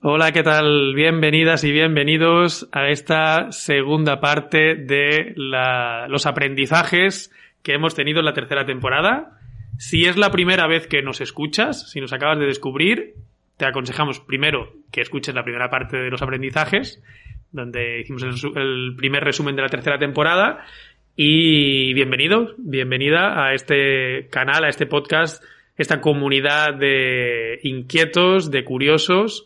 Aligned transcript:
Hola, 0.00 0.30
¿qué 0.30 0.44
tal? 0.44 0.94
Bienvenidas 0.94 1.64
y 1.64 1.72
bienvenidos 1.72 2.68
a 2.70 2.88
esta 2.88 3.50
segunda 3.50 4.20
parte 4.20 4.76
de 4.76 5.32
los 5.34 6.24
aprendizajes 6.24 7.32
que 7.64 7.74
hemos 7.74 7.96
tenido 7.96 8.20
en 8.20 8.26
la 8.26 8.32
tercera 8.32 8.64
temporada. 8.64 9.40
Si 9.76 10.04
es 10.04 10.16
la 10.16 10.30
primera 10.30 10.68
vez 10.68 10.86
que 10.86 11.02
nos 11.02 11.20
escuchas, 11.20 11.90
si 11.90 12.00
nos 12.00 12.12
acabas 12.12 12.38
de 12.38 12.46
descubrir, 12.46 13.14
te 13.56 13.66
aconsejamos 13.66 14.20
primero 14.20 14.72
que 14.92 15.00
escuches 15.00 15.34
la 15.34 15.42
primera 15.42 15.68
parte 15.68 15.96
de 15.96 16.10
los 16.10 16.22
aprendizajes, 16.22 17.02
donde 17.50 17.98
hicimos 17.98 18.22
el, 18.22 18.56
el 18.56 18.94
primer 18.96 19.24
resumen 19.24 19.56
de 19.56 19.62
la 19.62 19.68
tercera 19.68 19.98
temporada. 19.98 20.64
Y 21.16 21.92
bienvenido, 21.94 22.54
bienvenida 22.56 23.44
a 23.44 23.52
este 23.52 24.28
canal, 24.30 24.62
a 24.62 24.68
este 24.68 24.86
podcast, 24.86 25.42
esta 25.76 26.00
comunidad 26.00 26.74
de 26.74 27.58
inquietos, 27.64 28.52
de 28.52 28.62
curiosos, 28.62 29.44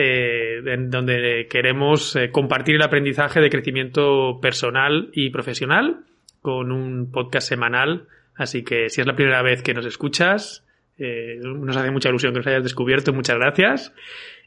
eh, 0.00 0.62
en 0.64 0.90
donde 0.92 1.48
queremos 1.50 2.14
eh, 2.14 2.30
compartir 2.30 2.76
el 2.76 2.82
aprendizaje 2.82 3.40
de 3.40 3.50
crecimiento 3.50 4.38
personal 4.40 5.10
y 5.12 5.30
profesional 5.30 6.04
con 6.40 6.70
un 6.70 7.10
podcast 7.10 7.48
semanal. 7.48 8.06
Así 8.36 8.62
que 8.62 8.90
si 8.90 9.00
es 9.00 9.08
la 9.08 9.16
primera 9.16 9.42
vez 9.42 9.60
que 9.60 9.74
nos 9.74 9.84
escuchas, 9.84 10.64
eh, 10.98 11.40
nos 11.42 11.76
hace 11.76 11.90
mucha 11.90 12.10
ilusión 12.10 12.32
que 12.32 12.38
nos 12.38 12.46
hayas 12.46 12.62
descubierto. 12.62 13.12
Muchas 13.12 13.38
gracias. 13.38 13.92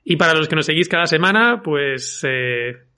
Y 0.06 0.16
para 0.16 0.36
los 0.36 0.48
que 0.48 0.56
nos 0.56 0.66
seguís 0.66 0.88
cada 0.88 1.06
semana, 1.06 1.62
pues 1.62 2.26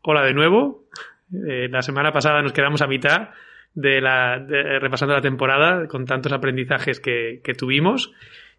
hola 0.04 0.24
de 0.24 0.36
nuevo. 0.36 0.86
La 1.32 1.82
semana 1.82 2.12
pasada 2.12 2.44
nos 2.44 2.54
quedamos 2.54 2.84
a 2.84 2.88
mitad 2.88 3.30
de 3.74 4.00
la 4.00 4.38
repasando 4.38 5.16
la 5.16 5.22
temporada 5.22 5.88
con 5.88 6.06
tantos 6.06 6.32
aprendizajes 6.32 7.00
que 7.00 7.56
tuvimos 7.58 8.14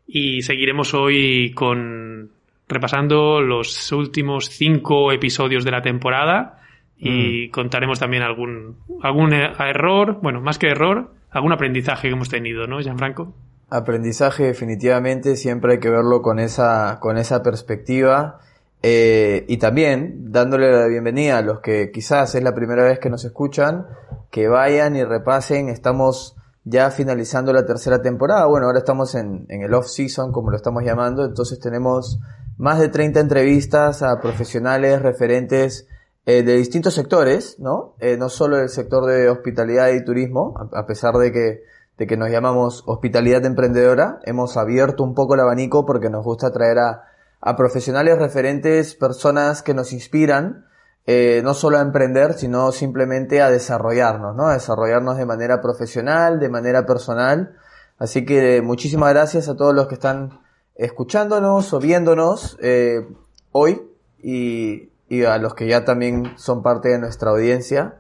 y 0.05 0.43
seguiremos 0.43 0.95
hoy 0.95 1.53
con 1.55 2.33
repasando 2.69 3.41
los 3.41 3.93
últimos 3.93 4.49
cinco 4.49 5.13
episodios 5.13 5.65
de 5.65 5.71
la 5.71 5.83
temporada 5.83 6.61
y 6.97 7.49
mm. 7.49 7.51
contaremos 7.51 7.99
también 7.99 8.23
algún, 8.23 8.79
algún 9.03 9.33
error, 9.33 10.19
bueno, 10.23 10.41
más 10.41 10.59
que 10.59 10.69
error, 10.69 11.11
algún 11.31 11.53
aprendizaje 11.53 12.09
que 12.09 12.15
hemos 12.15 12.29
tenido, 12.29 12.67
¿no, 12.67 12.81
Gianfranco? 12.81 13.35
Aprendizaje 13.71 14.45
definitivamente, 14.45 15.37
siempre 15.37 15.73
hay 15.73 15.81
que 15.81 15.91
verlo 15.91 16.23
con 16.23 16.39
esa, 16.39 16.99
con 17.01 17.19
esa 17.19 17.43
perspectiva. 17.43 18.41
Eh, 18.87 19.47
y 19.49 19.57
también 19.57 20.31
dándole 20.31 20.71
la 20.71 20.87
bienvenida 20.87 21.39
a 21.39 21.43
los 21.43 21.61
que 21.61 21.91
quizás 21.91 22.35
es 22.35 22.43
la 22.43 22.55
primera 22.55 22.85
vez 22.85 22.99
que 22.99 23.09
nos 23.09 23.25
escuchan, 23.25 23.87
que 24.31 24.47
vayan 24.47 24.95
y 24.95 25.03
repasen, 25.05 25.71
estamos 25.71 26.37
ya 26.65 26.91
finalizando 26.91 27.53
la 27.55 27.65
tercera 27.65 28.03
temporada, 28.03 28.45
bueno, 28.45 28.67
ahora 28.67 28.81
estamos 28.81 29.15
en, 29.15 29.47
en 29.49 29.63
el 29.63 29.73
off-season, 29.73 30.33
como 30.33 30.51
lo 30.51 30.57
estamos 30.57 30.85
llamando, 30.85 31.25
entonces 31.25 31.59
tenemos 31.61 32.21
más 32.57 32.79
de 32.79 32.89
30 32.89 33.21
entrevistas 33.21 34.03
a 34.03 34.21
profesionales 34.21 35.03
referentes 35.03 35.87
eh, 36.27 36.43
de 36.43 36.57
distintos 36.57 36.95
sectores, 36.95 37.59
¿no? 37.59 37.97
Eh, 37.99 38.17
no 38.17 38.29
solo 38.29 38.59
el 38.59 38.69
sector 38.69 39.07
de 39.07 39.29
hospitalidad 39.29 39.91
y 39.91 40.05
turismo, 40.05 40.55
a, 40.73 40.87
pesar 40.87 41.15
de 41.15 41.33
que, 41.33 41.63
de 41.99 42.07
que 42.07 42.17
nos 42.17 42.31
llamamos 42.31 42.83
hospitalidad 42.87 43.45
emprendedora, 43.45 44.21
hemos 44.25 44.57
abierto 44.57 45.03
un 45.03 45.15
poco 45.15 45.35
el 45.35 45.41
abanico 45.41 45.85
porque 45.85 46.09
nos 46.09 46.25
gusta 46.25 46.51
traer 46.51 46.79
a, 46.79 47.05
a 47.41 47.57
profesionales 47.57 48.19
referentes, 48.19 48.95
personas 48.95 49.63
que 49.63 49.75
nos 49.75 49.93
inspiran, 49.93 50.65
eh, 51.07 51.43
no 51.45 51.53
solo 51.53 51.77
a 51.77 51.83
emprender, 51.83 52.33
sino 52.33 52.73
simplemente 52.73 53.43
a 53.43 53.51
desarrollarnos, 53.51 54.35
¿no? 54.35 54.47
A 54.47 54.55
desarrollarnos 54.55 55.19
de 55.19 55.27
manera 55.27 55.61
profesional, 55.61 56.41
de 56.41 56.49
manera 56.49 56.87
personal. 56.87 57.55
Así 57.99 58.25
que 58.25 58.63
muchísimas 58.63 59.13
gracias 59.13 59.51
a 59.51 59.57
todos 59.57 59.75
los 59.75 59.89
que 59.89 59.95
están 59.95 60.41
escuchándonos 60.75 61.73
o 61.73 61.81
viéndonos 61.81 62.59
eh, 62.63 63.07
hoy 63.53 63.81
y, 64.23 64.89
a 65.27 65.39
los 65.39 65.55
que 65.55 65.69
ya 65.69 65.85
también 65.85 66.33
son 66.37 66.63
parte 66.63 66.89
de 66.89 66.99
nuestra 66.99 67.31
audiencia. 67.31 67.95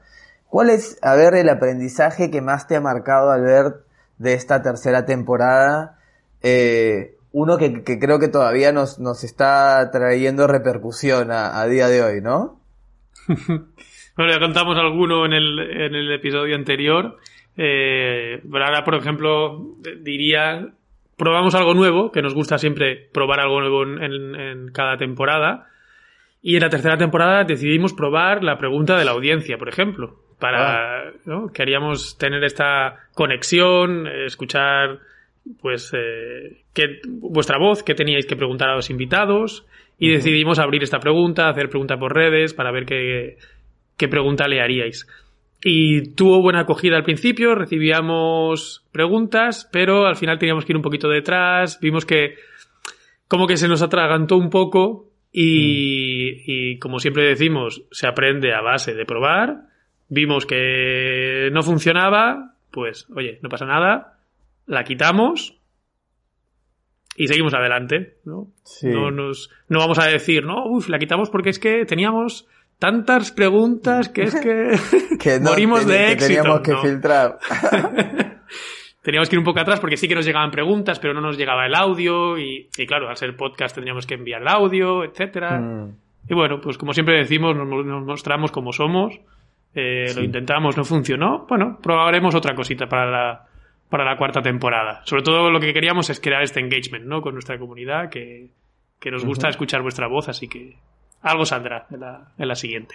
¿Cuál 0.48 0.70
es, 0.70 0.98
a 1.02 1.14
ver, 1.14 1.34
el 1.34 1.48
aprendizaje 1.48 2.30
que 2.30 2.40
más 2.40 2.66
te 2.66 2.74
ha 2.74 2.80
marcado 2.80 3.30
al 3.30 3.42
ver 3.42 3.74
de 4.18 4.34
esta 4.34 4.62
tercera 4.62 5.04
temporada? 5.04 5.98
Eh, 6.42 7.16
uno 7.30 7.56
que, 7.56 7.82
creo 7.84 8.18
que 8.18 8.28
todavía 8.28 8.72
nos, 8.72 8.98
nos 8.98 9.22
está 9.22 9.90
trayendo 9.92 10.46
repercusión 10.46 11.30
a, 11.30 11.64
día 11.66 11.88
de 11.88 12.02
hoy, 12.02 12.20
¿no? 12.20 12.60
bueno, 13.28 14.32
ya 14.32 14.40
contamos 14.40 14.76
alguno 14.76 15.24
en 15.26 15.34
el, 15.34 15.58
en 15.58 15.94
el 15.94 16.12
episodio 16.12 16.56
anterior. 16.56 17.16
Eh, 17.56 18.42
ahora, 18.52 18.84
por 18.84 18.96
ejemplo, 18.96 19.76
diría 20.02 20.74
probamos 21.16 21.54
algo 21.54 21.74
nuevo, 21.74 22.10
que 22.10 22.22
nos 22.22 22.34
gusta 22.34 22.58
siempre 22.58 23.08
probar 23.12 23.40
algo 23.40 23.60
nuevo 23.60 23.82
en, 23.82 24.02
en, 24.02 24.34
en, 24.34 24.72
cada 24.72 24.96
temporada. 24.96 25.68
Y 26.42 26.56
en 26.56 26.62
la 26.62 26.68
tercera 26.68 26.96
temporada 26.96 27.44
decidimos 27.44 27.92
probar 27.92 28.42
la 28.42 28.58
pregunta 28.58 28.98
de 28.98 29.04
la 29.04 29.12
audiencia, 29.12 29.56
por 29.56 29.68
ejemplo. 29.68 30.16
Para, 30.38 31.08
ah. 31.08 31.12
¿no? 31.24 31.48
Queríamos 31.52 32.18
tener 32.18 32.44
esta 32.44 32.96
conexión, 33.14 34.06
escuchar, 34.06 34.98
pues, 35.62 35.92
eh, 35.94 36.62
que, 36.74 37.00
vuestra 37.06 37.58
voz, 37.58 37.82
qué 37.82 37.94
teníais 37.94 38.26
que 38.26 38.36
preguntar 38.36 38.68
a 38.68 38.74
los 38.74 38.90
invitados. 38.90 39.66
Y 39.98 40.08
uh 40.08 40.10
-huh. 40.10 40.16
decidimos 40.16 40.58
abrir 40.58 40.82
esta 40.82 40.98
pregunta, 40.98 41.48
hacer 41.48 41.70
pregunta 41.70 41.96
por 41.96 42.14
redes, 42.14 42.52
para 42.52 42.72
ver 42.72 42.84
qué, 42.84 43.38
qué 43.96 44.08
pregunta 44.08 44.48
le 44.48 44.60
haríais. 44.60 45.06
Y 45.66 46.10
tuvo 46.14 46.42
buena 46.42 46.60
acogida 46.60 46.96
al 46.96 47.04
principio, 47.04 47.54
recibíamos 47.54 48.84
preguntas, 48.92 49.66
pero 49.72 50.06
al 50.06 50.16
final 50.16 50.38
teníamos 50.38 50.66
que 50.66 50.72
ir 50.72 50.76
un 50.76 50.82
poquito 50.82 51.08
detrás, 51.08 51.80
vimos 51.80 52.04
que 52.04 52.34
como 53.28 53.46
que 53.46 53.56
se 53.56 53.66
nos 53.66 53.80
atragantó 53.80 54.36
un 54.36 54.50
poco 54.50 55.08
y, 55.32 56.32
mm. 56.36 56.42
y 56.46 56.78
como 56.78 56.98
siempre 56.98 57.24
decimos, 57.24 57.82
se 57.90 58.06
aprende 58.06 58.52
a 58.52 58.60
base 58.60 58.92
de 58.92 59.06
probar, 59.06 59.62
vimos 60.10 60.44
que 60.44 61.48
no 61.50 61.62
funcionaba, 61.62 62.56
pues 62.70 63.06
oye, 63.16 63.38
no 63.40 63.48
pasa 63.48 63.64
nada, 63.64 64.18
la 64.66 64.84
quitamos 64.84 65.56
y 67.16 67.28
seguimos 67.28 67.54
adelante, 67.54 68.18
¿no? 68.24 68.48
Sí. 68.64 68.88
No 68.88 69.10
nos, 69.10 69.50
no 69.68 69.78
vamos 69.78 69.98
a 69.98 70.06
decir, 70.06 70.44
no, 70.44 70.66
uff, 70.66 70.90
la 70.90 70.98
quitamos 70.98 71.30
porque 71.30 71.48
es 71.48 71.58
que 71.58 71.86
teníamos 71.86 72.46
tantas 72.78 73.32
preguntas 73.32 74.08
que 74.08 74.22
es 74.22 74.34
que, 74.34 74.78
que 75.18 75.40
no, 75.40 75.50
morimos 75.50 75.86
de 75.86 76.12
éxito. 76.12 76.18
Que 76.18 76.34
teníamos 76.36 76.60
que 76.60 76.72
no. 76.72 76.82
filtrar. 76.82 77.38
teníamos 79.02 79.28
que 79.28 79.36
ir 79.36 79.38
un 79.38 79.44
poco 79.44 79.60
atrás 79.60 79.80
porque 79.80 79.96
sí 79.96 80.08
que 80.08 80.14
nos 80.14 80.24
llegaban 80.26 80.50
preguntas, 80.50 80.98
pero 80.98 81.14
no 81.14 81.20
nos 81.20 81.36
llegaba 81.36 81.66
el 81.66 81.74
audio 81.74 82.38
y, 82.38 82.68
y 82.76 82.86
claro, 82.86 83.08
al 83.08 83.16
ser 83.16 83.36
podcast 83.36 83.74
tendríamos 83.74 84.06
que 84.06 84.14
enviar 84.14 84.42
el 84.42 84.48
audio, 84.48 85.04
etcétera. 85.04 85.60
Mm. 85.60 85.96
Y 86.28 86.34
bueno, 86.34 86.60
pues 86.60 86.78
como 86.78 86.92
siempre 86.92 87.18
decimos, 87.18 87.54
nos, 87.54 87.68
nos 87.68 88.04
mostramos 88.04 88.50
como 88.50 88.72
somos, 88.72 89.20
eh, 89.74 90.08
sí. 90.08 90.18
lo 90.18 90.24
intentamos, 90.24 90.76
no 90.76 90.84
funcionó. 90.84 91.46
Bueno, 91.48 91.78
probaremos 91.82 92.34
otra 92.34 92.54
cosita 92.54 92.86
para 92.86 93.10
la, 93.10 93.46
para 93.90 94.04
la 94.04 94.16
cuarta 94.16 94.40
temporada. 94.40 95.02
Sobre 95.04 95.22
todo 95.22 95.50
lo 95.50 95.60
que 95.60 95.72
queríamos 95.72 96.08
es 96.10 96.20
crear 96.20 96.42
este 96.42 96.60
engagement, 96.60 97.04
¿no? 97.04 97.20
Con 97.20 97.34
nuestra 97.34 97.58
comunidad, 97.58 98.08
que, 98.08 98.48
que 98.98 99.10
nos 99.10 99.24
gusta 99.24 99.46
uh 99.46 99.48
-huh. 99.48 99.50
escuchar 99.50 99.82
vuestra 99.82 100.06
voz, 100.06 100.28
así 100.28 100.48
que 100.48 100.76
algo 101.24 101.44
saldrá 101.44 101.86
en 101.90 102.00
la, 102.00 102.32
en 102.38 102.48
la 102.48 102.54
siguiente. 102.54 102.94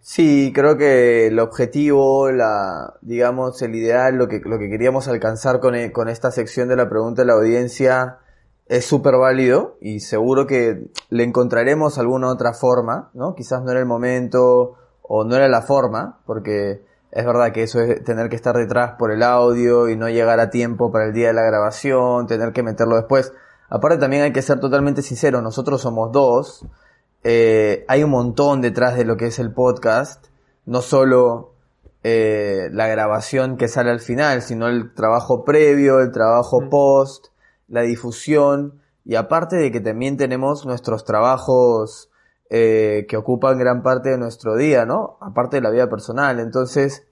Sí, 0.00 0.52
creo 0.54 0.76
que 0.76 1.26
el 1.26 1.38
objetivo, 1.38 2.30
la, 2.30 2.94
digamos, 3.02 3.60
el 3.62 3.74
ideal, 3.74 4.16
lo 4.16 4.28
que, 4.28 4.40
lo 4.44 4.58
que 4.58 4.70
queríamos 4.70 5.08
alcanzar 5.08 5.60
con, 5.60 5.74
e, 5.74 5.92
con 5.92 6.08
esta 6.08 6.30
sección 6.30 6.68
de 6.68 6.76
la 6.76 6.88
pregunta 6.88 7.22
de 7.22 7.26
la 7.26 7.34
audiencia 7.34 8.18
es 8.66 8.84
súper 8.84 9.16
válido 9.16 9.76
y 9.80 10.00
seguro 10.00 10.46
que 10.46 10.86
le 11.10 11.24
encontraremos 11.24 11.98
alguna 11.98 12.28
otra 12.28 12.52
forma, 12.52 13.10
¿no? 13.14 13.34
Quizás 13.34 13.62
no 13.62 13.70
era 13.70 13.80
el 13.80 13.86
momento 13.86 14.74
o 15.02 15.24
no 15.24 15.36
era 15.36 15.48
la 15.48 15.62
forma, 15.62 16.20
porque 16.24 16.84
es 17.10 17.24
verdad 17.24 17.52
que 17.52 17.62
eso 17.62 17.80
es 17.80 18.02
tener 18.04 18.28
que 18.28 18.36
estar 18.36 18.56
detrás 18.56 18.92
por 18.98 19.10
el 19.10 19.22
audio 19.22 19.88
y 19.88 19.96
no 19.96 20.08
llegar 20.08 20.40
a 20.40 20.50
tiempo 20.50 20.90
para 20.92 21.06
el 21.06 21.14
día 21.14 21.28
de 21.28 21.34
la 21.34 21.42
grabación, 21.42 22.26
tener 22.26 22.52
que 22.52 22.62
meterlo 22.62 22.96
después. 22.96 23.32
Aparte 23.68 23.98
también 23.98 24.22
hay 24.22 24.32
que 24.32 24.42
ser 24.42 24.60
totalmente 24.60 25.02
sincero, 25.02 25.42
nosotros 25.42 25.80
somos 25.80 26.12
dos, 26.12 26.64
eh, 27.24 27.84
hay 27.88 28.02
un 28.04 28.10
montón 28.10 28.60
detrás 28.60 28.96
de 28.96 29.04
lo 29.04 29.16
que 29.16 29.26
es 29.26 29.38
el 29.38 29.52
podcast, 29.52 30.26
no 30.64 30.82
solo 30.82 31.54
eh, 32.02 32.68
la 32.72 32.86
grabación 32.86 33.56
que 33.56 33.68
sale 33.68 33.90
al 33.90 34.00
final, 34.00 34.42
sino 34.42 34.68
el 34.68 34.94
trabajo 34.94 35.44
previo, 35.44 36.00
el 36.00 36.12
trabajo 36.12 36.60
mm. 36.60 36.70
post, 36.70 37.26
la 37.68 37.82
difusión 37.82 38.80
y 39.04 39.14
aparte 39.14 39.56
de 39.56 39.70
que 39.70 39.80
también 39.80 40.16
tenemos 40.16 40.66
nuestros 40.66 41.04
trabajos 41.04 42.10
eh, 42.50 43.06
que 43.08 43.16
ocupan 43.16 43.58
gran 43.58 43.82
parte 43.82 44.10
de 44.10 44.18
nuestro 44.18 44.56
día, 44.56 44.84
¿no? 44.84 45.16
Aparte 45.20 45.56
de 45.56 45.62
la 45.62 45.70
vida 45.70 45.88
personal. 45.88 46.38
Entonces, 46.38 47.06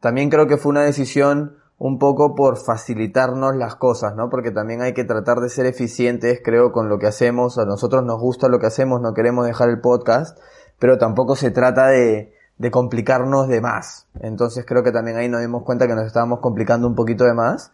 también 0.00 0.30
creo 0.30 0.46
que 0.46 0.58
fue 0.58 0.70
una 0.70 0.82
decisión 0.82 1.56
un 1.78 1.98
poco 1.98 2.34
por 2.34 2.56
facilitarnos 2.56 3.54
las 3.54 3.76
cosas, 3.76 4.16
¿no? 4.16 4.30
Porque 4.30 4.50
también 4.50 4.80
hay 4.80 4.94
que 4.94 5.04
tratar 5.04 5.40
de 5.40 5.50
ser 5.50 5.66
eficientes, 5.66 6.40
creo, 6.42 6.72
con 6.72 6.88
lo 6.88 6.98
que 6.98 7.06
hacemos. 7.06 7.58
A 7.58 7.66
nosotros 7.66 8.02
nos 8.04 8.18
gusta 8.18 8.48
lo 8.48 8.58
que 8.58 8.66
hacemos, 8.66 9.00
no 9.00 9.12
queremos 9.12 9.46
dejar 9.46 9.68
el 9.68 9.80
podcast, 9.80 10.38
pero 10.78 10.96
tampoco 10.96 11.36
se 11.36 11.50
trata 11.50 11.88
de, 11.88 12.32
de 12.56 12.70
complicarnos 12.70 13.48
de 13.48 13.60
más. 13.60 14.06
Entonces 14.20 14.64
creo 14.66 14.82
que 14.82 14.92
también 14.92 15.18
ahí 15.18 15.28
nos 15.28 15.42
dimos 15.42 15.64
cuenta 15.64 15.86
que 15.86 15.94
nos 15.94 16.06
estábamos 16.06 16.40
complicando 16.40 16.86
un 16.86 16.94
poquito 16.94 17.24
de 17.24 17.34
más. 17.34 17.72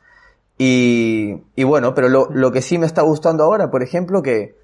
Y, 0.58 1.44
y 1.54 1.64
bueno, 1.64 1.94
pero 1.94 2.08
lo, 2.08 2.28
lo, 2.30 2.50
que 2.52 2.62
sí 2.62 2.78
me 2.78 2.86
está 2.86 3.02
gustando 3.02 3.44
ahora, 3.44 3.70
por 3.70 3.82
ejemplo, 3.82 4.22
que, 4.22 4.56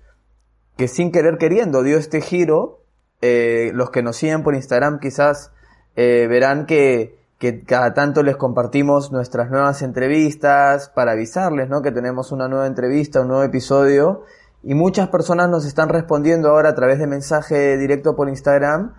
que 0.77 0.89
sin 0.89 1.13
querer 1.13 1.39
queriendo 1.39 1.83
dio 1.83 1.97
este 1.97 2.21
giro. 2.21 2.83
Eh, 3.21 3.73
los 3.75 3.91
que 3.91 4.03
nos 4.03 4.17
siguen 4.17 4.45
por 4.45 4.55
Instagram 4.55 5.01
quizás 5.01 5.51
eh, 5.97 6.29
verán 6.29 6.67
que, 6.67 7.18
que 7.39 7.63
cada 7.65 7.95
tanto 7.95 8.23
les 8.23 8.37
compartimos 8.37 9.13
nuestras 9.13 9.51
nuevas 9.51 9.83
entrevistas 9.83 10.89
para 10.89 11.13
avisarles, 11.13 11.69
¿no? 11.69 11.83
Que 11.83 11.93
tenemos 11.93 12.33
una 12.33 12.49
nueva 12.49 12.67
entrevista, 12.67 13.21
un 13.21 13.29
nuevo 13.29 13.45
episodio. 13.45 14.23
Y 14.63 14.75
muchas 14.75 15.09
personas 15.09 15.49
nos 15.49 15.65
están 15.65 15.89
respondiendo 15.89 16.51
ahora 16.51 16.71
a 16.71 16.75
través 16.75 16.99
de 16.99 17.07
mensaje 17.07 17.77
directo 17.77 18.17
por 18.17 18.29
Instagram 18.29 18.95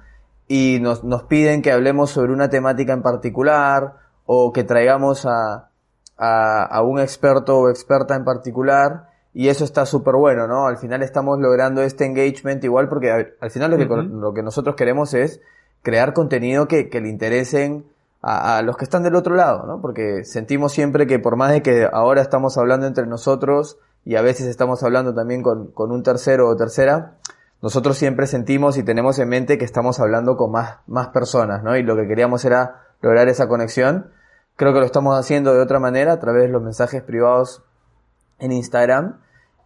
y 0.47 0.79
nos, 0.81 1.03
nos 1.03 1.23
piden 1.23 1.61
que 1.61 1.71
hablemos 1.71 2.11
sobre 2.11 2.31
una 2.31 2.49
temática 2.49 2.93
en 2.93 3.01
particular 3.01 3.95
o 4.25 4.53
que 4.53 4.63
traigamos 4.63 5.25
a, 5.25 5.69
a, 6.17 6.63
a 6.63 6.81
un 6.81 6.99
experto 6.99 7.59
o 7.59 7.69
experta 7.69 8.15
en 8.15 8.23
particular 8.23 9.09
y 9.33 9.49
eso 9.49 9.65
está 9.65 9.85
súper 9.85 10.15
bueno, 10.15 10.47
¿no? 10.47 10.65
Al 10.65 10.77
final 10.77 11.03
estamos 11.03 11.39
logrando 11.39 11.81
este 11.81 12.05
engagement 12.05 12.63
igual 12.63 12.87
porque 12.87 13.11
al, 13.11 13.33
al 13.41 13.51
final 13.51 13.71
lo 13.71 13.77
que, 13.77 13.83
uh 13.83 13.87
-huh. 13.87 14.19
lo 14.21 14.33
que 14.33 14.43
nosotros 14.43 14.75
queremos 14.75 15.13
es 15.13 15.41
crear 15.83 16.13
contenido 16.13 16.67
que, 16.67 16.89
que 16.89 17.01
le 17.01 17.09
interesen 17.09 17.85
a, 18.21 18.57
a, 18.57 18.61
los 18.61 18.77
que 18.77 18.83
están 18.83 19.03
del 19.03 19.15
otro 19.15 19.35
lado, 19.35 19.65
¿no? 19.65 19.81
Porque 19.81 20.23
sentimos 20.25 20.71
siempre 20.73 21.07
que 21.07 21.19
por 21.19 21.35
más 21.35 21.51
de 21.51 21.61
que 21.61 21.87
ahora 21.91 22.21
estamos 22.21 22.57
hablando 22.57 22.85
entre 22.87 23.05
nosotros 23.05 23.77
y 24.05 24.15
a 24.15 24.21
veces 24.21 24.47
estamos 24.47 24.83
hablando 24.83 25.13
también 25.13 25.41
con, 25.41 25.71
con 25.71 25.91
un 25.91 26.03
tercero 26.03 26.47
o 26.47 26.55
tercera, 26.55 27.17
nosotros 27.61 27.97
siempre 27.97 28.27
sentimos 28.27 28.77
y 28.77 28.83
tenemos 28.83 29.19
en 29.19 29.29
mente 29.29 29.57
que 29.57 29.65
estamos 29.65 29.99
hablando 29.99 30.37
con 30.37 30.51
más, 30.51 30.77
más 30.87 31.09
personas, 31.09 31.63
¿no? 31.63 31.75
Y 31.75 31.83
lo 31.83 31.95
que 31.95 32.07
queríamos 32.07 32.45
era 32.45 32.83
lograr 33.01 33.27
esa 33.27 33.47
conexión. 33.47 34.11
Creo 34.55 34.73
que 34.73 34.79
lo 34.79 34.85
estamos 34.85 35.17
haciendo 35.17 35.53
de 35.53 35.61
otra 35.61 35.79
manera 35.79 36.13
a 36.13 36.19
través 36.19 36.43
de 36.43 36.49
los 36.49 36.61
mensajes 36.61 37.03
privados 37.03 37.63
en 38.39 38.51
Instagram. 38.53 39.19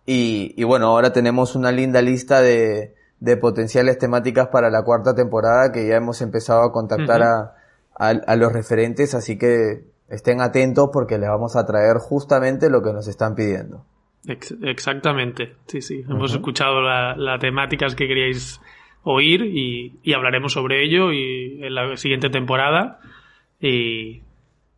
Y, 0.06 0.54
y 0.58 0.64
bueno, 0.64 0.88
ahora 0.88 1.14
tenemos 1.14 1.56
una 1.56 1.72
linda 1.72 2.02
lista 2.02 2.42
de, 2.42 2.96
de, 3.20 3.38
potenciales 3.38 3.98
temáticas 3.98 4.48
para 4.48 4.70
la 4.70 4.84
cuarta 4.84 5.16
temporada 5.16 5.72
que 5.72 5.88
ya 5.88 5.96
hemos 5.96 6.22
empezado 6.22 6.64
a 6.64 6.72
contactar 6.72 7.22
uh 7.22 7.24
-huh. 7.24 7.28
a, 7.28 7.56
a, 7.98 8.10
a 8.10 8.36
los 8.36 8.52
referentes, 8.52 9.14
así 9.16 9.38
que 9.38 9.84
estén 10.10 10.42
atentos 10.42 10.90
porque 10.94 11.18
les 11.18 11.30
vamos 11.30 11.56
a 11.56 11.66
traer 11.66 11.98
justamente 11.98 12.70
lo 12.70 12.82
que 12.82 12.94
nos 12.94 13.08
están 13.08 13.36
pidiendo. 13.36 13.86
Ex 14.28 14.56
exactamente, 14.62 15.56
sí, 15.68 15.82
sí. 15.82 16.00
Uh 16.00 16.08
-huh. 16.08 16.16
Hemos 16.16 16.34
escuchado 16.34 16.82
las 16.82 17.18
la 17.18 17.40
temáticas 17.40 17.96
que 17.96 18.08
queríais 18.08 18.62
oír 19.04 19.42
y, 19.42 20.00
y, 20.02 20.14
hablaremos 20.14 20.54
sobre 20.54 20.84
ello 20.84 21.12
y 21.12 21.60
en 21.62 21.76
la 21.76 21.98
siguiente 21.98 22.30
temporada. 22.30 23.00
Y, 23.60 24.22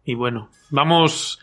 y 0.04 0.16
bueno, 0.16 0.50
vamos, 0.72 1.40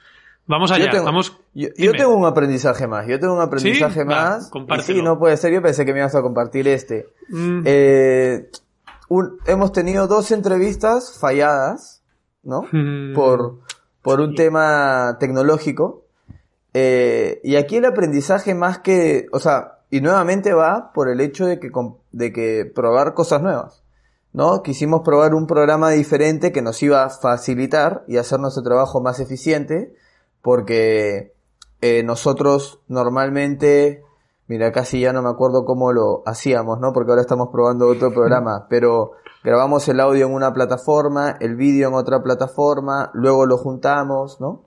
vamos 0.46 0.72
allá. 0.72 0.86
Yo 0.86 0.90
tengo, 0.90 1.04
vamos, 1.04 1.38
yo, 1.54 1.68
yo, 1.76 1.92
tengo 1.92 2.16
un 2.16 2.26
aprendizaje 2.26 2.88
más. 2.88 3.06
Yo 3.06 3.20
tengo 3.20 3.34
un 3.34 3.40
aprendizaje 3.40 4.00
¿Sí? 4.00 4.06
más. 4.06 4.50
Va, 4.68 4.78
sí, 4.80 5.00
no 5.00 5.18
puede 5.18 5.36
ser. 5.36 5.52
Yo 5.52 5.62
pensé 5.62 5.84
que 5.84 5.92
me 5.92 6.00
ibas 6.00 6.14
a 6.16 6.22
compartir 6.22 6.66
este. 6.66 7.06
Mm. 7.28 7.62
Eh, 7.64 8.48
un, 9.12 9.38
hemos 9.46 9.72
tenido 9.72 10.06
dos 10.06 10.30
entrevistas 10.30 11.18
falladas, 11.18 12.02
¿no? 12.42 12.62
Mm. 12.72 13.14
Por, 13.14 13.60
por 14.02 14.20
un 14.20 14.34
tema 14.34 15.16
tecnológico 15.20 16.02
eh, 16.74 17.40
y 17.44 17.56
aquí 17.56 17.76
el 17.76 17.84
aprendizaje 17.84 18.54
más 18.54 18.78
que, 18.78 19.26
o 19.32 19.38
sea, 19.38 19.80
y 19.90 20.00
nuevamente 20.00 20.54
va 20.54 20.92
por 20.92 21.08
el 21.08 21.20
hecho 21.20 21.46
de 21.46 21.60
que, 21.60 21.70
de 22.12 22.32
que 22.32 22.64
probar 22.74 23.14
cosas 23.14 23.42
nuevas, 23.42 23.82
¿no? 24.32 24.62
Quisimos 24.62 25.02
probar 25.02 25.34
un 25.34 25.46
programa 25.46 25.90
diferente 25.90 26.50
que 26.50 26.62
nos 26.62 26.82
iba 26.82 27.04
a 27.04 27.10
facilitar 27.10 28.04
y 28.08 28.16
hacer 28.16 28.40
nuestro 28.40 28.62
trabajo 28.62 29.02
más 29.02 29.20
eficiente, 29.20 29.94
porque 30.40 31.34
eh, 31.82 32.02
nosotros 32.04 32.80
normalmente, 32.88 34.02
mira, 34.52 34.70
casi 34.72 35.00
ya 35.00 35.12
no 35.12 35.22
me 35.22 35.30
acuerdo 35.30 35.64
cómo 35.64 35.92
lo 35.92 36.22
hacíamos, 36.26 36.78
¿no? 36.80 36.92
Porque 36.92 37.10
ahora 37.10 37.22
estamos 37.22 37.48
probando 37.50 37.88
otro 37.88 38.10
programa, 38.14 38.66
pero 38.68 39.12
grabamos 39.42 39.88
el 39.88 40.00
audio 40.00 40.26
en 40.26 40.34
una 40.34 40.52
plataforma, 40.52 41.36
el 41.40 41.56
vídeo 41.56 41.88
en 41.88 41.94
otra 41.94 42.22
plataforma, 42.22 43.10
luego 43.14 43.46
lo 43.46 43.58
juntamos, 43.58 44.40
¿no? 44.40 44.66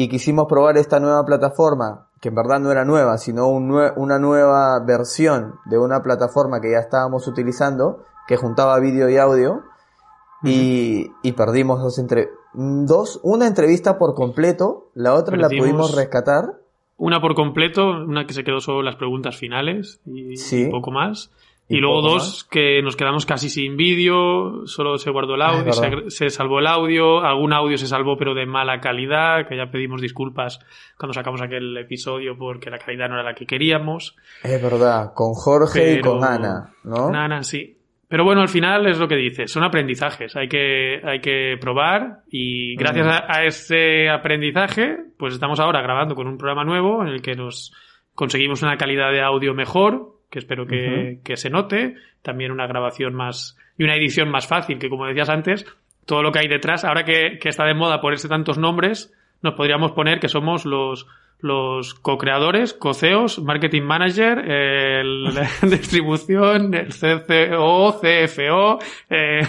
y 0.00 0.08
quisimos 0.08 0.46
probar 0.48 0.78
esta 0.78 1.00
nueva 1.00 1.24
plataforma, 1.24 2.06
que 2.20 2.28
en 2.28 2.36
verdad 2.36 2.60
no 2.60 2.70
era 2.70 2.84
nueva, 2.84 3.18
sino 3.18 3.48
un 3.48 3.66
nue 3.66 3.92
una 3.96 4.20
nueva 4.20 4.78
versión 4.78 5.56
de 5.64 5.76
una 5.76 6.04
plataforma 6.04 6.60
que 6.60 6.70
ya 6.70 6.78
estábamos 6.78 7.26
utilizando, 7.26 8.04
que 8.28 8.36
juntaba 8.36 8.78
vídeo 8.78 9.08
y 9.08 9.16
audio, 9.16 9.54
uh 9.54 9.56
-huh. 9.56 10.50
y, 10.50 11.12
y, 11.24 11.32
perdimos 11.32 11.82
dos, 11.82 11.98
entre 11.98 12.30
dos, 12.54 13.18
una 13.24 13.48
entrevista 13.48 13.98
por 13.98 14.14
completo, 14.14 14.92
la 14.94 15.14
otra 15.14 15.36
Perdimos 15.36 15.52
la 15.52 15.58
pudimos 15.58 15.96
rescatar. 15.96 16.60
Una 16.98 17.20
por 17.20 17.34
completo, 17.34 17.90
una 17.90 18.26
que 18.26 18.34
se 18.34 18.44
quedó 18.44 18.60
solo 18.60 18.82
las 18.82 18.96
preguntas 18.96 19.36
finales 19.36 20.00
y 20.04 20.36
sí. 20.36 20.64
un 20.64 20.70
poco 20.70 20.90
más. 20.90 21.32
Y, 21.68 21.76
y 21.76 21.80
luego 21.80 22.02
dos 22.02 22.22
más. 22.22 22.44
que 22.50 22.82
nos 22.82 22.96
quedamos 22.96 23.24
casi 23.24 23.48
sin 23.48 23.76
vídeo, 23.76 24.66
solo 24.66 24.98
se 24.98 25.10
guardó 25.10 25.36
el 25.36 25.42
audio, 25.42 25.72
se, 25.72 26.10
se, 26.10 26.30
salvó 26.30 26.58
el 26.58 26.66
audio, 26.66 27.20
algún 27.20 27.52
audio 27.52 27.78
se 27.78 27.86
salvó 27.86 28.16
pero 28.16 28.34
de 28.34 28.46
mala 28.46 28.80
calidad, 28.80 29.46
que 29.46 29.56
ya 29.56 29.70
pedimos 29.70 30.00
disculpas 30.00 30.58
cuando 30.98 31.14
sacamos 31.14 31.40
aquel 31.40 31.76
episodio 31.76 32.36
porque 32.36 32.68
la 32.68 32.78
calidad 32.78 33.08
no 33.08 33.14
era 33.14 33.22
la 33.22 33.34
que 33.34 33.46
queríamos. 33.46 34.16
Es 34.42 34.60
verdad, 34.60 35.12
con 35.14 35.34
Jorge 35.34 35.80
pero... 35.80 35.98
y 35.98 36.00
con 36.00 36.24
Ana, 36.24 36.74
¿no? 36.82 37.08
Ana, 37.08 37.42
sí. 37.44 37.77
Pero 38.08 38.24
bueno, 38.24 38.40
al 38.40 38.48
final 38.48 38.86
es 38.86 38.98
lo 38.98 39.06
que 39.06 39.16
dices, 39.16 39.52
son 39.52 39.64
aprendizajes, 39.64 40.34
hay 40.34 40.48
que, 40.48 41.00
hay 41.04 41.20
que 41.20 41.58
probar 41.60 42.20
y 42.30 42.74
gracias 42.76 43.06
a, 43.06 43.26
a 43.28 43.44
ese 43.44 44.08
aprendizaje, 44.08 44.96
pues 45.18 45.34
estamos 45.34 45.60
ahora 45.60 45.82
grabando 45.82 46.14
con 46.14 46.26
un 46.26 46.38
programa 46.38 46.64
nuevo 46.64 47.02
en 47.02 47.08
el 47.08 47.20
que 47.20 47.34
nos 47.34 47.72
conseguimos 48.14 48.62
una 48.62 48.78
calidad 48.78 49.12
de 49.12 49.20
audio 49.20 49.52
mejor, 49.54 50.16
que 50.30 50.38
espero 50.38 50.66
que, 50.66 50.74
uh 50.74 50.90
-huh. 50.90 51.22
que, 51.22 51.36
se 51.36 51.50
note, 51.50 51.96
también 52.22 52.50
una 52.50 52.66
grabación 52.66 53.14
más 53.14 53.56
y 53.76 53.84
una 53.84 53.94
edición 53.94 54.30
más 54.30 54.46
fácil, 54.46 54.78
que 54.78 54.88
como 54.88 55.06
decías 55.06 55.28
antes, 55.28 55.66
todo 56.06 56.22
lo 56.22 56.32
que 56.32 56.40
hay 56.40 56.48
detrás, 56.48 56.84
ahora 56.84 57.04
que, 57.04 57.38
que 57.38 57.48
está 57.48 57.64
de 57.64 57.74
moda 57.74 58.00
ponerse 58.00 58.28
tantos 58.28 58.58
nombres, 58.58 59.14
nos 59.42 59.54
podríamos 59.54 59.92
poner 59.92 60.18
que 60.18 60.28
somos 60.28 60.64
los 60.64 61.06
los 61.40 61.94
co-creadores, 61.94 62.74
co-CEOs, 62.74 63.40
marketing 63.40 63.82
manager, 63.82 64.38
el 64.38 65.38
distribución, 65.62 66.74
el 66.74 66.88
CCO, 66.88 68.00
CFO, 68.00 68.78
eh, 69.10 69.42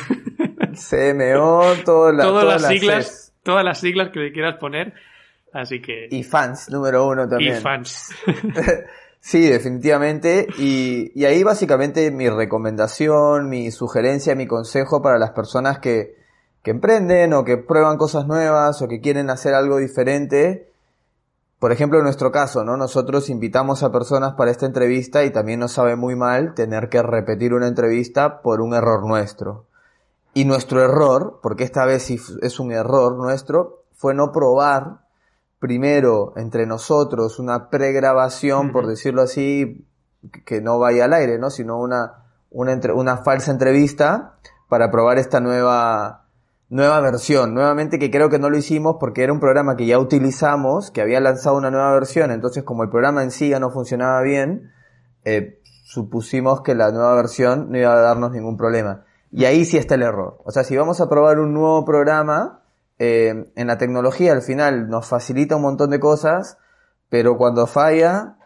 CMO, 0.73 1.73
toda 1.83 2.13
la, 2.13 2.23
todas, 2.23 2.61
las 2.61 2.67
siglas, 2.67 3.33
todas 3.43 3.65
las 3.65 3.79
siglas 3.79 4.09
que 4.09 4.19
le 4.19 4.31
quieras 4.31 4.57
poner. 4.59 4.93
Así 5.51 5.81
que. 5.81 6.07
Y 6.11 6.23
fans, 6.23 6.69
número 6.69 7.07
uno 7.07 7.27
también. 7.27 7.57
Y 7.57 7.59
fans. 7.59 8.13
Sí, 9.21 9.49
definitivamente. 9.49 10.47
Y, 10.57 11.11
y, 11.13 11.25
ahí 11.25 11.43
básicamente 11.43 12.09
mi 12.09 12.29
recomendación, 12.29 13.49
mi 13.49 13.69
sugerencia, 13.69 14.33
mi 14.33 14.47
consejo 14.47 15.01
para 15.01 15.19
las 15.19 15.31
personas 15.31 15.79
que, 15.79 16.15
que 16.63 16.71
emprenden 16.71 17.33
o 17.33 17.43
que 17.43 17.57
prueban 17.57 17.97
cosas 17.97 18.27
nuevas 18.27 18.81
o 18.81 18.87
que 18.87 19.01
quieren 19.01 19.29
hacer 19.29 19.53
algo 19.53 19.77
diferente. 19.77 20.69
Por 21.59 21.73
ejemplo, 21.73 21.99
en 21.99 22.05
nuestro 22.05 22.31
caso, 22.31 22.63
¿no? 22.63 22.77
Nosotros 22.77 23.29
invitamos 23.29 23.83
a 23.83 23.91
personas 23.91 24.33
para 24.35 24.49
esta 24.49 24.65
entrevista 24.65 25.25
y 25.25 25.31
también 25.31 25.59
nos 25.59 25.73
sabe 25.73 25.97
muy 25.97 26.15
mal 26.15 26.53
tener 26.53 26.87
que 26.87 27.01
repetir 27.01 27.53
una 27.53 27.67
entrevista 27.67 28.41
por 28.41 28.61
un 28.61 28.73
error 28.73 29.05
nuestro. 29.05 29.65
Y 30.33 30.45
nuestro 30.45 30.81
error, 30.81 31.39
porque 31.43 31.65
esta 31.65 31.85
vez 31.85 32.03
sí 32.03 32.17
es 32.41 32.59
un 32.61 32.71
error 32.71 33.17
nuestro, 33.17 33.83
fue 33.93 34.13
no 34.13 34.31
probar 34.31 35.01
primero 35.59 36.31
entre 36.37 36.65
nosotros 36.65 37.39
una 37.39 37.69
pregrabación, 37.69 38.67
uh 38.67 38.69
-huh. 38.69 38.73
por 38.73 38.87
decirlo 38.87 39.21
así, 39.21 39.85
que 40.45 40.61
no 40.61 40.79
vaya 40.79 41.05
al 41.05 41.13
aire, 41.13 41.37
¿no? 41.39 41.49
Sino 41.49 41.77
una, 41.77 42.23
una, 42.51 42.71
entre, 42.71 42.93
una 42.93 43.17
falsa 43.17 43.51
entrevista 43.51 44.37
para 44.69 44.91
probar 44.91 45.17
esta 45.17 45.41
nueva, 45.41 46.28
nueva 46.69 47.01
versión. 47.01 47.53
Nuevamente 47.53 47.99
que 47.99 48.11
creo 48.11 48.29
que 48.29 48.39
no 48.39 48.49
lo 48.49 48.57
hicimos 48.57 48.97
porque 48.99 49.23
era 49.23 49.33
un 49.33 49.39
programa 49.39 49.75
que 49.75 49.85
ya 49.85 49.99
utilizamos, 49.99 50.91
que 50.91 51.01
había 51.01 51.19
lanzado 51.19 51.57
una 51.57 51.71
nueva 51.71 51.91
versión, 51.93 52.31
entonces 52.31 52.63
como 52.63 52.83
el 52.83 52.89
programa 52.89 53.23
en 53.23 53.31
sí 53.31 53.49
ya 53.49 53.59
no 53.59 53.71
funcionaba 53.71 54.21
bien, 54.21 54.71
eh, 55.25 55.59
supusimos 55.83 56.61
que 56.61 56.75
la 56.75 56.91
nueva 56.91 57.15
versión 57.15 57.71
no 57.71 57.77
iba 57.77 57.91
a 57.91 57.99
darnos 57.99 58.31
ningún 58.31 58.57
problema. 58.57 59.05
Y 59.31 59.45
ahí 59.45 59.65
sí 59.65 59.77
está 59.77 59.95
el 59.95 60.03
error. 60.03 60.39
O 60.45 60.51
sea, 60.51 60.63
si 60.63 60.77
vamos 60.77 61.01
a 61.01 61.09
probar 61.09 61.39
un 61.39 61.53
nuevo 61.53 61.83
programa, 61.85 62.63
eh, 62.99 63.51
en 63.55 63.67
la 63.67 63.77
tecnología 63.77 64.31
al 64.31 64.41
final 64.41 64.89
nos 64.89 65.07
facilita 65.07 65.55
un 65.55 65.63
montón 65.63 65.89
de 65.89 65.99
cosas, 65.99 66.57
pero 67.09 67.37
cuando 67.37 67.65
falla, 67.65 68.37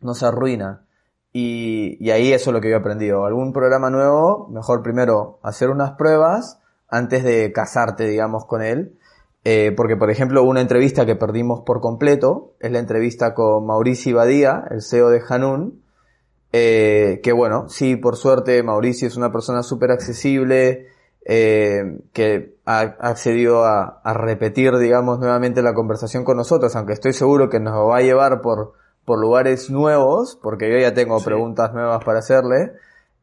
nos 0.00 0.22
arruina. 0.22 0.86
Y, 1.32 1.98
y 2.00 2.10
ahí 2.10 2.32
eso 2.32 2.50
es 2.50 2.54
lo 2.54 2.60
que 2.62 2.70
yo 2.70 2.76
he 2.76 2.78
aprendido. 2.78 3.26
Algún 3.26 3.52
programa 3.52 3.90
nuevo, 3.90 4.48
mejor 4.48 4.82
primero 4.82 5.38
hacer 5.42 5.68
unas 5.68 5.92
pruebas 5.92 6.60
antes 6.88 7.24
de 7.24 7.52
casarte, 7.52 8.06
digamos, 8.06 8.46
con 8.46 8.62
él. 8.62 8.98
Eh, 9.44 9.72
porque, 9.76 9.96
por 9.96 10.10
ejemplo, 10.10 10.42
una 10.42 10.60
entrevista 10.60 11.06
que 11.06 11.14
perdimos 11.14 11.60
por 11.60 11.80
completo 11.80 12.54
es 12.58 12.72
la 12.72 12.80
entrevista 12.80 13.34
con 13.34 13.64
Mauricio 13.66 14.16
Badía, 14.16 14.64
el 14.70 14.82
CEO 14.82 15.10
de 15.10 15.22
Hanun. 15.28 15.82
Eh, 16.52 17.20
que 17.22 17.32
bueno, 17.32 17.68
sí, 17.68 17.96
por 17.96 18.16
suerte, 18.16 18.62
Mauricio 18.62 19.06
es 19.06 19.16
una 19.16 19.30
persona 19.30 19.62
súper 19.62 19.90
accesible, 19.90 20.88
eh, 21.24 22.00
que 22.12 22.56
ha 22.64 22.80
accedido 22.80 23.64
a, 23.64 24.00
a, 24.02 24.14
repetir, 24.14 24.76
digamos, 24.78 25.18
nuevamente 25.18 25.62
la 25.62 25.74
conversación 25.74 26.24
con 26.24 26.36
nosotros, 26.36 26.74
aunque 26.76 26.92
estoy 26.92 27.12
seguro 27.12 27.50
que 27.50 27.60
nos 27.60 27.74
va 27.74 27.98
a 27.98 28.02
llevar 28.02 28.40
por, 28.40 28.74
por 29.04 29.20
lugares 29.20 29.70
nuevos, 29.70 30.38
porque 30.42 30.70
yo 30.70 30.78
ya 30.78 30.94
tengo 30.94 31.18
sí. 31.18 31.24
preguntas 31.24 31.72
nuevas 31.72 32.04
para 32.04 32.20
hacerle, 32.20 32.72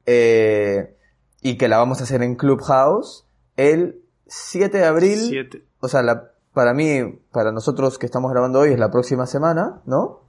eh, 0.06 0.96
y 1.42 1.58
que 1.58 1.68
la 1.68 1.78
vamos 1.78 2.02
a 2.02 2.04
hacer 2.04 2.24
en 2.24 2.36
Clubhouse 2.36 3.26
el 3.58 4.02
7 4.28 4.78
de 4.78 4.86
abril. 4.86 5.18
7. 5.18 5.64
O 5.80 5.88
sea, 5.88 6.02
la, 6.02 6.32
para 6.54 6.74
mí, 6.74 7.00
para 7.32 7.52
nosotros 7.52 7.98
que 7.98 8.06
estamos 8.06 8.32
grabando 8.32 8.60
hoy 8.60 8.72
es 8.72 8.80
la 8.80 8.92
próxima 8.92 9.26
semana, 9.26 9.82
¿no? 9.86 10.22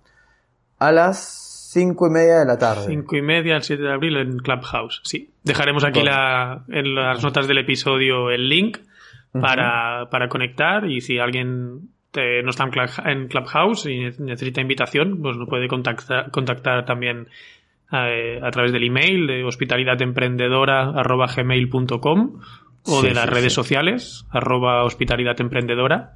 A 0.78 0.92
las 0.92 1.54
cinco 1.74 2.06
y 2.06 2.10
media 2.10 2.38
de 2.38 2.46
la 2.46 2.56
tarde. 2.58 2.84
Cinco 2.86 3.16
y 3.16 3.22
media, 3.22 3.56
el 3.56 3.62
7 3.62 3.82
de 3.82 3.92
abril 3.92 4.16
en 4.16 4.38
Clubhouse, 4.38 5.00
sí. 5.04 5.30
Dejaremos 5.42 5.84
aquí 5.84 6.02
la, 6.02 6.64
en 6.68 6.94
las 6.94 7.22
notas 7.22 7.46
del 7.48 7.58
episodio 7.58 8.30
el 8.30 8.48
link 8.48 8.78
para, 9.32 10.02
uh 10.02 10.06
-huh. 10.06 10.10
para 10.10 10.28
conectar 10.28 10.88
y 10.88 11.00
si 11.00 11.18
alguien 11.18 11.88
te, 12.12 12.42
no 12.42 12.50
está 12.50 12.68
en 13.06 13.26
Clubhouse 13.28 13.86
y 13.86 14.10
necesita 14.18 14.60
invitación, 14.60 15.20
pues 15.20 15.36
nos 15.36 15.48
puede 15.48 15.66
contactar, 15.68 16.30
contactar 16.30 16.84
también 16.84 17.26
eh, 17.92 18.40
a 18.42 18.50
través 18.50 18.72
del 18.72 18.84
email 18.84 19.26
de 19.26 19.44
hospitalidatemprendedora.gmail.com 19.44 22.40
o 22.86 23.00
sí, 23.00 23.08
de 23.08 23.14
las 23.14 23.24
sí, 23.24 23.30
redes 23.30 23.52
sí. 23.52 23.56
sociales, 23.56 24.26
arroba 24.30 24.84
hospitalidatemprendedora 24.84 26.14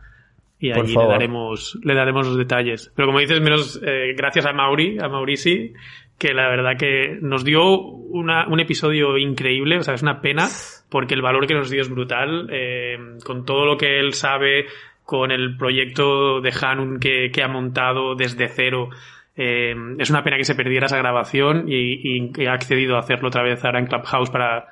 y 0.60 0.72
allí 0.72 0.94
le 0.94 1.06
daremos, 1.06 1.78
le 1.82 1.94
daremos 1.94 2.26
los 2.26 2.36
detalles. 2.36 2.92
Pero 2.96 3.06
como 3.08 3.20
dices, 3.20 3.40
menos 3.40 3.80
eh, 3.84 4.14
gracias 4.16 4.44
a 4.44 4.52
Mauri, 4.52 4.98
a 5.00 5.08
Maurici, 5.08 5.72
que 6.18 6.34
la 6.34 6.48
verdad 6.48 6.76
que 6.76 7.18
nos 7.20 7.44
dio 7.44 7.78
una, 7.78 8.48
un 8.48 8.58
episodio 8.58 9.16
increíble, 9.18 9.78
o 9.78 9.82
sea, 9.82 9.94
es 9.94 10.02
una 10.02 10.20
pena 10.20 10.48
porque 10.90 11.14
el 11.14 11.22
valor 11.22 11.46
que 11.46 11.54
nos 11.54 11.70
dio 11.70 11.80
es 11.80 11.88
brutal, 11.88 12.48
eh, 12.50 12.98
con 13.24 13.44
todo 13.44 13.66
lo 13.66 13.76
que 13.76 14.00
él 14.00 14.14
sabe, 14.14 14.66
con 15.04 15.30
el 15.30 15.56
proyecto 15.56 16.40
de 16.40 16.52
Hanun 16.60 16.98
que, 16.98 17.30
que 17.30 17.42
ha 17.42 17.48
montado 17.48 18.16
desde 18.16 18.48
cero. 18.48 18.90
Eh, 19.36 19.76
es 19.98 20.10
una 20.10 20.24
pena 20.24 20.36
que 20.36 20.44
se 20.44 20.56
perdiera 20.56 20.86
esa 20.86 20.98
grabación 20.98 21.66
y, 21.68 22.16
y, 22.16 22.32
y, 22.36 22.46
ha 22.46 22.54
accedido 22.54 22.96
a 22.96 23.00
hacerlo 23.00 23.28
otra 23.28 23.44
vez 23.44 23.64
ahora 23.64 23.78
en 23.78 23.86
Clubhouse 23.86 24.30
para, 24.30 24.66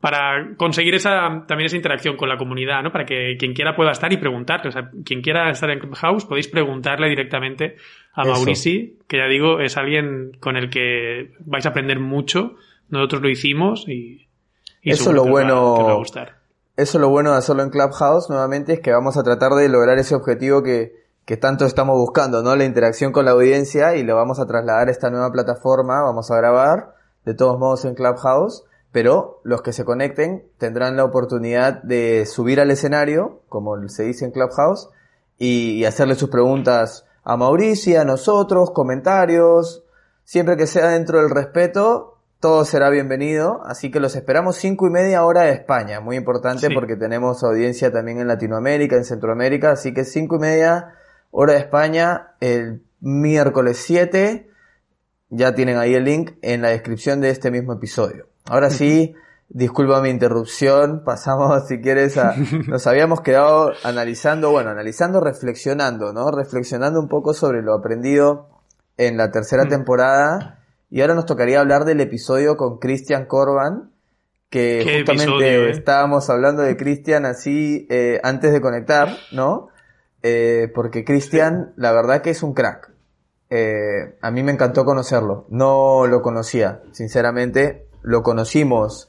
para 0.00 0.56
conseguir 0.56 0.94
esa, 0.94 1.44
también 1.46 1.66
esa 1.66 1.76
interacción 1.76 2.16
con 2.16 2.28
la 2.28 2.38
comunidad, 2.38 2.82
¿no? 2.82 2.90
Para 2.90 3.04
que 3.04 3.36
quien 3.38 3.52
quiera 3.52 3.76
pueda 3.76 3.90
estar 3.90 4.12
y 4.12 4.16
preguntarle. 4.16 4.68
O 4.68 4.72
sea, 4.72 4.90
quien 5.04 5.20
quiera 5.20 5.50
estar 5.50 5.70
en 5.70 5.78
Clubhouse 5.78 6.24
podéis 6.24 6.48
preguntarle 6.48 7.08
directamente 7.08 7.76
a 8.14 8.22
Eso. 8.22 8.32
Maurici, 8.32 8.98
que 9.06 9.18
ya 9.18 9.26
digo, 9.26 9.60
es 9.60 9.76
alguien 9.76 10.32
con 10.40 10.56
el 10.56 10.70
que 10.70 11.32
vais 11.40 11.66
a 11.66 11.70
aprender 11.70 12.00
mucho. 12.00 12.54
Nosotros 12.88 13.20
lo 13.20 13.28
hicimos 13.28 13.86
y, 13.88 14.26
y 14.82 14.90
Eso 14.90 15.12
lo 15.12 15.26
bueno. 15.26 15.74
Va, 15.74 15.84
va 15.84 15.92
a 15.92 15.96
gustar. 15.96 16.40
Eso 16.76 16.98
lo 16.98 17.10
bueno 17.10 17.32
de 17.32 17.36
hacerlo 17.36 17.62
en 17.62 17.68
Clubhouse 17.68 18.30
nuevamente 18.30 18.72
es 18.72 18.80
que 18.80 18.92
vamos 18.92 19.18
a 19.18 19.22
tratar 19.22 19.52
de 19.52 19.68
lograr 19.68 19.98
ese 19.98 20.14
objetivo 20.14 20.62
que, 20.62 20.92
que 21.26 21.36
tanto 21.36 21.66
estamos 21.66 21.96
buscando, 21.98 22.42
¿no? 22.42 22.56
La 22.56 22.64
interacción 22.64 23.12
con 23.12 23.26
la 23.26 23.32
audiencia 23.32 23.96
y 23.96 24.02
lo 24.02 24.16
vamos 24.16 24.40
a 24.40 24.46
trasladar 24.46 24.88
a 24.88 24.90
esta 24.90 25.10
nueva 25.10 25.30
plataforma, 25.30 26.00
vamos 26.00 26.30
a 26.30 26.36
grabar 26.36 26.94
de 27.26 27.34
todos 27.34 27.58
modos 27.58 27.84
en 27.84 27.94
Clubhouse, 27.94 28.64
pero 28.92 29.40
los 29.44 29.62
que 29.62 29.72
se 29.72 29.84
conecten 29.84 30.44
tendrán 30.58 30.96
la 30.96 31.04
oportunidad 31.04 31.82
de 31.82 32.26
subir 32.26 32.60
al 32.60 32.70
escenario, 32.70 33.42
como 33.48 33.88
se 33.88 34.04
dice 34.04 34.24
en 34.24 34.32
Clubhouse, 34.32 34.88
y, 35.38 35.72
y 35.72 35.84
hacerle 35.84 36.14
sus 36.14 36.30
preguntas 36.30 37.06
a 37.24 37.36
Mauricio, 37.36 38.00
a 38.00 38.04
nosotros, 38.04 38.70
comentarios, 38.72 39.84
siempre 40.24 40.56
que 40.56 40.66
sea 40.66 40.88
dentro 40.88 41.18
del 41.18 41.30
respeto, 41.30 42.18
todo 42.40 42.64
será 42.64 42.88
bienvenido, 42.88 43.60
así 43.66 43.90
que 43.90 44.00
los 44.00 44.16
esperamos 44.16 44.56
cinco 44.56 44.86
y 44.86 44.90
media 44.90 45.24
hora 45.24 45.42
de 45.42 45.52
España, 45.52 46.00
muy 46.00 46.16
importante 46.16 46.68
sí. 46.68 46.74
porque 46.74 46.96
tenemos 46.96 47.44
audiencia 47.44 47.92
también 47.92 48.18
en 48.18 48.28
Latinoamérica, 48.28 48.96
en 48.96 49.04
Centroamérica, 49.04 49.72
así 49.72 49.92
que 49.92 50.04
cinco 50.04 50.36
y 50.36 50.38
media 50.38 50.94
hora 51.30 51.52
de 51.52 51.58
España 51.58 52.32
el 52.40 52.82
miércoles 53.00 53.82
7, 53.84 54.48
ya 55.28 55.54
tienen 55.54 55.76
ahí 55.76 55.94
el 55.94 56.04
link 56.04 56.32
en 56.40 56.62
la 56.62 56.70
descripción 56.70 57.20
de 57.20 57.28
este 57.28 57.50
mismo 57.50 57.74
episodio. 57.74 58.29
Ahora 58.46 58.70
sí, 58.70 59.14
disculpa 59.48 60.00
mi 60.00 60.10
interrupción, 60.10 61.02
pasamos 61.04 61.66
si 61.68 61.80
quieres 61.80 62.16
a... 62.16 62.34
Nos 62.68 62.86
habíamos 62.86 63.20
quedado 63.20 63.72
analizando, 63.84 64.50
bueno, 64.50 64.70
analizando, 64.70 65.20
reflexionando, 65.20 66.12
¿no? 66.12 66.30
Reflexionando 66.30 67.00
un 67.00 67.08
poco 67.08 67.34
sobre 67.34 67.62
lo 67.62 67.74
aprendido 67.74 68.48
en 68.96 69.16
la 69.16 69.30
tercera 69.30 69.66
temporada 69.66 70.58
y 70.90 71.00
ahora 71.00 71.14
nos 71.14 71.26
tocaría 71.26 71.60
hablar 71.60 71.84
del 71.84 72.00
episodio 72.00 72.56
con 72.56 72.78
Christian 72.78 73.26
Corban, 73.26 73.92
que 74.50 74.80
justamente 74.82 75.22
episodio, 75.22 75.66
eh? 75.66 75.70
estábamos 75.70 76.28
hablando 76.28 76.62
de 76.62 76.76
Christian 76.76 77.24
así 77.24 77.86
eh, 77.88 78.20
antes 78.24 78.52
de 78.52 78.60
conectar, 78.60 79.08
¿no? 79.30 79.68
Eh, 80.22 80.70
porque 80.74 81.04
Christian, 81.04 81.72
la 81.76 81.92
verdad 81.92 82.22
que 82.22 82.30
es 82.30 82.42
un 82.42 82.54
crack. 82.54 82.90
Eh, 83.48 84.16
a 84.20 84.30
mí 84.30 84.42
me 84.42 84.52
encantó 84.52 84.84
conocerlo. 84.84 85.46
No 85.48 86.06
lo 86.06 86.22
conocía, 86.22 86.82
sinceramente. 86.90 87.86
Lo 88.02 88.22
conocimos 88.22 89.08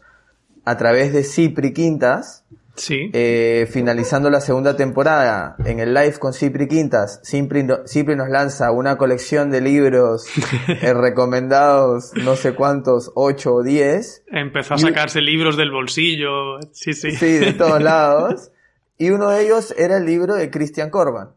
a 0.65 0.77
través 0.77 1.13
de 1.13 1.23
Cipri 1.23 1.73
Quintas. 1.73 2.45
Sí. 2.75 3.11
Eh, 3.13 3.67
finalizando 3.69 4.29
la 4.29 4.39
segunda 4.39 4.77
temporada 4.77 5.57
en 5.65 5.81
el 5.81 5.93
live 5.93 6.13
con 6.19 6.33
Cipri 6.33 6.69
Quintas, 6.69 7.21
Cipri, 7.23 7.67
Cipri 7.85 8.15
nos 8.15 8.29
lanza 8.29 8.71
una 8.71 8.97
colección 8.97 9.51
de 9.51 9.59
libros 9.59 10.25
eh, 10.67 10.93
recomendados, 10.93 12.13
no 12.23 12.37
sé 12.37 12.53
cuántos, 12.55 13.11
8 13.15 13.53
o 13.53 13.61
10. 13.61 14.23
Empezó 14.27 14.75
a 14.75 14.77
sacarse 14.77 15.19
y... 15.19 15.23
libros 15.23 15.57
del 15.57 15.69
bolsillo, 15.69 16.61
sí, 16.71 16.93
sí. 16.93 17.11
Sí, 17.11 17.33
de 17.33 17.53
todos 17.57 17.83
lados. 17.83 18.51
y 18.97 19.09
uno 19.09 19.29
de 19.29 19.43
ellos 19.43 19.75
era 19.77 19.97
el 19.97 20.05
libro 20.05 20.35
de 20.35 20.49
Christian 20.49 20.89
Corban. 20.89 21.31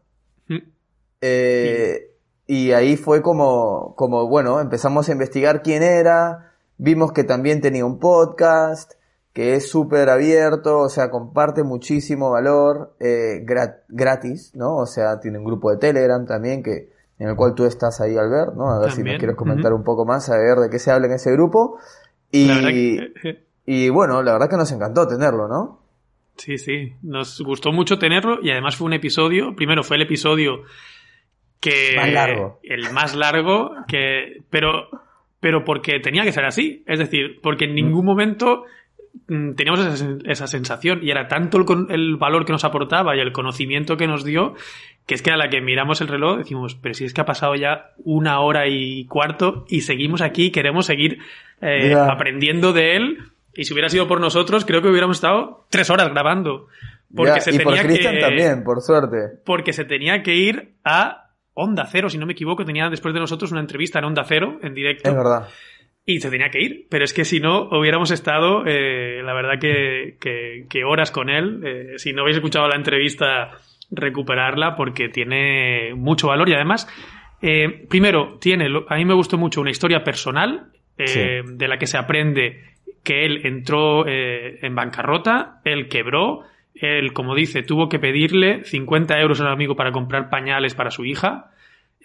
Mm. 0.47 0.57
Eh, 1.21 2.11
y 2.47 2.71
ahí 2.71 2.95
fue 2.95 3.21
como, 3.21 3.95
como, 3.97 4.27
bueno, 4.27 4.59
empezamos 4.59 5.09
a 5.09 5.11
investigar 5.11 5.63
quién 5.63 5.81
era, 5.81 6.54
vimos 6.77 7.11
que 7.11 7.23
también 7.23 7.61
tenía 7.61 7.85
un 7.85 7.99
podcast, 7.99 8.93
que 9.33 9.55
es 9.55 9.69
súper 9.69 10.09
abierto, 10.09 10.79
o 10.79 10.89
sea, 10.89 11.09
comparte 11.09 11.63
muchísimo 11.63 12.31
valor, 12.31 12.95
eh, 12.99 13.41
grat 13.43 13.83
gratis, 13.89 14.53
¿no? 14.55 14.77
O 14.77 14.85
sea, 14.85 15.19
tiene 15.19 15.37
un 15.37 15.45
grupo 15.45 15.71
de 15.71 15.77
Telegram 15.77 16.25
también 16.25 16.63
que, 16.63 16.89
en 17.19 17.29
el 17.29 17.35
cual 17.35 17.53
tú 17.53 17.65
estás 17.65 17.99
ahí 18.01 18.17
al 18.17 18.29
ver, 18.29 18.53
¿no? 18.55 18.69
A 18.69 18.79
ver 18.79 18.89
también. 18.89 19.05
si 19.07 19.11
nos 19.11 19.19
quieres 19.19 19.35
comentar 19.35 19.71
uh 19.71 19.75
-huh. 19.75 19.79
un 19.79 19.83
poco 19.83 20.05
más, 20.05 20.29
a 20.29 20.37
ver 20.37 20.57
de 20.57 20.69
qué 20.69 20.79
se 20.79 20.91
habla 20.91 21.07
en 21.07 21.13
ese 21.13 21.31
grupo. 21.33 21.79
Y, 22.31 22.47
que... 22.47 23.43
y 23.65 23.89
bueno, 23.89 24.21
la 24.23 24.33
verdad 24.33 24.49
que 24.49 24.57
nos 24.57 24.71
encantó 24.71 25.07
tenerlo, 25.07 25.47
¿no? 25.47 25.81
Sí, 26.37 26.57
sí, 26.57 26.93
nos 27.01 27.41
gustó 27.41 27.71
mucho 27.71 27.97
tenerlo 27.97 28.39
y 28.41 28.51
además 28.51 28.75
fue 28.75 28.87
un 28.87 28.93
episodio, 28.93 29.55
primero 29.55 29.83
fue 29.83 29.95
el 29.95 30.03
episodio 30.03 30.63
que... 31.59 31.93
Más 31.95 32.11
largo. 32.11 32.59
El 32.63 32.91
más 32.91 33.15
largo, 33.15 33.71
que... 33.87 34.43
Pero, 34.49 34.89
pero 35.45 35.63
porque 35.63 35.99
tenía 35.99 36.23
que 36.23 36.31
ser 36.31 36.43
así, 36.43 36.81
es 36.87 36.97
decir, 36.97 37.39
porque 37.39 37.65
en 37.65 37.75
ningún 37.75 38.03
momento 38.03 38.63
Mm, 39.27 39.53
teníamos 39.53 39.79
esa, 39.79 40.07
esa, 40.25 40.45
sensación 40.45 40.99
y 41.01 41.09
era 41.09 41.27
tanto 41.27 41.57
el, 41.57 41.65
el, 41.89 42.15
valor 42.17 42.45
que 42.45 42.51
nos 42.51 42.65
aportaba 42.65 43.15
y 43.15 43.19
el 43.19 43.31
conocimiento 43.31 43.95
que 43.95 44.07
nos 44.07 44.25
dio 44.25 44.55
que 45.07 45.15
es 45.15 45.21
que 45.21 45.31
a 45.31 45.37
la 45.37 45.49
que 45.49 45.61
miramos 45.61 46.01
el 46.01 46.09
reloj 46.09 46.39
decimos, 46.39 46.75
pero 46.75 46.93
si 46.93 47.05
es 47.05 47.13
que 47.13 47.21
ha 47.21 47.25
pasado 47.25 47.55
ya 47.55 47.91
una 48.03 48.41
hora 48.41 48.67
y 48.67 49.05
cuarto 49.05 49.65
y 49.69 49.81
seguimos 49.81 50.21
aquí, 50.21 50.51
queremos 50.51 50.85
seguir 50.85 51.19
eh, 51.61 51.89
yeah. 51.89 52.11
aprendiendo 52.11 52.73
de 52.73 52.97
él 52.97 53.19
y 53.55 53.63
si 53.63 53.73
hubiera 53.73 53.89
sido 53.89 54.07
por 54.07 54.19
nosotros 54.19 54.65
creo 54.65 54.81
que 54.81 54.89
hubiéramos 54.89 55.17
estado 55.17 55.65
tres 55.69 55.89
horas 55.89 56.09
grabando. 56.09 56.67
Porque 57.15 57.33
yeah, 57.33 57.41
se 57.41 57.55
y 57.55 57.57
tenía 57.57 57.83
por 57.83 57.91
que, 57.93 58.19
también, 58.19 58.63
por 58.63 58.81
suerte. 58.81 59.39
Porque 59.45 59.71
se 59.71 59.85
tenía 59.85 60.23
que 60.23 60.35
ir 60.35 60.73
a 60.83 61.24
Onda 61.55 61.87
Cero, 61.91 62.09
si 62.09 62.17
no 62.17 62.25
me 62.25 62.33
equivoco, 62.33 62.63
tenía 62.65 62.89
después 62.89 63.13
de 63.13 63.19
nosotros 63.19 63.51
una 63.51 63.61
entrevista 63.61 63.99
en 63.99 64.05
Onda 64.05 64.23
Cero, 64.25 64.59
en 64.61 64.73
directo. 64.73 65.09
Es 65.09 65.15
verdad 65.15 65.47
y 66.05 66.19
se 66.19 66.29
tenía 66.29 66.49
que 66.49 66.61
ir. 66.61 66.87
Pero 66.89 67.03
es 67.03 67.13
que 67.13 67.25
si 67.25 67.39
no, 67.39 67.67
hubiéramos 67.71 68.11
estado, 68.11 68.63
eh, 68.65 69.21
la 69.23 69.33
verdad 69.33 69.59
que, 69.59 70.17
que, 70.19 70.65
que, 70.69 70.83
horas 70.83 71.11
con 71.11 71.29
él. 71.29 71.61
Eh, 71.65 71.93
si 71.97 72.13
no 72.13 72.21
habéis 72.21 72.37
escuchado 72.37 72.67
la 72.67 72.75
entrevista, 72.75 73.51
recuperarla 73.89 74.75
porque 74.75 75.09
tiene 75.09 75.93
mucho 75.95 76.27
valor 76.27 76.47
y 76.49 76.53
además, 76.53 76.87
eh, 77.41 77.85
primero, 77.89 78.37
tiene, 78.39 78.67
a 78.87 78.95
mí 78.95 79.05
me 79.05 79.15
gustó 79.15 79.37
mucho 79.37 79.61
una 79.61 79.71
historia 79.71 80.03
personal 80.03 80.71
sí. 80.97 81.19
de 81.19 81.67
la 81.67 81.77
que 81.77 81.87
se 81.87 81.97
aprende 81.97 82.63
que 83.03 83.25
él 83.25 83.41
entró 83.45 84.07
en 84.07 84.73
bancarrota, 84.73 85.61
él 85.63 85.89
quebró, 85.89 86.41
él, 86.75 87.13
como 87.13 87.35
dice, 87.35 87.63
tuvo 87.63 87.89
que 87.89 87.99
pedirle 87.99 88.63
50 88.63 89.19
euros 89.19 89.39
a 89.39 89.43
un 89.43 89.49
amigo 89.49 89.75
para 89.75 89.91
comprar 89.91 90.29
pañales 90.29 90.75
para 90.75 90.91
su 90.91 91.05
hija 91.05 91.51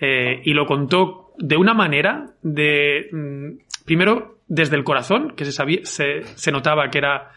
eh, 0.01 0.41
y 0.45 0.55
lo 0.55 0.67
contó 0.67 1.33
de 1.39 1.57
una 1.57 1.75
manera 1.75 2.27
de, 2.43 3.09
mm, 3.13 3.85
primero, 3.85 4.39
desde 4.47 4.77
el 4.77 4.85
corazón, 4.85 5.35
que 5.37 5.45
se, 5.45 5.53
sabía, 5.53 5.81
se, 5.85 6.23
se 6.23 6.53
notaba 6.53 6.91
que 6.91 6.99
era 6.99 7.33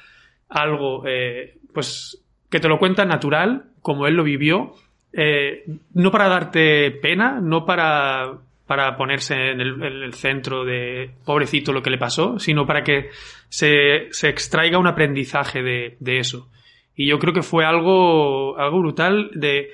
algo, 0.49 1.07
eh, 1.07 1.57
pues, 1.73 2.23
que 2.49 2.59
te 2.59 2.67
lo 2.67 2.79
cuenta 2.79 3.05
natural, 3.05 3.65
como 3.81 4.07
él 4.07 4.15
lo 4.15 4.23
vivió, 4.23 4.75
eh, 5.13 5.65
no 5.93 6.11
para 6.11 6.27
darte 6.27 6.91
pena, 6.91 7.39
no 7.41 7.65
para, 7.65 8.33
para 8.65 8.97
ponerse 8.97 9.35
en 9.35 9.61
el, 9.61 9.83
en 9.83 10.03
el, 10.03 10.13
centro 10.13 10.65
de 10.65 11.11
pobrecito 11.23 11.71
lo 11.71 11.83
que 11.83 11.91
le 11.91 11.97
pasó, 11.97 12.39
sino 12.39 12.65
para 12.65 12.83
que 12.83 13.09
se, 13.49 14.07
se 14.11 14.29
extraiga 14.29 14.79
un 14.79 14.87
aprendizaje 14.87 15.61
de, 15.61 15.97
de, 15.99 16.19
eso. 16.19 16.49
Y 16.95 17.07
yo 17.07 17.19
creo 17.19 17.33
que 17.33 17.41
fue 17.41 17.65
algo, 17.65 18.57
algo 18.57 18.79
brutal 18.79 19.31
de 19.33 19.69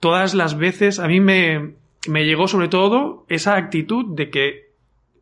todas 0.00 0.34
las 0.34 0.56
veces, 0.56 0.98
a 0.98 1.06
mí 1.06 1.20
me, 1.20 1.74
me 2.08 2.24
llegó 2.24 2.48
sobre 2.48 2.68
todo 2.68 3.24
esa 3.28 3.56
actitud 3.56 4.16
de 4.16 4.30
que 4.30 4.72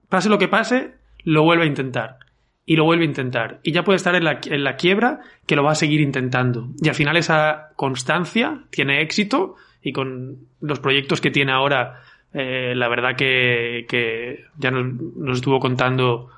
pase 0.09 0.29
lo 0.29 0.39
que 0.39 0.49
pase, 0.49 0.93
lo 1.25 1.43
vuelve 1.43 1.65
a 1.65 1.67
intentar. 1.67 2.19
Y 2.67 2.77
lo 2.77 2.85
vuelve 2.85 3.05
a 3.05 3.09
intentar. 3.09 3.61
Y 3.63 3.73
ya 3.73 3.85
puede 3.85 3.97
estar 3.97 4.15
en 4.15 4.25
la, 4.25 4.41
en 4.45 4.63
la 4.63 4.77
quiebra 4.77 5.21
que 5.47 5.57
lo 5.57 5.65
va 5.65 5.73
a 5.73 5.77
seguir 5.77 6.01
intentando. 6.01 6.69
Y 6.81 6.89
al 6.89 6.95
final 6.95 7.17
esa 7.17 7.71
constancia 7.77 8.65
tiene 8.71 9.03
éxito 9.03 9.57
y 9.83 9.93
con 9.93 10.47
los 10.61 10.79
proyectos 10.79 11.21
que 11.21 11.31
tiene 11.31 11.53
ahora, 11.53 12.03
eh, 12.33 12.75
la 12.77 12.89
verdad 12.89 13.17
que, 13.17 13.87
que 13.89 14.45
ya 14.57 14.71
nos, 14.71 14.95
nos, 15.17 15.39
estuvo 15.39 15.59
contando 15.59 16.29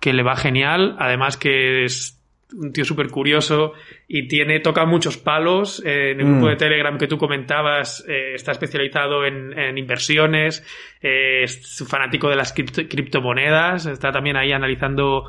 que 0.00 0.12
le 0.12 0.22
va 0.22 0.36
genial. 0.36 0.96
Además 0.98 1.36
que 1.36 1.84
es 1.84 2.20
un 2.58 2.72
tío 2.72 2.84
súper 2.84 3.08
curioso 3.08 3.72
y 4.08 4.28
tiene, 4.28 4.60
toca 4.60 4.84
muchos 4.84 5.16
palos. 5.16 5.82
Eh, 5.84 6.12
en 6.12 6.20
el 6.20 6.26
grupo 6.26 6.46
mm. 6.46 6.50
de 6.50 6.56
Telegram 6.56 6.98
que 6.98 7.06
tú 7.06 7.18
comentabas, 7.18 8.04
eh, 8.08 8.34
está 8.34 8.52
especializado 8.52 9.24
en, 9.24 9.58
en 9.58 9.78
inversiones, 9.78 10.64
eh, 11.00 11.42
es 11.44 11.84
fanático 11.88 12.28
de 12.28 12.36
las 12.36 12.52
cripto, 12.52 12.82
criptomonedas, 12.88 13.86
está 13.86 14.12
también 14.12 14.36
ahí 14.36 14.52
analizando 14.52 15.24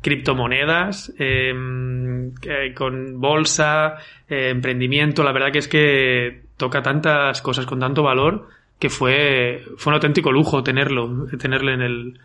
criptomonedas, 0.00 1.12
em, 1.18 2.32
con 2.74 3.20
bolsa, 3.20 3.98
emprendimiento. 4.28 5.22
La 5.22 5.32
verdad 5.32 5.52
que 5.52 5.58
es 5.58 5.68
que 5.68 6.42
toca 6.56 6.82
tantas 6.82 7.40
cosas 7.42 7.66
con 7.66 7.78
tanto 7.78 8.02
valor 8.02 8.48
que 8.78 8.90
fue, 8.90 9.62
fue 9.76 9.92
un 9.92 9.94
auténtico 9.94 10.32
lujo 10.32 10.64
tenerlo, 10.64 11.26
tenerle 11.38 11.74
en 11.74 11.82
el, 11.82 12.20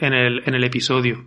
en 0.00 0.12
el, 0.12 0.42
en 0.44 0.54
el 0.54 0.64
episodio. 0.64 1.24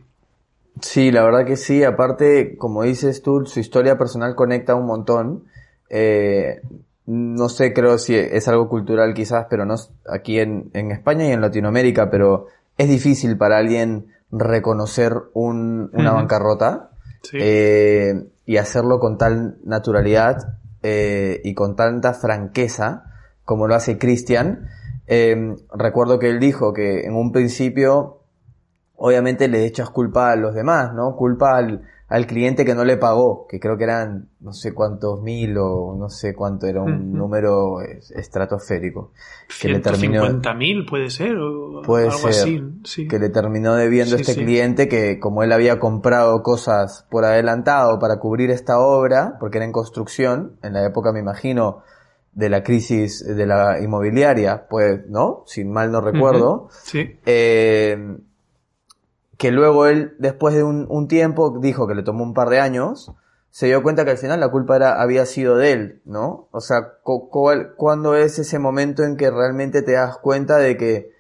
Sí, 0.82 1.12
la 1.12 1.24
verdad 1.24 1.46
que 1.46 1.56
sí. 1.56 1.84
Aparte, 1.84 2.58
como 2.58 2.84
dices 2.84 3.22
tú, 3.22 3.46
su 3.46 3.60
historia 3.60 3.98
personal 3.98 4.36
conecta 4.36 4.76
un 4.76 4.86
montón. 4.86 5.46
Eh, 5.90 6.62
no 7.06 7.50
sé, 7.50 7.74
creo 7.74 7.98
si 7.98 8.16
es 8.16 8.48
algo 8.48 8.70
cultural 8.70 9.14
quizás, 9.14 9.48
pero 9.50 9.66
no 9.66 9.76
aquí 10.10 10.40
en, 10.40 10.70
en 10.74 10.92
España 10.92 11.26
y 11.28 11.32
en 11.32 11.42
Latinoamérica, 11.42 12.10
pero 12.10 12.48
es 12.78 12.88
difícil 12.88 13.38
para 13.38 13.58
alguien 13.58 14.08
reconocer 14.32 15.14
un, 15.34 15.92
una 15.94 16.12
uh 16.12 16.14
-huh. 16.14 16.16
bancarrota 16.16 16.90
sí. 17.22 17.38
eh, 17.40 18.26
y 18.46 18.58
hacerlo 18.58 19.00
con 19.00 19.18
tal 19.18 19.58
naturalidad 19.64 20.58
eh, 20.82 21.42
y 21.44 21.54
con 21.54 21.76
tanta 21.76 22.14
franqueza 22.14 23.06
como 23.46 23.68
lo 23.68 23.76
hace 23.76 23.98
Christian. 23.98 24.68
Eh, 25.08 25.56
recuerdo 25.74 26.18
que 26.18 26.30
él 26.30 26.40
dijo 26.40 26.74
que 26.74 27.06
en 27.06 27.16
un 27.16 27.32
principio 27.32 28.23
obviamente 29.06 29.50
le 29.50 29.66
echas 29.66 29.90
culpa 29.90 30.32
a 30.32 30.38
los 30.38 30.56
demás, 30.56 30.94
¿no? 30.94 31.18
Culpa 31.18 31.58
al, 31.58 31.82
al, 32.08 32.26
cliente 32.26 32.64
que 32.64 32.74
no 32.74 32.86
le 32.86 32.96
pagó, 32.96 33.48
que 33.50 33.60
creo 33.60 33.78
que 33.78 33.84
eran 33.84 34.30
no 34.40 34.54
sé 34.54 34.74
cuántos 34.74 35.22
mil 35.22 35.58
o 35.58 35.94
no 36.00 36.08
sé 36.08 36.34
cuánto, 36.34 36.68
era 36.68 36.82
un 36.82 36.94
uh 36.94 36.96
-huh. 36.96 37.18
número 37.18 37.82
estratosférico. 37.82 39.12
Que 39.60 39.68
le 39.68 39.80
terminó 39.80 40.24
mil 40.56 40.86
puede 40.86 41.10
ser 41.10 41.36
o 41.36 41.82
puede 41.82 42.06
algo 42.06 42.18
ser, 42.18 42.30
así, 42.30 42.64
sí. 42.86 43.06
que 43.10 43.20
le 43.20 43.28
terminó 43.28 43.76
debiendo 43.76 44.16
Sí, 44.16 44.22
este 44.22 44.36
sí. 44.36 44.46
cliente 44.46 44.88
que 44.88 45.20
como 45.20 45.44
él 45.44 45.52
había 45.52 45.80
comprado 45.80 46.42
cosas 46.42 47.06
por 47.12 47.26
adelantado 47.26 48.00
para 48.00 48.20
cubrir 48.20 48.52
esta 48.52 48.80
obra, 48.80 49.36
porque 49.38 49.58
era 49.58 49.66
en 49.66 49.74
construcción, 49.74 50.56
en 50.64 50.72
la 50.72 50.86
época 50.86 51.12
me 51.12 51.20
imagino 51.20 51.84
de 52.32 52.48
la 52.48 52.64
crisis 52.64 53.22
de 53.28 53.46
la 53.46 53.82
inmobiliaria, 53.82 54.66
pues, 54.70 55.02
¿no? 55.10 55.44
Si 55.46 55.66
mal 55.66 55.92
no 55.92 56.00
recuerdo. 56.00 56.54
Uh 56.54 56.68
-huh. 56.68 56.72
Sí. 56.84 57.20
Eh, 57.26 57.98
que 59.38 59.52
luego 59.52 59.88
él, 59.88 60.16
después 60.20 60.56
de 60.56 60.64
un, 60.64 60.86
un, 60.90 61.08
tiempo, 61.08 61.58
dijo 61.60 61.88
que 61.88 61.96
le 61.96 62.04
tomó 62.04 62.24
un 62.24 62.34
par 62.34 62.50
de 62.50 62.60
años, 62.60 63.14
se 63.50 63.68
dio 63.68 63.84
cuenta 63.84 64.06
que 64.06 64.12
al 64.12 64.18
final 64.18 64.40
la 64.40 64.50
culpa 64.50 64.76
era, 64.76 65.02
había 65.02 65.26
sido 65.26 65.58
de 65.58 65.72
él, 65.72 66.02
¿no? 66.06 66.48
O 66.52 66.62
sea, 66.62 66.94
¿cuál, 67.04 67.76
¿cuándo 67.76 68.16
es 68.16 68.40
ese 68.40 68.60
momento 68.60 69.04
en 69.04 69.16
que 69.16 69.30
realmente 69.30 69.82
te 69.82 69.94
das 69.94 70.18
cuenta 70.18 70.58
de 70.58 70.78
que 70.78 71.12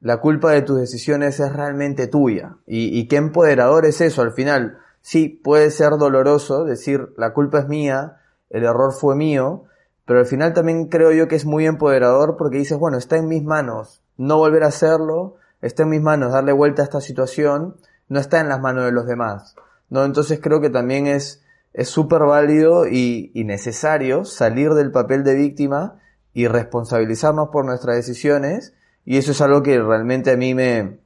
la 0.00 0.18
culpa 0.18 0.52
de 0.52 0.62
tus 0.62 0.78
decisiones 0.78 1.40
es 1.40 1.52
realmente 1.52 2.06
tuya? 2.06 2.56
Y, 2.66 2.98
y 2.98 3.08
qué 3.08 3.16
empoderador 3.16 3.86
es 3.86 4.00
eso 4.00 4.22
al 4.22 4.32
final. 4.32 4.78
Sí, 5.00 5.28
puede 5.28 5.70
ser 5.70 5.98
doloroso 5.98 6.64
decir, 6.64 7.12
la 7.16 7.32
culpa 7.32 7.60
es 7.60 7.68
mía, 7.68 8.18
el 8.50 8.64
error 8.64 8.92
fue 8.92 9.16
mío, 9.16 9.64
pero 10.04 10.20
al 10.20 10.26
final 10.26 10.52
también 10.52 10.86
creo 10.86 11.10
yo 11.12 11.26
que 11.26 11.36
es 11.36 11.44
muy 11.44 11.66
empoderador 11.66 12.36
porque 12.36 12.58
dices, 12.58 12.78
bueno, 12.78 12.96
está 12.96 13.16
en 13.16 13.28
mis 13.28 13.42
manos 13.42 14.02
no 14.16 14.38
volver 14.38 14.62
a 14.62 14.68
hacerlo, 14.68 15.36
está 15.62 15.84
en 15.84 15.88
mis 15.88 16.02
manos 16.02 16.32
darle 16.32 16.52
vuelta 16.52 16.82
a 16.82 16.84
esta 16.84 17.00
situación, 17.00 17.76
no 18.08 18.20
está 18.20 18.40
en 18.40 18.48
las 18.48 18.60
manos 18.60 18.84
de 18.84 18.92
los 18.92 19.06
demás. 19.06 19.56
¿no? 19.88 20.04
Entonces 20.04 20.40
creo 20.42 20.60
que 20.60 20.70
también 20.70 21.06
es 21.06 21.42
es 21.72 21.88
súper 21.88 22.22
válido 22.22 22.86
y, 22.86 23.30
y, 23.34 23.44
necesario 23.44 24.24
salir 24.24 24.74
del 24.74 24.90
papel 24.90 25.24
de 25.24 25.34
víctima 25.34 26.00
y 26.34 26.46
responsabilizarnos 26.46 27.48
por 27.48 27.64
nuestras 27.64 27.96
decisiones 27.96 28.74
y 29.04 29.16
eso 29.16 29.32
es 29.32 29.40
algo 29.40 29.62
que 29.62 29.80
realmente 29.80 30.30
a 30.30 30.36
mí 30.36 30.54
me, 30.54 31.00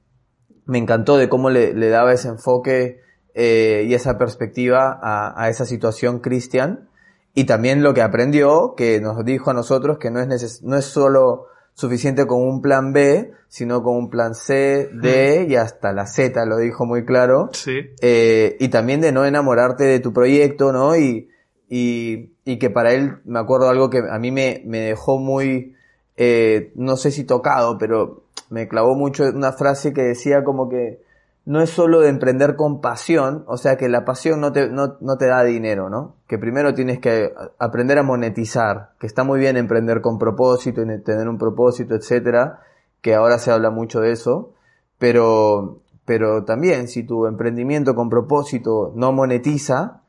me 0.64 0.78
encantó 0.78 1.16
de 1.16 1.28
cómo 1.28 1.50
le, 1.50 1.72
le 1.72 1.88
daba 1.88 2.12
ese 2.12 2.28
enfoque 2.28 3.00
eh, 3.34 3.84
y 3.86 3.94
esa 3.94 4.18
perspectiva 4.18 4.98
a, 5.00 5.40
a 5.40 5.48
esa 5.48 5.64
situación 5.66 6.18
Cristian 6.18 6.88
y 7.32 7.44
también 7.44 7.82
lo 7.82 7.94
que 7.94 8.02
aprendió 8.02 8.74
que 8.76 9.00
nos 9.00 9.24
dijo 9.24 9.50
a 9.50 9.54
nosotros 9.54 9.98
que 9.98 10.10
no 10.10 10.20
es 10.20 10.26
neces 10.26 10.62
no 10.62 10.76
es 10.76 10.84
solo 10.84 11.46
suficiente 11.76 12.26
con 12.26 12.40
un 12.40 12.62
plan 12.62 12.94
B, 12.94 13.32
sino 13.48 13.82
con 13.82 13.96
un 13.96 14.08
plan 14.08 14.34
C, 14.34 14.88
D 14.94 15.46
y 15.48 15.56
hasta 15.56 15.92
la 15.92 16.06
Z, 16.06 16.44
lo 16.46 16.56
dijo 16.56 16.86
muy 16.86 17.04
claro. 17.04 17.50
Sí. 17.52 17.90
Eh, 18.00 18.56
y 18.58 18.68
también 18.68 19.02
de 19.02 19.12
no 19.12 19.26
enamorarte 19.26 19.84
de 19.84 20.00
tu 20.00 20.12
proyecto, 20.14 20.72
¿no? 20.72 20.96
Y, 20.96 21.28
y, 21.68 22.32
y 22.46 22.58
que 22.58 22.70
para 22.70 22.94
él, 22.94 23.18
me 23.26 23.38
acuerdo 23.38 23.68
algo 23.68 23.90
que 23.90 23.98
a 23.98 24.18
mí 24.18 24.30
me, 24.30 24.62
me 24.64 24.80
dejó 24.80 25.18
muy, 25.18 25.74
eh, 26.16 26.72
no 26.76 26.96
sé 26.96 27.10
si 27.10 27.24
tocado, 27.24 27.76
pero 27.76 28.24
me 28.48 28.68
clavó 28.68 28.94
mucho 28.94 29.24
una 29.24 29.52
frase 29.52 29.92
que 29.92 30.02
decía 30.02 30.44
como 30.44 30.70
que 30.70 31.02
no 31.46 31.62
es 31.62 31.70
solo 31.70 32.00
de 32.00 32.08
emprender 32.08 32.56
con 32.56 32.80
pasión, 32.80 33.44
o 33.46 33.56
sea 33.56 33.76
que 33.76 33.88
la 33.88 34.04
pasión 34.04 34.40
no 34.40 34.52
te, 34.52 34.68
no, 34.68 34.96
no 35.00 35.16
te 35.16 35.26
da 35.26 35.44
dinero, 35.44 35.88
¿no? 35.88 36.16
Que 36.26 36.38
primero 36.38 36.74
tienes 36.74 36.98
que 36.98 37.32
aprender 37.60 37.98
a 37.98 38.02
monetizar, 38.02 38.90
que 38.98 39.06
está 39.06 39.22
muy 39.22 39.38
bien 39.38 39.56
emprender 39.56 40.00
con 40.00 40.18
propósito 40.18 40.82
tener 41.04 41.28
un 41.28 41.38
propósito, 41.38 41.94
etcétera, 41.94 42.58
que 43.00 43.14
ahora 43.14 43.38
se 43.38 43.52
habla 43.52 43.70
mucho 43.70 44.00
de 44.00 44.10
eso, 44.10 44.54
pero, 44.98 45.82
pero 46.04 46.44
también 46.44 46.88
si 46.88 47.04
tu 47.04 47.26
emprendimiento 47.26 47.94
con 47.94 48.10
propósito 48.10 48.92
no 48.96 49.12
monetiza, 49.12 50.02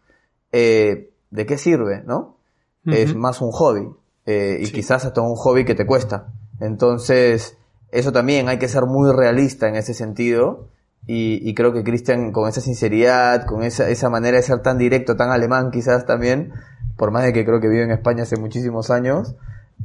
eh, 0.51 1.11
¿de 1.29 1.45
qué 1.45 1.59
sirve, 1.59 2.01
no? 2.03 2.37
Uh 2.83 2.89
-huh. 2.89 2.95
Es 2.95 3.15
más 3.15 3.41
un 3.41 3.51
hobby, 3.51 3.87
eh, 4.25 4.57
y 4.59 4.65
sí. 4.65 4.73
quizás 4.73 5.05
hasta 5.05 5.21
un 5.21 5.35
hobby 5.35 5.65
que 5.65 5.75
te 5.75 5.85
cuesta. 5.85 6.33
Entonces, 6.59 7.59
eso 7.91 8.11
también 8.11 8.49
hay 8.49 8.57
que 8.57 8.67
ser 8.67 8.87
muy 8.87 9.11
realista 9.11 9.67
en 9.67 9.75
ese 9.75 9.93
sentido, 9.93 10.69
y, 11.07 11.49
y, 11.49 11.53
creo 11.55 11.71
que 11.71 11.83
Cristian, 11.83 12.31
con 12.33 12.49
esa 12.49 12.59
sinceridad, 12.59 13.45
con 13.45 13.63
esa, 13.63 13.89
esa 13.89 14.09
manera 14.09 14.37
de 14.37 14.43
ser 14.43 14.61
tan 14.61 14.77
directo, 14.77 15.15
tan 15.15 15.31
alemán 15.31 15.71
quizás 15.71 16.05
también, 16.05 16.51
por 16.97 17.11
más 17.11 17.23
de 17.23 17.31
que 17.31 17.45
creo 17.45 17.61
que 17.61 17.69
vive 17.69 17.83
en 17.83 17.91
España 17.91 18.23
hace 18.23 18.37
muchísimos 18.37 18.91
años, 18.91 19.35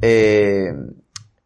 eh, 0.01 0.73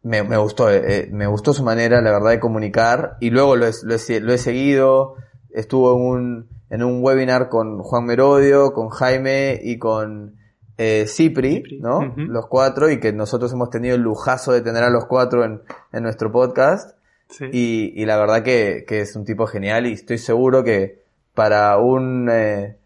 me, 0.02 0.22
me, 0.24 0.36
gustó, 0.36 0.70
eh, 0.70 1.08
me 1.12 1.26
gustó 1.26 1.52
su 1.52 1.62
manera, 1.62 2.00
la 2.00 2.10
verdad, 2.10 2.30
de 2.30 2.40
comunicar. 2.40 3.16
Y 3.20 3.30
luego 3.30 3.56
lo 3.56 3.66
he, 3.66 3.72
lo 3.84 3.94
he, 3.94 4.20
lo 4.20 4.32
he 4.32 4.38
seguido, 4.38 5.14
estuvo 5.50 5.94
en 5.94 6.06
un, 6.06 6.48
en 6.70 6.82
un 6.82 7.02
webinar 7.02 7.48
con 7.48 7.78
Juan 7.78 8.04
Merodio, 8.04 8.72
con 8.72 8.88
Jaime 8.88 9.60
y 9.62 9.78
con 9.78 10.36
eh, 10.76 11.04
Cipri, 11.06 11.56
Cipri. 11.56 11.80
¿no? 11.80 11.98
Uh 11.98 12.02
-huh. 12.02 12.26
Los 12.26 12.46
cuatro, 12.48 12.90
y 12.90 12.98
que 13.00 13.12
nosotros 13.12 13.52
hemos 13.52 13.70
tenido 13.70 13.94
el 13.94 14.02
lujazo 14.02 14.52
de 14.52 14.60
tener 14.60 14.82
a 14.82 14.90
los 14.90 15.06
cuatro 15.06 15.44
en, 15.44 15.62
en 15.92 16.02
nuestro 16.02 16.32
podcast. 16.32 16.97
Sí. 17.28 17.44
Y, 17.52 18.02
y, 18.02 18.06
la 18.06 18.16
verdad 18.18 18.42
que, 18.42 18.84
que, 18.86 19.00
es 19.00 19.14
un 19.14 19.24
tipo 19.24 19.46
genial 19.46 19.86
y 19.86 19.92
estoy 19.92 20.18
seguro 20.18 20.64
que 20.64 21.04
para 21.34 21.76
un, 21.76 22.28
eh, 22.30 22.78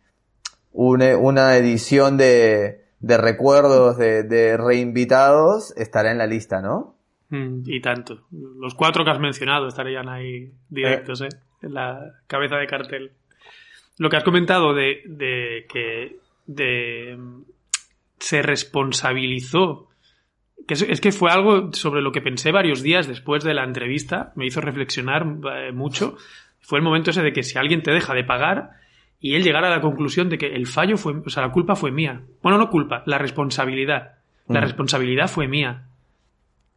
un 0.73 1.03
una 1.03 1.57
edición 1.57 2.17
de, 2.17 2.85
de 2.99 3.19
recuerdos 3.19 3.97
de, 3.99 4.25
de, 4.25 4.57
reinvitados 4.57 5.77
estará 5.77 6.11
en 6.11 6.19
la 6.19 6.27
lista, 6.27 6.61
¿no? 6.61 6.97
Mm, 7.31 7.63
y 7.67 7.81
tanto. 7.81 8.27
Los 8.31 8.75
cuatro 8.75 9.05
que 9.05 9.11
has 9.11 9.21
mencionado 9.21 9.69
estarían 9.69 10.09
ahí 10.09 10.53
directos, 10.69 11.23
¿eh? 11.23 11.29
¿eh? 11.33 11.37
En 11.63 11.75
la 11.75 12.21
cabeza 12.27 12.57
de 12.57 12.67
cartel. 12.67 13.13
Lo 13.99 14.11
que 14.11 14.17
has 14.17 14.25
comentado 14.25 14.75
de, 14.75 15.03
de 15.07 15.67
que 15.73 16.19
de, 16.47 17.17
se 18.19 18.43
responsabilizó 18.43 19.89
que 20.67 20.75
es, 20.75 21.01
que 21.01 21.13
fue 21.13 21.31
algo 21.31 21.73
sobre 21.73 22.03
lo 22.03 22.13
que 22.13 22.21
pensé 22.21 22.53
varios 22.53 22.83
días 22.83 23.09
después 23.09 23.45
de 23.45 23.55
la 23.55 23.65
entrevista, 23.65 24.33
me 24.37 24.47
hizo 24.47 24.61
reflexionar 24.61 25.27
eh, 25.57 25.73
mucho. 25.73 26.17
Fue 26.61 26.79
el 26.79 26.85
momento 26.85 27.11
ese 27.11 27.23
de 27.23 27.33
que 27.33 27.43
si 27.43 27.59
alguien 27.59 27.83
te 27.83 27.93
deja 27.93 28.15
de 28.15 28.25
pagar 28.25 28.71
y 29.21 29.35
él 29.35 29.43
llegara 29.43 29.69
a 29.69 29.77
la 29.77 29.81
conclusión 29.81 30.29
de 30.29 30.39
que 30.39 30.47
el 30.47 30.67
fallo 30.67 30.97
fue, 30.97 31.15
o 31.25 31.31
sea, 31.31 31.45
la 31.45 31.53
culpa 31.53 31.77
fue 31.77 31.91
mía. 31.91 32.23
Bueno, 32.43 32.59
no 32.59 32.71
culpa, 32.71 33.03
la 33.07 33.19
responsabilidad. 33.19 34.15
La 34.49 34.61
mm. 34.61 34.65
responsabilidad 34.65 35.29
fue 35.29 35.49
mía. 35.49 35.85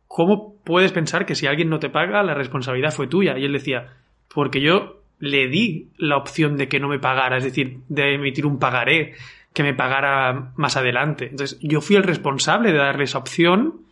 ¿Cómo 0.08 0.56
puedes 0.63 0.91
pensar 0.91 1.26
que 1.26 1.36
si 1.36 1.48
alguien 1.48 1.69
no 1.69 1.80
te 1.80 1.89
paga, 1.89 2.24
la 2.24 2.34
responsabilidad 2.34 2.91
fue 2.91 3.08
tuya? 3.08 3.38
Y 3.38 3.45
él 3.45 3.54
decía, 3.54 3.93
porque 4.34 4.62
yo 4.62 5.02
le 5.19 5.48
di 5.48 5.89
la 5.98 6.17
opción 6.17 6.58
de 6.58 6.67
que 6.67 6.80
no 6.80 6.88
me 6.88 7.00
pagara, 7.00 7.38
es 7.38 7.43
decir, 7.43 7.80
de 7.89 8.15
emitir 8.15 8.45
un 8.45 8.60
pagaré, 8.60 9.13
que 9.56 9.63
me 9.63 9.74
pagara 9.74 10.52
más 10.58 10.76
adelante. 10.76 11.30
Entonces, 11.32 11.58
yo 11.62 11.80
fui 11.80 11.96
el 11.96 12.04
responsable 12.04 12.74
de 12.74 12.78
darle 12.78 13.06
esa 13.06 13.18
opción 13.18 13.86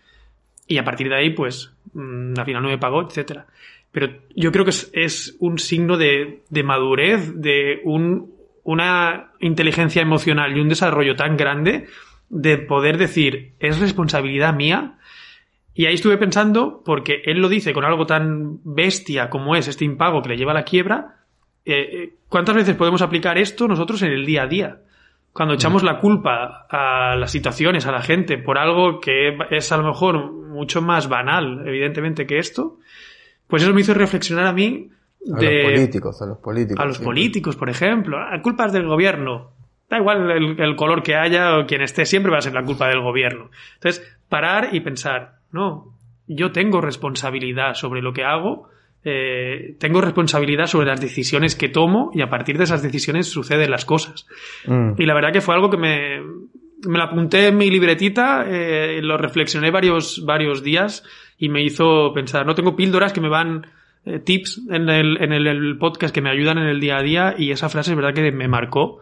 y 0.67 0.77
a 0.77 0.83
partir 0.83 1.07
de 1.07 1.15
ahí, 1.15 1.29
pues, 1.29 1.71
mm, 1.93 2.33
al 2.37 2.45
final 2.45 2.61
no 2.61 2.69
me 2.69 2.77
pagó, 2.77 3.01
etcétera. 3.01 3.47
Pero 3.93 4.09
yo 4.35 4.51
creo 4.51 4.65
que 4.65 4.71
es, 4.71 5.37
un 5.39 5.57
signo 5.59 5.95
de, 5.97 6.41
madurez, 6.63 7.33
de 7.35 7.81
una 7.85 9.31
inteligencia 9.39 10.01
emocional 10.01 10.55
y 10.55 10.59
un 10.59 10.67
desarrollo 10.67 11.15
tan 11.15 11.37
grande 11.37 11.85
de 12.29 12.57
poder 12.57 12.97
decir, 12.97 13.53
es 13.59 13.79
responsabilidad 13.79 14.53
mía. 14.53 14.97
Y 15.73 15.85
ahí 15.85 15.93
estuve 15.93 16.17
pensando, 16.17 16.81
porque 16.83 17.21
él 17.25 17.37
lo 17.37 17.47
dice 17.47 17.71
con 17.71 17.85
algo 17.85 18.05
tan 18.05 18.59
bestia 18.65 19.29
como 19.29 19.55
es 19.55 19.69
este 19.69 19.85
impago 19.85 20.21
que 20.21 20.29
le 20.29 20.37
lleva 20.37 20.51
a 20.51 20.55
la 20.55 20.65
quiebra, 20.65 21.19
eh, 21.63 21.89
eh, 21.93 22.13
¿cuántas 22.27 22.55
veces 22.55 22.75
podemos 22.75 23.01
aplicar 23.01 23.37
esto 23.37 23.67
nosotros 23.67 24.01
en 24.01 24.11
el 24.11 24.25
día 24.25 24.43
a 24.43 24.47
día? 24.47 24.79
Cuando 25.33 25.55
echamos 25.55 25.81
la 25.81 25.99
culpa 25.99 26.67
a 26.69 27.15
las 27.15 27.31
situaciones, 27.31 27.87
a 27.87 27.91
la 27.91 28.01
gente, 28.01 28.37
por 28.37 28.59
algo 28.59 28.99
que 28.99 29.35
es 29.49 29.71
a 29.71 29.77
lo 29.77 29.83
mejor 29.83 30.31
mucho 30.31 30.81
más 30.81 31.09
banal, 31.09 31.67
evidentemente, 31.67 32.27
que 32.27 32.37
esto, 32.37 32.77
pues 33.47 33.63
eso 33.63 33.73
me 33.73 33.81
hizo 33.81 33.95
reflexionar 33.95 34.45
a 34.45 34.53
mí 34.53 34.91
de... 35.19 35.65
A 35.65 35.69
los 35.69 35.71
políticos, 35.71 36.21
a 36.21 36.25
los 36.27 36.37
políticos. 36.37 36.79
A 36.79 36.85
los 36.85 36.99
políticos, 36.99 37.55
por 37.55 37.69
ejemplo. 37.69 38.19
La 38.19 38.41
culpa 38.43 38.67
es 38.67 38.73
del 38.73 38.85
gobierno. 38.85 39.51
Da 39.89 39.97
igual 39.97 40.29
el, 40.31 40.75
color 40.75 41.01
que 41.01 41.15
haya 41.15 41.57
o 41.57 41.65
quien 41.65 41.81
esté, 41.81 42.05
siempre 42.05 42.31
va 42.31 42.37
a 42.37 42.41
ser 42.41 42.53
la 42.53 42.63
culpa 42.63 42.87
del 42.87 43.01
gobierno. 43.01 43.49
Entonces, 43.75 44.17
parar 44.29 44.69
y 44.71 44.81
pensar, 44.81 45.39
no, 45.51 45.95
yo 46.27 46.51
tengo 46.51 46.79
responsabilidad 46.79 47.73
sobre 47.73 48.01
lo 48.01 48.13
que 48.13 48.23
hago 48.23 48.69
eh, 49.05 49.75
tengo 49.79 49.99
responsabilidad 50.01 50.67
sobre 50.67 50.87
las 50.87 51.01
decisiones 51.01 51.55
que 51.55 51.69
tomo 51.69 52.11
y 52.13 52.21
a 52.21 52.29
partir 52.29 52.57
de 52.57 52.63
esas 52.63 52.81
decisiones 52.81 53.27
suceden 53.27 53.71
las 53.71 53.85
cosas. 53.85 54.25
Mm. 54.65 54.93
Y 54.97 55.05
la 55.05 55.13
verdad 55.13 55.33
que 55.33 55.41
fue 55.41 55.55
algo 55.55 55.69
que 55.69 55.77
me, 55.77 56.21
me 56.87 56.97
lo 56.97 57.03
apunté 57.03 57.47
en 57.47 57.57
mi 57.57 57.69
libretita, 57.69 58.45
eh, 58.47 59.01
lo 59.01 59.17
reflexioné 59.17 59.71
varios, 59.71 60.23
varios 60.25 60.63
días 60.63 61.03
y 61.37 61.49
me 61.49 61.63
hizo 61.63 62.13
pensar, 62.13 62.45
no 62.45 62.55
tengo 62.55 62.75
píldoras 62.75 63.11
que 63.11 63.21
me 63.21 63.29
van 63.29 63.67
eh, 64.05 64.19
tips 64.19 64.61
en, 64.69 64.87
el, 64.89 65.21
en 65.21 65.33
el, 65.33 65.77
podcast 65.77 66.13
que 66.13 66.21
me 66.21 66.29
ayudan 66.29 66.57
en 66.57 66.67
el 66.67 66.79
día 66.79 66.97
a 66.97 67.03
día 67.03 67.35
y 67.37 67.51
esa 67.51 67.69
frase 67.69 67.91
es 67.91 67.97
verdad 67.97 68.13
que 68.13 68.31
me 68.31 68.47
marcó 68.47 68.99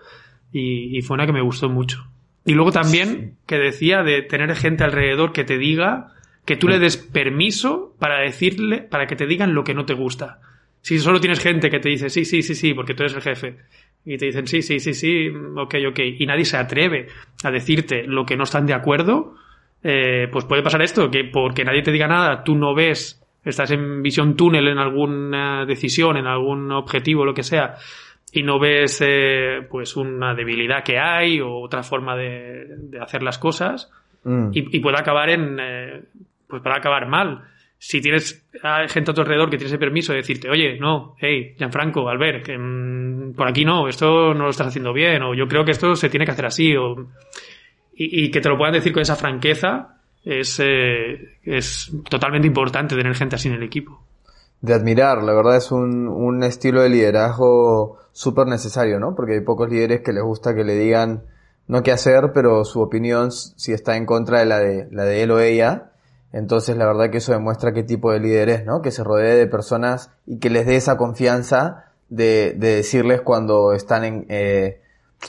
y, 0.52 0.98
y 0.98 1.02
fue 1.02 1.14
una 1.16 1.28
que 1.28 1.34
me 1.34 1.42
gustó 1.42 1.70
mucho. 1.70 2.08
Y 2.44 2.54
luego 2.54 2.72
también 2.72 3.36
que 3.46 3.58
decía 3.58 4.02
de 4.02 4.24
tener 4.24 4.56
gente 4.56 4.84
alrededor 4.84 5.32
que 5.32 5.44
te 5.44 5.60
diga 5.60 6.08
que 6.46 6.56
tú 6.58 6.68
le 6.68 6.80
des 6.80 6.98
permiso 6.98 7.96
para 8.00 8.20
decirle, 8.20 8.82
para 8.82 9.08
que 9.08 9.16
te 9.16 9.28
digan 9.28 9.54
lo 9.54 9.64
que 9.64 9.74
no 9.74 9.86
te 9.86 9.94
gusta. 9.94 10.40
Si 10.82 10.98
solo 11.00 11.20
tienes 11.20 11.40
gente 11.40 11.70
que 11.70 11.80
te 11.80 11.90
dice 11.90 12.10
sí, 12.10 12.26
sí, 12.26 12.42
sí, 12.42 12.56
sí, 12.56 12.74
porque 12.74 12.94
tú 12.94 13.04
eres 13.04 13.16
el 13.16 13.22
jefe, 13.22 13.58
y 14.06 14.18
te 14.18 14.26
dicen 14.26 14.48
sí, 14.48 14.62
sí, 14.62 14.80
sí, 14.80 14.94
sí, 14.94 15.30
ok, 15.30 15.76
ok, 15.90 16.00
y 16.18 16.26
nadie 16.26 16.46
se 16.46 16.58
atreve 16.58 17.08
a 17.44 17.52
decirte 17.52 18.04
lo 18.08 18.26
que 18.26 18.36
no 18.36 18.44
están 18.44 18.66
de 18.66 18.74
acuerdo, 18.74 19.36
eh, 19.84 20.28
pues 20.32 20.46
puede 20.46 20.64
pasar 20.64 20.82
esto, 20.82 21.10
que 21.12 21.24
porque 21.26 21.64
nadie 21.64 21.84
te 21.84 21.92
diga 21.92 22.08
nada, 22.08 22.44
tú 22.44 22.56
no 22.56 22.74
ves, 22.74 23.22
estás 23.46 23.72
en 23.72 24.02
visión 24.02 24.36
túnel 24.36 24.68
en 24.68 24.80
alguna 24.80 25.66
decisión, 25.66 26.18
en 26.18 26.26
algún 26.26 26.72
objetivo, 26.72 27.26
lo 27.26 27.36
que 27.36 27.44
sea, 27.44 27.76
y 28.32 28.42
no 28.42 28.60
ves 28.60 29.04
eh, 29.06 29.68
pues 29.70 29.96
una 29.96 30.34
debilidad 30.34 30.84
que 30.84 30.98
hay 30.98 31.40
o 31.40 31.60
otra 31.60 31.84
forma 31.84 32.16
de, 32.16 32.68
hacer 33.00 33.22
las 33.22 33.38
cosas, 33.38 33.92
mm. 34.24 34.50
y, 34.54 34.80
puede 34.80 34.98
acabar 34.98 35.30
en, 35.30 35.58
eh, 35.60 36.02
pues 36.52 36.62
para 36.62 36.78
acabar 36.78 37.08
mal. 37.08 37.42
Si 37.80 38.00
tienes 38.00 38.46
gente 38.90 39.10
a 39.10 39.14
tu 39.14 39.22
alrededor 39.22 39.50
que 39.50 39.58
tiene 39.58 39.70
ese 39.70 39.80
permiso 39.80 40.12
de 40.12 40.20
decirte, 40.20 40.50
oye, 40.50 40.78
no, 40.80 41.16
hey, 41.18 41.56
Gianfranco, 41.58 42.08
Albert, 42.08 42.46
que 42.46 42.56
mm, 42.56 43.34
por 43.34 43.48
aquí 43.48 43.66
no, 43.66 43.88
esto 43.88 44.36
no 44.36 44.44
lo 44.44 44.50
estás 44.52 44.68
haciendo 44.68 44.94
bien, 44.94 45.24
o 45.24 45.34
yo 45.34 45.48
creo 45.48 45.66
que 45.66 45.72
esto 45.72 45.96
se 45.96 46.10
tiene 46.10 46.26
que 46.26 46.32
hacer 46.32 46.46
así, 46.46 46.76
o, 46.76 47.08
y, 47.94 48.30
que 48.30 48.40
te 48.40 48.50
lo 48.50 48.58
puedan 48.58 48.76
decir 48.76 48.94
con 48.94 49.02
esa 49.02 49.16
franqueza, 49.16 49.98
es, 50.24 50.60
eh, 50.64 51.38
es 51.44 51.92
totalmente 52.08 52.48
importante 52.48 52.96
tener 52.96 53.16
gente 53.16 53.36
así 53.36 53.48
en 53.48 53.56
el 53.56 53.64
equipo. 53.64 54.04
De 54.60 54.76
admirar, 54.76 55.24
la 55.24 55.34
verdad 55.34 55.58
es 55.58 55.72
un, 55.72 56.08
un 56.08 56.44
estilo 56.44 56.84
de 56.84 56.90
liderazgo 56.90 57.98
súper 58.12 58.46
necesario, 58.46 59.00
¿no? 59.00 59.16
Porque 59.16 59.34
hay 59.34 59.42
pocos 59.42 59.70
líderes 59.70 60.02
que 60.02 60.14
les 60.14 60.24
gusta 60.24 60.54
que 60.54 60.64
le 60.64 60.76
digan 60.76 61.24
no 61.68 61.84
qué 61.84 61.92
hacer, 61.92 62.32
pero 62.34 62.66
su 62.66 62.82
opinión, 62.82 63.32
si 63.32 63.72
está 63.72 63.96
en 63.96 64.06
contra 64.06 64.40
de 64.40 64.46
la 64.46 64.60
de, 64.60 64.88
la 64.92 65.06
de 65.06 65.24
él 65.24 65.32
o 65.32 65.40
ella, 65.40 65.91
entonces, 66.34 66.78
la 66.78 66.86
verdad 66.86 67.10
que 67.10 67.18
eso 67.18 67.34
demuestra 67.34 67.74
qué 67.74 67.84
tipo 67.84 68.12
de 68.12 68.20
líder 68.20 68.50
es, 68.50 68.66
¿no? 68.66 68.82
Que 68.82 68.92
se 68.92 69.04
rodee 69.04 69.36
de 69.36 69.48
personas 69.48 70.12
y 70.26 70.40
que 70.40 70.50
les 70.50 70.66
dé 70.66 70.76
esa 70.76 70.98
confianza 70.98 71.92
de, 72.10 72.54
de 72.58 72.76
decirles 72.76 73.22
cuando 73.22 73.74
están 73.74 74.04
en, 74.04 74.26
eh, 74.30 74.82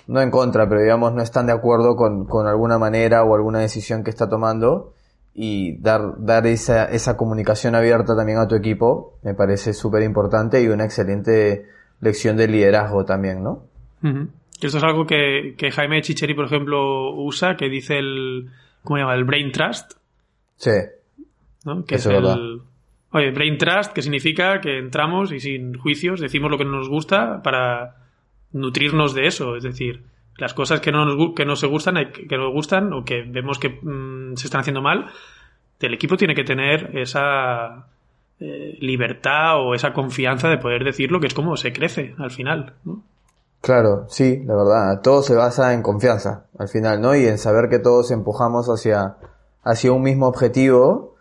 no 0.06 0.20
en 0.20 0.30
contra, 0.30 0.68
pero 0.68 0.80
digamos 0.80 1.12
no 1.12 1.22
están 1.22 1.46
de 1.46 1.52
acuerdo 1.52 1.96
con, 1.96 2.26
con 2.26 2.46
alguna 2.46 2.78
manera 2.78 3.24
o 3.24 3.34
alguna 3.34 3.60
decisión 3.60 4.04
que 4.04 4.10
está 4.10 4.28
tomando 4.28 4.94
y 5.34 5.78
dar, 5.78 6.14
dar 6.18 6.46
esa, 6.46 6.84
esa 6.84 7.16
comunicación 7.16 7.74
abierta 7.74 8.14
también 8.16 8.38
a 8.38 8.48
tu 8.48 8.54
equipo 8.54 9.18
me 9.22 9.34
parece 9.34 9.72
súper 9.72 10.02
importante 10.02 10.62
y 10.62 10.68
una 10.68 10.84
excelente 10.84 11.66
lección 12.00 12.36
de 12.36 12.48
liderazgo 12.48 13.04
también, 13.04 13.42
¿no? 13.42 13.64
Esto 14.60 14.78
es 14.78 14.84
algo 14.84 15.06
que, 15.06 15.54
que 15.56 15.70
Jaime 15.70 16.02
Chicheri, 16.02 16.34
por 16.34 16.46
ejemplo, 16.46 17.14
usa, 17.14 17.56
que 17.56 17.68
dice 17.68 17.98
el, 17.98 18.50
¿cómo 18.82 18.96
se 18.96 19.02
llama? 19.02 19.14
El 19.14 19.24
brain 19.24 19.52
trust, 19.52 19.92
Sí. 20.62 20.70
¿no? 21.64 21.84
Que 21.84 21.96
es 21.96 22.06
el. 22.06 22.62
Oye, 23.14 23.30
Brain 23.32 23.58
Trust, 23.58 23.92
que 23.92 24.00
significa 24.00 24.60
que 24.60 24.78
entramos 24.78 25.32
y 25.32 25.40
sin 25.40 25.76
juicios 25.76 26.20
decimos 26.20 26.50
lo 26.50 26.56
que 26.56 26.64
nos 26.64 26.88
gusta 26.88 27.42
para 27.42 27.96
nutrirnos 28.52 29.12
de 29.12 29.26
eso. 29.26 29.56
Es 29.56 29.64
decir, 29.64 30.04
las 30.38 30.54
cosas 30.54 30.80
que 30.80 30.92
no 30.92 31.04
nos, 31.04 31.34
que 31.34 31.44
no 31.44 31.56
se 31.56 31.66
gustan, 31.66 31.96
que 32.12 32.36
nos 32.38 32.52
gustan 32.52 32.92
o 32.92 33.04
que 33.04 33.22
vemos 33.22 33.58
que 33.58 33.70
mm, 33.70 34.36
se 34.36 34.46
están 34.46 34.60
haciendo 34.60 34.82
mal, 34.82 35.10
el 35.80 35.94
equipo 35.94 36.16
tiene 36.16 36.36
que 36.36 36.44
tener 36.44 36.96
esa 36.96 37.88
eh, 38.38 38.78
libertad 38.80 39.60
o 39.60 39.74
esa 39.74 39.92
confianza 39.92 40.48
de 40.48 40.58
poder 40.58 40.84
decirlo, 40.84 41.18
que 41.18 41.26
es 41.26 41.34
como 41.34 41.56
se 41.56 41.72
crece 41.72 42.14
al 42.18 42.30
final. 42.30 42.74
¿no? 42.84 43.02
Claro, 43.60 44.06
sí, 44.08 44.42
la 44.46 44.54
verdad. 44.54 45.00
Todo 45.02 45.22
se 45.22 45.34
basa 45.34 45.74
en 45.74 45.82
confianza 45.82 46.46
al 46.56 46.68
final, 46.68 47.00
¿no? 47.00 47.16
Y 47.16 47.26
en 47.26 47.38
saber 47.38 47.68
que 47.68 47.80
todos 47.80 48.12
empujamos 48.12 48.68
hacia 48.68 49.16
hacia 49.62 49.92
un 49.92 50.02
mismo 50.02 50.26
objetivo 50.26 51.14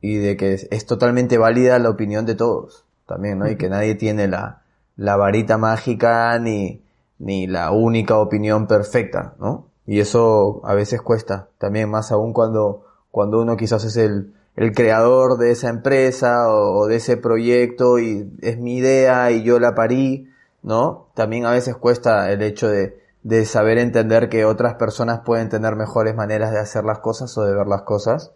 y 0.00 0.16
de 0.16 0.36
que 0.36 0.54
es, 0.54 0.86
totalmente 0.86 1.38
válida 1.38 1.78
la 1.78 1.90
opinión 1.90 2.26
de 2.26 2.34
todos 2.34 2.84
también, 3.06 3.38
¿no? 3.38 3.48
Y 3.48 3.56
que 3.56 3.68
nadie 3.68 3.94
tiene 3.96 4.28
la, 4.28 4.62
la 4.96 5.16
varita 5.16 5.58
mágica 5.58 6.38
ni, 6.38 6.82
ni 7.18 7.46
la 7.46 7.70
única 7.72 8.18
opinión 8.18 8.66
perfecta, 8.66 9.34
¿no? 9.38 9.66
Y 9.86 10.00
eso 10.00 10.60
a 10.64 10.74
veces 10.74 11.02
cuesta, 11.02 11.48
también 11.58 11.90
más 11.90 12.12
aún 12.12 12.32
cuando, 12.32 12.84
cuando 13.10 13.40
uno 13.40 13.56
quizás 13.56 13.84
es 13.84 13.96
el, 13.96 14.32
el 14.56 14.72
creador 14.72 15.36
de 15.38 15.50
esa 15.50 15.68
empresa 15.68 16.48
o, 16.48 16.86
de 16.86 16.96
ese 16.96 17.16
proyecto 17.16 17.98
y 17.98 18.30
es 18.40 18.58
mi 18.58 18.76
idea 18.76 19.30
y 19.32 19.42
yo 19.42 19.58
la 19.58 19.74
parí, 19.74 20.28
¿no? 20.62 21.08
También 21.14 21.46
a 21.46 21.50
veces 21.50 21.76
cuesta 21.76 22.30
el 22.30 22.42
hecho 22.42 22.68
de, 22.68 22.99
de 23.22 23.44
saber 23.44 23.78
entender 23.78 24.28
que 24.28 24.44
otras 24.44 24.74
personas 24.74 25.20
pueden 25.24 25.48
tener 25.48 25.76
mejores 25.76 26.14
maneras 26.14 26.52
de 26.52 26.58
hacer 26.58 26.84
las 26.84 27.00
cosas 27.00 27.36
o 27.36 27.44
de 27.44 27.54
ver 27.54 27.66
las 27.66 27.82
cosas. 27.82 28.32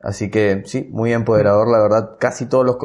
Así 0.00 0.30
que 0.30 0.62
sí, 0.64 0.88
muy 0.90 1.12
empoderador, 1.12 1.68
la 1.68 1.80
verdad. 1.80 2.16
Casi 2.18 2.48
todos 2.48 2.64
los, 2.64 2.76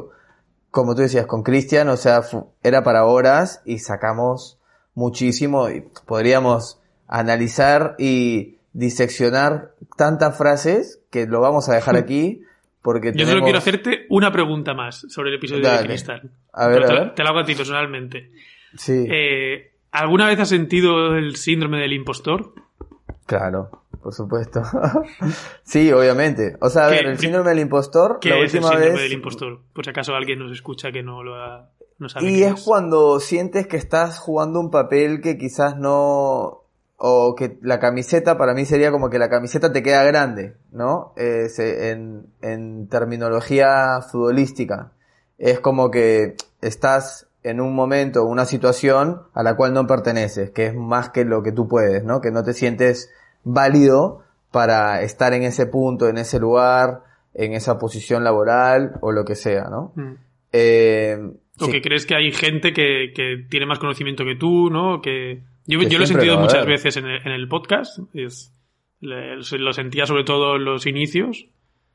como 0.71 0.93
tú 0.93 1.01
decías, 1.01 1.25
con 1.25 1.43
Cristian, 1.43 1.89
o 1.89 1.97
sea, 1.97 2.21
era 2.63 2.83
para 2.83 3.05
horas 3.05 3.61
y 3.65 3.79
sacamos 3.79 4.59
muchísimo 4.93 5.69
y 5.69 5.85
podríamos 6.05 6.81
analizar 7.07 7.95
y 7.97 8.57
diseccionar 8.73 9.71
tantas 9.95 10.37
frases 10.37 11.01
que 11.09 11.25
lo 11.25 11.39
vamos 11.39 11.69
a 11.69 11.75
dejar 11.75 11.95
aquí. 11.95 12.43
Porque 12.81 13.11
Yo 13.13 13.25
solo 13.25 13.41
quiero 13.41 13.57
hacerte 13.57 14.05
una 14.09 14.31
pregunta 14.31 14.73
más 14.73 15.05
sobre 15.09 15.29
el 15.29 15.35
episodio 15.35 15.69
de 15.69 15.85
Cristal. 15.85 16.31
A 16.53 16.67
ver, 16.67 16.85
te, 16.85 17.15
te, 17.15 17.23
la 17.23 17.31
hago 17.31 17.39
a 17.39 17.45
ti 17.45 17.55
personalmente. 17.55 18.31
Sí. 18.77 19.05
Eh, 19.09 19.71
¿Alguna 19.91 20.27
vez 20.27 20.39
has 20.39 20.49
sentido 20.49 21.15
el 21.15 21.35
síndrome 21.35 21.79
del 21.79 21.93
impostor? 21.93 22.53
Claro, 23.25 23.69
por 24.01 24.13
supuesto. 24.13 24.61
sí, 25.63 25.91
obviamente. 25.91 26.55
O 26.61 26.69
sea, 26.69 26.85
a 26.85 26.89
ver, 26.89 27.05
el 27.07 27.19
síndrome 27.19 27.49
del 27.49 27.59
impostor, 27.59 28.19
¿Qué 28.21 28.29
la 28.29 28.37
es 28.37 28.53
última 28.53 28.73
el 28.73 28.77
síndrome 28.79 29.01
del 29.01 29.13
impostor? 29.13 29.59
Por 29.73 29.83
si 29.85 29.91
acaso 29.91 30.15
alguien 30.15 30.39
nos 30.39 30.51
escucha 30.51 30.91
que 30.91 31.03
no 31.03 31.23
lo 31.23 31.35
ha, 31.35 31.69
no 31.99 32.09
sabe 32.09 32.31
Y 32.31 32.43
es, 32.43 32.63
cuando 32.63 33.19
sientes 33.19 33.67
que 33.67 33.77
estás 33.77 34.19
jugando 34.19 34.59
un 34.59 34.71
papel 34.71 35.21
que 35.21 35.37
quizás 35.37 35.77
no 35.77 36.63
o 36.99 37.35
que 37.35 37.59
la 37.61 37.79
camiseta 37.79 38.37
para 38.37 38.53
mí 38.53 38.65
sería 38.65 38.91
como 38.91 39.09
que 39.09 39.19
la 39.19 39.29
camiseta 39.29 39.71
te 39.71 39.83
queda 39.83 40.03
grande, 40.03 40.55
¿no? 40.71 41.13
Eh, 41.15 41.47
en, 41.57 42.27
en 42.41 42.87
terminología 42.87 44.01
futbolística. 44.01 44.93
Es 45.37 45.59
como 45.59 45.91
que 45.91 46.35
estás 46.61 47.26
en 47.49 47.61
un 47.61 47.73
momento, 47.75 48.23
una 48.25 48.45
situación 48.45 49.21
a 49.33 49.43
la 49.43 49.55
cual 49.55 49.73
no 49.73 49.85
perteneces, 49.87 50.51
que 50.51 50.67
es 50.67 50.75
más 50.75 51.09
que 51.09 51.25
lo 51.25 51.43
que 51.43 51.51
tú 51.51 51.67
puedes, 51.67 52.03
¿no? 52.03 52.21
Que 52.21 52.31
no 52.31 52.43
te 52.43 52.53
sientes 52.53 53.11
válido 53.43 54.23
para 54.51 55.01
estar 55.01 55.33
en 55.33 55.43
ese 55.43 55.65
punto, 55.67 56.07
en 56.07 56.17
ese 56.17 56.39
lugar, 56.39 57.03
en 57.33 57.53
esa 57.53 57.77
posición 57.77 58.23
laboral 58.23 58.93
o 59.01 59.11
lo 59.11 59.25
que 59.25 59.35
sea, 59.35 59.65
¿no? 59.69 59.91
Mm. 59.95 60.13
Eh, 60.53 61.17
O 61.59 61.65
sí. 61.65 61.71
que 61.71 61.81
crees 61.81 62.05
que 62.05 62.15
hay 62.15 62.31
gente 62.31 62.71
que, 62.73 63.11
que 63.15 63.45
tiene 63.49 63.65
más 63.65 63.79
conocimiento 63.79 64.23
que 64.23 64.35
tú, 64.35 64.69
¿no? 64.69 65.01
Que 65.01 65.41
yo, 65.65 65.79
Que 65.79 65.89
yo 65.89 65.97
lo 65.97 66.05
he 66.05 66.07
sentido 66.07 66.39
muchas 66.39 66.65
veces 66.65 66.95
en 66.97 67.05
el, 67.05 67.21
en 67.25 67.31
el 67.33 67.47
podcast. 67.47 67.99
Es, 68.13 68.53
le- 69.01 69.35
lo 69.37 69.73
sentía 69.73 70.05
sobre 70.05 70.23
todo 70.23 70.55
en 70.55 70.65
los 70.65 70.85
inicios. 70.87 71.45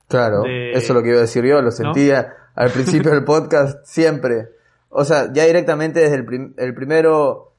Claro, 0.09 0.43
de- 0.43 0.73
eso 0.73 0.93
es 0.93 0.95
lo 0.95 1.03
que 1.03 1.09
iba 1.09 1.19
a 1.19 1.23
decir 1.23 1.45
yo, 1.45 1.63
lo 1.63 1.71
sentía 1.71 2.35
al 2.55 2.71
principio 2.71 3.11
del 3.13 3.25
podcast 3.25 3.85
siempre. 3.87 4.49
O 4.95 5.05
sea, 5.05 5.33
ya 5.33 5.45
directamente 5.47 6.01
desde 6.01 6.17
el, 6.17 6.25
prim- 6.27 6.55
el 6.59 6.75
primero, 6.75 7.55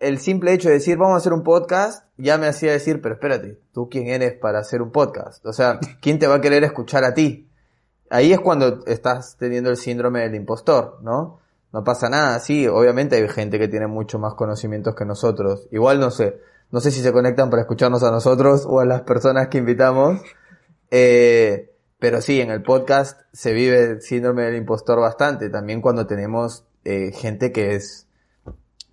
el 0.00 0.18
simple 0.18 0.52
hecho 0.52 0.68
de 0.68 0.74
decir 0.74 0.98
vamos 0.98 1.14
a 1.14 1.18
hacer 1.18 1.32
un 1.32 1.44
podcast, 1.44 2.04
ya 2.16 2.36
me 2.36 2.48
hacía 2.48 2.72
decir, 2.72 3.00
pero 3.00 3.14
espérate, 3.14 3.60
¿tú 3.72 3.88
quién 3.88 4.08
eres 4.08 4.34
para 4.34 4.58
hacer 4.58 4.82
un 4.82 4.90
podcast? 4.90 5.46
O 5.46 5.52
sea, 5.52 5.78
¿quién 6.00 6.18
te 6.18 6.26
va 6.26 6.36
a 6.36 6.40
querer 6.40 6.64
escuchar 6.64 7.04
a 7.04 7.14
ti? 7.14 7.48
Ahí 8.10 8.32
es 8.32 8.40
cuando 8.40 8.84
estás 8.86 9.36
teniendo 9.38 9.70
el 9.70 9.76
síndrome 9.76 10.20
del 10.20 10.34
impostor, 10.34 10.98
¿no? 11.02 11.38
No 11.72 11.82
pasa 11.84 12.08
nada, 12.08 12.38
sí, 12.40 12.66
obviamente 12.68 13.16
hay 13.16 13.28
gente 13.28 13.58
que 13.58 13.66
tiene 13.68 13.86
mucho 13.86 14.18
más 14.18 14.34
conocimientos 14.34 14.94
que 14.94 15.04
nosotros. 15.04 15.66
Igual 15.72 15.98
no 16.00 16.10
sé, 16.10 16.38
no 16.70 16.80
sé 16.80 16.90
si 16.90 17.00
se 17.00 17.12
conectan 17.12 17.50
para 17.50 17.62
escucharnos 17.62 18.02
a 18.02 18.10
nosotros 18.10 18.64
o 18.68 18.80
a 18.80 18.84
las 18.84 19.02
personas 19.02 19.48
que 19.48 19.58
invitamos. 19.58 20.20
Eh, 20.90 21.73
pero 22.04 22.20
sí, 22.20 22.38
en 22.38 22.50
el 22.50 22.62
podcast 22.62 23.22
se 23.32 23.54
vive 23.54 23.82
el 23.92 24.02
síndrome 24.02 24.42
del 24.42 24.56
impostor 24.56 25.00
bastante. 25.00 25.48
También 25.48 25.80
cuando 25.80 26.06
tenemos 26.06 26.66
eh, 26.84 27.12
gente 27.12 27.50
que 27.50 27.76
es 27.76 28.06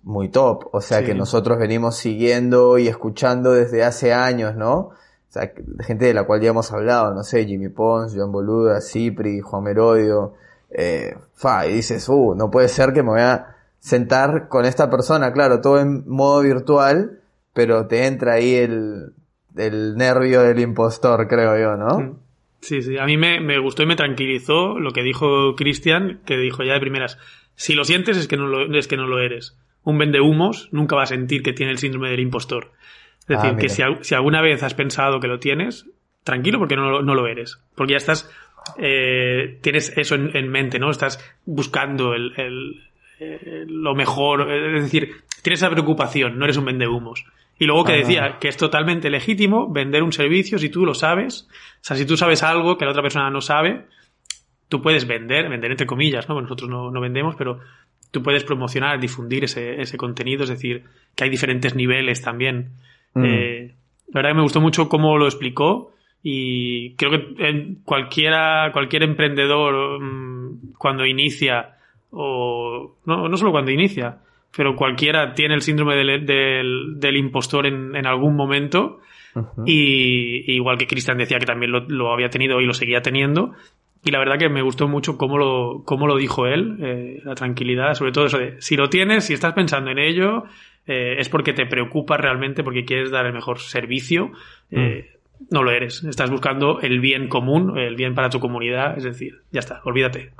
muy 0.02 0.30
top. 0.30 0.70
O 0.72 0.80
sea, 0.80 1.00
Sí. 1.00 1.04
que 1.04 1.14
nosotros 1.14 1.58
venimos 1.58 1.94
siguiendo 1.98 2.78
y 2.78 2.88
escuchando 2.88 3.52
desde 3.52 3.84
hace 3.84 4.14
años, 4.14 4.56
¿no? 4.56 4.76
O 4.78 4.94
sea, 5.28 5.52
gente 5.80 6.06
de 6.06 6.14
la 6.14 6.24
cual 6.24 6.40
ya 6.40 6.48
hemos 6.48 6.72
hablado, 6.72 7.12
no 7.12 7.22
sé, 7.22 7.44
Jimmy 7.44 7.68
Pons, 7.68 8.14
John 8.16 8.32
Boluda, 8.32 8.80
Cipri, 8.80 9.40
Juan 9.42 9.62
Merodio. 9.62 10.32
Eh, 10.70 11.14
fa, 11.34 11.66
y 11.66 11.74
dices, 11.74 12.08
uh, 12.08 12.34
no 12.34 12.50
puede 12.50 12.68
ser 12.68 12.94
que 12.94 13.02
me 13.02 13.10
voy 13.10 13.20
a 13.20 13.56
sentar 13.78 14.48
con 14.48 14.64
esta 14.64 14.88
persona. 14.88 15.34
Claro, 15.34 15.60
todo 15.60 15.78
en 15.80 16.08
modo 16.08 16.40
virtual, 16.40 17.20
pero 17.52 17.86
te 17.88 18.06
entra 18.06 18.32
ahí 18.36 18.54
el, 18.54 19.12
el 19.54 19.98
nervio 19.98 20.40
del 20.40 20.60
impostor, 20.60 21.28
creo 21.28 21.58
yo, 21.58 21.76
¿no? 21.76 22.21
Sí, 22.62 22.80
sí. 22.80 22.96
A 22.96 23.04
mí 23.04 23.16
me, 23.16 23.40
me 23.40 23.58
gustó 23.58 23.82
y 23.82 23.86
me 23.86 23.96
tranquilizó 23.96 24.78
lo 24.78 24.92
que 24.92 25.02
dijo 25.02 25.54
Cristian, 25.56 26.20
que 26.24 26.38
dijo 26.38 26.62
ya 26.62 26.74
de 26.74 26.80
primeras, 26.80 27.18
si 27.56 27.74
lo 27.74 27.84
sientes 27.84 28.16
es 28.16 28.28
que 28.28 28.36
no 28.36 28.46
lo, 28.46 28.78
es 28.78 28.88
que 28.88 28.96
no 28.96 29.06
lo 29.06 29.18
eres. 29.18 29.58
Un 29.84 29.98
vendehumos 29.98 30.68
nunca 30.72 30.94
va 30.96 31.02
a 31.02 31.06
sentir 31.06 31.42
que 31.42 31.52
tiene 31.52 31.72
el 31.72 31.78
síndrome 31.78 32.08
del 32.10 32.20
impostor. 32.20 32.70
Es 33.28 33.36
Ah, 33.36 33.42
decir, 33.42 33.58
que 33.58 33.68
si, 33.68 33.82
al- 33.82 34.04
si 34.04 34.14
alguna 34.14 34.40
vez 34.40 34.62
has 34.62 34.74
pensado 34.74 35.18
que 35.20 35.26
lo 35.28 35.38
tienes, 35.40 35.86
tranquilo 36.24 36.58
porque 36.58 36.76
no, 36.76 36.88
lo- 36.88 37.02
no 37.02 37.14
lo 37.14 37.26
eres. 37.26 37.58
Porque 37.74 37.92
ya 37.92 37.96
estás, 37.98 38.30
eh, 38.78 39.58
tienes 39.60 39.92
eso 39.98 40.14
en, 40.14 40.36
en 40.36 40.48
mente, 40.48 40.78
¿no? 40.78 40.90
Estás 40.90 41.18
buscando 41.44 42.14
el, 42.14 42.32
el- 42.36 42.80
eh, 43.18 43.64
lo 43.66 43.94
mejor, 43.96 44.50
es 44.52 44.82
decir, 44.84 45.16
tienes 45.42 45.60
esa 45.60 45.70
preocupación, 45.70 46.38
no 46.38 46.44
eres 46.44 46.56
un 46.56 46.64
vendehumos. 46.64 47.24
Y 47.62 47.64
luego 47.64 47.84
que 47.84 47.92
decía 47.92 48.38
que 48.40 48.48
es 48.48 48.56
totalmente 48.56 49.08
legítimo 49.08 49.72
vender 49.72 50.02
un 50.02 50.12
servicio 50.12 50.58
si 50.58 50.68
tú 50.68 50.84
lo 50.84 50.94
sabes. 50.94 51.46
O 51.80 51.84
sea, 51.84 51.96
si 51.96 52.04
tú 52.04 52.16
sabes 52.16 52.42
algo 52.42 52.76
que 52.76 52.84
la 52.84 52.90
otra 52.90 53.04
persona 53.04 53.30
no 53.30 53.40
sabe, 53.40 53.84
tú 54.68 54.82
puedes 54.82 55.06
vender, 55.06 55.48
vender 55.48 55.70
entre 55.70 55.86
comillas, 55.86 56.28
¿no? 56.28 56.34
Bueno, 56.34 56.48
Nosotros 56.48 56.68
no, 56.68 56.90
no 56.90 57.00
vendemos, 57.00 57.36
pero 57.36 57.60
tú 58.10 58.20
puedes 58.20 58.42
promocionar, 58.42 58.98
difundir 58.98 59.44
ese, 59.44 59.80
ese 59.80 59.96
contenido, 59.96 60.42
es 60.42 60.50
decir, 60.50 60.82
que 61.14 61.22
hay 61.22 61.30
diferentes 61.30 61.76
niveles 61.76 62.20
también. 62.20 62.70
Mm. 63.14 63.24
Eh, 63.24 63.74
la 64.08 64.12
verdad 64.12 64.30
que 64.30 64.36
me 64.38 64.42
gustó 64.42 64.60
mucho 64.60 64.88
cómo 64.88 65.16
lo 65.16 65.26
explicó 65.26 65.92
y 66.20 66.96
creo 66.96 67.12
que 67.12 67.46
en 67.48 67.76
cualquiera, 67.84 68.70
cualquier 68.72 69.04
emprendedor 69.04 70.02
mm, 70.02 70.72
cuando 70.78 71.06
inicia, 71.06 71.76
o 72.10 72.96
no, 73.06 73.28
no 73.28 73.36
solo 73.36 73.52
cuando 73.52 73.70
inicia, 73.70 74.18
pero 74.56 74.76
cualquiera 74.76 75.34
tiene 75.34 75.54
el 75.54 75.62
síndrome 75.62 75.96
del, 75.96 76.26
del, 76.26 77.00
del 77.00 77.16
impostor 77.16 77.66
en, 77.66 77.96
en 77.96 78.06
algún 78.06 78.36
momento. 78.36 79.00
Y 79.64 80.32
y 80.44 80.56
igual 80.56 80.76
que 80.78 80.86
Cristian 80.86 81.18
decía 81.18 81.38
que 81.38 81.46
también 81.46 81.72
lo, 81.72 81.80
lo 81.88 82.12
había 82.12 82.28
tenido 82.28 82.60
y 82.60 82.66
lo 82.66 82.74
seguía 82.74 83.00
teniendo. 83.00 83.52
Y 84.04 84.10
la 84.10 84.18
verdad 84.18 84.36
que 84.38 84.48
me 84.48 84.62
gustó 84.62 84.88
mucho 84.88 85.16
cómo 85.16 85.38
lo, 85.38 85.82
cómo 85.84 86.08
lo 86.08 86.16
dijo 86.16 86.46
él, 86.46 86.76
eh, 86.80 87.20
la 87.24 87.34
tranquilidad, 87.34 87.94
sobre 87.94 88.10
todo 88.10 88.26
eso 88.26 88.38
de, 88.38 88.60
si 88.60 88.76
lo 88.76 88.88
tienes, 88.88 89.24
si 89.24 89.34
estás 89.34 89.52
pensando 89.52 89.92
en 89.92 89.98
ello, 89.98 90.42
eh, 90.86 91.14
es 91.18 91.28
porque 91.28 91.52
te 91.52 91.66
preocupa 91.66 92.16
realmente, 92.16 92.64
porque 92.64 92.84
quieres 92.84 93.12
dar 93.12 93.26
el 93.26 93.32
mejor 93.32 93.60
servicio, 93.60 94.32
eh, 94.72 95.12
no 95.50 95.62
lo 95.62 95.70
eres. 95.70 96.02
Estás 96.02 96.30
buscando 96.30 96.80
el 96.80 96.98
bien 96.98 97.28
común, 97.28 97.78
el 97.78 97.94
bien 97.94 98.14
para 98.14 98.28
tu 98.28 98.40
comunidad, 98.40 98.98
es 98.98 99.04
decir, 99.04 99.42
ya 99.52 99.60
está, 99.60 99.80
olvídate. 99.84 100.32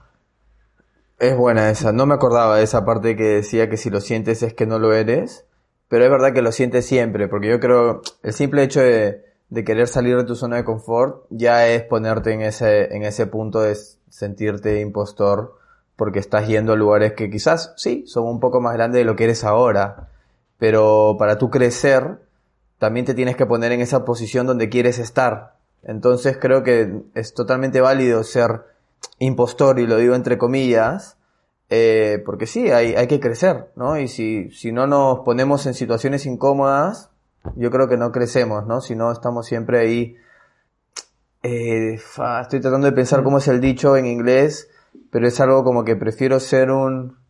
Es 1.22 1.37
buena 1.37 1.70
esa, 1.70 1.92
no 1.92 2.04
me 2.04 2.14
acordaba 2.14 2.56
de 2.56 2.64
esa 2.64 2.85
parte 2.85 3.14
que 3.14 3.22
decía 3.22 3.70
que 3.70 3.76
si 3.76 3.90
lo 3.90 4.00
sientes 4.00 4.42
es 4.42 4.54
que 4.54 4.66
no 4.66 4.80
lo 4.80 4.92
eres, 4.92 5.46
pero 5.87 6.04
es 6.04 6.11
verdad 6.11 6.32
que 6.32 6.42
lo 6.42 6.50
sientes 6.50 6.85
siempre, 6.85 7.28
porque 7.28 7.48
yo 7.48 7.61
creo 7.61 8.02
el 8.24 8.32
simple 8.32 8.64
hecho 8.64 8.80
de, 8.80 9.22
querer 9.64 9.87
salir 9.87 10.16
de 10.16 10.24
tu 10.24 10.35
zona 10.35 10.56
de 10.56 10.64
confort 10.64 11.26
ya 11.30 11.68
es 11.68 11.85
ponerte 11.85 12.32
en 12.32 12.40
ese, 12.40 12.92
en 12.92 13.04
ese 13.04 13.28
punto 13.28 13.61
de 13.61 13.76
sentirte 14.08 14.80
impostor, 14.80 15.56
porque 15.94 16.18
estás 16.18 16.48
yendo 16.48 16.72
a 16.72 16.76
lugares 16.76 17.12
que 17.12 17.30
quizás 17.30 17.72
sí, 17.76 18.02
son 18.08 18.24
un 18.24 18.40
poco 18.40 18.61
más 18.61 18.74
grandes 18.74 18.98
de 18.98 19.04
lo 19.04 19.14
que 19.14 19.22
eres 19.22 19.44
ahora, 19.44 20.08
pero 20.58 21.14
para 21.20 21.38
tú 21.38 21.50
crecer, 21.50 22.18
también 22.78 23.06
te 23.06 23.14
tienes 23.14 23.37
que 23.37 23.46
poner 23.46 23.70
en 23.70 23.80
esa 23.80 24.04
posición 24.04 24.48
donde 24.48 24.68
quieres 24.68 24.98
estar. 24.98 25.54
Entonces 25.85 26.37
creo 26.37 26.64
que 26.64 27.02
es 27.14 27.32
totalmente 27.32 27.80
válido 27.80 28.24
ser 28.24 28.71
impostor, 29.18 29.78
y 29.78 29.86
lo 29.86 29.96
digo 29.96 30.14
entre 30.14 30.38
comillas, 30.38 31.16
eh, 31.70 32.22
porque 32.26 32.46
sí, 32.46 32.70
hay, 32.70 32.94
hay 32.94 33.06
que 33.06 33.20
crecer, 33.20 33.72
¿no? 33.76 33.98
Y 33.98 34.08
si, 34.08 34.50
si 34.50 34.72
no 34.72 34.86
nos 34.86 35.20
ponemos 35.20 35.64
en 35.66 35.74
situaciones 35.74 36.26
incómodas, 36.26 37.10
yo 37.56 37.70
creo 37.70 37.88
que 37.88 37.96
no 37.96 38.12
crecemos, 38.12 38.66
¿no? 38.66 38.80
Si 38.80 38.94
no 38.94 39.10
estamos 39.10 39.46
siempre 39.46 39.80
ahí. 39.80 40.16
Eh, 41.42 41.98
fa, 41.98 42.42
estoy 42.42 42.60
tratando 42.60 42.86
de 42.86 42.92
pensar 42.92 43.22
cómo 43.22 43.38
es 43.38 43.48
el 43.48 43.60
dicho 43.60 43.96
en 43.96 44.06
inglés, 44.06 44.68
pero 45.10 45.26
es 45.26 45.40
algo 45.40 45.64
como 45.64 45.84
que 45.84 45.96
prefiero 45.96 46.38
ser 46.40 46.70
un. 46.70 47.21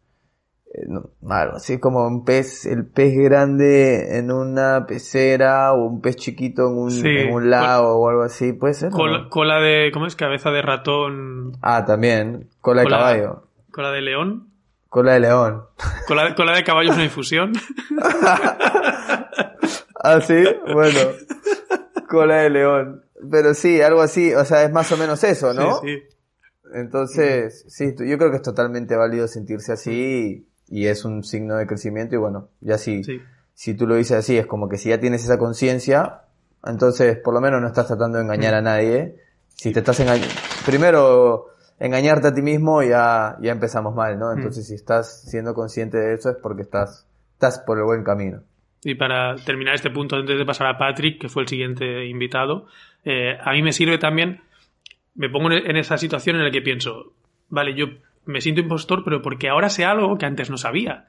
Eh, 0.74 0.86
algo 1.28 1.56
así 1.56 1.78
como 1.78 2.06
un 2.06 2.24
pez, 2.24 2.66
el 2.66 2.86
pez 2.86 3.14
grande 3.16 4.18
en 4.18 4.30
una 4.32 4.86
pecera 4.86 5.72
o 5.72 5.84
un 5.86 6.00
pez 6.00 6.16
chiquito 6.16 6.68
en 6.68 6.78
un, 6.78 6.90
Sí, 6.90 7.08
en 7.08 7.32
un 7.32 7.50
lago 7.50 7.96
o 7.96 8.08
algo 8.08 8.22
así, 8.22 8.52
puede 8.52 8.74
ser. 8.74 8.90
Cola, 8.90 9.18
no? 9.22 9.30
cola 9.30 9.60
de, 9.60 9.90
¿cómo 9.92 10.06
es? 10.06 10.16
Cabeza 10.16 10.50
de 10.50 10.62
ratón, 10.62 11.52
Ah, 11.62 11.84
también, 11.84 12.48
cola 12.60 12.82
de 12.82 12.86
Cola- 12.86 12.96
caballo, 12.98 13.42
cola 13.70 13.90
de 13.90 14.00
león, 14.02 14.48
cola 14.88 15.12
de 15.14 15.20
león. 15.20 15.62
cola, 16.06 16.34
cola 16.34 16.54
de 16.56 16.64
caballo 16.64 16.90
es 16.90 16.96
una 16.96 17.04
infusión. 17.10 17.52
Ah, 20.04 20.20
sí, 20.20 20.34
bueno, 20.72 20.98
cola 22.08 22.38
de 22.38 22.50
león. 22.50 23.04
Pero 23.30 23.54
sí, 23.54 23.80
algo 23.80 24.00
así, 24.00 24.34
o 24.34 24.44
sea, 24.44 24.64
es 24.64 24.72
más 24.72 24.90
o 24.90 24.96
menos 24.96 25.22
eso, 25.22 25.54
¿no? 25.54 25.76
Sí, 25.80 25.86
sí. 25.86 26.02
Entonces, 26.74 27.64
sí, 27.68 27.94
yo 27.98 28.18
creo 28.18 28.30
que 28.30 28.36
es 28.38 28.42
totalmente 28.42 28.96
válido 28.96 29.28
sentirse 29.28 29.72
así 29.72 30.48
y, 30.72 30.86
es 30.86 31.04
un 31.04 31.22
signo 31.22 31.56
de 31.56 31.66
crecimiento 31.66 32.14
y 32.14 32.18
bueno, 32.18 32.48
ya 32.60 32.78
si, 32.78 33.04
Sí. 33.04 33.20
si 33.54 33.74
tú 33.74 33.86
lo 33.86 33.96
dices 33.96 34.16
así, 34.16 34.36
es 34.36 34.46
como 34.46 34.68
que 34.68 34.78
si 34.78 34.88
ya 34.88 34.98
tienes 34.98 35.22
esa 35.24 35.38
conciencia, 35.38 36.22
entonces 36.64 37.18
por 37.18 37.34
lo 37.34 37.40
menos 37.40 37.60
no 37.60 37.66
estás 37.68 37.86
tratando 37.86 38.18
de 38.18 38.24
engañar 38.24 38.54
a 38.54 38.62
nadie. 38.62 39.16
Si 39.48 39.72
te 39.72 39.80
estás 39.80 40.00
engañando, 40.00 40.34
primero 40.64 41.46
engañarte 41.78 42.28
a 42.28 42.34
ti 42.34 42.42
mismo 42.42 42.82
ya, 42.82 43.36
ya 43.40 43.52
empezamos 43.52 43.94
mal, 43.94 44.18
¿no? 44.18 44.32
Entonces 44.32 44.66
si 44.66 44.74
estás 44.74 45.22
siendo 45.28 45.54
consciente 45.54 45.98
de 45.98 46.14
eso 46.14 46.30
es 46.30 46.36
porque 46.42 46.62
estás, 46.62 47.06
estás 47.34 47.58
por 47.60 47.78
el 47.78 47.84
buen 47.84 48.04
camino. 48.04 48.42
Y 48.84 48.94
para 48.96 49.36
terminar 49.36 49.74
este 49.74 49.90
punto, 49.90 50.16
antes 50.16 50.36
de 50.36 50.44
pasar 50.44 50.66
a 50.66 50.78
Patrick, 50.78 51.20
que 51.20 51.28
fue 51.28 51.42
el 51.42 51.48
siguiente 51.48 52.06
invitado, 52.06 52.66
eh, 53.04 53.36
a 53.40 53.52
mí 53.52 53.62
me 53.62 53.72
sirve 53.72 53.98
también, 53.98 54.40
me 55.14 55.28
pongo 55.28 55.52
en 55.52 55.76
esa 55.76 55.98
situación 55.98 56.36
en 56.36 56.44
la 56.44 56.50
que 56.50 56.62
pienso, 56.62 57.12
vale, 57.48 57.74
yo 57.74 57.86
me 58.24 58.40
siento 58.40 58.60
impostor, 58.60 59.04
pero 59.04 59.22
porque 59.22 59.48
ahora 59.48 59.70
sé 59.70 59.84
algo 59.84 60.18
que 60.18 60.26
antes 60.26 60.50
no 60.50 60.56
sabía. 60.56 61.06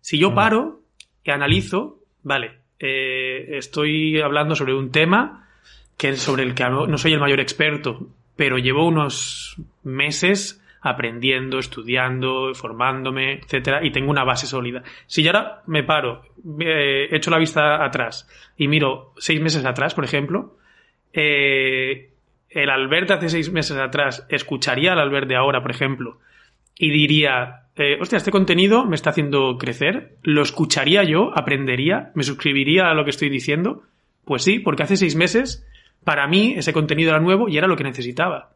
Si 0.00 0.18
yo 0.18 0.34
paro 0.34 0.80
y 1.22 1.30
analizo, 1.30 1.98
vale, 2.22 2.58
eh, 2.78 3.56
estoy 3.56 4.20
hablando 4.20 4.54
sobre 4.54 4.74
un 4.74 4.90
tema 4.90 5.48
que 5.96 6.16
sobre 6.16 6.42
el 6.42 6.54
que 6.54 6.64
no 6.64 6.98
soy 6.98 7.12
el 7.12 7.20
mayor 7.20 7.40
experto, 7.40 8.08
pero 8.36 8.58
llevo 8.58 8.86
unos 8.86 9.56
meses 9.82 10.60
aprendiendo, 10.80 11.58
estudiando, 11.58 12.52
formándome, 12.54 13.34
etcétera, 13.38 13.84
y 13.84 13.90
tengo 13.90 14.10
una 14.10 14.24
base 14.24 14.46
sólida. 14.46 14.82
Si 15.06 15.22
yo 15.22 15.30
ahora 15.30 15.62
me 15.66 15.82
paro, 15.82 16.22
eh, 16.60 17.08
echo 17.10 17.30
la 17.30 17.38
vista 17.38 17.82
atrás 17.82 18.28
y 18.58 18.68
miro 18.68 19.14
seis 19.16 19.40
meses 19.40 19.64
atrás, 19.64 19.94
por 19.94 20.04
ejemplo, 20.04 20.58
eh, 21.14 22.10
el 22.50 22.68
Albert 22.68 23.12
hace 23.12 23.30
seis 23.30 23.50
meses 23.50 23.78
atrás 23.78 24.26
escucharía 24.28 24.92
al 24.92 24.98
Albert 24.98 25.26
de 25.26 25.36
ahora, 25.36 25.62
por 25.62 25.70
ejemplo, 25.70 26.18
y 26.76 26.90
diría, 26.90 27.64
eh, 27.76 27.98
hostia, 28.00 28.16
este 28.16 28.30
contenido 28.30 28.84
me 28.84 28.94
está 28.94 29.10
haciendo 29.10 29.58
crecer, 29.58 30.16
lo 30.22 30.42
escucharía 30.42 31.02
yo, 31.04 31.36
aprendería, 31.36 32.10
me 32.14 32.22
suscribiría 32.22 32.90
a 32.90 32.94
lo 32.94 33.04
que 33.04 33.10
estoy 33.10 33.28
diciendo. 33.28 33.82
Pues 34.24 34.42
sí, 34.42 34.58
porque 34.58 34.82
hace 34.82 34.96
seis 34.96 35.16
meses, 35.16 35.66
para 36.04 36.26
mí, 36.26 36.54
ese 36.56 36.72
contenido 36.72 37.10
era 37.10 37.20
nuevo 37.20 37.48
y 37.48 37.58
era 37.58 37.66
lo 37.66 37.76
que 37.76 37.84
necesitaba. 37.84 38.50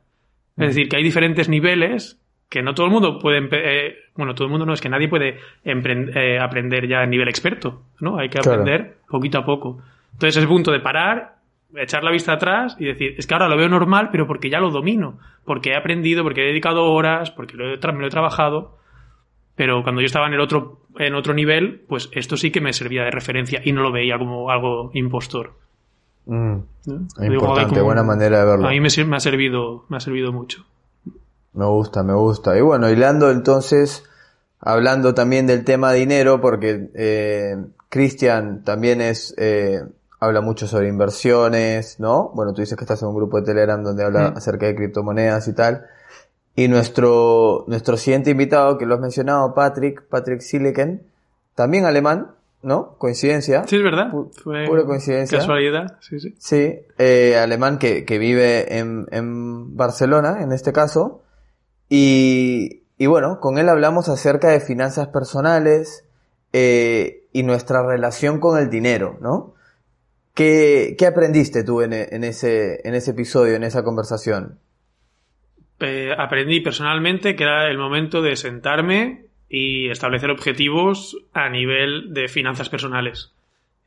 Es 0.57 0.69
decir, 0.69 0.89
que 0.89 0.97
hay 0.97 1.05
diferentes 1.05 1.49
niveles 1.49 2.21
que 2.49 2.63
no 2.63 2.75
todo 2.75 2.87
el 2.87 2.93
mundo 2.93 3.19
puede, 3.19 3.47
eh, 3.53 3.97
bueno, 4.15 4.35
todo 4.35 4.47
el 4.47 4.51
mundo 4.51 4.67
no 4.67 4.73
es 4.73 4.81
que 4.81 4.89
nadie 4.89 5.09
puede 5.09 5.39
eh, 5.65 6.39
aprender 6.41 6.89
ya 6.89 7.01
a 7.01 7.07
nivel 7.07 7.29
experto, 7.29 7.83
¿no? 8.01 8.19
Hay 8.19 8.29
que 8.29 8.39
aprender 8.39 8.97
poquito 9.09 9.39
a 9.39 9.45
poco. 9.45 9.83
Entonces 10.13 10.37
es 10.37 10.43
el 10.43 10.49
punto 10.49 10.73
de 10.73 10.81
parar, 10.81 11.37
echar 11.75 12.05
la 12.05 12.11
vista 12.11 12.33
atrás 12.33 12.77
y 12.79 12.87
decir, 12.87 13.15
es 13.19 13.27
que 13.27 13.35
ahora 13.35 13.49
lo 13.49 13.57
veo 13.57 13.69
normal, 13.69 14.11
pero 14.11 14.27
porque 14.27 14.51
ya 14.51 14.61
lo 14.61 14.71
domino, 14.71 15.19
porque 15.45 15.71
he 15.71 15.77
aprendido, 15.77 16.23
porque 16.23 16.43
he 16.43 16.49
dedicado 16.49 16.85
horas, 16.93 17.31
porque 17.31 17.57
lo 17.57 17.73
he, 17.73 17.93
me 17.93 18.01
lo 18.01 18.07
he 18.07 18.11
trabajado. 18.11 18.77
Pero 19.55 19.83
cuando 19.83 20.01
yo 20.01 20.07
estaba 20.07 20.29
en 20.29 20.35
el 20.35 20.41
otro, 20.41 20.83
en 20.99 21.15
otro 21.15 21.35
nivel, 21.35 21.85
pues 21.89 22.09
esto 22.13 22.37
sí 22.37 22.53
que 22.53 22.61
me 22.61 22.73
servía 22.73 23.03
de 23.05 23.11
referencia 23.11 23.61
y 23.65 23.73
no 23.73 23.83
lo 23.83 23.91
veía 23.91 24.17
como 24.19 24.51
algo 24.51 24.91
impostor. 24.95 25.55
Mm. 26.27 26.59
Importante, 27.23 27.81
buena 27.81 28.03
manera 28.03 28.41
de 28.41 28.45
verlo. 28.45 28.69
A 28.69 28.71
mí 28.71 28.81
me, 28.81 28.89
me, 29.05 29.17
ha 29.17 29.21
servido, 29.21 29.85
me 29.89 29.97
ha 29.97 30.01
servido 30.01 30.33
mucho. 30.33 30.65
Me 31.55 31.65
gusta, 31.65 32.03
me 32.03 32.15
gusta. 32.15 32.57
Y 32.57 32.61
bueno, 32.61 32.89
hilando 32.91 33.31
entonces, 33.31 34.05
hablando 34.61 35.15
también 35.15 35.47
del 35.47 35.65
tema 35.65 35.93
dinero, 35.93 36.41
porque 36.41 36.91
eh, 36.95 37.57
Cristian 37.89 38.63
también 38.63 39.01
es, 39.01 39.35
eh, 39.39 39.81
habla 40.21 40.41
mucho 40.41 40.67
sobre 40.67 40.89
inversiones, 40.89 42.01
¿no? 42.01 42.31
Bueno, 42.35 42.53
tú 42.53 42.61
dices 42.61 42.77
que 42.77 42.85
estás 42.85 43.03
en 43.03 43.09
un 43.09 43.15
grupo 43.15 43.41
de 43.41 43.47
Telegram 43.47 43.83
donde 43.83 44.05
habla 44.05 44.29
acerca 44.29 44.67
de 44.67 44.75
criptomonedas 44.75 45.47
y 45.49 45.53
tal. 45.53 45.87
Y 46.57 46.67
nuestro, 46.67 47.65
nuestro 47.69 47.97
siguiente 47.97 48.31
invitado, 48.31 48.79
que 48.79 48.87
lo 48.87 48.97
has 48.97 49.01
mencionado, 49.01 49.55
Patrick, 49.55 50.03
Patrick 50.09 50.41
Silicon, 50.41 51.03
también 51.55 51.85
alemán, 51.85 52.33
¿no? 52.63 52.97
Coincidencia. 52.99 53.63
Sí, 53.69 53.77
es 53.77 53.83
verdad. 53.83 54.11
pura 54.11 54.85
coincidencia. 54.85 55.39
Casualidad, 55.39 55.99
sí, 56.01 56.19
sí. 56.19 56.35
Sí, 56.39 56.81
eh, 56.99 57.39
alemán 57.39 57.79
que, 57.79 58.05
que 58.05 58.19
vive 58.19 58.79
en, 58.79 59.07
en, 59.13 59.77
Barcelona, 59.77 60.43
en 60.43 60.51
este 60.51 60.73
caso. 60.73 61.23
Y, 61.89 62.83
y, 62.99 63.07
bueno, 63.07 63.39
con 63.39 63.59
él 63.59 63.69
hablamos 63.69 64.09
acerca 64.09 64.49
de 64.49 64.59
finanzas 64.59 65.09
personales 65.09 66.05
eh, 66.53 67.29
y 67.33 67.45
nuestra 67.45 67.87
relación 67.87 68.41
con 68.41 68.59
el 68.59 68.69
dinero, 68.69 69.17
¿no? 69.21 69.55
¿Qué, 70.39 70.95
qué 70.97 71.05
aprendiste 71.05 71.65
tú 71.65 71.83
en, 71.83 71.93
en, 71.93 72.23
ese, 72.23 72.79
en 72.85 72.95
ese 72.95 73.11
episodio, 73.11 73.57
en 73.57 73.65
esa 73.65 73.83
conversación? 73.83 74.61
Eh, 75.81 76.13
aprendí 76.17 76.61
personalmente 76.61 77.35
que 77.35 77.43
era 77.43 77.69
el 77.69 77.77
momento 77.77 78.23
de 78.23 78.37
sentarme 78.37 79.25
y 79.49 79.91
establecer 79.91 80.31
objetivos 80.31 81.17
a 81.33 81.49
nivel 81.49 82.15
de 82.15 82.29
finanzas 82.29 82.69
personales. 82.69 83.35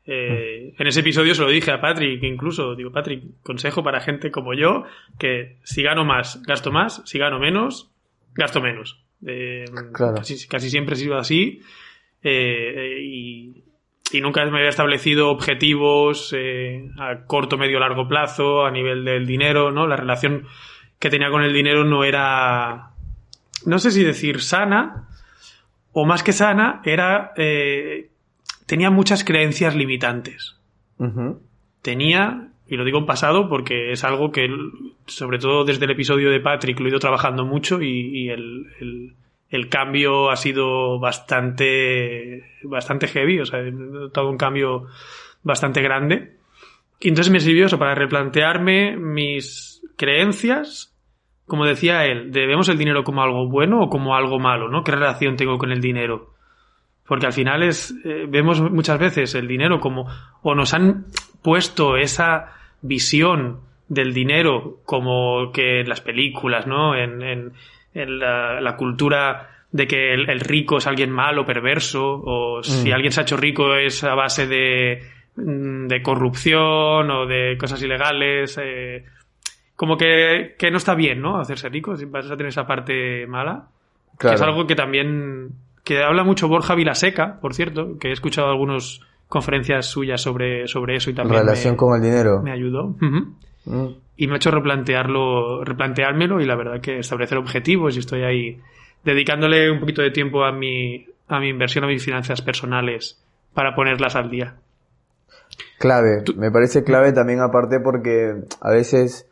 Eh, 0.05 0.73
en 0.77 0.87
ese 0.87 0.99
episodio 0.99 1.35
se 1.35 1.41
lo 1.41 1.47
dije 1.47 1.71
a 1.71 1.79
Patrick, 1.79 2.21
incluso, 2.21 2.75
digo, 2.75 2.91
Patrick, 2.91 3.23
consejo 3.43 3.81
para 3.81 4.01
gente 4.01 4.29
como 4.29 4.53
yo, 4.53 4.83
que 5.17 5.55
si 5.63 5.83
gano 5.83 6.03
más, 6.03 6.43
gasto 6.43 6.69
más, 6.69 7.01
si 7.05 7.17
gano 7.17 7.39
menos, 7.39 7.93
gasto 8.33 8.59
menos. 8.59 9.01
Eh, 9.25 9.63
casi, 9.93 10.49
casi, 10.49 10.69
siempre 10.69 10.95
he 10.95 10.97
sido 10.97 11.15
así 11.15 11.61
eh, 12.23 12.97
y, 12.99 13.63
y, 14.13 14.21
nunca 14.21 14.45
me 14.45 14.58
había 14.58 14.69
establecido 14.69 15.30
objetivos 15.30 16.36
a 17.00 17.26
corto, 17.26 17.58
medio, 17.58 17.80
largo 17.80 18.08
plazo 18.08 18.65
a 18.65 18.71
nivel 18.71 19.06
del 19.06 19.26
dinero, 19.26 19.71
¿no? 19.71 19.88
La 19.88 19.95
relación 19.95 20.45
que 21.00 21.10
tenía 21.10 21.30
con 21.30 21.43
el 21.43 21.52
dinero 21.52 21.84
no 21.84 22.04
era, 22.04 22.91
no 23.65 23.80
sé 23.80 23.91
si 23.91 24.04
decir 24.04 24.41
sana, 24.41 25.08
o 25.93 26.06
más 26.06 26.24
que 26.24 26.32
sana, 26.32 26.82
era. 26.86 27.34
Eh, 27.36 28.10
tenía 28.65 28.89
muchas 28.89 29.24
creencias 29.24 29.76
limitantes. 29.76 30.58
Tenía, 31.82 32.50
y 32.67 32.76
lo 32.76 32.86
digo 32.86 33.00
en 33.00 33.08
pasado 33.08 33.50
porque 33.50 33.91
es 33.91 34.04
algo 34.04 34.32
que, 34.32 34.47
sobre 35.08 35.39
todo 35.39 35.65
desde 35.65 35.86
el 35.86 35.91
episodio 35.91 36.30
de 36.30 36.39
Patrick, 36.39 36.80
lo 36.80 36.86
he 36.86 36.89
ido 36.89 37.00
trabajando 37.00 37.43
mucho 37.43 37.82
y, 37.82 38.30
el, 38.30 38.67
el, 38.80 39.13
cambio 39.69 40.29
ha 40.29 40.35
sido 40.35 40.99
bastante, 40.99 42.43
bastante 42.63 43.07
heavy, 43.07 43.39
o 43.39 43.45
sea, 43.45 43.59
he 43.59 43.71
notado 43.71 44.29
un 44.29 44.37
cambio 44.37 44.87
bastante 45.43 45.81
grande. 45.81 46.37
Y 46.99 47.09
entonces 47.09 47.31
me 47.31 47.39
sirvió 47.39 47.65
eso 47.65 47.79
para 47.79 47.95
replantearme 47.95 48.95
mis 48.95 49.81
creencias 49.97 50.91
como 51.51 51.65
decía 51.65 52.05
él, 52.05 52.31
¿vemos 52.31 52.69
el 52.69 52.77
dinero 52.77 53.03
como 53.03 53.21
algo 53.21 53.45
bueno 53.49 53.81
o 53.81 53.89
como 53.89 54.15
algo 54.15 54.39
malo? 54.39 54.69
¿no? 54.69 54.85
¿Qué 54.85 54.93
relación 54.93 55.35
tengo 55.35 55.57
con 55.57 55.73
el 55.73 55.81
dinero? 55.81 56.29
Porque 57.05 57.25
al 57.25 57.33
final 57.33 57.61
es, 57.63 57.93
eh, 58.05 58.25
vemos 58.25 58.61
muchas 58.61 58.97
veces 58.97 59.35
el 59.35 59.49
dinero 59.49 59.81
como, 59.81 60.07
o 60.43 60.55
nos 60.55 60.73
han 60.73 61.07
puesto 61.43 61.97
esa 61.97 62.53
visión 62.81 63.59
del 63.89 64.13
dinero 64.13 64.77
como 64.85 65.51
que 65.51 65.81
en 65.81 65.89
las 65.89 65.99
películas, 65.99 66.67
¿no? 66.67 66.95
En, 66.95 67.21
en, 67.21 67.51
la, 67.93 68.75
cultura 68.77 69.49
de 69.71 69.88
que 69.88 70.13
el, 70.13 70.39
rico 70.39 70.77
es 70.77 70.88
alguien 70.88 71.12
malo, 71.12 71.45
perverso, 71.45 72.21
o 72.23 72.63
si 72.63 72.89
mm. 72.89 72.93
alguien 72.93 73.12
se 73.12 73.21
ha 73.21 73.23
hecho 73.23 73.38
rico 73.38 73.75
es 73.75 74.04
a 74.04 74.15
base 74.15 74.47
de, 74.47 75.01
mm, 75.36 75.88
de 75.88 76.01
corrupción 76.01 77.10
o 77.10 77.25
de 77.25 77.58
cosas 77.58 77.82
ilegales. 77.82 78.60
Eh, 78.62 79.04
como 79.75 79.97
que, 79.97 80.56
no 80.71 80.77
está 80.77 80.93
bien, 80.93 81.21
¿no? 81.21 81.39
Hacerse 81.39 81.69
rico, 81.69 81.95
vas 82.08 82.25
a 82.27 82.38
tener 82.38 82.47
esa 82.47 82.67
parte 82.67 83.25
mala. 83.27 83.67
Que 84.19 84.34
es 84.34 84.41
algo 84.41 84.67
que 84.67 84.75
también, 84.75 85.54
que 85.84 86.04
habla 86.04 86.23
mucho 86.23 86.47
Borja 86.47 86.75
Vilaseca, 86.75 87.39
por 87.41 87.56
cierto, 87.56 87.97
que 87.99 88.10
he 88.10 88.12
escuchado 88.12 88.49
algunas 88.49 88.99
conferencias 89.27 89.88
suyas 89.88 90.21
sobre, 90.21 90.67
sobre 90.67 90.97
eso 90.97 91.10
y 91.10 91.15
también. 91.15 91.39
Relación 91.39 91.75
con 91.75 91.95
el 91.95 92.04
dinero. 92.04 92.41
Me 92.43 92.51
ayudó. 92.51 92.95
Mm. 92.99 93.88
Y 94.21 94.27
me 94.27 94.34
ha 94.34 94.36
hecho 94.36 94.51
replantearlo, 94.51 95.63
replanteármelo 95.63 96.41
y 96.41 96.45
la 96.45 96.55
verdad 96.55 96.79
que 96.79 96.99
establecer 96.99 97.39
objetivos 97.39 97.95
y 97.95 97.99
estoy 98.01 98.21
ahí 98.21 98.62
dedicándole 99.03 99.71
un 99.71 99.79
poquito 99.79 100.03
de 100.03 100.12
tiempo 100.12 100.43
a 100.43 100.51
mi, 100.51 101.07
a 101.27 101.39
mi 101.39 101.49
inversión, 101.49 101.86
a 101.86 101.88
mis 101.88 102.05
finanzas 102.05 102.39
personales 102.43 103.19
para 103.55 103.73
ponerlas 103.73 104.15
al 104.15 104.29
día. 104.29 104.57
Clave, 105.79 106.23
me 106.38 106.51
parece 106.51 106.84
clave 106.84 107.13
también 107.13 107.39
aparte 107.39 107.79
porque 107.79 108.43
a 108.60 108.69
veces 108.69 109.27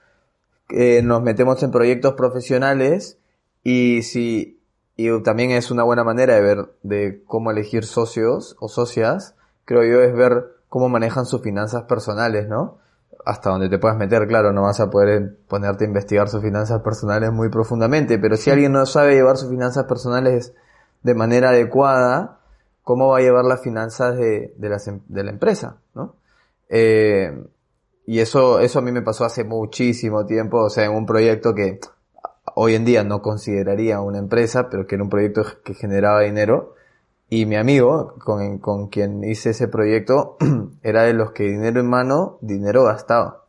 eh, 0.70 1.04
nos 1.04 1.22
metemos 1.22 1.62
en 1.62 1.70
proyectos 1.70 2.16
profesionales 2.16 3.20
y 3.64 4.02
si 4.02 4.58
y 4.96 5.22
también 5.22 5.52
es 5.52 5.70
una 5.70 5.84
buena 5.84 6.04
manera 6.04 6.34
de 6.34 6.42
ver 6.42 6.58
de 6.82 7.22
cómo 7.28 7.52
elegir 7.52 7.86
socios 7.86 8.56
o 8.60 8.70
socias, 8.70 9.36
creo 9.66 9.84
yo, 9.84 10.02
es 10.02 10.16
ver 10.16 10.48
cómo 10.68 10.90
manejan 10.90 11.28
sus 11.28 11.44
finanzas 11.44 11.84
personales, 11.84 12.48
¿no? 12.48 12.80
Hasta 13.26 13.50
donde 13.50 13.70
te 13.70 13.78
puedas 13.80 13.98
meter, 13.98 14.28
claro, 14.28 14.54
no 14.54 14.64
vas 14.64 14.80
a 14.80 14.90
poder 14.90 15.38
ponerte 15.48 15.84
a 15.84 15.88
investigar 15.88 16.30
sus 16.30 16.42
finanzas 16.42 16.82
personales 16.82 17.32
muy 17.32 17.50
profundamente, 17.50 18.18
pero 18.18 18.38
si 18.38 18.50
alguien 18.50 18.72
no 18.72 18.86
sabe 18.86 19.16
llevar 19.16 19.38
sus 19.38 19.50
finanzas 19.50 19.86
personales 19.86 20.54
de 21.04 21.16
manera 21.16 21.50
adecuada, 21.50 22.40
¿cómo 22.84 23.10
va 23.10 23.18
a 23.18 23.22
llevar 23.22 23.46
las 23.46 23.62
finanzas 23.62 24.18
de, 24.18 24.54
de, 24.58 24.70
la, 24.70 24.78
de 25.08 25.24
la 25.24 25.32
empresa, 25.32 25.78
¿no? 25.94 26.16
Eh, 26.70 27.44
y 28.06 28.20
eso, 28.20 28.60
eso 28.60 28.80
a 28.80 28.82
mí 28.82 28.92
me 28.92 29.02
pasó 29.02 29.26
hace 29.26 29.44
muchísimo 29.44 30.26
tiempo, 30.26 30.64
o 30.64 30.70
sea, 30.70 30.86
en 30.86 30.92
un 30.94 31.06
proyecto 31.06 31.54
que 31.54 31.80
hoy 32.56 32.76
en 32.76 32.86
día 32.86 33.04
no 33.04 33.22
consideraría 33.22 34.02
una 34.02 34.18
empresa, 34.18 34.70
pero 34.70 34.88
que 34.88 34.96
era 34.96 35.04
un 35.04 35.10
proyecto 35.10 35.44
que 35.64 35.74
generaba 35.74 36.22
dinero. 36.22 36.76
Y 37.30 37.46
mi 37.46 37.56
amigo, 37.56 38.16
con, 38.24 38.58
con 38.60 38.88
quien 38.88 39.24
hice 39.24 39.52
ese 39.52 39.68
proyecto, 39.68 40.38
era 40.84 41.04
de 41.04 41.14
los 41.14 41.32
que 41.32 41.44
dinero 41.44 41.80
en 41.80 41.88
mano, 41.88 42.38
dinero 42.42 42.86
gastaba. 42.86 43.46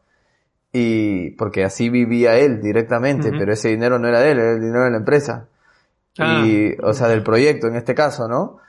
Y 0.73 1.31
porque 1.33 1.65
así 1.65 1.88
vivía 1.88 2.37
él 2.38 2.61
directamente, 2.61 3.31
pero 3.31 3.52
ese 3.52 3.69
dinero 3.69 3.98
no 3.98 4.07
era 4.07 4.21
de 4.21 4.33
él, 4.33 4.38
era 4.38 4.52
el 4.52 4.61
dinero 4.61 4.85
de 4.85 4.90
la 4.90 4.98
empresa. 4.98 5.48
Ah. 6.19 6.44
Y, 6.46 6.77
o 6.83 6.92
sea, 6.92 7.09
del 7.09 7.23
proyecto 7.23 7.67
en 7.67 7.77
este 7.77 7.94
caso, 7.94 8.29
¿no? 8.29 8.61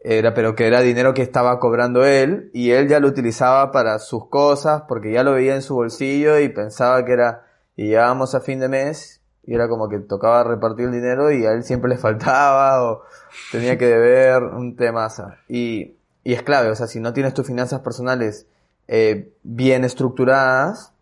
era, 0.00 0.34
pero 0.34 0.54
que 0.54 0.66
era 0.66 0.80
dinero 0.80 1.14
que 1.14 1.22
estaba 1.22 1.58
cobrando 1.58 2.04
él 2.04 2.50
y 2.52 2.70
él 2.70 2.88
ya 2.88 3.00
lo 3.00 3.08
utilizaba 3.08 3.72
para 3.72 3.98
sus 3.98 4.28
cosas 4.28 4.82
porque 4.88 5.12
ya 5.12 5.22
lo 5.22 5.32
veía 5.32 5.54
en 5.54 5.62
su 5.62 5.74
bolsillo 5.74 6.38
y 6.38 6.48
pensaba 6.48 7.04
que 7.04 7.12
era, 7.12 7.46
y 7.76 7.88
llegábamos 7.88 8.34
a 8.34 8.40
fin 8.40 8.60
de 8.60 8.68
mes 8.68 9.17
y 9.48 9.54
era 9.54 9.66
como 9.66 9.88
que 9.88 9.98
tocaba 10.00 10.44
repartir 10.44 10.84
el 10.84 10.92
dinero 10.92 11.32
y 11.32 11.46
a 11.46 11.52
él 11.52 11.64
siempre 11.64 11.88
le 11.88 11.96
faltaba 11.96 12.84
o 12.84 13.02
tenía 13.50 13.78
que 13.78 13.86
deber 13.86 14.42
un 14.42 14.76
tema. 14.76 15.08
Y, 15.48 15.96
y 16.22 16.34
es 16.34 16.42
clave, 16.42 16.68
o 16.68 16.74
sea, 16.74 16.86
si 16.86 17.00
no 17.00 17.14
tienes 17.14 17.32
tus 17.32 17.46
finanzas 17.46 17.80
personales 17.80 18.46
eh, 18.88 19.32
bien 19.42 19.84
estructuradas, 19.84 20.92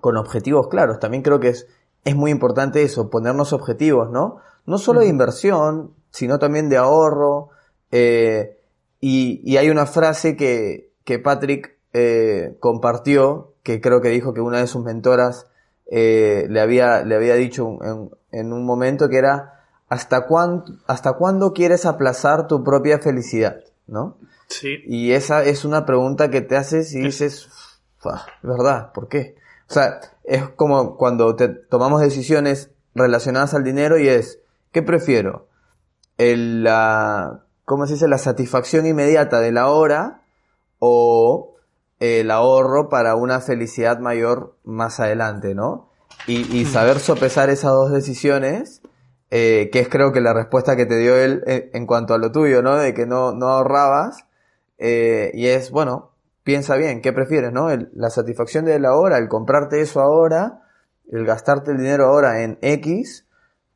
con 0.00 0.16
objetivos 0.16 0.68
claros, 0.68 1.00
también 1.00 1.24
creo 1.24 1.40
que 1.40 1.48
es, 1.48 1.66
es 2.04 2.14
muy 2.14 2.30
importante 2.30 2.84
eso, 2.84 3.10
ponernos 3.10 3.52
objetivos, 3.52 4.08
¿no? 4.08 4.36
no 4.66 4.78
solo 4.78 5.00
de 5.00 5.08
inversión, 5.08 5.94
sino 6.10 6.38
también 6.38 6.68
de 6.68 6.76
ahorro. 6.76 7.48
Eh, 7.90 8.56
y, 9.00 9.40
y, 9.42 9.56
hay 9.56 9.68
una 9.68 9.86
frase 9.86 10.36
que, 10.36 10.92
que 11.04 11.18
Patrick 11.18 11.76
eh, 11.92 12.56
compartió, 12.60 13.54
que 13.64 13.80
creo 13.80 14.00
que 14.00 14.10
dijo 14.10 14.32
que 14.32 14.40
una 14.40 14.58
de 14.58 14.68
sus 14.68 14.84
mentoras 14.84 15.48
eh, 15.86 16.46
le, 16.48 16.60
había, 16.60 17.04
le 17.04 17.14
había 17.14 17.34
dicho 17.34 17.78
en, 17.82 18.10
en 18.32 18.52
un 18.52 18.64
momento 18.64 19.08
que 19.08 19.18
era, 19.18 19.64
¿hasta, 19.88 20.26
cuándo, 20.26 20.64
¿hasta 20.86 21.14
cuándo 21.14 21.52
quieres 21.52 21.86
aplazar 21.86 22.46
tu 22.46 22.64
propia 22.64 22.98
felicidad? 22.98 23.60
¿No? 23.86 24.16
Sí. 24.48 24.78
Y 24.86 25.12
esa 25.12 25.44
es 25.44 25.64
una 25.64 25.84
pregunta 25.84 26.30
que 26.30 26.40
te 26.40 26.56
haces 26.56 26.94
y 26.94 27.00
dices, 27.00 27.48
¿verdad? 28.42 28.92
¿Por 28.92 29.08
qué? 29.08 29.36
O 29.68 29.72
sea, 29.72 30.00
es 30.24 30.48
como 30.50 30.96
cuando 30.96 31.34
te 31.36 31.48
tomamos 31.48 32.00
decisiones 32.00 32.70
relacionadas 32.94 33.54
al 33.54 33.64
dinero 33.64 33.98
y 33.98 34.08
es, 34.08 34.40
¿qué 34.72 34.82
prefiero? 34.82 35.48
El, 36.18 36.62
la, 36.62 37.44
¿cómo 37.64 37.86
se 37.86 37.94
dice? 37.94 38.08
La 38.08 38.18
satisfacción 38.18 38.86
inmediata 38.86 39.40
de 39.40 39.52
la 39.52 39.68
hora 39.68 40.22
o 40.78 41.53
el 42.00 42.30
ahorro 42.30 42.88
para 42.88 43.14
una 43.14 43.40
felicidad 43.40 43.98
mayor 43.98 44.56
más 44.64 45.00
adelante, 45.00 45.54
¿no? 45.54 45.90
Y, 46.26 46.56
y 46.56 46.64
saber 46.64 46.98
sopesar 46.98 47.50
esas 47.50 47.72
dos 47.72 47.92
decisiones, 47.92 48.82
eh, 49.30 49.70
que 49.72 49.80
es 49.80 49.88
creo 49.88 50.12
que 50.12 50.20
la 50.20 50.32
respuesta 50.32 50.76
que 50.76 50.86
te 50.86 50.96
dio 50.96 51.16
él 51.16 51.42
en, 51.46 51.70
en 51.72 51.86
cuanto 51.86 52.14
a 52.14 52.18
lo 52.18 52.32
tuyo, 52.32 52.62
¿no? 52.62 52.76
De 52.76 52.94
que 52.94 53.06
no, 53.06 53.32
no 53.32 53.48
ahorrabas, 53.48 54.26
eh, 54.78 55.30
y 55.34 55.46
es, 55.48 55.70
bueno, 55.70 56.12
piensa 56.42 56.76
bien, 56.76 57.00
¿qué 57.00 57.12
prefieres, 57.12 57.52
no? 57.52 57.70
El, 57.70 57.90
la 57.94 58.10
satisfacción 58.10 58.64
de 58.64 58.78
la 58.78 58.94
hora, 58.94 59.18
el 59.18 59.28
comprarte 59.28 59.80
eso 59.80 60.00
ahora, 60.00 60.62
el 61.10 61.24
gastarte 61.24 61.72
el 61.72 61.78
dinero 61.78 62.06
ahora 62.06 62.42
en 62.42 62.58
X, 62.60 63.26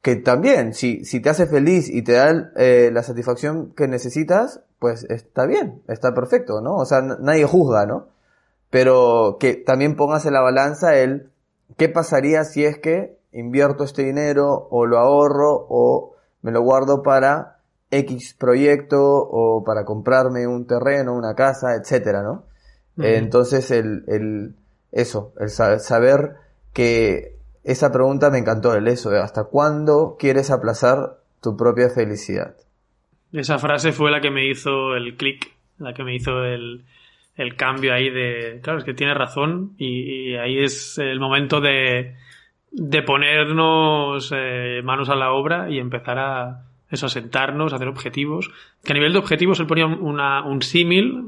que 0.03 0.17
también, 0.17 0.75
si, 0.75 1.05
si 1.05 1.21
te 1.21 1.31
hace 1.31 1.47
feliz 1.47 1.89
y 1.89 2.03
te 2.03 2.13
da 2.13 2.53
eh, 2.57 2.91
la 2.93 3.03
satisfacción 3.03 3.73
que 3.75 3.89
necesitas, 3.89 4.61
pues 4.79 5.05
está 5.05 5.45
bien, 5.47 5.83
está 5.89 6.15
perfecto, 6.15 6.61
¿no? 6.61 6.77
O 6.77 6.85
sea, 6.85 7.01
nadie 7.03 7.45
juzga, 7.45 7.85
¿no? 7.87 8.09
Pero 8.71 9.39
que 9.41 9.55
también 9.55 9.97
pongas 9.97 10.25
en 10.27 10.35
la 10.35 10.41
balanza 10.41 10.97
el 10.97 11.31
qué 11.77 11.89
pasaría 11.89 12.45
si 12.45 12.65
es 12.65 12.79
que 12.79 13.19
invierto 13.33 13.85
este 13.85 14.05
dinero 14.05 14.69
o 14.71 14.87
lo 14.87 14.99
ahorro 14.99 15.67
o 15.69 16.15
me 16.43 16.53
lo 16.53 16.63
guardo 16.63 17.03
para 17.03 17.59
X 17.91 18.35
proyecto 18.39 19.01
o 19.03 19.65
para 19.65 19.85
comprarme 19.85 20.47
un 20.47 20.67
terreno, 20.67 21.15
una 21.15 21.35
casa, 21.35 21.75
etcétera, 21.75 22.23
¿no? 22.23 22.45
Entonces, 23.01 23.71
el, 23.71 24.05
el, 24.09 24.57
eso, 24.91 25.33
el 25.39 25.51
saber 25.51 26.35
que 26.73 27.38
esa 27.65 27.93
pregunta 27.93 28.31
me 28.31 28.39
encantó, 28.39 28.75
el 28.75 28.89
eso, 28.89 29.11
¿hasta 29.11 29.45
cuándo 29.45 30.17
quieres 30.19 30.51
aplazar 30.51 31.19
tu 31.43 31.57
propia 31.57 31.91
felicidad? 31.91 32.55
Esa 33.33 33.59
frase 33.59 33.93
fue 33.93 34.11
la 34.11 34.21
que 34.21 34.31
me 34.31 34.49
hizo 34.49 34.95
el 34.95 35.17
clic, 35.17 35.53
la 35.79 35.93
que 35.93 36.03
me 36.03 36.15
hizo 36.15 36.45
el, 36.45 36.85
el, 37.37 37.57
cambio 37.57 37.93
ahí 37.93 38.11
de, 38.11 38.61
claro, 38.63 38.79
es 38.79 38.85
que 38.85 38.95
tiene 38.95 39.15
razón 39.15 39.75
y, 39.77 40.35
ahí 40.35 40.59
es 40.59 40.99
el 40.99 41.21
momento 41.21 41.61
de, 41.61 42.17
de 42.71 43.03
ponernos 43.03 44.33
eh, 44.35 44.81
manos 44.83 45.11
a 45.11 45.17
la 45.17 45.33
obra 45.33 45.71
y 45.71 45.79
empezar 45.79 46.19
a, 46.19 46.65
eso, 46.91 47.07
a 47.07 47.11
sentarnos, 47.11 47.73
a 47.73 47.77
hacer 47.77 47.89
objetivos. 47.89 48.51
Que 48.83 48.93
a 48.93 48.95
nivel 48.95 49.13
de 49.13 49.19
objetivos 49.19 49.61
él 49.61 49.67
ponía 49.67 49.87
un 49.87 50.63
símil 50.63 51.23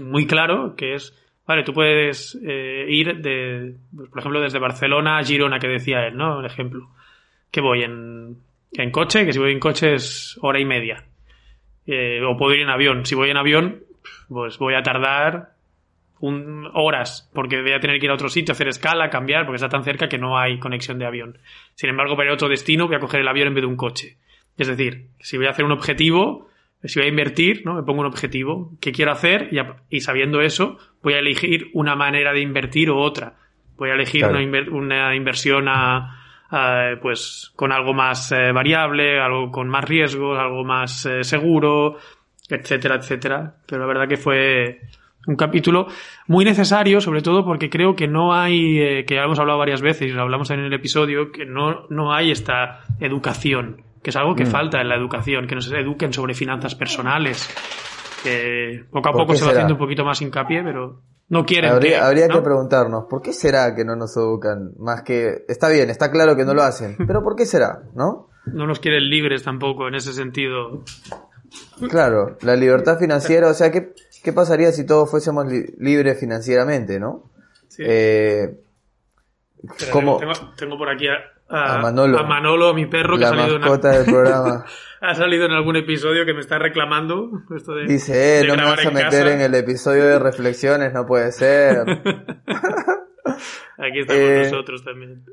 muy 0.00 0.26
claro, 0.26 0.74
que 0.76 0.94
es, 0.94 1.14
vale, 1.46 1.62
tú 1.62 1.72
puedes 1.72 2.38
eh, 2.44 2.86
ir 2.88 3.16
de, 3.18 3.74
pues, 3.94 4.08
por 4.08 4.18
ejemplo, 4.20 4.40
desde 4.40 4.58
Barcelona 4.58 5.18
a 5.18 5.24
Girona, 5.24 5.58
que 5.58 5.68
decía 5.68 6.06
él, 6.06 6.16
¿no? 6.16 6.40
El 6.40 6.46
ejemplo. 6.46 6.88
Que 7.50 7.60
voy 7.60 7.82
en, 7.82 8.36
en 8.72 8.90
coche, 8.90 9.26
que 9.26 9.32
si 9.32 9.38
voy 9.38 9.52
en 9.52 9.60
coche 9.60 9.94
es 9.94 10.38
hora 10.40 10.58
y 10.58 10.64
media. 10.64 11.04
Eh, 11.86 12.20
o 12.24 12.36
puedo 12.36 12.54
ir 12.54 12.60
en 12.60 12.70
avión. 12.70 13.04
Si 13.04 13.14
voy 13.14 13.30
en 13.30 13.36
avión, 13.36 13.82
pues 14.28 14.58
voy 14.58 14.74
a 14.74 14.82
tardar 14.82 15.52
un, 16.20 16.70
horas, 16.74 17.28
porque 17.34 17.60
voy 17.60 17.72
a 17.72 17.80
tener 17.80 17.98
que 17.98 18.06
ir 18.06 18.10
a 18.10 18.14
otro 18.14 18.28
sitio, 18.28 18.52
hacer 18.52 18.68
escala, 18.68 19.10
cambiar, 19.10 19.44
porque 19.44 19.56
está 19.56 19.68
tan 19.68 19.84
cerca 19.84 20.08
que 20.08 20.18
no 20.18 20.38
hay 20.38 20.58
conexión 20.58 20.98
de 20.98 21.06
avión. 21.06 21.38
Sin 21.74 21.90
embargo, 21.90 22.14
para 22.14 22.28
ir 22.28 22.30
a 22.30 22.34
otro 22.34 22.48
destino 22.48 22.86
voy 22.86 22.96
a 22.96 23.00
coger 23.00 23.20
el 23.20 23.28
avión 23.28 23.48
en 23.48 23.54
vez 23.54 23.62
de 23.62 23.68
un 23.68 23.76
coche. 23.76 24.16
Es 24.56 24.68
decir, 24.68 25.08
si 25.18 25.36
voy 25.36 25.46
a 25.46 25.50
hacer 25.50 25.64
un 25.64 25.72
objetivo, 25.72 26.48
si 26.84 26.98
voy 26.98 27.06
a 27.06 27.10
invertir, 27.10 27.62
¿no? 27.64 27.74
Me 27.74 27.82
pongo 27.82 28.00
un 28.00 28.06
objetivo, 28.06 28.72
¿qué 28.80 28.92
quiero 28.92 29.12
hacer? 29.12 29.48
Y, 29.52 29.58
a, 29.58 29.76
y 29.88 30.00
sabiendo 30.00 30.40
eso, 30.40 30.78
voy 31.02 31.14
a 31.14 31.18
elegir 31.18 31.70
una 31.74 31.94
manera 31.94 32.32
de 32.32 32.40
invertir 32.40 32.90
o 32.90 32.98
otra. 32.98 33.34
Voy 33.76 33.90
a 33.90 33.94
elegir 33.94 34.20
claro. 34.20 34.34
una, 34.34 34.42
inver, 34.42 34.70
una, 34.70 35.14
inversión 35.14 35.68
a, 35.68 36.18
a, 36.50 36.96
pues, 37.00 37.52
con 37.56 37.72
algo 37.72 37.94
más 37.94 38.32
eh, 38.32 38.52
variable, 38.52 39.20
algo 39.20 39.50
con 39.50 39.68
más 39.68 39.84
riesgos, 39.84 40.38
algo 40.38 40.64
más 40.64 41.06
eh, 41.06 41.22
seguro, 41.22 41.96
etcétera, 42.48 42.96
etcétera. 42.96 43.54
Pero 43.66 43.82
la 43.82 43.86
verdad 43.86 44.08
que 44.08 44.16
fue 44.16 44.80
un 45.28 45.36
capítulo 45.36 45.86
muy 46.26 46.44
necesario, 46.44 47.00
sobre 47.00 47.22
todo 47.22 47.44
porque 47.44 47.70
creo 47.70 47.94
que 47.94 48.08
no 48.08 48.34
hay, 48.34 48.80
eh, 48.80 49.04
que 49.04 49.14
ya 49.14 49.22
hemos 49.22 49.38
hablado 49.38 49.58
varias 49.58 49.82
veces 49.82 50.08
y 50.08 50.12
lo 50.12 50.22
hablamos 50.22 50.50
en 50.50 50.60
el 50.60 50.72
episodio, 50.72 51.30
que 51.30 51.46
no, 51.46 51.86
no 51.90 52.12
hay 52.12 52.32
esta 52.32 52.80
educación 52.98 53.84
que 54.02 54.10
es 54.10 54.16
algo 54.16 54.34
que 54.34 54.44
mm. 54.44 54.50
falta 54.50 54.80
en 54.80 54.88
la 54.88 54.96
educación, 54.96 55.46
que 55.46 55.54
nos 55.54 55.70
eduquen 55.70 56.12
sobre 56.12 56.34
finanzas 56.34 56.74
personales. 56.74 57.48
Que 58.22 58.84
poco 58.90 59.08
a 59.08 59.12
poco 59.12 59.34
se 59.34 59.44
va 59.44 59.50
será? 59.50 59.52
haciendo 59.52 59.74
un 59.74 59.78
poquito 59.78 60.04
más 60.04 60.20
hincapié, 60.22 60.62
pero 60.62 61.02
no 61.28 61.44
quieren. 61.44 61.70
Habría, 61.70 61.98
que, 61.98 62.04
habría 62.04 62.28
¿no? 62.28 62.34
que 62.34 62.42
preguntarnos, 62.42 63.04
¿por 63.08 63.22
qué 63.22 63.32
será 63.32 63.74
que 63.74 63.84
no 63.84 63.96
nos 63.96 64.16
educan? 64.16 64.72
Más 64.78 65.02
que, 65.02 65.44
está 65.48 65.68
bien, 65.68 65.90
está 65.90 66.10
claro 66.10 66.36
que 66.36 66.44
no 66.44 66.54
lo 66.54 66.62
hacen, 66.62 66.96
pero 67.06 67.22
¿por 67.22 67.36
qué 67.36 67.46
será? 67.46 67.82
¿No? 67.94 68.28
No 68.46 68.66
nos 68.66 68.80
quieren 68.80 69.08
libres 69.08 69.42
tampoco 69.42 69.88
en 69.88 69.94
ese 69.94 70.12
sentido. 70.12 70.84
Claro, 71.90 72.36
la 72.42 72.56
libertad 72.56 72.98
financiera, 72.98 73.48
o 73.48 73.54
sea, 73.54 73.70
¿qué, 73.70 73.94
qué 74.22 74.32
pasaría 74.32 74.72
si 74.72 74.86
todos 74.86 75.10
fuésemos 75.10 75.46
li 75.46 75.64
libres 75.78 76.18
financieramente, 76.18 76.98
no? 76.98 77.30
Sí. 77.68 77.82
Eh, 77.86 78.58
¿cómo? 79.90 80.18
Tengo, 80.18 80.32
tengo 80.56 80.78
por 80.78 80.90
aquí 80.90 81.06
a, 81.52 81.78
Manolo, 81.82 82.18
a 82.18 82.22
Manolo, 82.22 82.72
mi 82.72 82.86
perro, 82.86 83.16
que 83.16 83.20
la 83.24 83.30
ha 83.30 83.36
salido, 83.36 83.58
mascota 83.58 83.90
en, 83.90 84.04
del 84.04 84.14
programa. 84.14 84.64
ha 85.00 85.14
salido 85.14 85.44
en 85.44 85.52
algún 85.52 85.76
episodio 85.76 86.24
que 86.24 86.32
me 86.32 86.40
está 86.40 86.58
reclamando. 86.58 87.30
Esto 87.54 87.74
de, 87.74 87.86
Dice, 87.86 88.38
eh, 88.38 88.40
de 88.40 88.48
no 88.48 88.56
me 88.56 88.64
vas 88.64 88.86
a 88.86 88.90
meter 88.90 89.10
casa. 89.10 89.34
en 89.34 89.40
el 89.42 89.54
episodio 89.54 90.06
de 90.06 90.18
reflexiones, 90.18 90.94
no 90.94 91.04
puede 91.04 91.30
ser. 91.32 91.80
Aquí 93.78 94.00
estamos 94.00 94.22
Eh, 94.22 94.42
nosotros 94.50 94.82
también. 94.82 95.24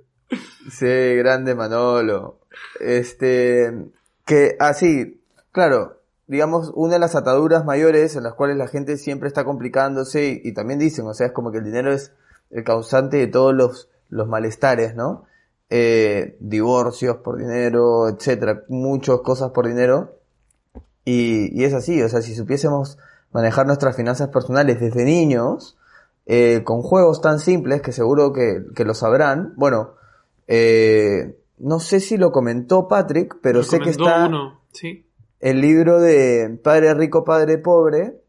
Sí, 0.69 1.15
grande 1.15 1.55
Manolo. 1.55 2.41
Este, 2.81 3.71
que 4.25 4.57
así, 4.59 5.21
claro, 5.53 6.01
digamos, 6.27 6.71
una 6.75 6.95
de 6.95 6.99
las 6.99 7.15
ataduras 7.15 7.63
mayores 7.63 8.17
en 8.17 8.23
las 8.23 8.33
cuales 8.33 8.57
la 8.57 8.67
gente 8.67 8.97
siempre 8.97 9.29
está 9.29 9.45
complicándose 9.45 10.27
y, 10.27 10.41
y 10.49 10.53
también 10.53 10.79
dicen, 10.79 11.07
o 11.07 11.13
sea, 11.13 11.27
es 11.27 11.33
como 11.33 11.51
que 11.51 11.59
el 11.59 11.63
dinero 11.63 11.93
es 11.93 12.13
el 12.51 12.65
causante 12.65 13.17
de 13.17 13.27
todos 13.27 13.53
los, 13.55 13.89
los 14.09 14.27
malestares, 14.27 14.95
¿no? 14.95 15.28
Eh, 15.71 16.35
divorcios 16.39 17.17
por 17.17 17.37
dinero, 17.37 18.09
etcétera, 18.09 18.63
muchas 18.69 19.19
cosas 19.21 19.51
por 19.51 19.67
dinero. 19.67 20.15
Y, 21.05 21.59
y 21.59 21.63
es 21.63 21.73
así, 21.73 22.01
o 22.01 22.09
sea, 22.09 22.21
si 22.21 22.35
supiésemos 22.35 22.97
manejar 23.31 23.67
nuestras 23.67 23.95
finanzas 23.95 24.29
personales 24.29 24.79
desde 24.79 25.05
niños, 25.05 25.77
eh, 26.25 26.63
con 26.63 26.81
juegos 26.81 27.21
tan 27.21 27.39
simples 27.39 27.81
que 27.81 27.91
seguro 27.91 28.33
que, 28.33 28.63
que 28.75 28.85
lo 28.85 28.93
sabrán, 28.93 29.53
bueno, 29.55 29.95
eh, 30.47 31.37
no 31.57 31.79
sé 31.79 31.99
si 31.99 32.17
lo 32.17 32.31
comentó 32.31 32.87
Patrick, 32.87 33.37
pero 33.41 33.59
Lo 33.59 33.63
sé 33.63 33.79
que 33.79 33.89
está 33.91 34.27
uno, 34.27 34.61
sí, 34.71 35.05
el 35.39 35.61
libro 35.61 35.99
de 35.99 36.59
Padre 36.63 36.93
Rico, 36.93 37.23
Padre 37.23 37.57
Pobre, 37.57 38.21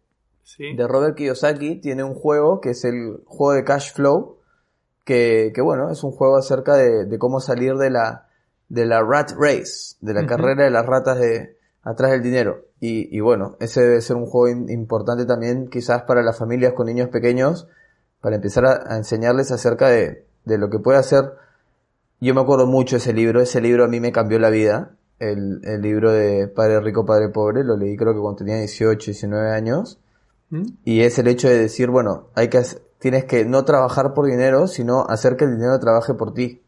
sí. 0.43 0.74
de 0.74 0.86
Robert 0.86 1.16
Kiyosaki, 1.16 1.76
tiene 1.76 2.05
un 2.05 2.14
juego 2.14 2.61
que 2.61 2.70
es 2.70 2.84
el 2.84 3.22
juego 3.26 3.53
de 3.53 3.64
Cash 3.64 3.93
Flow, 3.95 4.38
que, 5.11 5.51
que 5.53 5.61
bueno, 5.61 5.91
es 5.91 6.05
un 6.05 6.13
juego 6.13 6.37
acerca 6.37 6.75
de, 6.77 7.05
de 7.05 7.19
cómo 7.19 7.41
salir 7.41 7.75
de 7.75 7.91
la, 7.91 8.29
de 8.69 8.87
la 8.87 9.03
rat 9.03 9.33
race, 9.37 9.97
de 10.01 10.15
la 10.15 10.21
carrera 10.29 10.63
de 10.65 10.71
las 10.71 10.87
ratas 10.87 11.19
de 11.19 11.57
atrás 11.83 12.13
del 12.13 12.23
dinero. 12.23 12.61
Y, 12.79 13.09
y 13.17 13.19
bueno, 13.19 13.57
ese 13.59 13.81
debe 13.83 14.01
ser 14.03 14.15
un 14.15 14.27
juego 14.27 14.49
in- 14.57 14.71
importante 14.71 15.25
también 15.27 15.69
quizás 15.69 16.03
para 16.03 16.23
las 16.23 16.39
familias 16.39 16.75
con 16.75 16.87
niños 16.87 17.09
pequeños, 17.09 17.67
para 18.21 18.37
empezar 18.37 18.67
a, 18.67 18.85
a 18.95 18.97
enseñarles 18.99 19.51
acerca 19.51 19.89
de, 19.89 20.27
de 20.45 20.59
lo 20.59 20.71
que 20.71 20.79
puede 20.79 20.99
hacer. 20.99 21.33
Yo 22.21 22.33
me 22.33 22.41
acuerdo 22.43 22.69
mucho 22.69 22.95
de 22.95 22.99
ese 22.99 23.13
libro, 23.13 23.41
ese 23.41 23.61
libro 23.61 23.85
a 23.85 23.89
mí 23.89 23.99
me 23.99 24.13
cambió 24.13 24.39
la 24.39 24.51
vida, 24.51 24.93
el, 25.19 25.61
el 25.65 25.83
libro 25.83 26.13
de 26.13 26.47
Padre 26.47 26.81
Rico, 26.81 27.05
Padre 27.05 27.31
Pobre, 27.31 27.65
lo 27.65 27.77
leí 27.77 27.97
creo 27.97 28.13
que 28.15 28.21
cuando 28.21 28.39
tenía 28.39 28.59
18, 28.59 29.07
19 29.11 29.51
años. 29.51 29.99
¿Mm? 30.51 30.63
Y 30.85 31.01
es 31.03 31.19
el 31.19 31.27
hecho 31.27 31.49
de 31.49 31.59
decir, 31.59 31.91
bueno, 31.91 32.29
hay 32.37 32.49
que, 32.49 32.59
hac- 32.59 32.79
tienes 33.01 33.24
que 33.24 33.44
no 33.44 33.64
trabajar 33.64 34.14
por 34.14 34.26
dinero, 34.26 34.66
sino 34.68 35.05
hacer 35.09 35.36
que 35.36 35.44
el 35.46 35.57
dinero 35.57 35.78
trabaje 35.80 36.14
por 36.14 36.32
ti. 36.34 36.62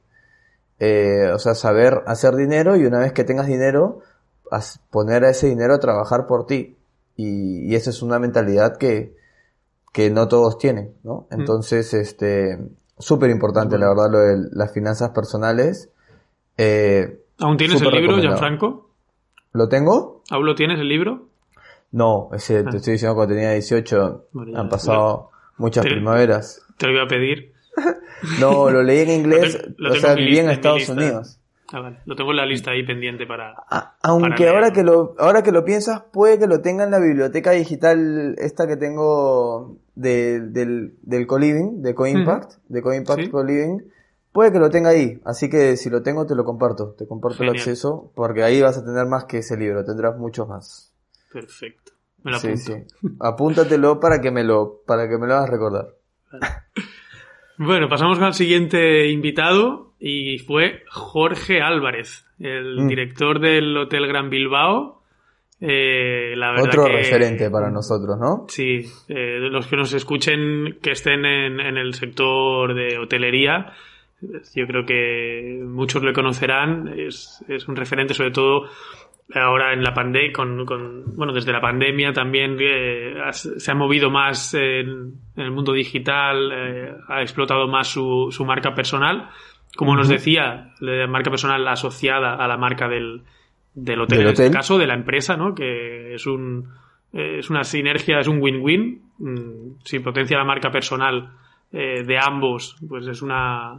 Eh, 0.80 1.30
o 1.32 1.38
sea, 1.38 1.54
saber 1.54 2.02
hacer 2.06 2.34
dinero 2.34 2.74
y 2.76 2.84
una 2.86 2.98
vez 2.98 3.12
que 3.12 3.22
tengas 3.22 3.46
dinero, 3.46 4.00
poner 4.90 5.24
a 5.24 5.30
ese 5.30 5.46
dinero 5.48 5.74
a 5.74 5.78
trabajar 5.78 6.26
por 6.26 6.46
ti. 6.46 6.76
Y, 7.16 7.70
y 7.70 7.74
esa 7.76 7.90
es 7.90 8.02
una 8.02 8.18
mentalidad 8.18 8.76
que, 8.78 9.14
que 9.92 10.10
no 10.10 10.26
todos 10.28 10.58
tienen, 10.58 10.94
¿no? 11.04 11.26
Mm. 11.30 11.40
Entonces, 11.40 11.94
este, 11.94 12.58
súper 12.98 13.30
importante, 13.30 13.78
la 13.78 13.88
verdad, 13.90 14.10
lo 14.10 14.18
de 14.18 14.48
las 14.52 14.72
finanzas 14.72 15.10
personales. 15.10 15.90
Eh, 16.56 17.20
¿Aún 17.38 17.56
tienes 17.56 17.80
el 17.80 17.90
libro. 17.90 18.18
Gianfranco? 18.18 18.88
¿Lo 19.52 19.68
tengo? 19.68 20.22
¿Aún 20.30 20.46
lo 20.46 20.54
tienes 20.54 20.80
el 20.80 20.88
libro? 20.88 21.28
No, 21.92 22.30
ese 22.32 22.64
Ah. 22.66 22.70
te 22.70 22.78
estoy 22.78 22.94
diciendo 22.94 23.14
cuando 23.14 23.34
tenía 23.34 23.52
18. 23.52 24.26
Bueno, 24.32 24.52
ya- 24.52 24.58
han 24.60 24.68
pasado 24.70 25.30
muchas 25.58 25.84
Te- 25.84 25.90
primaveras. 25.90 26.62
Te 26.78 26.86
lo 26.86 26.92
iba 26.94 27.02
a 27.04 27.08
pedir. 27.08 27.52
No, 28.38 28.70
lo 28.70 28.82
leí 28.84 29.00
en 29.00 29.10
inglés. 29.10 29.54
Lo 29.54 29.60
te- 29.60 29.74
lo 29.78 29.88
o 29.88 29.92
tengo 29.94 30.06
sea, 30.06 30.14
viví 30.14 30.28
en 30.28 30.34
lista- 30.36 30.42
en 30.44 30.50
Estados 30.52 30.78
lista. 30.78 30.92
Unidos. 30.92 31.38
Ah, 31.72 31.80
vale. 31.80 31.98
Lo 32.04 32.14
tengo 32.14 32.30
en 32.30 32.36
la 32.36 32.46
lista 32.46 32.70
ahí 32.70 32.86
pendiente 32.86 33.26
para... 33.26 33.54
Aunque 34.02 34.44
Para 34.44 34.50
ahora 34.50 34.72
que 34.72 34.82
lo 34.84 35.14
ahora 35.18 35.42
que 35.42 35.50
lo 35.52 35.64
piensas 35.64 36.02
puede 36.12 36.38
que 36.38 36.46
lo 36.46 36.60
tenga 36.60 36.84
en 36.84 36.90
la 36.92 37.00
biblioteca 37.00 37.50
digital 37.52 38.36
esta 38.38 38.66
que 38.68 38.76
tengo 38.76 39.78
de- 39.96 40.38
del 40.40 40.94
del 41.02 41.26
Coliving 41.26 41.82
de 41.82 41.94
CoImpact 41.94 42.52
de 42.68 42.82
CoImpact 42.82 43.22
Sí. 43.24 43.30
Coliving 43.30 43.90
puede 44.32 44.52
que 44.52 44.58
lo 44.58 44.68
tenga 44.70 44.90
ahí 44.90 45.18
así 45.24 45.48
que 45.48 45.76
si 45.78 45.88
lo 45.90 46.02
tengo 46.02 46.26
te 46.26 46.34
lo 46.34 46.44
comparto 46.44 46.90
te 46.96 47.06
comparto 47.06 47.42
el 47.42 47.48
Genial. 47.48 47.56
acceso 47.56 48.12
porque 48.14 48.42
ahí 48.44 48.60
vas 48.60 48.76
a 48.78 48.84
tener 48.84 49.06
más 49.06 49.24
que 49.24 49.38
ese 49.38 49.56
libro 49.56 49.82
tendrás 49.84 50.16
muchos 50.18 50.46
más 50.48 50.92
Perfecto. 51.32 51.91
Me 52.24 52.30
lo 52.32 52.38
sí 52.38 52.48
apunto. 52.48 52.72
sí 53.00 53.08
apúntatelo 53.20 54.00
para 54.00 54.20
que 54.20 54.30
me 54.30 54.44
lo 54.44 54.80
para 54.86 55.08
que 55.08 55.18
me 55.18 55.26
lo 55.26 55.34
hagas 55.34 55.50
recordar 55.50 55.86
Bueno, 57.58 57.88
pasamos 57.88 58.18
al 58.20 58.34
siguiente 58.34 59.08
invitado 59.10 59.92
y 60.00 60.38
fue 60.38 60.82
Jorge 60.90 61.60
Álvarez, 61.60 62.24
el 62.40 62.80
Mm. 62.80 62.88
director 62.88 63.38
del 63.40 63.76
Hotel 63.76 64.06
Gran 64.08 64.30
Bilbao. 64.30 65.00
Eh, 65.60 66.34
la 66.36 66.60
otro 66.60 66.86
que- 66.86 66.92
referente 66.92 67.48
para 67.48 67.70
nosotros 67.70 68.18
no 68.18 68.46
Sí, 68.48 68.84
eh, 69.08 69.38
los 69.38 69.68
que 69.68 69.76
nos 69.76 69.92
escuchen 69.92 70.78
que 70.82 70.90
estén 70.90 71.24
en, 71.24 71.60
en 71.60 71.76
el 71.78 71.94
sector 71.94 72.74
de 72.74 72.98
hotelería, 72.98 73.72
yo 74.56 74.66
creo 74.66 74.84
que 74.84 75.62
muchos 75.64 76.02
le 76.02 76.12
conocerán. 76.12 76.88
Es, 76.98 77.44
es 77.46 77.68
un 77.68 77.76
referente, 77.76 78.12
sobre 78.14 78.32
todo 78.32 78.64
ahora 79.34 79.72
en 79.72 79.82
la 79.82 79.94
pandemia, 79.94 80.32
con, 80.32 80.64
con- 80.66 81.16
bueno, 81.16 81.32
desde 81.32 81.52
la 81.52 81.60
pandemia 81.60 82.12
también 82.12 82.56
eh, 82.60 83.14
se 83.32 83.70
ha 83.70 83.74
movido 83.74 84.10
más 84.10 84.54
en, 84.54 85.14
en 85.36 85.42
el 85.42 85.50
mundo 85.50 85.72
digital, 85.72 86.50
eh, 86.52 86.94
ha 87.08 87.22
explotado 87.22 87.66
más 87.68 87.88
su, 87.88 88.28
su 88.30 88.44
marca 88.44 88.74
personal. 88.74 89.28
Como 89.76 89.96
nos 89.96 90.08
decía, 90.08 90.74
la 90.80 91.06
marca 91.06 91.30
personal 91.30 91.66
asociada 91.66 92.34
a 92.34 92.46
la 92.46 92.58
marca 92.58 92.88
del, 92.88 93.22
del 93.74 94.00
hotel, 94.02 94.18
Del 94.18 94.26
en 94.26 94.32
este 94.32 94.50
caso, 94.50 94.76
de 94.78 94.86
la 94.86 94.94
empresa, 94.94 95.36
¿no? 95.38 95.54
Que 95.54 96.14
es 96.14 96.26
un, 96.26 96.68
eh, 97.14 97.38
es 97.38 97.48
una 97.48 97.64
sinergia, 97.64 98.18
es 98.20 98.28
un 98.28 98.38
win-win. 98.42 99.00
Mm, 99.18 99.76
Si 99.84 99.98
potencia 100.00 100.36
la 100.36 100.44
marca 100.44 100.70
personal 100.70 101.30
eh, 101.72 102.02
de 102.04 102.18
ambos, 102.18 102.76
pues 102.86 103.06
es 103.06 103.22
una 103.22 103.78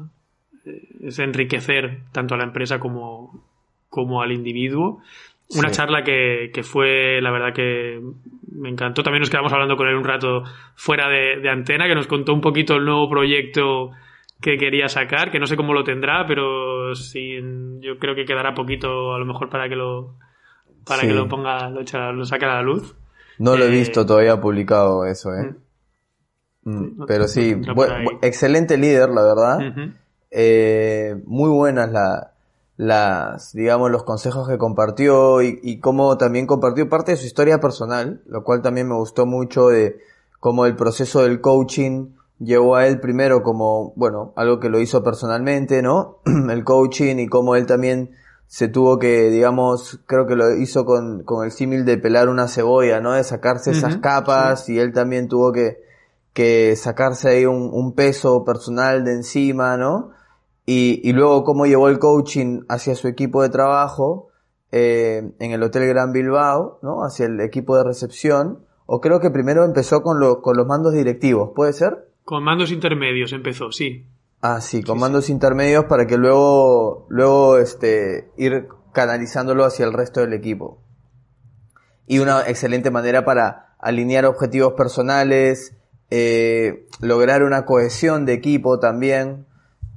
es 1.02 1.20
enriquecer 1.20 2.00
tanto 2.12 2.34
a 2.34 2.38
la 2.38 2.46
empresa 2.46 2.80
como, 2.80 3.44
como 3.90 4.22
al 4.24 4.32
individuo. 4.32 5.02
Una 5.58 5.70
Sí. 5.70 5.76
charla 5.76 6.04
que, 6.04 6.52
que 6.54 6.64
fue, 6.64 7.22
la 7.22 7.32
verdad 7.32 7.54
que 7.54 8.02
me 8.52 8.70
encantó. 8.70 9.04
También 9.04 9.22
nos 9.22 9.30
quedamos 9.30 9.52
hablando 9.54 9.76
con 9.78 9.88
él 9.88 9.96
un 9.96 10.04
rato 10.04 10.44
fuera 10.76 11.10
de, 11.10 11.40
de 11.42 11.50
antena, 11.50 11.88
que 11.88 11.96
nos 11.96 12.08
contó 12.08 12.34
un 12.34 12.42
poquito 12.42 12.76
el 12.76 12.86
nuevo 12.86 13.10
proyecto 13.10 13.92
que 14.42 14.58
quería 14.58 14.90
sacar, 14.90 15.32
que 15.32 15.40
no 15.40 15.48
sé 15.48 15.56
cómo 15.56 15.74
lo 15.74 15.84
tendrá, 15.84 16.26
pero 16.28 16.94
sí, 16.96 17.38
yo 17.80 17.98
creo 17.98 18.14
que 18.16 18.26
quedará 18.26 18.54
poquito 18.54 19.14
a 19.14 19.20
lo 19.20 19.26
mejor 19.26 19.50
para 19.50 19.70
que 19.70 19.76
lo 19.76 20.16
para 20.86 21.02
Sí. 21.02 21.08
que 21.08 21.14
lo 21.14 21.30
ponga, 21.30 21.70
lo, 21.70 21.80
echa- 21.82 22.12
lo 22.12 22.26
saque 22.26 22.44
a 22.46 22.56
la 22.56 22.62
luz. 22.62 22.94
no 23.40 23.56
lo 23.56 23.64
he 23.64 23.68
Eh, 23.68 23.72
visto 23.72 24.06
todavía 24.06 24.40
publicado 24.42 25.06
eso 25.06 25.30
eh 25.34 25.56
Mm, 26.66 26.98
no- 27.00 27.06
pero 27.06 27.28
sí 27.28 27.56
bu- 27.56 27.74
bu- 27.76 28.20
excelente 28.22 28.78
líder 28.78 29.10
la 29.10 29.22
verdad 29.24 29.90
eh, 30.32 31.16
muy 31.26 31.50
buenas 31.50 31.92
la- 31.92 32.33
las, 32.78 33.54
digamos, 33.54 33.92
los 33.92 34.04
consejos 34.04 34.48
que 34.48 34.58
compartió 34.58 35.42
y, 35.42 35.60
y 35.62 35.80
cómo 35.80 36.18
también 36.18 36.48
compartió 36.48 36.90
parte 36.90 37.12
de 37.12 37.18
su 37.18 37.26
historia 37.26 37.60
personal, 37.60 38.22
lo 38.26 38.44
cual 38.44 38.62
también 38.62 38.88
me 38.88 38.96
gustó 38.96 39.26
mucho 39.26 39.70
de 39.70 40.00
cómo 40.40 40.66
el 40.66 40.76
proceso 40.76 41.22
del 41.22 41.40
coaching 41.40 42.10
llevó 42.40 42.76
a 42.76 42.88
él 42.88 43.00
primero 43.00 43.44
como, 43.44 43.94
bueno, 43.96 44.34
algo 44.36 44.60
que 44.60 44.70
lo 44.70 44.80
hizo 44.80 45.04
personalmente, 45.04 45.82
¿no? 45.82 46.20
el 46.50 46.64
coaching 46.64 47.18
y 47.18 47.28
cómo 47.28 47.56
él 47.56 47.66
también 47.66 48.12
se 48.48 48.68
tuvo 48.68 49.00
que, 49.00 49.30
digamos, 49.30 50.00
creo 50.06 50.28
que 50.28 50.36
lo 50.36 50.56
hizo 50.56 50.86
con, 50.86 51.24
con 51.24 51.46
el 51.46 51.52
símil 51.52 51.86
de 51.86 51.98
pelar 51.98 52.30
una 52.30 52.48
cebolla, 52.48 53.00
¿no? 53.00 53.14
De 53.14 53.24
sacarse 53.24 53.72
esas 53.72 53.98
capas 53.98 54.70
y 54.70 54.78
él 54.80 54.94
también 54.94 55.28
tuvo 55.28 55.52
que, 55.52 55.82
que 56.34 56.76
sacarse 56.76 57.30
ahí 57.30 57.46
un, 57.46 57.70
un 57.72 57.94
peso 57.94 58.44
personal 58.44 59.04
de 59.06 59.14
encima, 59.14 59.78
¿no? 59.78 60.12
Y, 60.66 61.02
y 61.08 61.14
luego 61.14 61.44
cómo 61.44 61.66
llevó 61.66 61.90
el 61.90 62.00
coaching 62.00 62.62
hacia 62.70 62.96
su 62.96 63.08
equipo 63.08 63.42
de 63.42 63.50
trabajo 63.50 64.30
eh, 64.72 65.32
en 65.40 65.52
el 65.52 65.62
Hotel 65.62 65.88
Gran 65.88 66.14
Bilbao, 66.14 66.80
¿no? 66.82 67.04
Hacia 67.04 67.26
el 67.26 67.40
equipo 67.42 67.76
de 67.78 67.84
recepción. 67.84 68.66
O 68.86 69.02
creo 69.02 69.20
que 69.20 69.30
primero 69.30 69.66
empezó 69.66 70.02
con, 70.04 70.20
lo- 70.20 70.42
con 70.42 70.56
los 70.58 70.66
mandos 70.68 70.94
directivos, 70.94 71.52
¿puede 71.56 71.74
ser? 71.74 72.08
Con 72.24 72.44
mandos 72.44 72.72
intermedios 72.72 73.34
empezó, 73.34 73.72
sí. 73.72 74.06
Ah, 74.42 74.62
sí, 74.62 74.84
con 74.84 74.96
Sí, 74.98 75.02
mandos 75.02 75.30
intermedios 75.30 75.86
para 75.86 76.06
que 76.08 76.18
luego, 76.18 77.06
luego 77.10 77.58
este, 77.58 78.30
ir 78.38 78.68
canalizándolo 78.94 79.64
hacia 79.66 79.86
el 79.86 79.94
resto 79.94 80.22
del 80.22 80.34
equipo. 80.34 80.80
Y 82.08 82.20
una 82.20 82.42
excelente 82.48 82.92
manera 82.92 83.24
para 83.26 83.76
alinear 83.80 84.26
objetivos 84.26 84.74
personales, 84.74 85.76
eh, 86.10 86.86
lograr 87.00 87.44
una 87.44 87.66
cohesión 87.66 88.26
de 88.26 88.34
equipo 88.34 88.80
también. 88.80 89.46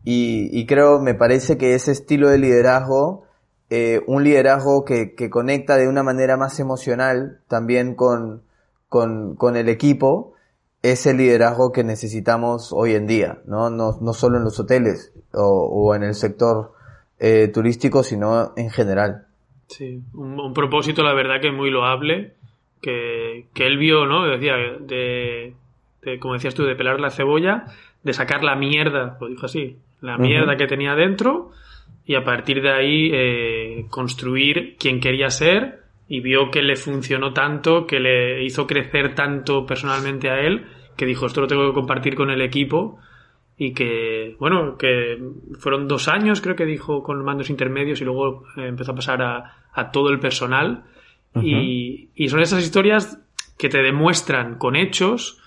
Y, 0.09 0.57
y 0.57 0.67
creo, 0.67 1.01
me 1.01 1.15
parece 1.15 1.59
que 1.59 1.75
ese 1.75 1.91
estilo 1.91 2.29
de 2.29 2.39
liderazgo, 2.39 3.25
eh, 3.71 4.03
un 4.07 4.23
liderazgo 4.23 4.85
que, 4.85 5.17
conecta 5.31 5.77
de 5.77 5.89
una 5.89 6.05
manera 6.05 6.37
más 6.37 6.61
emocional 6.61 7.41
también 7.49 7.97
con, 7.97 8.43
con, 8.89 9.35
con 9.35 9.57
el 9.57 9.69
equipo, 9.69 10.35
es 10.83 11.07
el 11.07 11.17
liderazgo 11.17 11.73
que 11.73 11.83
necesitamos 11.83 12.73
hoy 12.73 12.95
en 12.95 13.09
día, 13.09 13.41
¿no? 13.47 13.69
No, 13.69 13.99
no 14.01 14.13
solo 14.13 14.39
en 14.39 14.45
los 14.45 14.61
hoteles 14.61 15.13
o, 15.33 15.93
en 15.97 16.05
el 16.05 16.15
sector 16.15 16.75
eh, 17.19 17.49
turístico, 17.49 18.05
sino 18.05 18.53
en 18.57 18.71
general. 18.71 19.27
Sí, 19.67 20.05
un, 20.15 20.39
un 20.39 20.55
propósito, 20.55 21.03
la 21.03 21.15
verdad, 21.15 21.41
que 21.43 21.51
muy 21.51 21.71
loable, 21.71 22.35
que, 22.81 23.49
que 23.53 23.67
él 23.67 23.77
vio, 23.77 24.07
¿no? 24.07 24.25
Decía, 24.25 24.55
de, 24.83 25.55
de, 26.03 26.19
como 26.21 26.35
decías 26.35 26.55
tú, 26.55 26.63
de 26.63 26.77
pelar 26.77 27.01
la 27.01 27.11
cebolla, 27.11 27.65
de 28.05 28.13
sacar 28.13 28.45
la 28.45 28.55
mierda, 28.55 29.19
lo 29.21 29.27
dijo 29.27 29.47
así, 29.47 29.81
la 30.07 30.19
mierda 30.19 30.57
que 30.57 30.67
tenía 30.67 30.95
dentro, 30.95 31.51
y 32.05 32.15
a 32.15 32.25
partir 32.25 32.63
de 32.63 32.71
ahí 32.71 33.11
eh, 33.13 33.87
construir 33.91 34.77
quien 34.79 35.01
quería 35.01 35.29
ser, 35.31 35.81
y 36.09 36.21
vio 36.21 36.51
que 36.51 36.63
le 36.63 36.77
funcionó 36.77 37.33
tanto, 37.33 37.87
que 37.87 37.99
le 37.99 38.45
hizo 38.45 38.67
crecer 38.67 39.15
tanto 39.15 39.67
personalmente 39.67 40.31
a 40.31 40.41
él, 40.41 40.67
que 40.97 41.05
dijo, 41.05 41.27
esto 41.27 41.41
lo 41.41 41.47
tengo 41.49 41.67
que 41.67 41.75
compartir 41.75 42.15
con 42.15 42.31
el 42.31 42.41
equipo, 42.41 42.99
y 43.59 43.73
que, 43.73 44.37
bueno, 44.39 44.77
que 44.77 45.19
fueron 45.59 45.89
dos 45.89 46.09
años, 46.09 46.41
creo 46.41 46.57
que 46.57 46.67
dijo, 46.67 47.03
con 47.03 47.25
mandos 47.25 47.51
intermedios 47.51 48.01
y 48.01 48.05
luego 48.05 48.45
eh, 48.57 48.67
empezó 48.67 48.93
a 48.93 48.97
pasar 48.97 49.23
a, 49.23 49.57
a 49.73 49.91
todo 49.91 50.11
el 50.11 50.21
personal. 50.21 50.85
y, 51.43 52.09
y 52.15 52.29
son 52.29 52.41
esas 52.41 52.63
historias 52.63 53.23
que 53.59 53.69
te 53.69 53.83
demuestran 53.83 54.57
con 54.57 54.75
hechos 54.75 55.43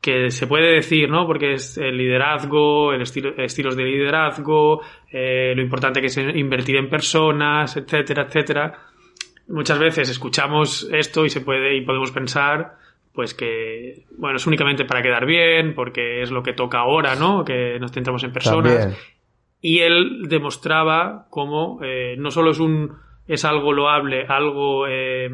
que 0.00 0.30
se 0.30 0.46
puede 0.46 0.74
decir, 0.74 1.10
¿no? 1.10 1.26
Porque 1.26 1.52
es 1.54 1.76
el 1.76 1.96
liderazgo, 1.96 2.92
el 2.92 3.02
estilo, 3.02 3.34
estilos 3.36 3.76
de 3.76 3.84
liderazgo, 3.84 4.80
eh, 5.10 5.52
lo 5.54 5.62
importante 5.62 6.00
que 6.00 6.06
es 6.06 6.16
invertir 6.16 6.76
en 6.76 6.88
personas, 6.88 7.76
etcétera, 7.76 8.22
etcétera. 8.22 8.78
Muchas 9.48 9.78
veces 9.78 10.08
escuchamos 10.08 10.88
esto 10.92 11.26
y 11.26 11.30
se 11.30 11.42
puede 11.42 11.76
y 11.76 11.82
podemos 11.82 12.12
pensar 12.12 12.78
pues 13.12 13.34
que 13.34 14.04
bueno 14.16 14.36
es 14.36 14.46
únicamente 14.46 14.84
para 14.84 15.02
quedar 15.02 15.26
bien 15.26 15.74
porque 15.74 16.22
es 16.22 16.30
lo 16.30 16.44
que 16.44 16.52
toca 16.52 16.78
ahora 16.78 17.16
no 17.16 17.44
que 17.44 17.76
nos 17.80 17.90
centramos 17.90 18.22
en 18.22 18.32
personas 18.32 18.78
También. 18.78 19.00
y 19.60 19.80
él 19.80 20.28
demostraba 20.28 21.26
cómo 21.28 21.80
eh, 21.82 22.14
no 22.16 22.30
solo 22.30 22.52
es 22.52 22.60
un 22.60 22.92
es 23.26 23.44
algo 23.44 23.72
loable 23.72 24.26
algo 24.28 24.86
eh, 24.86 25.28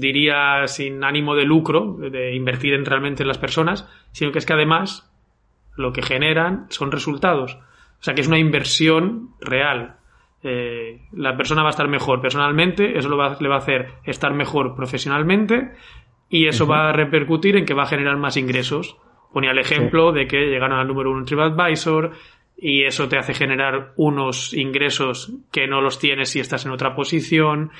diría 0.00 0.66
sin 0.66 1.02
ánimo 1.04 1.34
de 1.34 1.44
lucro 1.44 1.96
de 1.98 2.34
invertir 2.34 2.74
en, 2.74 2.84
realmente 2.84 3.22
en 3.22 3.28
las 3.28 3.38
personas 3.38 3.88
sino 4.12 4.32
que 4.32 4.38
es 4.38 4.46
que 4.46 4.52
además 4.52 5.10
lo 5.76 5.92
que 5.92 6.02
generan 6.02 6.66
son 6.70 6.92
resultados. 6.92 7.54
O 7.54 8.02
sea 8.04 8.14
que 8.14 8.20
es 8.20 8.28
una 8.28 8.38
inversión 8.38 9.30
real. 9.40 9.96
Eh, 10.42 11.00
la 11.12 11.36
persona 11.36 11.62
va 11.62 11.68
a 11.68 11.70
estar 11.70 11.88
mejor 11.88 12.20
personalmente 12.20 12.98
eso 12.98 13.08
lo 13.08 13.16
va- 13.16 13.36
le 13.40 13.48
va 13.48 13.54
a 13.56 13.58
hacer 13.58 13.88
estar 14.04 14.32
mejor 14.34 14.74
profesionalmente 14.76 15.72
y 16.28 16.46
eso 16.48 16.66
va 16.66 16.90
a 16.90 16.92
repercutir 16.92 17.56
en 17.56 17.64
que 17.64 17.74
va 17.74 17.84
a 17.84 17.86
generar 17.86 18.16
más 18.18 18.36
ingresos. 18.36 18.96
Ponía 19.32 19.50
el 19.52 19.58
ejemplo 19.58 20.12
de 20.12 20.26
que 20.26 20.46
llegaron 20.46 20.78
al 20.78 20.86
número 20.86 21.10
uno 21.10 21.20
en 21.20 21.24
TripAdvisor 21.24 22.12
y 22.56 22.84
eso 22.84 23.08
te 23.08 23.18
hace 23.18 23.34
generar 23.34 23.92
unos 23.96 24.52
ingresos 24.54 25.32
que 25.50 25.66
no 25.66 25.80
los 25.80 25.98
tienes 25.98 26.30
si 26.30 26.40
estás 26.40 26.64
en 26.66 26.72
otra 26.72 26.94
posición, 26.94 27.70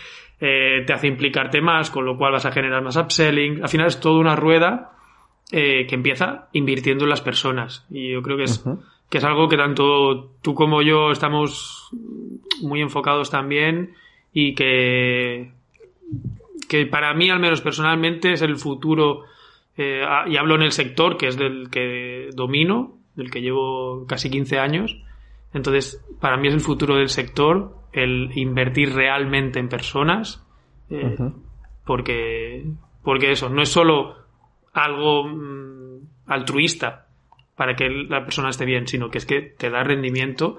eh, 0.40 0.82
te 0.86 0.92
hace 0.92 1.06
implicarte 1.06 1.60
más, 1.60 1.90
con 1.90 2.04
lo 2.04 2.16
cual 2.16 2.32
vas 2.32 2.46
a 2.46 2.52
generar 2.52 2.82
más 2.82 2.96
upselling. 2.96 3.62
Al 3.62 3.68
final 3.68 3.86
es 3.86 4.00
toda 4.00 4.18
una 4.18 4.36
rueda 4.36 4.92
eh, 5.52 5.86
que 5.86 5.94
empieza 5.94 6.48
invirtiendo 6.52 7.04
en 7.04 7.10
las 7.10 7.20
personas 7.20 7.86
y 7.90 8.12
yo 8.12 8.22
creo 8.22 8.36
que 8.36 8.44
es, 8.44 8.64
que 9.08 9.18
es 9.18 9.24
algo 9.24 9.48
que 9.48 9.56
tanto 9.56 10.32
tú 10.42 10.54
como 10.54 10.82
yo 10.82 11.10
estamos 11.10 11.90
muy 12.62 12.80
enfocados 12.80 13.30
también 13.30 13.94
y 14.32 14.54
que, 14.54 15.52
que 16.68 16.86
para 16.86 17.14
mí, 17.14 17.30
al 17.30 17.38
menos 17.38 17.60
personalmente, 17.60 18.32
es 18.32 18.42
el 18.42 18.56
futuro, 18.56 19.22
eh, 19.76 20.04
y 20.26 20.36
hablo 20.36 20.56
en 20.56 20.62
el 20.62 20.72
sector, 20.72 21.16
que 21.16 21.28
es 21.28 21.36
del 21.36 21.70
que 21.70 22.30
domino, 22.34 22.98
del 23.14 23.30
que 23.30 23.40
llevo 23.40 24.06
casi 24.08 24.30
15 24.30 24.58
años. 24.58 24.96
Entonces, 25.52 26.04
para 26.20 26.36
mí 26.36 26.48
es 26.48 26.54
el 26.54 26.60
futuro 26.60 26.96
del 26.96 27.08
sector, 27.08 27.76
el 27.94 28.30
invertir 28.34 28.92
realmente 28.92 29.58
en 29.58 29.68
personas, 29.68 30.44
eh, 30.90 31.16
porque, 31.86 32.66
porque 33.02 33.32
eso, 33.32 33.48
no 33.48 33.62
es 33.62 33.68
solo 33.68 34.16
algo 34.72 35.28
mm, 35.28 36.00
altruista 36.26 37.06
para 37.56 37.76
que 37.76 37.88
la 37.88 38.24
persona 38.24 38.50
esté 38.50 38.64
bien, 38.64 38.88
sino 38.88 39.10
que 39.10 39.18
es 39.18 39.26
que 39.26 39.40
te 39.40 39.70
da 39.70 39.84
rendimiento 39.84 40.56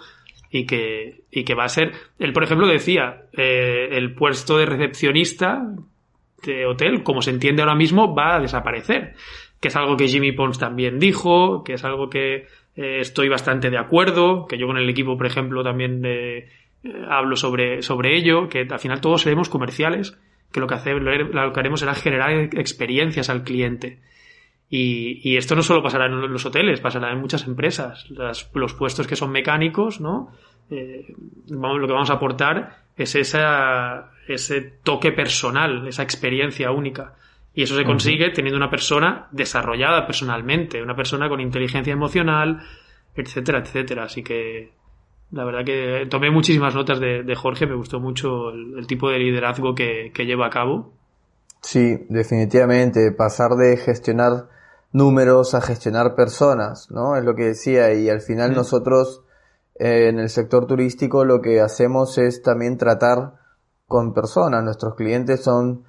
y 0.49 0.65
que, 0.65 1.23
y 1.29 1.43
que 1.43 1.55
va 1.55 1.65
a 1.65 1.69
ser. 1.69 1.91
Él, 2.19 2.31
por 2.31 2.43
ejemplo, 2.43 2.67
decía, 2.67 3.25
eh, 3.33 3.89
el 3.91 4.15
puesto 4.15 4.57
de 4.57 4.65
recepcionista 4.65 5.61
de 6.43 6.65
hotel, 6.65 7.03
como 7.03 7.21
se 7.21 7.31
entiende 7.31 7.61
ahora 7.61 7.75
mismo, 7.75 8.15
va 8.15 8.36
a 8.36 8.39
desaparecer. 8.39 9.15
Que 9.59 9.67
es 9.67 9.75
algo 9.75 9.97
que 9.97 10.07
Jimmy 10.07 10.31
Pons 10.31 10.57
también 10.57 10.99
dijo, 10.99 11.63
que 11.63 11.73
es 11.73 11.83
algo 11.83 12.09
que 12.09 12.47
eh, 12.75 12.99
estoy 12.99 13.27
bastante 13.27 13.69
de 13.69 13.77
acuerdo, 13.77 14.45
que 14.47 14.57
yo 14.57 14.67
con 14.67 14.77
el 14.77 14.89
equipo, 14.89 15.17
por 15.17 15.25
ejemplo, 15.25 15.63
también 15.63 16.01
eh, 16.05 16.47
hablo 17.09 17.36
sobre, 17.36 17.81
sobre 17.81 18.17
ello, 18.17 18.49
que 18.49 18.67
al 18.69 18.79
final 18.79 19.01
todos 19.01 19.21
seremos 19.21 19.49
comerciales, 19.49 20.17
que 20.51 20.59
lo 20.59 20.67
que, 20.67 20.75
hacemos, 20.75 21.03
lo 21.03 21.53
que 21.53 21.59
haremos 21.59 21.79
será 21.79 21.95
generar 21.95 22.31
experiencias 22.31 23.29
al 23.29 23.43
cliente. 23.43 23.99
Y, 24.69 25.38
esto 25.38 25.55
no 25.55 25.61
solo 25.61 25.83
pasará 25.83 26.07
en 26.07 26.31
los 26.31 26.45
hoteles, 26.45 26.81
pasará 26.81 27.11
en 27.11 27.19
muchas 27.19 27.45
empresas. 27.47 28.07
los 28.09 28.73
puestos 28.73 29.07
que 29.07 29.15
son 29.15 29.31
mecánicos, 29.31 30.01
¿no? 30.01 30.31
Eh, 30.69 31.13
vamos, 31.49 31.79
lo 31.79 31.88
que 31.88 31.93
vamos 31.93 32.09
a 32.09 32.15
aportar 32.15 32.86
es 32.97 33.15
esa, 33.15 34.11
ese 34.27 34.61
toque 34.83 35.11
personal, 35.11 35.88
esa 35.88 36.03
experiencia 36.03 36.71
única. 36.71 37.13
Y 37.53 37.63
eso 37.63 37.77
se 37.77 37.86
consigue 37.86 38.31
teniendo 38.31 38.57
una 38.57 38.69
persona 38.69 39.27
desarrollada 39.31 40.05
personalmente, 40.05 40.81
una 40.81 40.95
persona 40.95 41.29
con 41.29 41.39
inteligencia 41.39 41.93
emocional, 41.93 42.61
etcétera, 43.15 43.59
etcétera. 43.59 44.03
Así 44.03 44.23
que 44.23 44.71
la 45.32 45.43
verdad 45.43 45.65
que 45.65 46.07
tomé 46.09 46.32
muchísimas 46.32 46.76
notas 46.76 46.99
de, 46.99 47.36
Jorge, 47.36 47.67
me 47.67 47.76
gustó 47.76 47.99
mucho 47.99 48.49
el, 48.51 48.88
tipo 48.88 49.09
de 49.09 49.19
liderazgo 49.19 49.76
que, 49.76 50.11
que 50.13 50.26
lleva 50.26 50.47
a 50.47 50.49
cabo. 50.49 50.93
Sí, 51.61 52.05
definitivamente, 52.09 53.11
pasar 53.11 53.51
de 53.51 53.78
gestionar 53.78 54.49
números 54.95 55.53
a 55.55 55.61
gestionar 55.61 56.15
personas, 56.15 56.89
¿no? 56.89 57.17
Es 57.17 57.23
lo 57.26 57.36
que 57.36 57.47
decía 57.47 57.93
y 57.93 58.09
al 58.09 58.21
final 58.21 58.53
nosotros 58.53 59.26
eh, 59.78 60.07
en 60.07 60.19
el 60.19 60.30
sector 60.30 60.67
turístico 60.67 61.26
lo 61.26 61.41
que 61.41 61.59
hacemos 61.59 62.17
es 62.17 62.41
también 62.41 62.78
tratar 62.78 63.34
con 63.88 64.13
personas. 64.13 64.63
Nuestros 64.63 64.95
clientes 64.95 65.43
son 65.43 65.84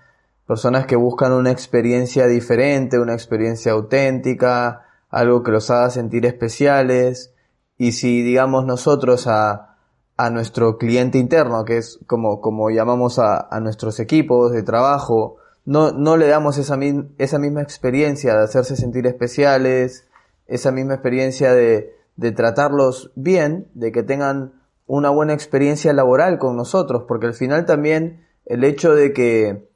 personas 0.45 0.87
que 0.87 0.97
buscan 0.97 1.33
una 1.33 1.53
experiencia 1.53 2.27
diferente, 2.27 2.99
una 2.99 3.15
experiencia 3.15 3.73
auténtica, 3.73 4.87
algo 5.09 5.45
que 5.45 5.53
los 5.53 5.71
haga 5.71 5.91
sentir 5.91 6.27
especiales. 6.27 7.33
Y 7.79 7.93
si 7.93 8.23
digamos 8.23 8.65
nosotros 8.65 9.27
a, 9.27 9.77
a 10.17 10.31
nuestro 10.31 10.79
cliente 10.79 11.19
interno, 11.19 11.65
que 11.65 11.79
es 11.79 11.99
como, 12.07 12.41
como 12.41 12.71
llamamos 12.71 13.19
a, 13.19 13.49
a 13.51 13.61
nuestros 13.61 14.01
equipos 14.01 14.53
de 14.53 14.63
trabajo, 14.63 15.37
no, 15.65 15.93
no 15.93 16.17
le 16.17 16.29
damos 16.29 16.59
esa, 16.59 16.79
esa 17.19 17.39
misma 17.39 17.63
experiencia 17.63 18.35
de 18.37 18.45
hacerse 18.45 18.77
sentir 18.77 19.07
especiales, 19.07 20.07
esa 20.47 20.71
misma 20.71 20.95
experiencia 20.95 21.53
de, 21.53 21.95
de 22.17 22.33
tratarlos 22.33 23.11
bien, 23.15 23.69
de 23.75 23.93
que 23.93 24.03
tengan 24.03 24.53
una 24.87 25.11
buena 25.11 25.35
experiencia 25.35 25.93
laboral 25.93 26.39
con 26.39 26.57
nosotros, 26.57 27.05
porque 27.07 27.27
al 27.27 27.35
final 27.35 27.67
también 27.67 28.25
el 28.47 28.63
hecho 28.65 28.95
de 28.95 29.13
que 29.13 29.69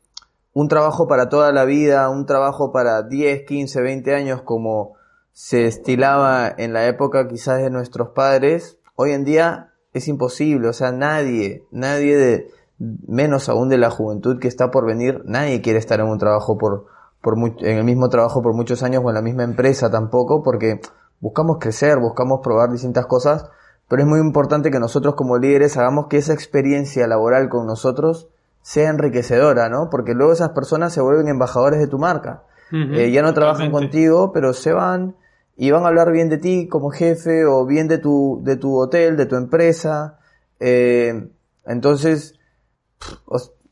un 0.52 0.68
trabajo 0.68 1.08
para 1.08 1.28
toda 1.28 1.52
la 1.52 1.64
vida, 1.64 2.08
un 2.08 2.26
trabajo 2.26 2.72
para 2.72 3.02
10, 3.02 3.44
15, 3.44 3.80
20 3.82 4.14
años 4.14 4.42
como 4.42 4.94
se 5.32 5.66
estilaba 5.66 6.52
en 6.56 6.72
la 6.72 6.86
época 6.86 7.28
quizás 7.28 7.62
de 7.62 7.70
nuestros 7.70 8.10
padres, 8.10 8.78
hoy 8.96 9.12
en 9.12 9.24
día 9.24 9.72
es 9.92 10.08
imposible, 10.08 10.68
o 10.68 10.72
sea, 10.72 10.92
nadie, 10.92 11.64
nadie 11.70 12.16
de, 12.16 12.50
menos 12.78 13.48
aún 13.48 13.68
de 13.68 13.78
la 13.78 13.90
juventud 13.90 14.38
que 14.38 14.48
está 14.48 14.70
por 14.70 14.86
venir, 14.86 15.22
nadie 15.24 15.60
quiere 15.60 15.78
estar 15.78 16.00
en 16.00 16.06
un 16.06 16.18
trabajo 16.18 16.56
por, 16.56 16.86
por 17.20 17.36
en 17.38 17.78
el 17.78 17.84
mismo 17.84 18.08
trabajo 18.08 18.42
por 18.42 18.54
muchos 18.54 18.82
años 18.82 19.02
o 19.04 19.08
en 19.08 19.14
la 19.14 19.22
misma 19.22 19.44
empresa 19.44 19.90
tampoco, 19.90 20.42
porque 20.42 20.80
buscamos 21.20 21.58
crecer, 21.60 21.98
buscamos 21.98 22.40
probar 22.42 22.70
distintas 22.70 23.06
cosas, 23.06 23.46
pero 23.88 24.02
es 24.02 24.08
muy 24.08 24.20
importante 24.20 24.70
que 24.70 24.78
nosotros 24.78 25.14
como 25.14 25.36
líderes 25.36 25.76
hagamos 25.76 26.06
que 26.06 26.16
esa 26.16 26.32
experiencia 26.32 27.06
laboral 27.06 27.48
con 27.48 27.66
nosotros 27.66 28.28
sea 28.62 28.88
enriquecedora, 28.88 29.68
¿no? 29.68 29.88
Porque 29.90 30.14
luego 30.14 30.32
esas 30.32 30.50
personas 30.50 30.92
se 30.92 31.00
vuelven 31.00 31.28
embajadores 31.28 31.80
de 31.80 31.86
tu 31.86 31.98
marca. 31.98 32.44
Eh, 32.72 33.10
ya 33.10 33.22
no 33.22 33.34
trabajan 33.34 33.72
contigo, 33.72 34.30
pero 34.32 34.52
se 34.52 34.72
van 34.72 35.16
y 35.62 35.70
van 35.72 35.84
a 35.84 35.88
hablar 35.88 36.10
bien 36.10 36.30
de 36.30 36.38
ti 36.38 36.68
como 36.68 36.88
jefe 36.88 37.44
o 37.44 37.66
bien 37.66 37.86
de 37.86 37.98
tu, 37.98 38.40
de 38.42 38.56
tu 38.56 38.78
hotel, 38.78 39.18
de 39.18 39.26
tu 39.26 39.36
empresa. 39.36 40.18
Eh, 40.58 41.28
entonces, 41.66 42.38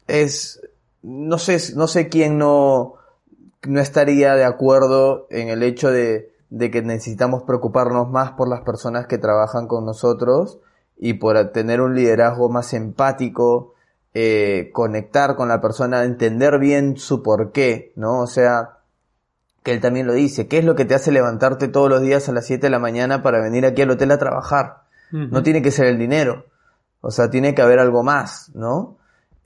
es, 0.07 0.61
no 1.03 1.39
sé, 1.39 1.57
no 1.77 1.87
sé 1.87 2.11
quién 2.11 2.37
no, 2.37 2.97
no 3.67 3.81
estaría 3.81 4.35
de 4.35 4.45
acuerdo 4.45 5.29
en 5.31 5.49
el 5.49 5.63
hecho 5.63 5.91
de, 5.91 6.31
de 6.51 6.71
que 6.71 6.83
necesitamos 6.83 7.45
preocuparnos 7.45 8.11
más 8.11 8.33
por 8.33 8.51
las 8.51 8.61
personas 8.61 9.07
que 9.07 9.17
trabajan 9.17 9.67
con 9.67 9.87
nosotros 9.87 10.59
y 10.99 11.15
por 11.15 11.43
tener 11.53 11.81
un 11.81 11.95
liderazgo 11.95 12.51
más 12.51 12.75
empático, 12.75 13.73
eh, 14.13 14.69
conectar 14.75 15.37
con 15.37 15.49
la 15.49 15.63
persona, 15.63 16.05
entender 16.05 16.59
bien 16.59 16.99
su 16.99 17.23
porqué, 17.23 17.95
¿no? 17.97 18.21
O 18.21 18.27
sea, 18.27 18.78
que 19.69 19.75
él 19.75 19.81
también 19.83 20.07
lo 20.07 20.15
dice, 20.15 20.49
¿qué 20.49 20.57
es 20.57 20.65
lo 20.65 20.75
que 20.75 20.87
te 20.87 20.95
hace 20.95 21.13
levantarte 21.13 21.69
todos 21.69 21.91
los 21.91 22.01
días 22.01 22.27
a 22.31 22.33
las 22.33 22.47
7 22.47 22.69
de 22.69 22.71
la 22.71 22.79
mañana 22.79 23.23
para 23.23 23.39
venir 23.39 23.67
aquí 23.67 23.83
al 23.83 23.91
hotel 23.91 24.13
a 24.13 24.19
trabajar? 24.19 24.85
No 25.11 25.43
tiene 25.43 25.61
que 25.61 25.71
ser 25.71 25.85
el 25.89 25.99
dinero, 25.99 26.47
o 27.03 27.11
sea, 27.11 27.29
tiene 27.29 27.55
que 27.55 27.61
haber 27.61 27.79
algo 27.79 28.03
más, 28.03 28.51
¿no? 28.55 28.97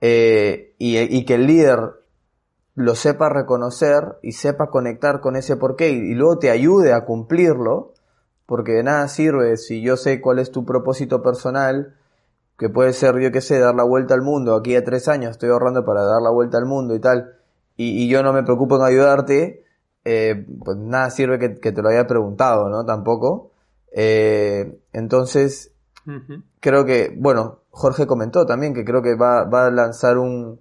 Eh, 0.01 0.77
y, 0.79 1.25
que 1.25 1.35
el 1.35 1.49
líder 1.49 1.95
lo 2.77 2.95
sepa 2.95 3.31
reconocer 3.31 4.17
y 4.23 4.31
sepa 4.31 4.71
conectar 4.71 5.21
con 5.21 5.35
ese 5.35 5.57
porqué 5.57 5.91
y, 5.91 6.13
y 6.13 6.15
luego 6.15 6.39
te 6.39 6.53
ayude 6.53 6.93
a 6.93 7.05
cumplirlo, 7.05 7.93
porque 8.47 8.75
de 8.75 8.85
nada 8.85 9.09
sirve 9.09 9.57
si 9.57 9.83
yo 9.83 9.97
sé 9.97 10.21
cuál 10.21 10.39
es 10.39 10.53
tu 10.53 10.65
propósito 10.65 11.21
personal, 11.21 11.97
que 12.57 12.69
puede 12.69 12.93
ser, 12.93 13.19
yo 13.19 13.33
qué 13.33 13.41
sé, 13.41 13.59
dar 13.59 13.75
la 13.75 13.83
vuelta 13.83 14.15
al 14.15 14.23
mundo, 14.23 14.55
aquí 14.55 14.77
a 14.77 14.85
tres 14.85 15.09
años 15.09 15.33
estoy 15.33 15.51
ahorrando 15.51 15.85
para 15.85 16.05
dar 16.05 16.23
la 16.23 16.31
vuelta 16.31 16.59
al 16.59 16.67
mundo 16.67 16.95
y 16.95 17.01
tal, 17.01 17.35
y, 17.77 18.09
yo 18.09 18.23
no 18.23 18.33
me 18.33 18.45
preocupo 18.45 18.77
en 18.77 18.83
ayudarte, 18.83 19.62
eh, 20.05 20.47
pues 20.65 20.77
nada 20.79 21.11
sirve 21.11 21.39
que, 21.39 21.73
te 21.73 21.83
lo 21.83 21.89
haya 21.89 22.07
preguntado, 22.07 22.69
¿no? 22.69 22.85
Tampoco. 22.85 23.53
Eh, 23.93 24.79
entonces, 24.93 25.73
creo 26.61 26.85
que, 26.85 27.15
bueno, 27.17 27.61
Jorge 27.71 28.07
comentó 28.07 28.47
también 28.47 28.75
que 28.75 28.85
creo 28.85 29.03
que 29.03 29.15
va, 29.15 29.45
va 29.45 29.67
a 29.67 29.71
lanzar 29.71 30.19
un, 30.19 30.61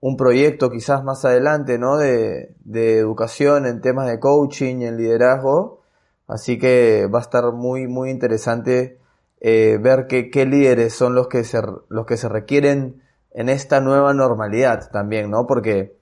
un 0.00 0.16
proyecto 0.16 0.70
quizás 0.70 1.02
más 1.04 1.24
adelante, 1.24 1.78
¿no? 1.78 1.96
De, 1.96 2.54
de 2.64 2.98
educación 2.98 3.66
en 3.66 3.80
temas 3.80 4.08
de 4.08 4.20
coaching 4.20 4.80
y 4.80 4.86
en 4.86 4.96
liderazgo. 4.96 5.82
Así 6.28 6.58
que 6.58 7.08
va 7.12 7.20
a 7.20 7.22
estar 7.22 7.52
muy, 7.52 7.86
muy 7.86 8.10
interesante 8.10 8.98
eh, 9.40 9.78
ver 9.80 10.06
qué, 10.08 10.30
qué 10.30 10.46
líderes 10.46 10.94
son 10.94 11.14
los 11.14 11.28
que, 11.28 11.44
se, 11.44 11.60
los 11.88 12.06
que 12.06 12.16
se 12.16 12.28
requieren 12.28 13.02
en 13.32 13.48
esta 13.48 13.80
nueva 13.80 14.14
normalidad 14.14 14.90
también, 14.90 15.30
¿no? 15.30 15.46
Porque 15.46 15.96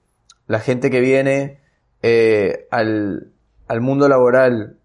la 0.47 0.59
gente 0.59 0.89
que 0.89 1.01
viene 1.01 1.59
eh, 2.07 2.67
al, 2.69 3.31
al 3.67 3.81
mundo 3.81 4.07
laboral, 4.07 4.77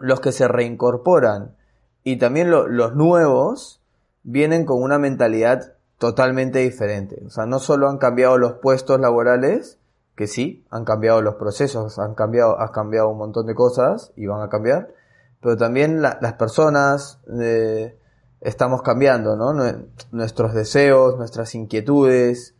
los 0.00 0.18
que 0.18 0.32
se 0.32 0.48
reincorporan 0.48 1.54
y 2.02 2.16
también 2.16 2.50
los 2.50 2.96
nuevos, 2.96 3.80
vienen 4.24 4.64
con 4.64 4.82
una 4.82 4.98
mentalidad 4.98 5.74
totalmente 5.98 6.58
diferente. 6.58 7.22
O 7.24 7.30
sea, 7.30 7.46
no 7.46 7.60
solo 7.60 7.88
han 7.88 7.98
cambiado 7.98 8.38
los 8.38 8.54
puestos 8.54 8.98
laborales, 8.98 9.78
que 10.16 10.26
sí, 10.26 10.66
han 10.68 10.84
cambiado 10.84 11.22
los 11.22 11.36
procesos, 11.36 12.00
han 12.00 12.16
cambiado, 12.16 12.56
cambiado 12.72 13.10
un 13.10 13.18
montón 13.18 13.46
de 13.46 13.54
cosas 13.54 14.10
y 14.16 14.26
van 14.26 14.42
a 14.42 14.48
cambiar, 14.48 14.92
pero 15.40 15.56
también 15.56 16.02
las 16.02 16.32
personas 16.32 17.20
eh, 17.40 17.96
estamos 18.40 18.82
cambiando, 18.82 19.36
¿no? 19.36 19.54
Nuestros 20.10 20.54
deseos, 20.54 21.16
nuestras 21.18 21.54
inquietudes 21.54 22.56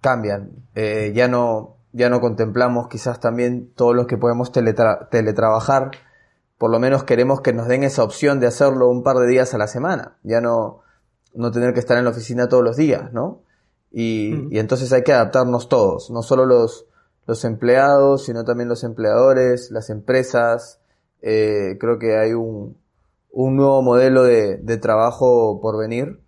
cambian. 0.00 0.50
Eh, 0.74 1.12
ya 1.14 1.28
no, 1.28 1.73
ya 1.94 2.10
no 2.10 2.20
contemplamos 2.20 2.88
quizás 2.88 3.20
también 3.20 3.72
todos 3.74 3.94
los 3.94 4.06
que 4.06 4.18
podemos 4.18 4.52
teletrabajar, 4.52 5.92
por 6.58 6.70
lo 6.70 6.78
menos 6.78 7.04
queremos 7.04 7.40
que 7.40 7.52
nos 7.52 7.68
den 7.68 7.84
esa 7.84 8.02
opción 8.02 8.40
de 8.40 8.48
hacerlo 8.48 8.88
un 8.88 9.02
par 9.02 9.16
de 9.16 9.26
días 9.26 9.54
a 9.54 9.58
la 9.58 9.66
semana. 9.66 10.18
Ya 10.22 10.40
no, 10.40 10.82
no 11.34 11.50
tener 11.50 11.72
que 11.72 11.80
estar 11.80 11.96
en 11.96 12.04
la 12.04 12.10
oficina 12.10 12.48
todos 12.48 12.62
los 12.62 12.76
días, 12.76 13.12
¿no? 13.12 13.42
Y, 13.90 14.54
y 14.54 14.58
entonces 14.58 14.92
hay 14.92 15.04
que 15.04 15.12
adaptarnos 15.12 15.68
todos, 15.68 16.10
no 16.10 16.22
solo 16.22 16.46
los, 16.46 16.86
los 17.26 17.44
empleados, 17.44 18.24
sino 18.24 18.44
también 18.44 18.68
los 18.68 18.82
empleadores, 18.84 19.70
las 19.70 19.88
empresas. 19.88 20.80
Eh, 21.22 21.78
creo 21.78 21.98
que 21.98 22.18
hay 22.18 22.32
un, 22.32 22.76
un 23.30 23.56
nuevo 23.56 23.82
modelo 23.82 24.24
de, 24.24 24.56
de, 24.56 24.76
trabajo 24.78 25.60
por 25.62 25.78
venir 25.78 26.20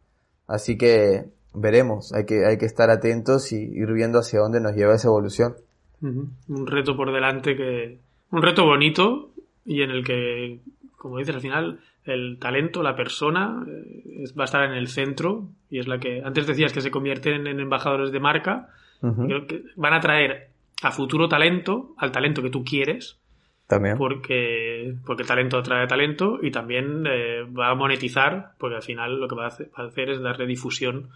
Así 0.46 0.78
que 0.78 1.32
veremos, 1.56 2.12
hay 2.12 2.26
que, 2.26 2.44
hay 2.46 2.58
que 2.58 2.66
estar 2.66 2.90
atentos 2.90 3.52
y 3.52 3.56
ir 3.56 3.92
viendo 3.92 4.18
hacia 4.18 4.40
dónde 4.40 4.60
nos 4.60 4.74
lleva 4.76 4.94
esa 4.94 5.08
evolución. 5.08 5.54
Un 6.00 6.66
reto 6.66 6.96
por 6.96 7.12
delante 7.12 7.56
que. 7.56 7.98
Un 8.30 8.42
reto 8.42 8.64
bonito 8.64 9.30
y 9.64 9.82
en 9.82 9.90
el 9.90 10.04
que, 10.04 10.60
como 10.96 11.18
dices 11.18 11.34
al 11.34 11.40
final, 11.40 11.80
el 12.04 12.38
talento, 12.38 12.82
la 12.82 12.94
persona, 12.94 13.64
eh, 13.66 14.24
va 14.38 14.44
a 14.44 14.44
estar 14.44 14.64
en 14.64 14.76
el 14.76 14.88
centro 14.88 15.48
y 15.70 15.78
es 15.78 15.88
la 15.88 15.98
que. 15.98 16.22
Antes 16.22 16.46
decías 16.46 16.72
que 16.72 16.82
se 16.82 16.90
convierten 16.90 17.46
en 17.46 17.60
embajadores 17.60 18.12
de 18.12 18.20
marca. 18.20 18.68
Creo 19.00 19.46
que 19.46 19.62
van 19.76 19.92
a 19.92 20.00
traer 20.00 20.48
a 20.82 20.90
futuro 20.90 21.28
talento, 21.28 21.94
al 21.98 22.10
talento 22.10 22.42
que 22.42 22.50
tú 22.50 22.64
quieres. 22.64 23.20
También. 23.68 23.96
Porque, 23.98 24.94
porque 25.04 25.22
el 25.22 25.28
talento 25.28 25.58
atrae 25.58 25.86
talento 25.86 26.38
y 26.40 26.50
también 26.50 27.04
eh, 27.06 27.42
va 27.44 27.70
a 27.70 27.74
monetizar, 27.74 28.52
porque 28.58 28.76
al 28.76 28.82
final 28.82 29.20
lo 29.20 29.28
que 29.28 29.34
va 29.34 29.44
a 29.44 29.48
hacer, 29.48 29.70
va 29.78 29.84
a 29.84 29.86
hacer 29.88 30.10
es 30.10 30.20
darle 30.20 30.46
difusión 30.46 31.10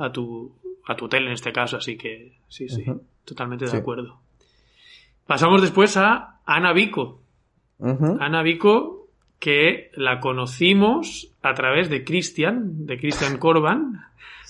a 0.00 0.10
tu, 0.10 0.52
a 0.86 0.96
tu 0.96 1.04
hotel 1.04 1.26
en 1.26 1.32
este 1.32 1.52
caso. 1.52 1.76
Así 1.76 1.96
que 1.96 2.38
sí, 2.48 2.68
sí, 2.68 2.84
totalmente 3.24 3.66
de 3.66 3.76
acuerdo. 3.76 4.20
Pasamos 5.26 5.60
después 5.62 5.96
a 5.96 6.40
Ana 6.44 6.72
Vico. 6.72 7.22
Ana 7.78 8.42
Vico, 8.42 9.08
que 9.38 9.90
la 9.94 10.20
conocimos 10.20 11.32
a 11.42 11.54
través 11.54 11.88
de 11.88 12.04
Cristian, 12.04 12.86
de 12.86 12.98
Cristian 12.98 13.38
Corban. 13.38 14.00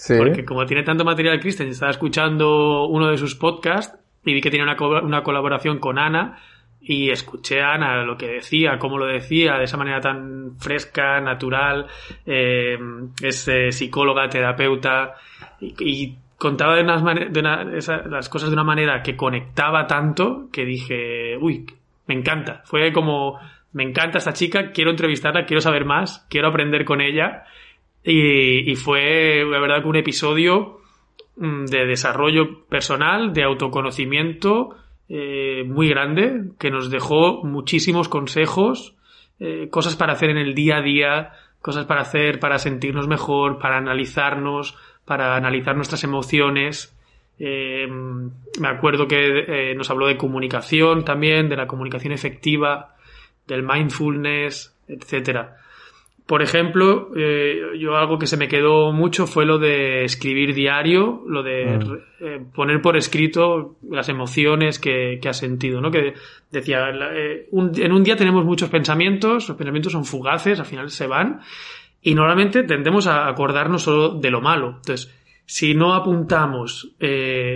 Porque 0.09 0.45
como 0.45 0.65
tiene 0.65 0.83
tanto 0.83 1.05
material 1.05 1.41
Cristian, 1.41 1.69
estaba 1.69 1.91
escuchando 1.91 2.87
uno 2.87 3.09
de 3.09 3.19
sus 3.19 3.35
podcasts 3.35 3.99
y 4.25 4.33
vi 4.33 4.41
que 4.41 4.51
tiene 4.51 4.65
una, 4.65 5.03
una 5.03 5.23
colaboración 5.23 5.79
con 5.79 5.99
Ana 5.99 6.39
y 6.81 7.11
escuché 7.11 7.61
a 7.61 7.75
Ana 7.75 8.05
lo 8.05 8.17
que 8.17 8.27
decía, 8.27 8.79
cómo 8.79 8.99
lo 8.99 9.07
decía, 9.07 9.59
de 9.59 9.65
esa 9.65 9.77
manera 9.77 10.01
tan 10.01 10.57
fresca, 10.59 11.21
natural, 11.21 11.87
eh, 12.27 12.79
es 13.23 13.49
eh, 13.49 13.71
psicóloga, 13.71 14.29
terapeuta, 14.29 15.15
y, 15.61 16.17
contaba 16.39 16.75
de, 16.75 16.83
unas 16.83 17.05
de 17.05 17.43
las 18.09 18.31
cosas 18.31 18.49
de 18.49 18.55
una 18.55 18.65
manera 18.65 19.03
que 19.03 19.15
conectaba 19.15 19.87
tanto 19.87 20.49
que 20.51 20.65
dije, 20.65 21.37
uy, 21.39 21.67
me 22.07 22.15
encanta. 22.15 22.63
Fue 22.65 22.93
como, 22.95 23.39
me 23.73 23.85
encanta 23.85 24.17
esta 24.17 24.33
chica, 24.33 24.73
quiero 24.73 24.91
entrevistarla, 24.91 25.45
quiero 25.45 25.61
saber 25.61 25.85
más, 25.85 26.27
quiero 26.31 26.49
aprender 26.49 26.87
con 26.87 27.03
ella. 27.03 27.45
Y, 28.03 28.71
y 28.71 28.75
fue, 28.77 29.45
la 29.45 29.61
verdad, 29.61 29.85
un 29.85 29.97
episodio 29.97 30.81
mm, 31.37 31.67
de 31.67 31.85
desarrollo 31.85 32.65
personal, 32.71 33.35
de 33.35 33.43
autoconocimiento, 33.43 34.77
eh, 35.13 35.65
muy 35.67 35.89
grande 35.89 36.53
que 36.57 36.71
nos 36.71 36.89
dejó 36.89 37.43
muchísimos 37.43 38.09
consejos, 38.09 38.95
eh, 39.41 39.69
cosas 39.69 39.97
para 39.97 40.13
hacer 40.13 40.31
en 40.31 40.39
el 40.39 40.55
día 40.55 40.77
a 40.77 40.83
día, 40.83 41.33
cosas 41.61 41.85
para 41.85 42.03
hacer 42.03 42.39
para 42.39 42.59
sentirnos 42.59 43.09
mejor, 43.09 43.59
para 43.59 43.77
analizarnos, 43.77 44.79
para 45.05 45.35
analizar 45.35 45.75
nuestras 45.75 46.05
emociones. 46.05 46.97
Eh, 47.41 47.89
me 47.89 48.69
acuerdo 48.69 49.09
que 49.09 49.75
nos 49.77 49.91
habló 49.91 50.07
de 50.07 50.17
comunicación 50.17 51.05
también, 51.05 51.49
de 51.49 51.57
la 51.57 51.67
comunicación 51.67 52.13
efectiva, 52.13 52.95
del 53.49 53.65
mindfulness, 53.65 54.77
etcétera. 54.87 55.57
Por 56.31 56.43
ejemplo, 56.43 57.11
eh, 57.17 57.77
yo 57.77 57.97
algo 57.97 58.17
que 58.17 58.29
se 58.29 58.37
me 58.37 58.47
quedó 58.47 58.93
mucho 58.93 59.27
fue 59.27 59.45
lo 59.45 59.59
de 59.59 60.05
escribir 60.05 60.55
diario, 60.55 61.25
lo 61.27 61.43
de 61.43 61.77
mm. 61.77 62.25
eh, 62.25 62.41
poner 62.55 62.81
por 62.81 62.97
escrito 62.97 63.79
las 63.91 64.09
emociones 64.09 64.79
que, 64.79 65.19
que 65.21 65.29
has 65.29 65.39
sentido, 65.39 65.81
¿no? 65.81 65.91
Que 65.91 66.15
decía, 66.53 66.89
eh, 67.17 67.49
en 67.51 67.93
un 67.93 68.05
día 68.05 68.15
tenemos 68.15 68.45
muchos 68.45 68.71
pensamientos, 68.71 69.49
los 69.49 69.59
pensamientos 69.59 69.91
son 69.91 70.05
fugaces, 70.05 70.61
al 70.61 70.67
final 70.67 70.91
se 70.91 71.09
van, 71.09 71.41
y 72.01 72.15
normalmente 72.15 72.63
tendemos 72.63 73.09
a 73.09 73.27
acordarnos 73.27 73.83
solo 73.83 74.11
de 74.11 74.31
lo 74.31 74.41
malo. 74.41 74.77
Entonces, 74.77 75.13
si 75.51 75.75
no 75.75 75.95
apuntamos, 75.95 76.95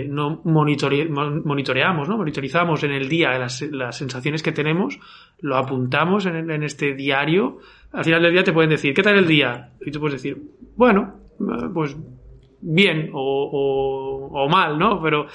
no 0.09 0.41
monitoreamos, 0.43 2.09
¿no? 2.09 2.17
monitorizamos 2.17 2.83
en 2.83 2.91
el 2.91 3.07
día 3.07 3.39
las, 3.39 3.61
las, 3.61 3.97
sensaciones 3.97 4.43
que 4.43 4.51
tenemos, 4.51 4.99
lo 5.39 5.55
apuntamos 5.55 6.25
en, 6.25 6.51
en 6.51 6.63
este 6.63 6.93
diario, 6.93 7.59
al 7.93 8.03
final 8.03 8.21
del 8.21 8.33
día 8.33 8.43
te 8.43 8.51
pueden 8.51 8.69
decir, 8.69 8.93
¿qué 8.93 9.01
tal 9.01 9.15
el 9.15 9.25
día? 9.25 9.69
Y 9.79 9.91
tú 9.91 10.01
puedes 10.01 10.21
decir, 10.21 10.37
bueno, 10.75 11.13
pues 11.73 11.95
bien 12.59 13.11
o, 13.13 14.29
o, 14.29 14.49
mal, 14.49 14.77
¿no? 14.77 15.01
Pero 15.01 15.27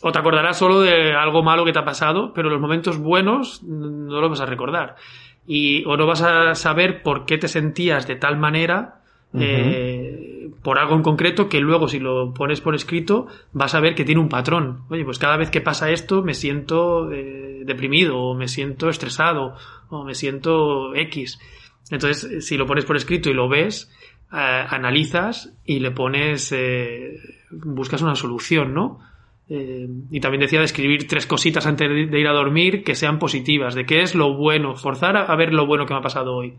o 0.00 0.10
te 0.10 0.18
acordarás 0.18 0.56
solo 0.56 0.80
de 0.80 1.12
algo 1.12 1.42
malo 1.42 1.66
que 1.66 1.72
te 1.72 1.80
ha 1.80 1.84
pasado, 1.84 2.32
pero 2.32 2.48
los 2.48 2.62
momentos 2.62 2.96
buenos 2.96 3.62
no 3.62 4.22
los 4.22 4.30
vas 4.30 4.40
a 4.40 4.46
recordar. 4.46 4.96
Y, 5.46 5.84
o 5.84 5.98
no 5.98 6.06
vas 6.06 6.22
a 6.22 6.54
saber 6.54 7.02
por 7.02 7.26
qué 7.26 7.36
te 7.36 7.48
sentías 7.48 8.08
de 8.08 8.16
tal 8.16 8.38
manera 8.38 9.02
eh, 9.38 10.25
por 10.62 10.78
algo 10.78 10.94
en 10.94 11.02
concreto 11.02 11.48
que 11.48 11.60
luego 11.60 11.88
si 11.88 11.98
lo 11.98 12.32
pones 12.34 12.60
por 12.60 12.74
escrito 12.74 13.26
vas 13.52 13.74
a 13.74 13.80
ver 13.80 13.94
que 13.94 14.04
tiene 14.04 14.20
un 14.20 14.28
patrón. 14.28 14.82
Oye, 14.88 15.04
pues 15.04 15.18
cada 15.18 15.36
vez 15.36 15.50
que 15.50 15.60
pasa 15.60 15.90
esto 15.90 16.22
me 16.22 16.34
siento 16.34 17.10
eh, 17.12 17.62
deprimido 17.64 18.18
o 18.18 18.34
me 18.34 18.48
siento 18.48 18.88
estresado 18.88 19.54
o 19.88 20.04
me 20.04 20.14
siento 20.14 20.94
X. 20.94 21.38
Entonces, 21.90 22.46
si 22.46 22.56
lo 22.56 22.66
pones 22.66 22.84
por 22.84 22.96
escrito 22.96 23.30
y 23.30 23.34
lo 23.34 23.48
ves, 23.48 23.92
eh, 24.32 24.36
analizas 24.68 25.56
y 25.64 25.78
le 25.78 25.92
pones, 25.92 26.52
eh, 26.52 27.18
buscas 27.50 28.02
una 28.02 28.16
solución, 28.16 28.74
¿no? 28.74 29.00
Y 29.48 30.18
también 30.18 30.40
decía 30.40 30.58
de 30.58 30.64
escribir 30.64 31.06
tres 31.06 31.24
cositas 31.24 31.64
antes 31.66 32.10
de 32.10 32.20
ir 32.20 32.26
a 32.26 32.32
dormir 32.32 32.82
que 32.82 32.96
sean 32.96 33.20
positivas, 33.20 33.76
de 33.76 33.86
qué 33.86 34.02
es 34.02 34.16
lo 34.16 34.34
bueno, 34.34 34.74
forzar 34.74 35.16
a, 35.16 35.36
ver 35.36 35.54
lo 35.54 35.66
bueno 35.66 35.86
que 35.86 35.94
me 35.94 36.00
ha 36.00 36.02
pasado 36.02 36.34
hoy. 36.34 36.54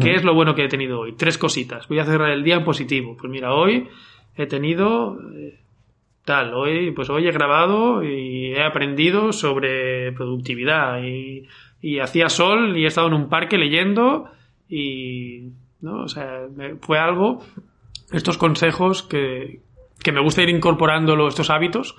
¿Qué 0.00 0.14
es 0.14 0.24
lo 0.24 0.34
bueno 0.34 0.54
que 0.54 0.64
he 0.64 0.68
tenido 0.68 1.00
hoy? 1.00 1.12
Tres 1.12 1.38
cositas. 1.38 1.86
Voy 1.86 2.00
a 2.00 2.04
cerrar 2.04 2.30
el 2.30 2.42
día 2.42 2.56
en 2.56 2.64
positivo. 2.64 3.16
Pues 3.16 3.30
mira, 3.30 3.54
hoy 3.54 3.88
he 4.36 4.46
tenido 4.46 5.18
tal, 6.24 6.54
hoy, 6.54 6.90
pues 6.90 7.08
hoy 7.08 7.28
he 7.28 7.32
grabado 7.32 8.02
y 8.02 8.52
he 8.52 8.62
aprendido 8.62 9.32
sobre 9.32 10.12
productividad 10.12 11.02
y, 11.02 11.46
hacía 12.00 12.28
sol 12.28 12.76
y 12.76 12.82
he 12.82 12.88
estado 12.88 13.06
en 13.06 13.14
un 13.14 13.28
parque 13.28 13.58
leyendo 13.58 14.28
y, 14.68 15.50
¿no? 15.80 16.00
O 16.00 16.08
sea, 16.08 16.48
fue 16.80 16.98
algo, 16.98 17.44
estos 18.12 18.38
consejos 18.38 19.04
que, 19.04 19.60
que 20.02 20.10
me 20.10 20.20
gusta 20.20 20.42
ir 20.42 20.48
incorporando 20.48 21.28
estos 21.28 21.48
hábitos 21.48 21.96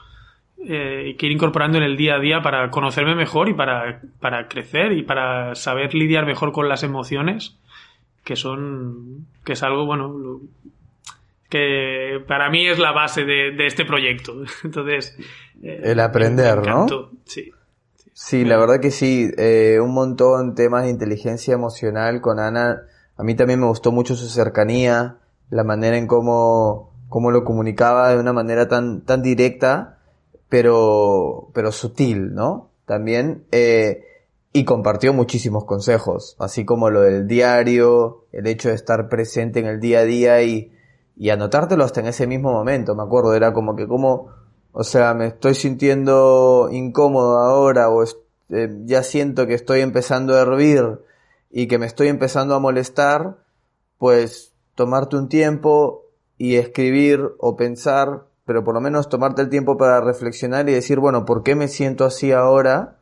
eh, 0.60 1.16
que 1.20 1.28
ir 1.28 1.32
incorporando 1.32 1.78
en 1.78 1.84
el 1.84 1.96
día 1.96 2.16
a 2.16 2.20
día 2.20 2.42
para 2.42 2.72
conocerme 2.72 3.14
mejor 3.14 3.48
y 3.48 3.54
para, 3.54 4.02
para 4.20 4.48
crecer 4.48 4.92
y 4.92 5.04
para 5.04 5.54
saber 5.54 5.94
lidiar 5.94 6.26
mejor 6.26 6.52
con 6.52 6.68
las 6.68 6.82
emociones, 6.82 7.60
que 8.28 8.36
son, 8.36 9.26
que 9.46 9.54
es 9.54 9.64
algo, 9.64 9.86
bueno, 9.86 10.42
que 11.50 12.22
para 12.28 12.50
mí 12.50 12.68
es 12.68 12.78
la 12.78 12.92
base 12.92 13.24
de, 13.24 13.52
de 13.52 13.68
este 13.68 13.86
proyecto. 13.86 14.34
Entonces, 14.66 15.18
eh, 15.64 15.80
el 15.82 16.02
aprender, 16.02 16.58
¿no? 16.58 16.88
Sí. 17.24 17.54
Sí, 18.12 18.44
la 18.44 18.58
verdad 18.58 18.82
que 18.82 18.92
sí, 18.92 19.32
eh, 19.38 19.80
un 19.82 19.94
montón 19.94 20.56
temas 20.56 20.84
de 20.84 20.90
inteligencia 20.90 21.54
emocional 21.54 22.20
con 22.20 22.42
Ana. 22.42 22.82
A 23.16 23.24
mí 23.24 23.34
también 23.34 23.62
me 23.62 23.68
gustó 23.68 23.94
mucho 23.94 24.16
su 24.16 24.28
cercanía, 24.28 25.20
la 25.50 25.64
manera 25.64 25.98
en 25.98 26.08
cómo, 26.08 26.92
cómo 27.08 27.32
lo 27.32 27.46
comunicaba 27.46 28.10
de 28.10 28.20
una 28.20 28.34
manera 28.34 28.68
tan, 28.68 29.06
tan 29.06 29.22
directa, 29.22 30.00
pero, 30.50 31.50
pero 31.54 31.72
sutil, 31.72 32.34
¿no? 32.34 32.72
También, 32.86 33.46
eh, 33.54 34.04
y 34.58 34.66
compartió 34.66 35.14
muchísimos 35.14 35.66
consejos, 35.66 36.36
así 36.40 36.66
como 36.66 36.90
lo 36.90 37.02
del 37.02 37.28
diario, 37.28 38.26
el 38.32 38.48
hecho 38.48 38.70
de 38.70 38.76
estar 38.76 39.08
presente 39.08 39.60
en 39.60 39.68
el 39.68 39.80
día 39.80 40.00
a 40.00 40.04
día 40.04 40.42
y, 40.42 40.72
y 41.16 41.30
anotártelo 41.30 41.84
hasta 41.84 42.00
en 42.00 42.08
ese 42.08 42.26
mismo 42.26 42.52
momento, 42.52 42.96
me 42.96 43.04
acuerdo, 43.04 43.36
era 43.36 43.54
como 43.54 43.76
que 43.76 43.88
como 43.88 44.32
o 44.72 44.84
sea, 44.84 45.14
me 45.14 45.28
estoy 45.28 45.54
sintiendo 45.54 46.70
incómodo 46.72 47.40
ahora 47.40 47.90
o 47.90 48.04
eh, 48.04 48.70
ya 48.86 49.04
siento 49.04 49.46
que 49.46 49.54
estoy 49.54 49.82
empezando 49.82 50.36
a 50.36 50.42
hervir 50.42 51.02
y 51.52 51.68
que 51.68 51.78
me 51.78 51.86
estoy 51.86 52.08
empezando 52.08 52.56
a 52.56 52.60
molestar, 52.60 53.38
pues 54.00 54.54
tomarte 54.74 55.18
un 55.18 55.30
tiempo 55.30 56.06
y 56.38 56.56
escribir 56.56 57.22
o 57.40 57.56
pensar, 57.56 58.26
pero 58.46 58.64
por 58.64 58.74
lo 58.74 58.82
menos 58.82 59.08
tomarte 59.10 59.44
el 59.44 59.50
tiempo 59.50 59.78
para 59.78 60.02
reflexionar 60.02 60.68
y 60.68 60.74
decir, 60.74 61.00
bueno, 61.00 61.26
¿por 61.26 61.44
qué 61.44 61.54
me 61.54 61.68
siento 61.68 62.06
así 62.06 62.32
ahora? 62.32 62.97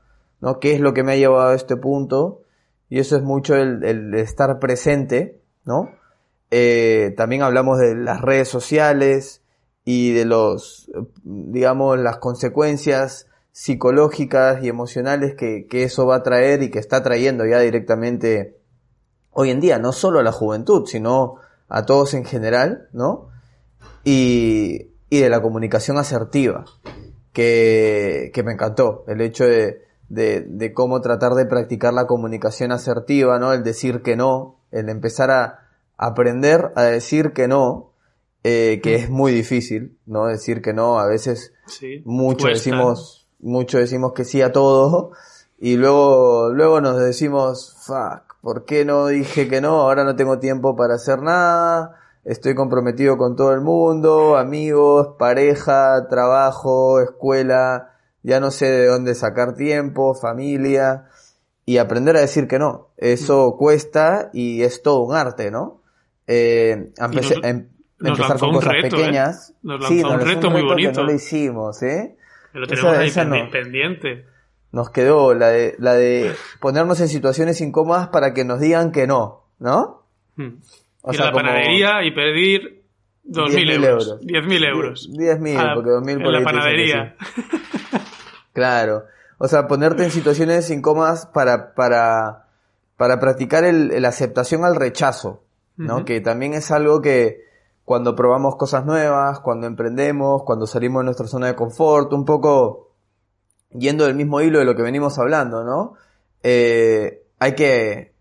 ¿No? 0.46 0.62
¿Qué 0.62 0.74
es 0.74 0.80
lo 0.80 0.94
que 0.94 1.04
me 1.04 1.12
ha 1.12 1.18
llevado 1.18 1.50
a 1.50 1.56
este 1.56 1.76
punto? 1.76 2.44
Y 2.88 3.00
eso 3.00 3.18
es 3.18 3.24
mucho 3.24 3.56
el, 3.56 4.14
estar 4.14 4.60
presente, 4.60 5.42
¿no? 5.66 5.90
Eh, 6.52 7.14
también 7.18 7.42
hablamos 7.42 7.80
de 7.80 7.96
las 7.96 8.22
redes 8.22 8.48
sociales, 8.48 9.42
y 9.86 10.14
de 10.14 10.26
los, 10.26 10.92
digamos, 11.24 12.00
las 12.00 12.18
consecuencias 12.18 13.28
psicológicas 13.52 14.62
y 14.64 14.68
emocionales 14.68 15.36
que, 15.36 15.68
que, 15.68 15.84
eso 15.84 16.08
va 16.08 16.18
a 16.18 16.24
traer 16.24 16.64
y 16.64 16.72
que 16.72 16.80
está 16.80 17.04
trayendo 17.04 17.46
ya 17.46 17.60
directamente 17.60 18.58
hoy 19.32 19.52
en 19.52 19.62
día, 19.62 19.78
no 19.78 19.94
solo 19.94 20.20
a 20.20 20.24
la 20.24 20.32
juventud, 20.32 20.88
sino 20.88 21.36
a 21.70 21.86
todos 21.86 22.16
en 22.16 22.26
general, 22.26 22.90
¿no? 22.92 23.30
Y, 24.04 24.90
y 25.10 25.20
de 25.20 25.30
la 25.30 25.42
comunicación 25.42 25.98
asertiva, 25.98 26.66
que, 27.32 28.32
que 28.34 28.44
me 28.44 28.54
encantó, 28.54 29.06
el 29.08 29.22
hecho 29.22 29.46
de, 29.46 29.85
de, 30.10 30.42
de, 30.42 30.74
cómo 30.74 31.02
tratar 31.02 31.34
de 31.34 31.46
practicar 31.46 31.94
la 31.94 32.08
comunicación 32.08 32.72
asertiva, 32.72 33.40
¿no? 33.40 33.54
El 33.54 33.64
decir 33.64 34.02
que 34.02 34.16
no, 34.16 34.58
el 34.72 34.90
empezar 34.90 35.32
a 35.32 35.68
aprender 35.98 36.72
a 36.76 36.84
decir 36.84 37.34
que 37.34 37.48
no, 37.48 37.92
eh, 38.44 38.80
que 38.84 38.96
es 38.96 39.10
muy 39.10 39.32
difícil, 39.32 39.98
¿no? 40.06 40.28
Decir 40.28 40.62
que 40.62 40.74
no, 40.74 41.00
a 41.00 41.08
veces 41.08 41.54
Sí. 41.68 42.04
mucho 42.06 42.46
cuesta. 42.46 42.58
decimos, 42.58 43.28
mucho 43.40 43.80
decimos 43.80 44.14
que 44.14 44.24
sí 44.26 44.42
a 44.42 44.52
todo, 44.52 45.12
y 45.58 45.78
luego, 45.78 46.50
luego 46.50 46.82
nos 46.82 47.00
decimos, 47.00 47.76
fuck, 47.86 48.36
¿por 48.42 48.66
qué 48.66 48.86
no 48.86 49.08
dije 49.08 49.48
que 49.48 49.62
no? 49.62 49.82
Ahora 49.82 50.04
no 50.04 50.16
tengo 50.16 50.38
tiempo 50.38 50.76
para 50.76 50.96
hacer 50.96 51.22
nada, 51.22 51.96
estoy 52.24 52.54
comprometido 52.54 53.18
con 53.18 53.36
todo 53.36 53.54
el 53.54 53.62
mundo, 53.62 54.38
amigos, 54.38 55.16
pareja, 55.18 56.08
trabajo, 56.10 57.00
escuela, 57.02 57.95
ya 58.26 58.40
no 58.40 58.52
sé 58.52 58.66
de 58.66 58.86
dónde 58.88 59.14
sacar 59.16 59.56
tiempo, 59.56 60.16
familia, 60.16 61.06
y 61.66 61.78
aprender 61.78 62.16
a 62.18 62.22
decir 62.22 62.48
que 62.48 62.60
no. 62.60 62.90
Eso 62.98 63.56
cuesta 63.58 64.30
y 64.34 64.64
es 64.64 64.82
todo 64.82 65.02
un 65.04 65.16
arte, 65.16 65.52
¿no? 65.52 65.82
Eh, 66.28 66.92
empecé- 66.98 67.36
nos- 67.36 67.44
em- 67.46 67.68
nos 68.00 68.18
empezar 68.20 68.40
con 68.40 68.50
un 68.50 68.56
cosas 68.56 68.74
reto, 68.74 68.88
¿eh? 68.88 68.90
pequeñas. 68.90 69.54
Nos 69.64 69.88
Sí, 69.88 69.96
lanzó 70.02 70.08
un 70.08 70.18
lanzó 70.20 70.26
reto 70.36 70.50
muy 70.52 70.62
que 70.62 70.68
bonito. 70.68 71.02
no 71.02 71.08
lo 71.08 71.14
hicimos, 71.14 71.82
¿eh? 71.84 72.16
Pero 72.52 72.66
Esa- 72.66 72.76
tenemos 72.76 72.98
ahí 72.98 73.08
esa 73.08 73.26
no. 73.26 73.36
pendi- 73.36 73.52
pendiente. 73.52 74.26
Nos 74.72 74.90
quedó 74.90 75.34
la 75.34 75.50
de, 75.50 75.76
la 75.80 75.94
de 75.94 76.32
ponernos 76.60 77.00
en 77.00 77.08
situaciones 77.08 77.62
incómodas 77.62 78.10
para 78.10 78.34
que 78.34 78.44
nos 78.44 78.60
digan 78.60 78.92
que 78.92 79.08
no, 79.08 79.46
¿no? 79.60 80.04
Hmm. 80.36 80.58
O 81.02 81.12
Ir 81.12 81.18
sea, 81.18 81.26
a 81.26 81.28
la 81.28 81.32
como 81.32 81.46
panadería 81.46 82.04
y 82.04 82.12
pedir 82.12 82.84
2.000 83.24 83.50
10.000 83.68 83.84
euros. 83.86 84.08
euros. 84.08 84.22
10.000 84.26 84.64
euros. 84.66 85.10
10.000, 85.14 85.58
Ah, 85.60 85.72
porque 85.76 85.90
2.000 85.92 86.18
En 86.18 86.24
por 86.24 86.32
la 86.34 86.40
dicen 86.40 86.52
que 86.54 86.58
panadería. 86.58 87.16
Claro. 88.56 89.04
O 89.38 89.50
sea, 89.50 89.68
ponerte 89.68 90.04
en 90.04 90.12
situaciones 90.12 90.72
incómodas 90.72 91.26
para, 91.28 91.76
para, 91.76 92.48
para 92.96 93.20
practicar 93.20 93.66
el, 93.66 93.92
el 93.92 94.06
aceptación 94.06 94.64
al 94.64 94.78
rechazo, 94.78 95.44
¿no? 95.76 96.06
Que 96.06 96.22
también 96.22 96.54
es 96.54 96.72
algo 96.72 97.02
que 97.02 97.44
cuando 97.84 98.16
probamos 98.16 98.56
cosas 98.56 98.86
nuevas, 98.86 99.42
cuando 99.42 99.68
emprendemos, 99.68 100.44
cuando 100.44 100.66
salimos 100.68 101.02
de 101.02 101.06
nuestra 101.06 101.28
zona 101.28 101.48
de 101.48 101.56
confort, 101.56 102.14
un 102.14 102.24
poco 102.24 102.94
yendo 103.72 104.06
del 104.06 104.16
mismo 104.16 104.40
hilo 104.40 104.60
de 104.60 104.66
lo 104.66 104.74
que 104.74 104.84
venimos 104.84 105.20
hablando, 105.20 105.66
¿no? 105.66 105.96
Eh, 106.42 107.26
hay 107.38 107.56
que, 107.56 108.14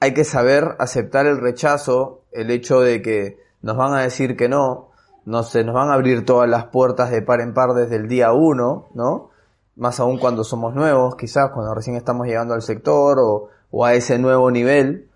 hay 0.00 0.12
que 0.12 0.24
saber 0.24 0.76
aceptar 0.78 1.24
el 1.24 1.40
rechazo, 1.40 2.24
el 2.30 2.50
hecho 2.50 2.80
de 2.80 3.00
que 3.00 3.38
nos 3.62 3.78
van 3.78 3.94
a 3.94 4.02
decir 4.02 4.36
que 4.36 4.50
no, 4.50 4.90
no 5.24 5.42
se 5.44 5.64
nos 5.64 5.74
van 5.74 5.88
a 5.88 5.94
abrir 5.94 6.26
todas 6.26 6.48
las 6.48 6.66
puertas 6.66 7.10
de 7.10 7.22
par 7.22 7.40
en 7.40 7.54
par 7.54 7.72
desde 7.72 7.96
el 7.96 8.06
día 8.06 8.32
uno, 8.32 8.88
¿no? 8.92 9.30
Más 9.76 10.00
aún 10.00 10.18
cuando 10.18 10.42
somos 10.44 10.74
nuevos, 10.74 11.16
quizás 11.16 11.50
cuando 11.52 11.74
recién 11.74 11.96
estamos 11.96 12.26
llegando 12.26 12.54
al 12.54 12.62
sector 12.62 13.18
o, 13.20 13.48
o 13.70 13.84
a 13.84 13.94
ese 13.94 14.18
nuevo 14.18 14.50
nivel. 14.50 15.08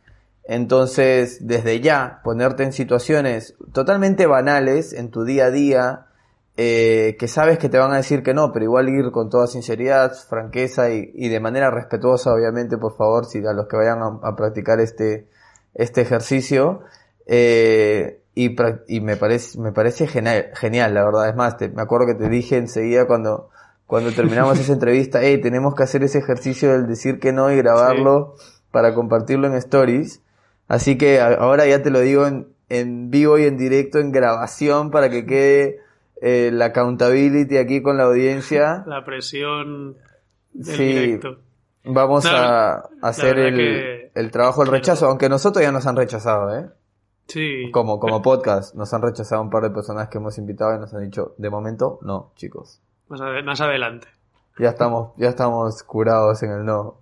Entonces, 0.44 1.46
desde 1.46 1.80
ya, 1.80 2.20
ponerte 2.24 2.62
en 2.64 2.72
situaciones 2.72 3.54
totalmente 3.72 4.26
banales 4.26 4.92
en 4.92 5.10
tu 5.10 5.24
día 5.24 5.46
a 5.46 5.50
día, 5.50 6.06
eh, 6.56 7.16
que 7.18 7.28
sabes 7.28 7.58
que 7.58 7.68
te 7.68 7.78
van 7.78 7.92
a 7.92 7.96
decir 7.96 8.22
que 8.22 8.34
no, 8.34 8.52
pero 8.52 8.64
igual 8.64 8.88
ir 8.88 9.12
con 9.12 9.30
toda 9.30 9.46
sinceridad, 9.46 10.12
franqueza 10.28 10.90
y, 10.90 11.10
y 11.14 11.28
de 11.28 11.40
manera 11.40 11.70
respetuosa, 11.70 12.34
obviamente, 12.34 12.76
por 12.76 12.96
favor, 12.96 13.24
si 13.26 13.38
a 13.46 13.52
los 13.52 13.66
que 13.68 13.76
vayan 13.76 14.00
a, 14.22 14.36
practicar 14.36 14.80
este, 14.80 15.28
este 15.74 16.00
ejercicio, 16.02 16.80
eh, 17.26 18.20
y, 18.34 18.56
y 18.88 19.00
me 19.00 19.16
parece, 19.16 19.58
me 19.58 19.72
parece 19.72 20.06
genial, 20.06 20.50
genial, 20.54 20.92
la 20.94 21.04
verdad. 21.04 21.28
Es 21.28 21.36
más, 21.36 21.56
te- 21.56 21.68
me 21.68 21.82
acuerdo 21.82 22.06
que 22.06 22.14
te 22.14 22.28
dije 22.28 22.56
enseguida 22.56 23.06
cuando, 23.06 23.50
cuando 23.90 24.12
terminamos 24.12 24.58
esa 24.60 24.72
entrevista, 24.72 25.18
hey, 25.20 25.40
tenemos 25.42 25.74
que 25.74 25.82
hacer 25.82 26.02
ese 26.04 26.18
ejercicio 26.18 26.70
del 26.72 26.86
decir 26.86 27.18
que 27.18 27.32
no 27.32 27.50
y 27.50 27.56
grabarlo 27.56 28.36
para 28.70 28.94
compartirlo 28.94 29.48
en 29.48 29.54
stories. 29.54 30.22
Así 30.68 30.96
que 30.96 31.20
ahora 31.20 31.66
ya 31.66 31.82
te 31.82 31.90
lo 31.90 31.98
digo 31.98 32.26
en, 32.26 32.46
en 32.68 33.10
vivo 33.10 33.36
y 33.36 33.44
en 33.44 33.56
directo, 33.58 33.98
en 33.98 34.12
grabación, 34.12 34.92
para 34.92 35.10
que 35.10 35.26
quede 35.26 35.80
eh, 36.22 36.50
la 36.52 36.66
accountability 36.66 37.56
aquí 37.56 37.82
con 37.82 37.96
la 37.96 38.04
audiencia. 38.04 38.84
La 38.86 39.04
presión 39.04 39.96
del 40.52 40.76
Sí. 40.76 40.84
directo. 40.84 41.38
Vamos 41.82 42.24
No, 42.24 42.30
a 42.30 42.90
hacer 43.02 43.38
el, 43.40 43.56
que- 43.56 44.10
el 44.14 44.30
trabajo 44.30 44.62
del 44.62 44.70
rechazo, 44.70 45.06
aunque 45.06 45.28
nosotros 45.28 45.64
ya 45.64 45.72
nos 45.72 45.86
han 45.88 45.96
rechazado, 45.96 46.54
¿eh? 46.56 46.68
Sí. 47.26 47.70
Como, 47.72 47.98
como 47.98 48.22
podcast, 48.22 48.74
nos 48.74 48.92
han 48.94 49.02
rechazado 49.02 49.40
un 49.42 49.50
par 49.50 49.62
de 49.62 49.70
personas 49.70 50.08
que 50.08 50.18
hemos 50.18 50.36
invitado 50.38 50.74
y 50.76 50.78
nos 50.78 50.92
han 50.94 51.02
dicho, 51.02 51.34
de 51.38 51.48
momento, 51.50 51.98
no, 52.02 52.32
chicos. 52.36 52.80
Más, 53.10 53.20
ade- 53.20 53.42
más 53.44 53.60
adelante. 53.60 54.08
Ya 54.58 54.70
estamos, 54.70 55.12
ya 55.18 55.28
estamos 55.28 55.82
curados 55.82 56.42
en 56.42 56.52
el 56.52 56.64
no. 56.64 57.00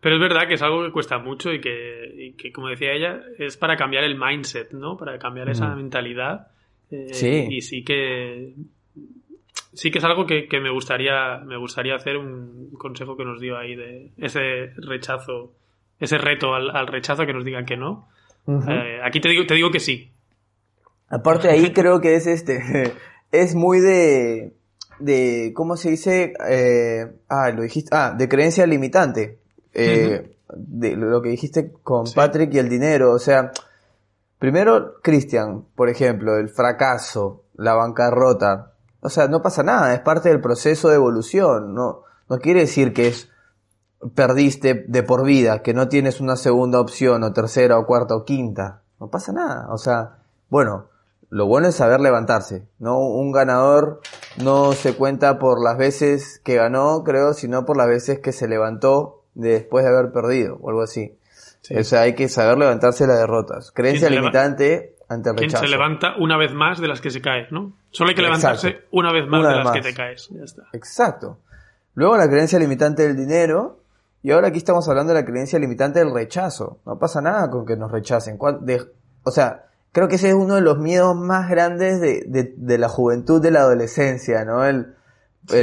Pero 0.00 0.16
es 0.16 0.20
verdad 0.20 0.48
que 0.48 0.54
es 0.54 0.62
algo 0.62 0.82
que 0.84 0.90
cuesta 0.92 1.18
mucho 1.18 1.52
y 1.52 1.60
que, 1.60 2.12
y 2.16 2.32
que, 2.32 2.50
como 2.52 2.68
decía 2.68 2.92
ella, 2.92 3.20
es 3.38 3.56
para 3.56 3.76
cambiar 3.76 4.04
el 4.04 4.18
mindset, 4.18 4.72
¿no? 4.72 4.96
Para 4.96 5.18
cambiar 5.18 5.48
esa 5.50 5.68
Mm. 5.68 5.76
mentalidad. 5.76 6.48
Eh, 6.90 7.08
Sí. 7.12 7.46
Y 7.50 7.60
sí 7.60 7.84
que 7.84 8.54
sí 9.74 9.90
que 9.90 9.98
es 9.98 10.04
algo 10.04 10.26
que, 10.26 10.48
que 10.48 10.60
me 10.60 10.70
gustaría 10.70 11.38
me 11.38 11.56
gustaría 11.56 11.94
hacer 11.94 12.16
un 12.18 12.70
consejo 12.78 13.16
que 13.16 13.24
nos 13.24 13.40
dio 13.40 13.56
ahí 13.56 13.74
de 13.74 14.12
ese 14.18 14.72
rechazo, 14.76 15.54
ese 15.98 16.18
reto 16.18 16.54
al, 16.54 16.70
al 16.76 16.86
rechazo 16.86 17.24
que 17.26 17.32
nos 17.32 17.44
digan 17.44 17.64
que 17.64 17.76
no. 17.76 18.08
Eh, 18.46 19.00
aquí 19.04 19.20
te 19.20 19.28
digo 19.28 19.46
te 19.46 19.54
digo 19.54 19.70
que 19.70 19.80
sí. 19.80 20.10
Aparte 21.08 21.48
ahí 21.48 21.70
creo 21.74 22.00
que 22.00 22.16
es 22.16 22.26
este, 22.26 22.92
es 23.32 23.54
muy 23.54 23.80
de, 23.80 24.52
de, 24.98 25.52
¿cómo 25.54 25.76
se 25.76 25.90
dice? 25.90 26.34
Eh, 26.48 27.12
ah, 27.28 27.50
lo 27.50 27.62
dijiste, 27.62 27.90
ah, 27.92 28.14
de 28.16 28.28
creencia 28.28 28.66
limitante. 28.66 29.38
Eh, 29.74 30.36
de 30.54 30.96
lo 30.96 31.22
que 31.22 31.30
dijiste 31.30 31.72
con 31.82 32.06
Sí. 32.06 32.14
Patrick 32.14 32.52
y 32.54 32.58
el 32.58 32.68
dinero, 32.68 33.12
o 33.12 33.18
sea, 33.18 33.52
primero, 34.38 35.00
Cristian, 35.02 35.64
por 35.74 35.88
ejemplo, 35.88 36.36
el 36.36 36.48
fracaso, 36.48 37.44
la 37.54 37.74
bancarrota, 37.74 38.72
o 39.00 39.08
sea, 39.08 39.28
no 39.28 39.42
pasa 39.42 39.62
nada, 39.62 39.94
es 39.94 40.00
parte 40.00 40.28
del 40.28 40.40
proceso 40.40 40.88
de 40.88 40.96
evolución, 40.96 41.74
no, 41.74 42.02
no 42.28 42.38
quiere 42.38 42.60
decir 42.60 42.92
que 42.92 43.08
es, 43.08 43.30
perdiste 44.14 44.84
de 44.88 45.02
por 45.02 45.24
vida, 45.24 45.62
que 45.62 45.74
no 45.74 45.88
tienes 45.88 46.20
una 46.20 46.36
segunda 46.36 46.80
opción 46.80 47.22
o 47.22 47.32
tercera 47.32 47.78
o 47.78 47.86
cuarta 47.86 48.14
o 48.14 48.24
quinta, 48.24 48.82
no 49.00 49.08
pasa 49.08 49.32
nada, 49.32 49.68
o 49.70 49.78
sea, 49.78 50.18
bueno, 50.50 50.88
lo 51.32 51.46
bueno 51.46 51.68
es 51.68 51.74
saber 51.76 52.00
levantarse, 52.00 52.66
¿no? 52.78 52.98
Un 52.98 53.32
ganador 53.32 54.00
no 54.42 54.72
se 54.72 54.94
cuenta 54.94 55.38
por 55.38 55.62
las 55.64 55.78
veces 55.78 56.40
que 56.44 56.56
ganó, 56.56 57.02
creo, 57.04 57.32
sino 57.32 57.64
por 57.64 57.76
las 57.78 57.88
veces 57.88 58.18
que 58.20 58.32
se 58.32 58.48
levantó 58.48 59.22
después 59.34 59.82
de 59.84 59.90
haber 59.90 60.12
perdido, 60.12 60.58
o 60.60 60.68
algo 60.68 60.82
así. 60.82 61.16
Sí. 61.62 61.74
O 61.76 61.84
sea, 61.84 62.02
hay 62.02 62.14
que 62.14 62.28
saber 62.28 62.58
levantarse 62.58 63.04
de 63.04 63.08
las 63.12 63.20
derrotas. 63.20 63.70
Creencia 63.70 64.08
¿Quién 64.08 64.10
se 64.10 64.10
leva- 64.10 64.20
limitante 64.30 64.96
ante 65.08 65.30
el 65.30 65.36
Quien 65.36 65.48
rechazo. 65.48 65.64
se 65.64 65.70
levanta 65.70 66.14
una 66.18 66.36
vez 66.36 66.52
más 66.52 66.78
de 66.80 66.88
las 66.88 67.00
que 67.00 67.10
se 67.10 67.22
cae, 67.22 67.46
¿no? 67.50 67.72
Solo 67.92 68.10
hay 68.10 68.14
que 68.14 68.20
Exacto. 68.22 68.66
levantarse 68.66 68.84
una 68.90 69.10
vez 69.12 69.26
más 69.26 69.40
Una 69.40 69.48
de 69.50 69.56
vez 69.56 69.64
las 69.64 69.74
que 69.74 69.80
te 69.80 69.94
caes. 69.94 70.28
Ya 70.32 70.44
está. 70.44 70.62
Exacto. 70.74 71.38
Luego 71.94 72.16
la 72.18 72.28
creencia 72.28 72.58
limitante 72.58 73.04
del 73.04 73.16
dinero. 73.16 73.78
Y 74.22 74.30
ahora 74.32 74.48
aquí 74.48 74.58
estamos 74.58 74.88
hablando 74.88 75.12
de 75.14 75.20
la 75.20 75.26
creencia 75.26 75.58
limitante 75.58 75.98
del 75.98 76.12
rechazo. 76.14 76.78
No 76.84 76.98
pasa 76.98 77.20
nada 77.22 77.48
con 77.50 77.64
que 77.66 77.76
nos 77.76 77.90
rechacen. 77.90 78.38
O 78.40 79.30
sea, 79.30 79.64
creo 79.92 80.08
que 80.08 80.16
ese 80.16 80.28
es 80.28 80.34
uno 80.34 80.54
de 80.56 80.60
los 80.62 80.78
miedos 80.78 81.14
más 81.16 81.48
grandes 81.50 82.00
de, 82.00 82.24
de- 82.26 82.54
de 82.56 82.78
la 82.78 82.88
juventud, 82.88 83.40
de 83.42 83.50
la 83.50 83.60
adolescencia, 83.60 84.44
¿no? 84.44 84.64
El, 84.64 84.94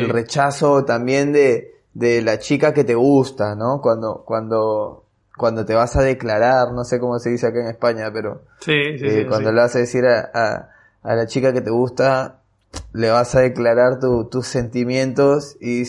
rechazo 0.09 0.86
también 0.86 1.32
de, 1.34 1.73
de 1.93 2.21
la 2.21 2.38
chica 2.39 2.73
que 2.73 2.84
te 2.84 2.95
gusta, 2.95 3.55
¿no? 3.55 3.82
Cuando, 3.82 4.23
cuando, 4.25 5.03
cuando 5.38 5.65
te 5.65 5.73
vas 5.73 5.95
a 5.95 6.01
declarar, 6.01 6.71
no 6.73 6.84
sé 6.84 6.99
cómo 6.99 7.17
se 7.19 7.30
dice 7.32 7.47
acá 7.47 7.59
en 7.61 7.67
España, 7.67 8.11
pero 8.13 8.41
Sí, 8.59 8.97
sí, 8.99 9.05
eh, 9.05 9.25
cuando 9.27 9.51
le 9.51 9.61
vas 9.61 9.75
a 9.75 9.80
decir 9.80 10.05
a, 10.05 10.30
a, 10.34 10.69
a 11.01 11.15
la 11.15 11.25
chica 11.27 11.53
que 11.53 11.61
te 11.61 11.69
gusta, 11.71 12.36
le 12.93 13.09
vas 13.09 13.34
a 13.36 13.39
declarar 13.39 13.99
tu- 13.99 14.25
tus 14.25 14.45
sentimientos 14.47 15.57
y 15.59 15.86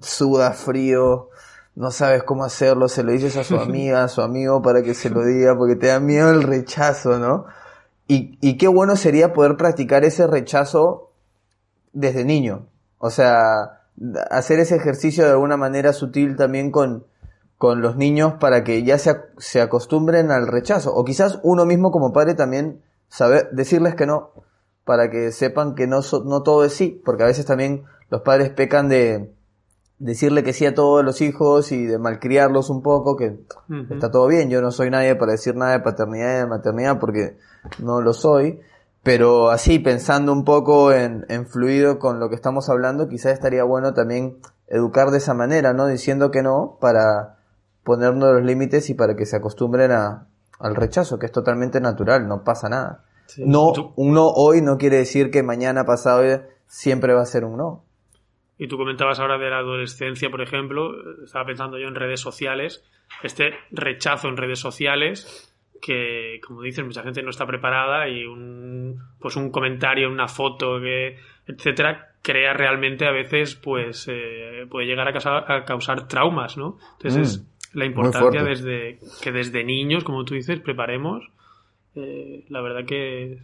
suda 0.00 0.52
frío, 0.52 1.28
no 1.76 1.90
sabes 1.90 2.22
cómo 2.24 2.44
hacerlo, 2.44 2.88
se 2.88 3.02
lo 3.02 3.12
dices 3.12 3.36
a 3.36 3.44
su 3.44 3.56
amiga, 3.60 4.04
a 4.04 4.08
su 4.08 4.22
amigo 4.22 4.62
para 4.62 4.82
que 4.82 4.94
se 4.94 5.10
lo 5.10 5.24
diga, 5.24 5.56
porque 5.56 5.76
te 5.76 5.88
da 5.88 6.00
miedo 6.00 6.30
el 6.30 6.42
rechazo, 6.42 7.18
¿no? 7.18 7.46
Y, 8.06 8.38
y 8.40 8.58
qué 8.58 8.68
bueno 8.68 8.96
sería 8.96 9.32
poder 9.32 9.56
practicar 9.56 10.04
ese 10.04 10.26
rechazo 10.26 11.10
desde 11.92 12.24
niño. 12.24 12.66
O 12.98 13.10
sea, 13.10 13.82
hacer 14.30 14.58
ese 14.60 14.76
ejercicio 14.76 15.24
de 15.24 15.30
alguna 15.30 15.56
manera 15.56 15.92
sutil 15.92 16.36
también 16.36 16.70
con, 16.70 17.06
con 17.58 17.80
los 17.80 17.96
niños 17.96 18.34
para 18.34 18.64
que 18.64 18.82
ya 18.82 18.98
se, 18.98 19.16
se 19.38 19.60
acostumbren 19.60 20.30
al 20.30 20.46
rechazo. 20.46 20.94
O 20.94 21.04
quizás 21.04 21.40
uno 21.42 21.64
mismo 21.64 21.90
como 21.90 22.12
padre 22.12 22.34
también 22.34 22.82
saber 23.08 23.50
decirles 23.52 23.94
que 23.94 24.06
no, 24.06 24.32
para 24.84 25.10
que 25.10 25.32
sepan 25.32 25.74
que 25.74 25.86
no, 25.86 26.00
no 26.24 26.42
todo 26.42 26.64
es 26.64 26.74
sí, 26.74 27.00
porque 27.04 27.22
a 27.22 27.26
veces 27.26 27.46
también 27.46 27.84
los 28.10 28.22
padres 28.22 28.50
pecan 28.50 28.88
de 28.88 29.32
decirle 29.98 30.42
que 30.42 30.52
sí 30.52 30.66
a 30.66 30.74
todos 30.74 31.04
los 31.04 31.20
hijos 31.20 31.72
y 31.72 31.86
de 31.86 31.98
malcriarlos 31.98 32.68
un 32.68 32.82
poco, 32.82 33.16
que 33.16 33.38
está 33.90 34.10
todo 34.10 34.26
bien, 34.26 34.50
yo 34.50 34.60
no 34.60 34.70
soy 34.70 34.90
nadie 34.90 35.14
para 35.14 35.32
decir 35.32 35.54
nada 35.56 35.72
de 35.72 35.80
paternidad 35.80 36.34
y 36.34 36.40
de 36.40 36.46
maternidad 36.46 36.98
porque 36.98 37.38
no 37.78 38.00
lo 38.00 38.12
soy, 38.12 38.60
pero 39.02 39.50
así 39.50 39.78
pensando 39.78 40.32
un 40.32 40.44
poco 40.44 40.92
en, 40.92 41.26
en 41.28 41.46
fluido 41.46 41.98
con 41.98 42.20
lo 42.20 42.28
que 42.28 42.34
estamos 42.34 42.68
hablando, 42.68 43.08
quizás 43.08 43.32
estaría 43.32 43.64
bueno 43.64 43.92
también 43.94 44.38
educar 44.68 45.10
de 45.10 45.18
esa 45.18 45.34
manera, 45.34 45.72
¿no? 45.72 45.86
Diciendo 45.86 46.30
que 46.30 46.42
no 46.42 46.78
para 46.80 47.36
ponernos 47.84 48.32
los 48.32 48.42
límites 48.42 48.88
y 48.90 48.94
para 48.94 49.14
que 49.14 49.26
se 49.26 49.36
acostumbren 49.36 49.92
a, 49.92 50.26
al 50.58 50.74
rechazo, 50.74 51.18
que 51.18 51.26
es 51.26 51.32
totalmente 51.32 51.80
natural, 51.80 52.26
no 52.26 52.44
pasa 52.44 52.68
nada. 52.68 53.04
No, 53.38 53.72
un 53.96 54.14
no 54.14 54.28
hoy 54.28 54.62
no 54.62 54.78
quiere 54.78 54.96
decir 54.96 55.30
que 55.30 55.42
mañana 55.42 55.84
pasado 55.84 56.22
siempre 56.66 57.14
va 57.14 57.22
a 57.22 57.26
ser 57.26 57.44
un 57.44 57.56
no. 57.56 57.84
Y 58.56 58.68
tú 58.68 58.76
comentabas 58.76 59.18
ahora 59.18 59.36
de 59.38 59.50
la 59.50 59.58
adolescencia, 59.58 60.30
por 60.30 60.40
ejemplo, 60.40 60.90
estaba 61.24 61.44
pensando 61.44 61.78
yo 61.78 61.88
en 61.88 61.94
redes 61.94 62.20
sociales, 62.20 62.84
este 63.22 63.52
rechazo 63.70 64.28
en 64.28 64.36
redes 64.36 64.60
sociales 64.60 65.53
que, 65.80 66.40
como 66.46 66.62
dices, 66.62 66.84
mucha 66.84 67.02
gente 67.02 67.22
no 67.22 67.30
está 67.30 67.46
preparada 67.46 68.08
y 68.08 68.24
un, 68.24 69.00
pues 69.20 69.36
un 69.36 69.50
comentario, 69.50 70.10
una 70.10 70.28
foto, 70.28 70.80
que, 70.80 71.16
etcétera, 71.46 72.14
crea 72.22 72.54
realmente 72.54 73.06
a 73.06 73.10
veces, 73.10 73.54
pues, 73.54 74.06
eh, 74.10 74.66
puede 74.70 74.86
llegar 74.86 75.08
a 75.08 75.12
causar, 75.12 75.52
a 75.52 75.64
causar, 75.64 76.08
traumas, 76.08 76.56
¿no? 76.56 76.78
Entonces, 76.96 77.38
mm, 77.38 77.42
es 77.42 77.74
la 77.74 77.84
importancia 77.84 78.42
desde 78.42 78.98
que 79.22 79.32
desde 79.32 79.64
niños, 79.64 80.04
como 80.04 80.24
tú 80.24 80.34
dices, 80.34 80.60
preparemos. 80.60 81.28
Eh, 81.96 82.44
la 82.48 82.60
verdad 82.60 82.84
que 82.86 83.38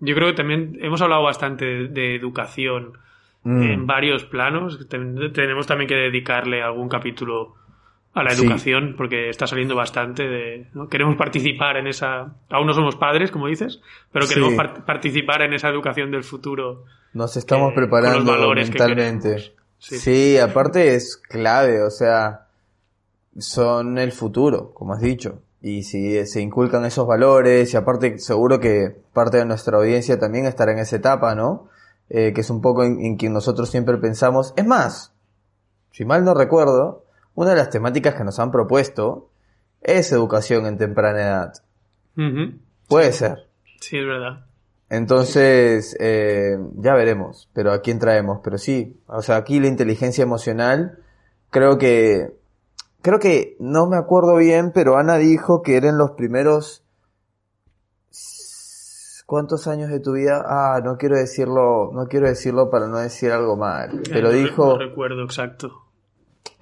yo 0.00 0.14
creo 0.14 0.28
que 0.28 0.34
también 0.34 0.78
hemos 0.80 1.00
hablado 1.00 1.22
bastante 1.22 1.88
de, 1.88 2.14
educación 2.16 2.98
mm. 3.44 3.62
en 3.62 3.86
varios 3.86 4.24
planos. 4.24 4.88
Tenemos 4.88 5.66
también 5.66 5.88
que 5.88 5.94
dedicarle 5.94 6.62
algún 6.62 6.88
capítulo 6.88 7.54
a 8.14 8.22
la 8.22 8.32
educación, 8.32 8.94
porque 8.96 9.28
está 9.28 9.46
saliendo 9.46 9.74
bastante 9.74 10.22
de... 10.22 10.68
¿no? 10.72 10.88
Queremos 10.88 11.16
participar 11.16 11.76
en 11.76 11.88
esa... 11.88 12.32
Aún 12.48 12.66
no 12.66 12.72
somos 12.72 12.94
padres, 12.94 13.32
como 13.32 13.48
dices, 13.48 13.80
pero 14.12 14.28
queremos 14.28 14.54
participar 14.86 15.42
en 15.42 15.52
esa 15.52 15.68
educación 15.68 16.12
del 16.12 16.22
futuro. 16.22 16.84
Nos 17.12 17.36
estamos 17.36 17.72
preparando 17.74 18.54
mentalmente. 18.54 19.54
Sí. 19.78 19.98
sí, 19.98 20.38
aparte 20.38 20.94
es 20.94 21.16
clave, 21.16 21.82
o 21.82 21.90
sea, 21.90 22.46
son 23.36 23.98
el 23.98 24.12
futuro, 24.12 24.72
como 24.72 24.94
has 24.94 25.00
dicho. 25.00 25.42
Y 25.60 25.82
si 25.82 26.24
se 26.26 26.40
inculcan 26.40 26.84
esos 26.84 27.06
valores, 27.06 27.74
y 27.74 27.76
aparte 27.76 28.18
seguro 28.18 28.60
que 28.60 28.96
parte 29.12 29.38
de 29.38 29.44
nuestra 29.44 29.76
audiencia 29.76 30.18
también 30.18 30.46
estará 30.46 30.72
en 30.72 30.78
esa 30.78 30.96
etapa, 30.96 31.34
¿no? 31.34 31.68
Eh, 32.10 32.32
que 32.32 32.42
es 32.42 32.50
un 32.50 32.60
poco 32.60 32.84
en, 32.84 33.00
en 33.00 33.16
quien 33.16 33.32
nosotros 33.32 33.70
siempre 33.70 33.96
pensamos. 33.96 34.54
Es 34.56 34.66
más, 34.66 35.12
si 35.90 36.04
mal 36.04 36.24
no 36.24 36.34
recuerdo, 36.34 37.03
una 37.34 37.50
de 37.50 37.56
las 37.56 37.70
temáticas 37.70 38.14
que 38.14 38.24
nos 38.24 38.38
han 38.38 38.50
propuesto 38.50 39.30
es 39.80 40.12
educación 40.12 40.66
en 40.66 40.78
temprana 40.78 41.20
edad. 41.20 41.52
Puede 42.88 43.12
ser. 43.12 43.48
Sí, 43.80 43.98
es 43.98 44.06
verdad. 44.06 44.46
Entonces, 44.88 45.96
eh, 45.98 46.56
ya 46.76 46.94
veremos, 46.94 47.50
pero 47.52 47.72
a 47.72 47.80
quién 47.80 47.98
traemos. 47.98 48.40
Pero 48.44 48.58
sí, 48.58 49.00
o 49.06 49.22
sea, 49.22 49.36
aquí 49.36 49.60
la 49.60 49.68
inteligencia 49.68 50.22
emocional, 50.22 50.98
creo 51.50 51.78
que, 51.78 52.36
creo 53.02 53.18
que, 53.18 53.56
no 53.58 53.86
me 53.86 53.96
acuerdo 53.96 54.36
bien, 54.36 54.72
pero 54.72 54.96
Ana 54.96 55.16
dijo 55.16 55.62
que 55.62 55.76
eran 55.76 55.98
los 55.98 56.12
primeros, 56.12 56.84
¿cuántos 59.26 59.66
años 59.66 59.90
de 59.90 60.00
tu 60.00 60.12
vida? 60.12 60.44
Ah, 60.46 60.80
no 60.84 60.96
quiero 60.96 61.16
decirlo, 61.16 61.90
no 61.92 62.06
quiero 62.06 62.28
decirlo 62.28 62.70
para 62.70 62.86
no 62.86 62.98
decir 62.98 63.32
algo 63.32 63.56
mal, 63.56 64.02
pero 64.12 64.30
dijo... 64.30 64.66
No 64.66 64.78
recuerdo 64.78 65.24
exacto. 65.24 65.83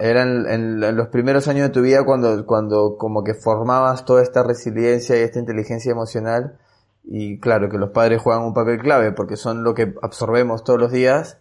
Eran 0.03 0.46
en, 0.48 0.96
los 0.96 1.09
primeros 1.09 1.46
años 1.46 1.68
de 1.68 1.72
tu 1.72 1.80
vida 1.80 2.05
cuando, 2.05 2.44
cuando 2.44 2.96
como 2.98 3.22
que 3.22 3.34
formabas 3.34 4.05
toda 4.05 4.20
esta 4.20 4.42
resiliencia 4.42 5.16
y 5.16 5.20
esta 5.20 5.38
inteligencia 5.38 5.92
emocional. 5.92 6.59
Y 7.05 7.38
claro, 7.38 7.68
que 7.68 7.78
los 7.78 7.90
padres 7.90 8.20
juegan 8.20 8.42
un 8.42 8.53
papel 8.53 8.80
clave 8.80 9.12
porque 9.12 9.36
son 9.36 9.62
lo 9.62 9.74
que 9.74 9.94
absorbemos 10.03 10.64
todos 10.64 10.80
los 10.80 10.90
días. 10.90 11.38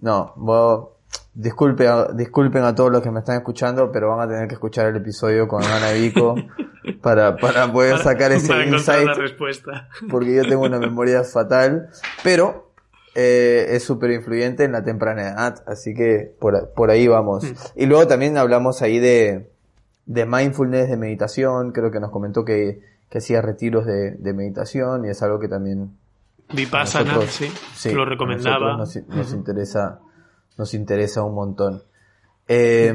No, 0.00 0.34
vos, 0.36 0.90
disculpe, 1.34 1.88
disculpen 2.14 2.62
a 2.62 2.76
todos 2.76 2.92
los 2.92 3.02
que 3.02 3.10
me 3.10 3.18
están 3.18 3.38
escuchando, 3.38 3.90
pero 3.90 4.10
van 4.10 4.20
a 4.20 4.28
tener 4.28 4.46
que 4.46 4.54
escuchar 4.54 4.86
el 4.86 4.94
episodio 4.94 5.48
con 5.48 5.64
Ana 5.64 5.90
Vico 5.90 6.36
para, 7.02 7.36
para 7.36 7.72
poder 7.72 7.98
sacar 7.98 8.30
ese 8.30 8.66
insight. 8.66 9.08
respuesta. 9.16 9.88
Porque 10.08 10.32
yo 10.32 10.42
tengo 10.44 10.62
una 10.62 10.78
memoria 10.78 11.24
fatal. 11.24 11.88
Pero 12.22 12.65
eh, 13.18 13.74
es 13.74 13.82
súper 13.82 14.10
influyente 14.10 14.64
en 14.64 14.72
la 14.72 14.84
temprana 14.84 15.22
edad, 15.22 15.64
así 15.66 15.94
que 15.94 16.34
por, 16.38 16.74
por 16.74 16.90
ahí 16.90 17.08
vamos. 17.08 17.44
Mm. 17.44 17.54
Y 17.76 17.86
luego 17.86 18.06
también 18.06 18.36
hablamos 18.36 18.82
ahí 18.82 18.98
de, 18.98 19.50
de 20.04 20.26
mindfulness, 20.26 20.90
de 20.90 20.98
meditación, 20.98 21.72
creo 21.72 21.90
que 21.90 21.98
nos 21.98 22.10
comentó 22.10 22.44
que, 22.44 22.82
que 23.08 23.18
hacía 23.18 23.40
retiros 23.40 23.86
de, 23.86 24.10
de, 24.10 24.34
meditación 24.34 25.06
y 25.06 25.08
es 25.08 25.22
algo 25.22 25.40
que 25.40 25.48
también... 25.48 25.96
Vipassana, 26.52 27.18
sí, 27.22 27.50
sí, 27.74 27.90
lo 27.92 28.04
recomendaba. 28.04 28.76
Nos, 28.76 28.94
nos, 29.08 29.32
interesa, 29.32 29.98
nos 30.58 30.74
interesa 30.74 31.22
un 31.22 31.34
montón. 31.34 31.82
Eh, 32.46 32.94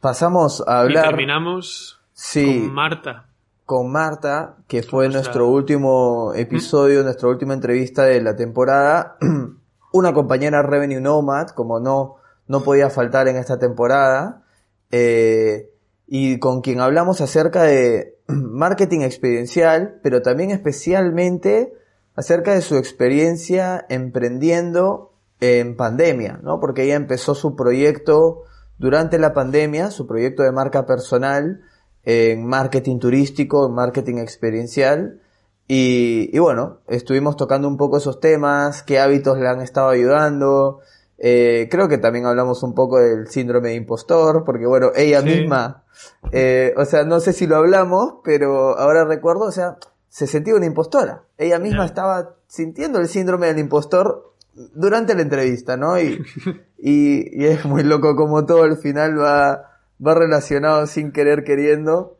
pasamos 0.00 0.62
a 0.64 0.78
hablar... 0.78 1.06
Y 1.06 1.08
terminamos 1.08 2.00
sí, 2.12 2.46
con 2.46 2.72
Marta 2.72 3.29
con 3.70 3.88
Marta, 3.88 4.56
que 4.66 4.82
fue 4.82 5.08
nuestro 5.08 5.46
último 5.48 6.32
episodio, 6.34 7.04
nuestra 7.04 7.28
última 7.28 7.54
entrevista 7.54 8.02
de 8.02 8.20
la 8.20 8.34
temporada. 8.34 9.16
Una 9.92 10.12
compañera 10.12 10.60
Revenue 10.60 11.00
Nomad, 11.00 11.50
como 11.50 11.78
no, 11.78 12.16
no 12.48 12.64
podía 12.64 12.90
faltar 12.90 13.28
en 13.28 13.36
esta 13.36 13.60
temporada. 13.60 14.42
Eh, 14.90 15.70
y 16.08 16.40
con 16.40 16.62
quien 16.62 16.80
hablamos 16.80 17.20
acerca 17.20 17.62
de 17.62 18.18
marketing 18.26 19.02
experiencial, 19.02 20.00
pero 20.02 20.20
también 20.20 20.50
especialmente 20.50 21.72
acerca 22.16 22.52
de 22.52 22.62
su 22.62 22.76
experiencia 22.76 23.86
emprendiendo 23.88 25.12
en 25.38 25.76
pandemia, 25.76 26.40
¿no? 26.42 26.58
Porque 26.58 26.82
ella 26.82 26.96
empezó 26.96 27.36
su 27.36 27.54
proyecto 27.54 28.42
durante 28.78 29.16
la 29.20 29.32
pandemia, 29.32 29.92
su 29.92 30.08
proyecto 30.08 30.42
de 30.42 30.50
marca 30.50 30.86
personal, 30.86 31.60
en 32.04 32.46
marketing 32.46 32.98
turístico, 32.98 33.66
en 33.66 33.74
marketing 33.74 34.18
experiencial. 34.18 35.20
Y, 35.68 36.30
y, 36.32 36.38
bueno, 36.38 36.78
estuvimos 36.88 37.36
tocando 37.36 37.68
un 37.68 37.76
poco 37.76 37.98
esos 37.98 38.20
temas, 38.20 38.82
qué 38.82 38.98
hábitos 38.98 39.38
le 39.38 39.48
han 39.48 39.60
estado 39.60 39.88
ayudando. 39.90 40.80
Eh, 41.22 41.68
creo 41.70 41.86
que 41.86 41.98
también 41.98 42.24
hablamos 42.24 42.62
un 42.62 42.74
poco 42.74 42.98
del 42.98 43.28
síndrome 43.28 43.68
de 43.68 43.74
impostor, 43.74 44.42
porque 44.44 44.66
bueno, 44.66 44.90
ella 44.96 45.20
misma, 45.20 45.84
eh, 46.32 46.72
o 46.78 46.84
sea, 46.86 47.04
no 47.04 47.20
sé 47.20 47.34
si 47.34 47.46
lo 47.46 47.56
hablamos, 47.56 48.14
pero 48.24 48.78
ahora 48.78 49.04
recuerdo, 49.04 49.42
o 49.42 49.52
sea, 49.52 49.76
se 50.08 50.26
sentía 50.26 50.54
una 50.54 50.64
impostora. 50.64 51.24
Ella 51.36 51.58
misma 51.58 51.84
estaba 51.84 52.36
sintiendo 52.48 52.98
el 52.98 53.06
síndrome 53.06 53.48
del 53.48 53.58
impostor 53.58 54.32
durante 54.54 55.14
la 55.14 55.20
entrevista, 55.20 55.76
¿no? 55.76 56.00
Y, 56.00 56.24
y, 56.78 57.42
y 57.42 57.46
es 57.46 57.66
muy 57.66 57.82
loco 57.82 58.16
como 58.16 58.46
todo 58.46 58.62
al 58.62 58.78
final 58.78 59.20
va, 59.20 59.69
va 60.04 60.14
relacionado 60.14 60.86
sin 60.86 61.12
querer 61.12 61.44
queriendo. 61.44 62.18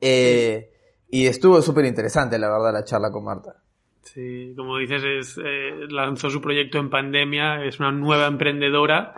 Eh, 0.00 0.70
y 1.08 1.26
estuvo 1.26 1.62
súper 1.62 1.84
interesante, 1.84 2.38
la 2.38 2.50
verdad, 2.50 2.72
la 2.72 2.84
charla 2.84 3.10
con 3.10 3.24
Marta. 3.24 3.56
Sí, 4.02 4.52
como 4.56 4.78
dices, 4.78 5.02
es, 5.02 5.40
eh, 5.42 5.86
lanzó 5.88 6.28
su 6.28 6.40
proyecto 6.40 6.78
en 6.78 6.90
pandemia, 6.90 7.64
es 7.64 7.80
una 7.80 7.90
nueva 7.90 8.26
emprendedora 8.26 9.14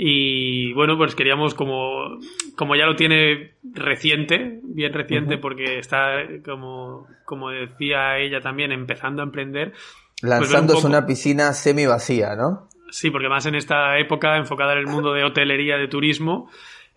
y 0.00 0.72
bueno, 0.74 0.96
pues 0.96 1.16
queríamos 1.16 1.54
como, 1.54 2.20
como 2.54 2.76
ya 2.76 2.86
lo 2.86 2.94
tiene 2.94 3.54
reciente, 3.64 4.60
bien 4.62 4.92
reciente, 4.92 5.38
porque 5.38 5.80
está, 5.80 6.18
como, 6.44 7.08
como 7.24 7.50
decía 7.50 8.16
ella 8.18 8.40
también, 8.40 8.70
empezando 8.70 9.22
a 9.22 9.24
emprender. 9.24 9.72
Pues 10.20 10.30
Lanzándose 10.30 10.86
una 10.86 11.04
piscina 11.04 11.52
semi 11.52 11.86
vacía, 11.86 12.36
¿no? 12.36 12.68
Sí, 12.90 13.10
porque 13.10 13.28
más 13.28 13.46
en 13.46 13.56
esta 13.56 13.98
época 13.98 14.36
enfocada 14.36 14.74
en 14.74 14.78
el 14.78 14.86
mundo 14.86 15.12
de 15.14 15.24
hotelería, 15.24 15.76
de 15.76 15.88
turismo, 15.88 16.48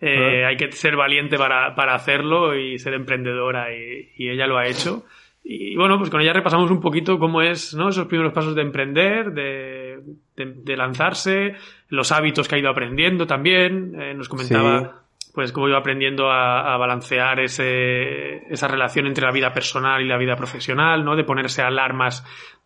eh, 0.04 0.44
hay 0.44 0.56
que 0.56 0.72
ser 0.72 0.96
valiente 0.96 1.38
para, 1.38 1.76
para, 1.76 1.94
hacerlo 1.94 2.56
y 2.56 2.76
ser 2.80 2.94
emprendedora 2.94 3.72
y, 3.72 4.10
y, 4.16 4.30
ella 4.30 4.48
lo 4.48 4.58
ha 4.58 4.66
hecho. 4.66 5.04
Y 5.44 5.76
bueno, 5.76 5.96
pues 5.96 6.10
con 6.10 6.20
ella 6.20 6.32
repasamos 6.32 6.72
un 6.72 6.80
poquito 6.80 7.20
cómo 7.20 7.40
es 7.40 7.72
¿no? 7.74 7.88
esos 7.88 8.06
primeros 8.06 8.32
pasos 8.32 8.56
de 8.56 8.62
emprender, 8.62 9.32
de, 9.32 10.00
de, 10.36 10.76
lanzarse, 10.76 11.54
los 11.88 12.10
hábitos 12.10 12.48
que 12.48 12.56
ha 12.56 12.58
ido 12.58 12.68
aprendiendo 12.68 13.28
también. 13.28 13.94
Eh, 14.00 14.14
nos 14.14 14.28
comentaba 14.28 15.02
pues 15.32 15.52
cómo 15.52 15.68
iba 15.68 15.78
aprendiendo 15.78 16.30
a, 16.30 16.74
a, 16.74 16.76
balancear 16.76 17.40
ese, 17.40 18.52
esa 18.52 18.68
relación 18.68 19.06
entre 19.06 19.24
la 19.24 19.32
vida 19.32 19.52
personal 19.52 20.02
y 20.02 20.08
la 20.08 20.18
vida 20.18 20.36
profesional, 20.36 21.04
¿no? 21.04 21.16
De 21.16 21.24
ponerse 21.24 21.62
alarmas 21.62 22.24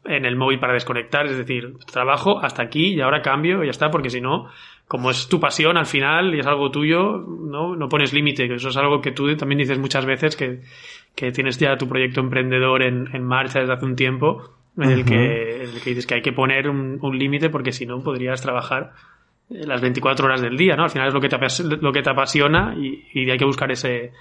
en 0.09 0.25
el 0.25 0.37
móvil 0.37 0.59
para 0.59 0.73
desconectar, 0.73 1.27
es 1.27 1.37
decir, 1.37 1.75
trabajo 1.91 2.39
hasta 2.43 2.63
aquí 2.63 2.95
y 2.95 3.01
ahora 3.01 3.23
cambio 3.23 3.63
y 3.63 3.67
ya 3.67 3.71
está, 3.71 3.91
porque 3.91 4.11
si 4.11 4.21
no, 4.21 4.49
como 4.89 5.11
es 5.11 5.29
tu 5.29 5.41
pasión 5.41 5.77
al 5.77 5.87
final 5.87 6.35
y 6.35 6.41
es 6.41 6.47
algo 6.47 6.71
tuyo, 6.71 7.19
no, 7.19 7.77
no 7.77 7.89
pones 7.89 8.13
límite, 8.13 8.49
que 8.49 8.55
eso 8.55 8.69
es 8.69 8.77
algo 8.77 9.01
que 9.01 9.13
tú 9.13 9.35
también 9.37 9.59
dices 9.59 9.79
muchas 9.79 10.07
veces 10.07 10.37
que, 10.37 10.61
que 11.15 11.33
tienes 11.33 11.59
ya 11.59 11.77
tu 11.77 11.89
proyecto 11.89 12.21
emprendedor 12.21 12.83
en, 12.83 13.09
en 13.15 13.25
marcha 13.25 13.61
desde 13.61 13.73
hace 13.73 13.85
un 13.85 13.97
tiempo, 13.97 14.51
en, 14.79 14.91
el 14.91 15.05
que, 15.05 15.65
en 15.65 15.71
el 15.71 15.81
que 15.81 15.91
dices 15.91 16.07
que 16.07 16.15
hay 16.15 16.23
que 16.23 16.33
poner 16.33 16.69
un, 16.69 16.99
un 17.01 17.19
límite 17.19 17.49
porque 17.51 17.73
si 17.73 17.87
no 17.87 18.03
podrías 18.03 18.43
trabajar 18.43 18.93
las 19.49 19.81
24 19.81 20.27
horas 20.27 20.41
del 20.41 20.57
día, 20.57 20.77
¿no? 20.77 20.85
Al 20.85 20.91
final 20.91 21.09
es 21.09 21.15
lo 21.15 21.21
que 21.21 21.29
te, 21.29 21.39
lo 21.81 21.93
que 21.93 22.03
te 22.03 22.11
apasiona 22.11 22.75
y, 22.77 23.05
y 23.13 23.31
hay 23.31 23.39
que 23.39 23.45
buscar 23.45 23.71
ese, 23.71 24.13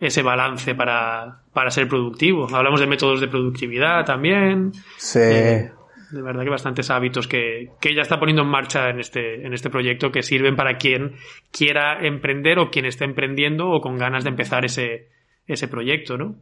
ese 0.00 0.22
balance 0.22 0.74
para, 0.74 1.42
para 1.52 1.70
ser 1.70 1.88
productivo. 1.88 2.46
Hablamos 2.54 2.80
de 2.80 2.86
métodos 2.86 3.20
de 3.20 3.28
productividad 3.28 4.04
también. 4.04 4.72
Sí. 4.98 5.20
Eh, 5.22 5.70
de 6.10 6.22
verdad 6.22 6.44
que 6.44 6.50
bastantes 6.50 6.90
hábitos 6.90 7.26
que, 7.26 7.70
que 7.80 7.90
ella 7.90 8.02
está 8.02 8.18
poniendo 8.18 8.42
en 8.42 8.48
marcha 8.48 8.88
en 8.88 9.00
este, 9.00 9.46
en 9.46 9.52
este 9.52 9.70
proyecto 9.70 10.12
que 10.12 10.22
sirven 10.22 10.56
para 10.56 10.76
quien 10.76 11.14
quiera 11.50 12.06
emprender 12.06 12.58
o 12.58 12.70
quien 12.70 12.86
esté 12.86 13.04
emprendiendo 13.04 13.70
o 13.70 13.80
con 13.80 13.98
ganas 13.98 14.24
de 14.24 14.30
empezar 14.30 14.64
ese, 14.64 15.08
ese 15.46 15.68
proyecto, 15.68 16.16
¿no? 16.16 16.36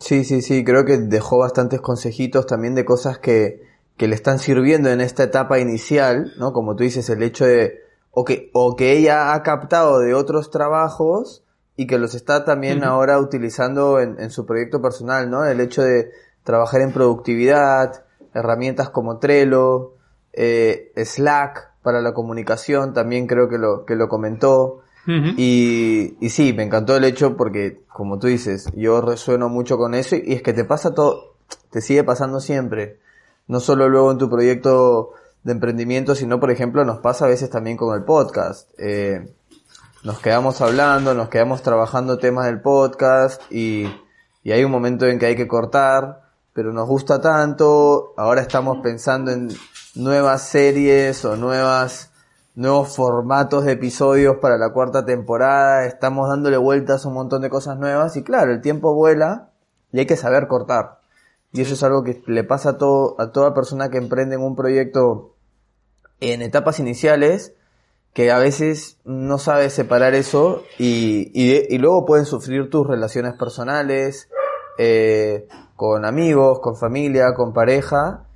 Sí, 0.00 0.24
sí, 0.24 0.42
sí, 0.42 0.64
creo 0.64 0.84
que 0.84 0.98
dejó 0.98 1.38
bastantes 1.38 1.80
consejitos 1.80 2.46
también 2.46 2.74
de 2.74 2.84
cosas 2.84 3.18
que, 3.18 3.60
que 3.96 4.08
le 4.08 4.14
están 4.14 4.38
sirviendo 4.38 4.90
en 4.90 5.00
esta 5.00 5.22
etapa 5.22 5.60
inicial, 5.60 6.32
¿no? 6.38 6.52
Como 6.52 6.74
tú 6.74 6.82
dices, 6.82 7.08
el 7.08 7.22
hecho 7.22 7.46
de, 7.46 7.80
o 8.10 8.24
que, 8.24 8.50
o 8.52 8.74
que 8.74 8.96
ella 8.96 9.32
ha 9.32 9.42
captado 9.42 10.00
de 10.00 10.14
otros 10.14 10.50
trabajos 10.50 11.44
y 11.76 11.86
que 11.86 11.98
los 11.98 12.14
está 12.14 12.44
también 12.44 12.84
ahora 12.84 13.18
utilizando 13.18 14.00
en, 14.00 14.18
en, 14.18 14.30
su 14.30 14.46
proyecto 14.46 14.80
personal, 14.80 15.30
¿no? 15.30 15.44
El 15.44 15.60
hecho 15.60 15.82
de 15.82 16.10
trabajar 16.42 16.80
en 16.80 16.92
productividad, 16.92 18.04
herramientas 18.34 18.90
como 18.90 19.18
Trello, 19.18 19.94
eh, 20.32 20.92
Slack 20.96 21.72
para 21.82 22.00
la 22.00 22.14
comunicación, 22.14 22.94
también 22.94 23.26
creo 23.26 23.48
que 23.48 23.58
lo, 23.58 23.84
que 23.84 23.96
lo 23.96 24.08
comentó. 24.08 24.82
y, 25.06 26.16
y 26.20 26.30
sí, 26.30 26.52
me 26.52 26.64
encantó 26.64 26.96
el 26.96 27.04
hecho 27.04 27.36
porque, 27.36 27.82
como 27.92 28.18
tú 28.18 28.26
dices, 28.26 28.66
yo 28.74 29.00
resueno 29.00 29.48
mucho 29.48 29.78
con 29.78 29.94
eso 29.94 30.16
y 30.16 30.32
es 30.32 30.42
que 30.42 30.52
te 30.52 30.64
pasa 30.64 30.94
todo, 30.94 31.36
te 31.70 31.80
sigue 31.80 32.02
pasando 32.02 32.40
siempre 32.40 32.98
no 33.48 33.60
solo 33.60 33.88
luego 33.88 34.10
en 34.10 34.18
tu 34.18 34.28
proyecto 34.28 35.12
de 35.44 35.52
emprendimiento, 35.52 36.14
sino 36.14 36.40
por 36.40 36.50
ejemplo 36.50 36.84
nos 36.84 36.98
pasa 36.98 37.26
a 37.26 37.28
veces 37.28 37.50
también 37.50 37.76
con 37.76 37.96
el 37.96 38.04
podcast. 38.04 38.68
Eh, 38.78 39.34
nos 40.06 40.20
quedamos 40.20 40.60
hablando, 40.60 41.14
nos 41.14 41.28
quedamos 41.30 41.62
trabajando 41.62 42.18
temas 42.18 42.46
del 42.46 42.60
podcast 42.60 43.42
y, 43.50 43.92
y 44.44 44.52
hay 44.52 44.62
un 44.62 44.70
momento 44.70 45.04
en 45.08 45.18
que 45.18 45.26
hay 45.26 45.34
que 45.34 45.48
cortar, 45.48 46.22
pero 46.52 46.72
nos 46.72 46.86
gusta 46.86 47.20
tanto, 47.20 48.14
ahora 48.16 48.40
estamos 48.40 48.78
pensando 48.84 49.32
en 49.32 49.48
nuevas 49.96 50.42
series 50.42 51.24
o 51.24 51.34
nuevas 51.34 52.12
nuevos 52.54 52.94
formatos 52.94 53.64
de 53.64 53.72
episodios 53.72 54.36
para 54.36 54.56
la 54.58 54.72
cuarta 54.72 55.04
temporada, 55.04 55.86
estamos 55.86 56.28
dándole 56.28 56.56
vueltas 56.56 57.04
a 57.04 57.08
un 57.08 57.14
montón 57.14 57.42
de 57.42 57.50
cosas 57.50 57.76
nuevas 57.76 58.16
y 58.16 58.22
claro, 58.22 58.52
el 58.52 58.60
tiempo 58.60 58.94
vuela 58.94 59.50
y 59.90 59.98
hay 59.98 60.06
que 60.06 60.16
saber 60.16 60.46
cortar. 60.46 61.00
Y 61.50 61.62
eso 61.62 61.74
es 61.74 61.82
algo 61.82 62.04
que 62.04 62.22
le 62.28 62.44
pasa 62.44 62.70
a, 62.70 62.78
todo, 62.78 63.20
a 63.20 63.32
toda 63.32 63.54
persona 63.54 63.90
que 63.90 63.98
emprende 63.98 64.36
en 64.36 64.42
un 64.42 64.54
proyecto 64.54 65.34
en 66.20 66.42
etapas 66.42 66.78
iniciales, 66.78 67.54
que 68.16 68.30
a 68.30 68.38
veces 68.38 68.98
no 69.04 69.36
sabe 69.36 69.68
separar 69.68 70.14
eso 70.14 70.62
y, 70.78 71.30
y, 71.34 71.76
luego 71.76 72.06
pueden 72.06 72.24
sufrir 72.24 72.70
tus 72.70 72.86
relaciones 72.86 73.34
personales, 73.34 74.30
eh, 74.78 75.46
con 75.76 76.06
amigos, 76.06 76.60
con 76.60 76.76
familia, 76.76 77.34
con 77.34 77.52
pareja. 77.52 78.26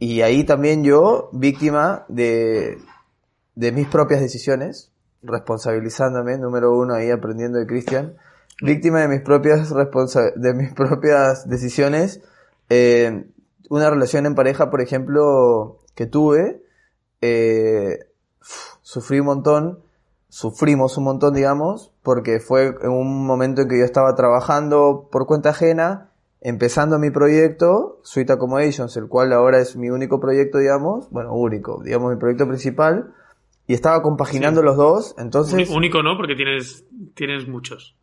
Y 0.00 0.22
ahí 0.22 0.42
también 0.42 0.82
yo, 0.82 1.30
víctima 1.32 2.04
de, 2.08 2.78
de 3.54 3.70
mis 3.70 3.86
propias 3.86 4.20
decisiones, 4.20 4.90
responsabilizándome, 5.22 6.36
número 6.36 6.76
uno 6.76 6.94
ahí 6.94 7.12
aprendiendo 7.12 7.60
de 7.60 7.66
Cristian, 7.66 8.16
víctima 8.60 9.02
de 9.02 9.08
mis 9.08 9.20
propias 9.20 9.72
de 10.34 10.54
mis 10.54 10.72
propias 10.74 11.48
decisiones 11.48 12.22
eh, 12.70 13.26
una 13.70 13.88
relación 13.88 14.26
en 14.26 14.34
pareja, 14.34 14.68
por 14.68 14.80
ejemplo, 14.80 15.78
que 15.94 16.06
tuve, 16.06 16.60
eh, 17.20 18.00
sufrí 18.92 19.20
un 19.20 19.26
montón, 19.26 19.78
sufrimos 20.28 20.98
un 20.98 21.04
montón, 21.04 21.32
digamos, 21.32 21.94
porque 22.02 22.40
fue 22.40 22.74
en 22.82 22.90
un 22.90 23.26
momento 23.26 23.62
en 23.62 23.68
que 23.68 23.78
yo 23.78 23.86
estaba 23.86 24.14
trabajando 24.14 25.08
por 25.10 25.26
cuenta 25.26 25.48
ajena, 25.48 26.10
empezando 26.42 26.98
mi 26.98 27.10
proyecto, 27.10 28.00
Suite 28.02 28.34
Accommodations, 28.34 28.94
el 28.98 29.08
cual 29.08 29.32
ahora 29.32 29.60
es 29.60 29.76
mi 29.76 29.88
único 29.88 30.20
proyecto, 30.20 30.58
digamos, 30.58 31.08
bueno, 31.10 31.32
único, 31.32 31.82
digamos, 31.82 32.12
mi 32.12 32.18
proyecto 32.18 32.46
principal, 32.46 33.14
y 33.66 33.72
estaba 33.72 34.02
compaginando 34.02 34.62
los 34.62 34.76
dos, 34.76 35.14
entonces... 35.16 35.70
Único 35.70 36.02
no, 36.02 36.18
porque 36.18 36.34
tienes, 36.34 36.84
tienes 37.14 37.48
muchos. 37.48 37.96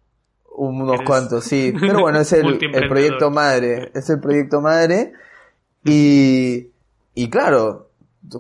Unos 0.52 1.04
cuantos, 1.04 1.44
sí. 1.44 1.72
Pero 1.80 2.00
bueno, 2.00 2.20
es 2.20 2.34
el, 2.34 2.58
proyecto 2.90 3.30
madre. 3.30 3.92
Es 3.94 4.10
el 4.10 4.20
proyecto 4.20 4.60
madre. 4.60 5.14
Y, 5.86 6.70
y 7.14 7.30
claro, 7.30 7.89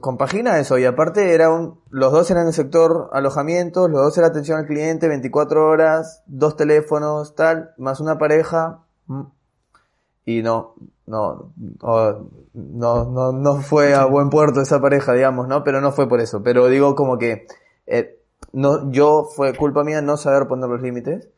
compagina 0.01 0.59
eso. 0.59 0.77
Y 0.77 0.85
aparte 0.85 1.33
era 1.33 1.49
un, 1.49 1.79
los 1.89 2.11
dos 2.11 2.29
eran 2.31 2.47
el 2.47 2.53
sector 2.53 3.09
alojamientos, 3.13 3.89
los 3.89 4.01
dos 4.01 4.17
eran 4.17 4.31
atención 4.31 4.59
al 4.59 4.65
cliente, 4.65 5.07
24 5.07 5.67
horas, 5.67 6.23
dos 6.27 6.55
teléfonos, 6.55 7.35
tal, 7.35 7.71
más 7.77 7.99
una 7.99 8.17
pareja. 8.17 8.79
Mm. 9.07 9.23
Y 10.25 10.41
no, 10.43 10.75
no, 11.07 11.51
no, 12.53 13.05
no, 13.05 13.31
no 13.31 13.55
fue 13.61 13.95
a 13.95 14.05
buen 14.05 14.29
puerto 14.29 14.61
esa 14.61 14.79
pareja, 14.79 15.13
digamos, 15.13 15.47
¿no? 15.47 15.63
Pero 15.63 15.81
no 15.81 15.91
fue 15.91 16.07
por 16.07 16.19
eso. 16.19 16.43
Pero 16.43 16.67
digo 16.67 16.95
como 16.95 17.17
que, 17.17 17.47
eh, 17.87 18.19
no, 18.53 18.91
yo 18.91 19.27
fue 19.35 19.55
culpa 19.55 19.83
mía 19.83 20.01
no 20.01 20.17
saber 20.17 20.47
poner 20.47 20.69
los 20.69 20.81
límites 20.81 21.29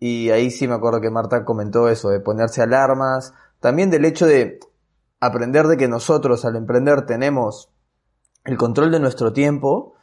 y 0.00 0.30
ahí 0.30 0.50
sí 0.50 0.68
me 0.68 0.74
acuerdo 0.74 1.00
que 1.00 1.10
Marta 1.10 1.44
comentó 1.44 1.88
eso, 1.88 2.10
de 2.10 2.20
ponerse 2.20 2.62
alarmas, 2.62 3.34
también 3.60 3.90
del 3.90 4.04
hecho 4.04 4.26
de 4.26 4.60
aprender 5.20 5.66
de 5.66 5.76
que 5.76 5.88
nosotros 5.88 6.44
al 6.44 6.56
emprender 6.56 7.04
tenemos 7.06 7.70
el 8.48 8.56
control 8.56 8.90
de 8.90 9.00
nuestro 9.00 9.32
tiempo 9.32 9.94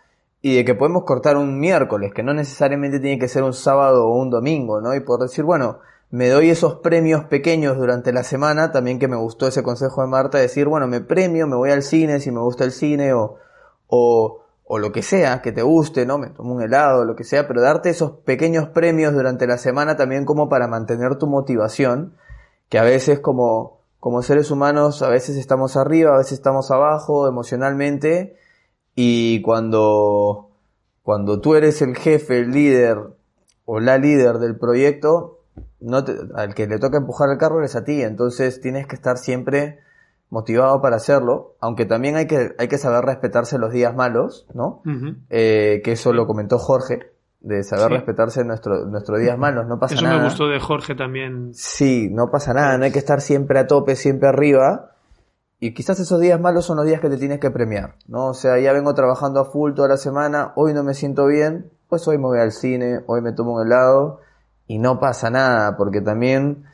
y 0.41 0.55
de 0.55 0.65
que 0.65 0.75
podemos 0.75 1.03
cortar 1.03 1.37
un 1.37 1.59
miércoles, 1.59 2.13
que 2.13 2.23
no 2.23 2.33
necesariamente 2.33 2.99
tiene 2.99 3.19
que 3.19 3.27
ser 3.27 3.43
un 3.43 3.53
sábado 3.53 4.07
o 4.07 4.17
un 4.17 4.29
domingo, 4.29 4.79
¿no? 4.79 4.93
Y 4.95 4.99
por 4.99 5.19
decir, 5.19 5.43
bueno, 5.43 5.79
me 6.11 6.29
doy 6.29 6.49
esos 6.49 6.75
premios 6.75 7.25
pequeños 7.25 7.77
durante 7.77 8.13
la 8.13 8.23
semana, 8.23 8.71
también 8.71 8.99
que 8.99 9.07
me 9.07 9.17
gustó 9.17 9.47
ese 9.47 9.63
consejo 9.63 10.01
de 10.01 10.07
Marta, 10.07 10.37
decir, 10.37 10.67
bueno, 10.67 10.87
me 10.87 11.01
premio, 11.01 11.47
me 11.47 11.55
voy 11.55 11.71
al 11.71 11.81
cine 11.81 12.19
si 12.19 12.31
me 12.31 12.39
gusta 12.39 12.63
el 12.63 12.71
cine 12.71 13.13
o, 13.13 13.37
o 13.87 14.45
o 14.65 14.79
lo 14.79 14.91
que 14.91 15.03
sea 15.03 15.41
que 15.41 15.51
te 15.51 15.61
guste, 15.61 16.05
¿no? 16.05 16.17
Me 16.17 16.29
tomo 16.29 16.55
un 16.55 16.61
helado, 16.61 17.05
lo 17.05 17.15
que 17.15 17.23
sea, 17.23 17.47
pero 17.47 17.61
darte 17.61 17.89
esos 17.91 18.11
pequeños 18.11 18.67
premios 18.69 19.13
durante 19.13 19.45
la 19.45 19.57
semana 19.57 19.95
también 19.95 20.25
como 20.25 20.49
para 20.49 20.67
mantener 20.67 21.17
tu 21.17 21.27
motivación, 21.27 22.15
que 22.69 22.79
a 22.79 22.83
veces 22.83 23.19
como, 23.19 23.74
como 24.05 24.21
seres 24.21 24.51
humanos 24.51 25.01
a 25.01 25.09
veces 25.09 25.35
estamos 25.35 25.75
arriba, 25.75 26.13
a 26.13 26.17
veces 26.19 26.33
estamos 26.33 26.69
abajo 26.69 27.27
emocionalmente 27.27 28.35
y 28.93 29.41
cuando, 29.41 30.51
cuando 31.01 31.41
tú 31.41 31.55
eres 31.55 31.81
el 31.81 31.97
jefe, 31.97 32.41
el 32.41 32.51
líder 32.51 32.99
o 33.65 33.79
la 33.79 33.97
líder 33.97 34.37
del 34.37 34.59
proyecto, 34.59 35.39
no 35.79 36.05
al 36.35 36.53
que 36.53 36.67
le 36.67 36.77
toca 36.77 36.97
empujar 36.97 37.31
el 37.31 37.39
carro 37.39 37.57
eres 37.57 37.75
a 37.75 37.83
ti, 37.83 38.03
entonces 38.03 38.61
tienes 38.61 38.85
que 38.85 38.93
estar 38.93 39.17
siempre 39.17 39.79
motivado 40.29 40.83
para 40.83 40.97
hacerlo, 40.97 41.55
aunque 41.59 41.87
también 41.87 42.15
hay 42.15 42.27
que, 42.27 42.53
hay 42.59 42.67
que 42.67 42.77
saber 42.77 43.05
respetarse 43.05 43.57
los 43.57 43.73
días 43.73 43.95
malos, 43.95 44.45
¿no? 44.53 44.83
Eh, 45.31 45.81
que 45.83 45.93
eso 45.93 46.13
lo 46.13 46.27
comentó 46.27 46.59
Jorge, 46.59 47.11
de 47.45 47.61
saber 47.61 47.91
respetarse 47.91 48.43
nuestro, 48.43 48.85
nuestros 48.85 49.19
días 49.19 49.37
malos, 49.37 49.67
no 49.67 49.77
pasa 49.77 49.93
nada. 50.01 50.07
Eso 50.07 50.17
me 50.17 50.23
gustó 50.25 50.47
de 50.47 50.59
Jorge 50.59 50.95
también. 50.95 51.53
Sí, 51.53 52.09
no 52.11 52.31
pasa 52.31 52.55
nada, 52.55 52.75
no 52.79 52.85
hay 52.85 52.91
que 52.91 52.97
estar 52.97 53.21
siempre 53.21 53.59
a 53.59 53.67
tope, 53.67 53.95
siempre 53.95 54.27
arriba. 54.27 54.93
Y 55.59 55.75
quizás 55.75 55.99
esos 55.99 56.19
días 56.19 56.41
malos 56.41 56.65
son 56.65 56.77
los 56.77 56.87
días 56.87 56.99
que 57.01 57.09
te 57.09 57.17
tienes 57.17 57.39
que 57.39 57.51
premiar, 57.51 57.97
¿no? 58.07 58.29
O 58.29 58.33
sea, 58.33 58.57
ya 58.57 58.73
vengo 58.73 58.95
trabajando 58.95 59.39
a 59.39 59.45
full 59.45 59.73
toda 59.73 59.87
la 59.89 59.97
semana, 59.97 60.53
hoy 60.55 60.73
no 60.73 60.83
me 60.83 60.95
siento 60.95 61.27
bien, 61.27 61.71
pues 61.87 62.07
hoy 62.07 62.17
me 62.17 62.23
voy 62.23 62.39
al 62.39 62.51
cine, 62.51 63.01
hoy 63.05 63.21
me 63.21 63.31
tomo 63.31 63.53
un 63.53 63.67
helado 63.67 64.21
y 64.65 64.79
no 64.79 64.99
pasa 64.99 65.29
nada, 65.29 65.77
porque 65.77 66.01
también 66.01 66.65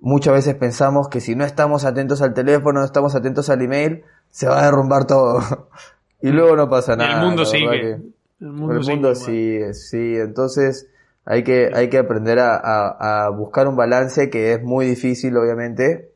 muchas 0.00 0.34
veces 0.34 0.54
pensamos 0.54 1.08
que 1.08 1.20
si 1.20 1.34
no 1.34 1.46
estamos 1.46 1.86
atentos 1.86 2.20
al 2.20 2.34
teléfono, 2.34 2.80
no 2.80 2.84
estamos 2.84 3.14
atentos 3.14 3.48
al 3.48 3.62
email, 3.62 4.04
se 4.28 4.46
va 4.46 4.60
a 4.60 4.64
derrumbar 4.66 5.06
todo. 5.06 5.40
y 6.20 6.28
luego 6.28 6.56
no 6.56 6.68
pasa 6.68 6.94
nada. 6.94 7.20
El 7.20 7.26
mundo 7.26 7.46
sigue. 7.46 8.00
El 8.40 8.52
mundo, 8.52 9.14
sigue, 9.14 9.74
sí. 9.74 10.16
Entonces 10.16 10.88
hay 11.24 11.44
que, 11.44 11.70
hay 11.74 11.90
que 11.90 11.98
aprender 11.98 12.38
a, 12.40 13.28
buscar 13.36 13.68
un 13.68 13.76
balance 13.76 14.30
que 14.30 14.54
es 14.54 14.62
muy 14.62 14.86
difícil, 14.86 15.36
obviamente, 15.36 16.12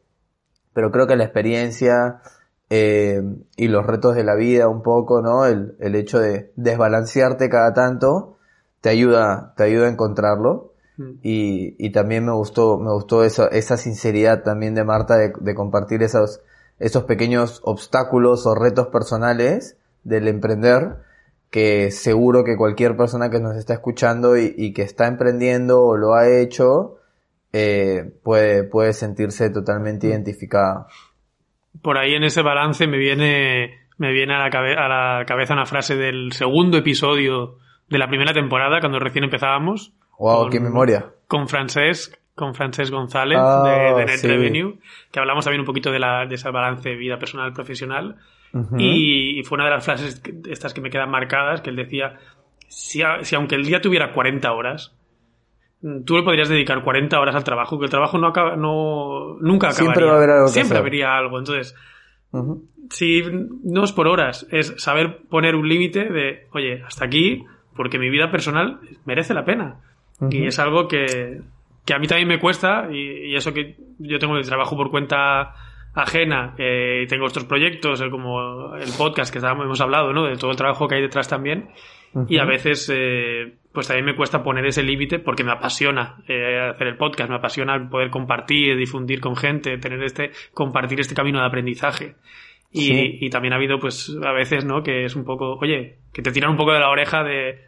pero 0.73 0.91
creo 0.91 1.07
que 1.07 1.17
la 1.17 1.25
experiencia 1.25 2.21
eh, 2.71 3.23
y 3.57 3.69
los 3.69 3.87
retos 3.87 4.15
de 4.15 4.25
la 4.25 4.35
vida 4.35 4.69
un 4.69 4.83
poco, 4.83 5.23
¿no? 5.23 5.47
El, 5.47 5.77
el 5.79 5.95
hecho 5.95 6.19
de 6.19 6.53
desbalancearte 6.57 7.49
cada 7.49 7.75
tanto 7.75 8.35
te 8.81 8.91
ayuda, 8.91 9.55
te 9.57 9.65
ayuda 9.65 9.87
a 9.87 9.91
encontrarlo. 9.91 10.73
Mm. 10.97 11.11
Y, 11.23 11.77
y, 11.79 11.91
también 11.91 12.25
me 12.25 12.33
gustó, 12.33 12.79
me 12.79 12.93
gustó 12.93 13.25
esa, 13.25 13.47
esa 13.49 13.77
sinceridad 13.77 14.43
también 14.43 14.75
de 14.75 14.85
Marta 14.85 15.17
de, 15.17 15.33
de, 15.41 15.55
compartir 15.55 16.03
esos, 16.03 16.41
esos 16.79 17.05
pequeños 17.05 17.61
obstáculos 17.65 18.47
o 18.47 18.55
retos 18.55 18.89
personales 18.89 19.77
del 20.05 20.29
emprender, 20.29 20.99
que 21.55 21.93
seguro 21.93 22.43
que 22.43 22.57
cualquier 22.57 22.97
persona 22.97 23.31
que 23.31 23.39
nos 23.39 23.55
está 23.55 23.75
escuchando 23.75 24.37
y, 24.37 24.53
y 24.59 24.73
que 24.73 24.83
está 24.83 25.07
emprendiendo 25.07 25.85
o 25.85 25.97
lo 25.97 26.15
ha 26.15 26.29
hecho, 26.29 26.97
eh, 27.53 28.11
puede, 28.25 28.65
puede 28.65 28.93
sentirse 28.93 29.51
totalmente 29.51 30.09
identificada. 30.09 30.89
Por 31.81 31.97
ahí 31.97 32.15
en 32.15 32.25
ese 32.25 32.43
balance 32.43 32.89
me 32.89 32.99
viene, 32.99 33.87
me 33.99 34.11
viene 34.11 34.35
a 34.35 34.39
la, 34.39 34.47
a 34.47 34.89
la 34.89 35.25
cabeza 35.27 35.55
una 35.55 35.65
frase 35.65 35.95
del 35.95 36.33
segundo 36.33 36.77
episodio 36.77 37.59
de 37.89 37.99
la 37.99 38.09
primera 38.09 38.33
temporada, 38.33 38.81
cuando 38.81 38.99
recién 38.99 39.23
empezábamos, 39.23 39.93
Wow, 40.19 40.51
qué 40.51 40.59
memoria. 40.59 41.07
Con 41.29 41.47
Francesc, 41.47 42.17
con 42.35 42.57
Francesc 42.57 42.91
González 42.91 43.39
de, 43.39 43.45
ah, 43.45 44.05
Net 44.05 44.25
Revenue, 44.25 44.81
que 45.13 45.21
hablamos 45.21 45.45
también 45.45 45.61
un 45.61 45.67
poquito 45.67 45.93
de, 45.93 46.01
la, 46.01 46.27
de 46.27 46.35
ese 46.35 46.51
balance 46.51 46.89
de 46.89 46.97
vida 46.97 47.17
y, 48.79 49.43
fue 49.45 49.57
una 49.57 49.65
de 49.65 49.71
las 49.71 49.85
frases 49.85 50.23
estas 50.49 50.75
que 50.75 50.81
me 50.81 50.91
quedan 50.91 51.11
marcadas, 51.11 51.61
que 51.61 51.71
él 51.71 51.77
decía, 51.77 52.19
si, 52.69 53.03
si 53.23 53.35
aunque 53.35 53.57
el 53.57 53.65
día 53.65 53.81
tuviera 53.81 54.13
40 54.13 54.53
horas, 54.53 54.97
tú 56.05 56.17
le 56.17 56.23
podrías 56.23 56.49
dedicar 56.49 56.83
40 56.83 57.19
horas 57.19 57.35
al 57.35 57.45
trabajo, 57.45 57.79
que 57.79 57.87
el 57.87 57.91
trabajo 57.91 58.17
no 58.19 58.29
acaba, 58.29 58.57
no, 58.57 59.37
nunca 59.41 59.69
acabaría. 59.69 59.93
Siempre 59.93 60.05
va 60.05 60.13
a 60.13 60.17
haber 60.17 60.31
algo 60.31 60.47
que 60.47 60.53
Siempre 60.53 60.79
habría 60.79 61.17
algo. 61.17 61.39
Entonces, 61.39 61.75
Ujú. 62.31 62.65
si 62.91 63.23
no 63.65 63.85
es 63.85 63.93
por 63.93 64.07
horas, 64.07 64.47
es 64.51 64.75
saber 64.79 65.23
poner 65.29 65.57
un 65.57 65.69
límite 65.69 66.05
de, 66.05 66.47
oye, 66.53 66.83
hasta 66.87 67.05
aquí, 67.05 67.45
porque 67.77 67.99
mi 67.99 68.09
vida 68.09 68.31
personal 68.31 68.81
merece 69.05 69.35
la 69.35 69.45
pena. 69.45 69.81
Y 70.31 70.39
Ujú. 70.39 70.49
es 70.49 70.59
algo 70.61 70.87
que, 70.87 71.43
que 71.85 71.93
a 71.93 71.99
mí 71.99 72.07
también 72.07 72.29
me 72.29 72.39
cuesta, 72.39 72.89
y, 72.91 73.33
y 73.33 73.37
eso 73.37 73.53
que 73.53 73.77
yo 73.99 74.19
tengo 74.21 74.37
el 74.37 74.47
trabajo 74.47 74.77
por 74.77 74.91
cuenta 74.91 75.55
ajena, 75.95 76.55
eh, 76.59 77.07
tengo 77.09 77.27
otros 77.27 77.45
proyectos, 77.45 78.03
como 78.11 78.75
el 78.77 78.91
podcast 78.99 79.33
que 79.33 79.39
estábamos- 79.39 79.65
hemos 79.67 79.81
hablado, 79.81 80.13
¿no? 80.13 80.25
De 80.25 80.37
todo 80.37 80.51
el 80.51 80.57
trabajo 80.57 80.89
que 80.89 80.97
hay 80.97 81.03
detrás 81.03 81.29
también. 81.29 81.69
Y 82.29 82.39
a 82.39 82.45
veces, 82.45 82.89
eh, 82.95 83.55
pues 83.73 83.89
también 83.89 84.07
me 84.07 84.15
cuesta 84.15 84.41
poner 84.45 84.65
ese 84.67 84.85
límite 84.85 85.19
porque 85.19 85.43
me 85.43 85.51
apasiona 85.51 86.17
eh, 86.29 86.71
hacer 86.73 86.87
el 86.87 86.97
podcast, 86.97 87.29
me 87.29 87.35
apasiona 87.37 87.89
poder 87.91 88.09
compartir, 88.11 88.77
difundir 88.77 89.21
con 89.21 89.35
gente, 89.37 89.79
tener 89.79 90.01
este, 90.05 90.31
compartir 90.53 91.01
este 91.01 91.15
camino 91.17 91.41
de 91.41 91.47
aprendizaje. 91.47 92.15
Y, 92.71 92.81
Sí. 92.83 93.19
y 93.21 93.31
también 93.31 93.53
ha 93.53 93.57
habido, 93.57 93.79
pues, 93.81 94.17
a 94.25 94.31
veces, 94.33 94.65
¿no? 94.65 94.83
Que 94.85 95.05
es 95.05 95.17
un 95.17 95.25
poco, 95.25 95.55
oye, 95.61 95.99
que 96.13 96.23
te 96.23 96.31
tiran 96.31 96.51
un 96.53 96.57
poco 96.57 96.73
de 96.73 96.79
la 96.81 96.91
oreja 96.91 97.25
de, 97.25 97.63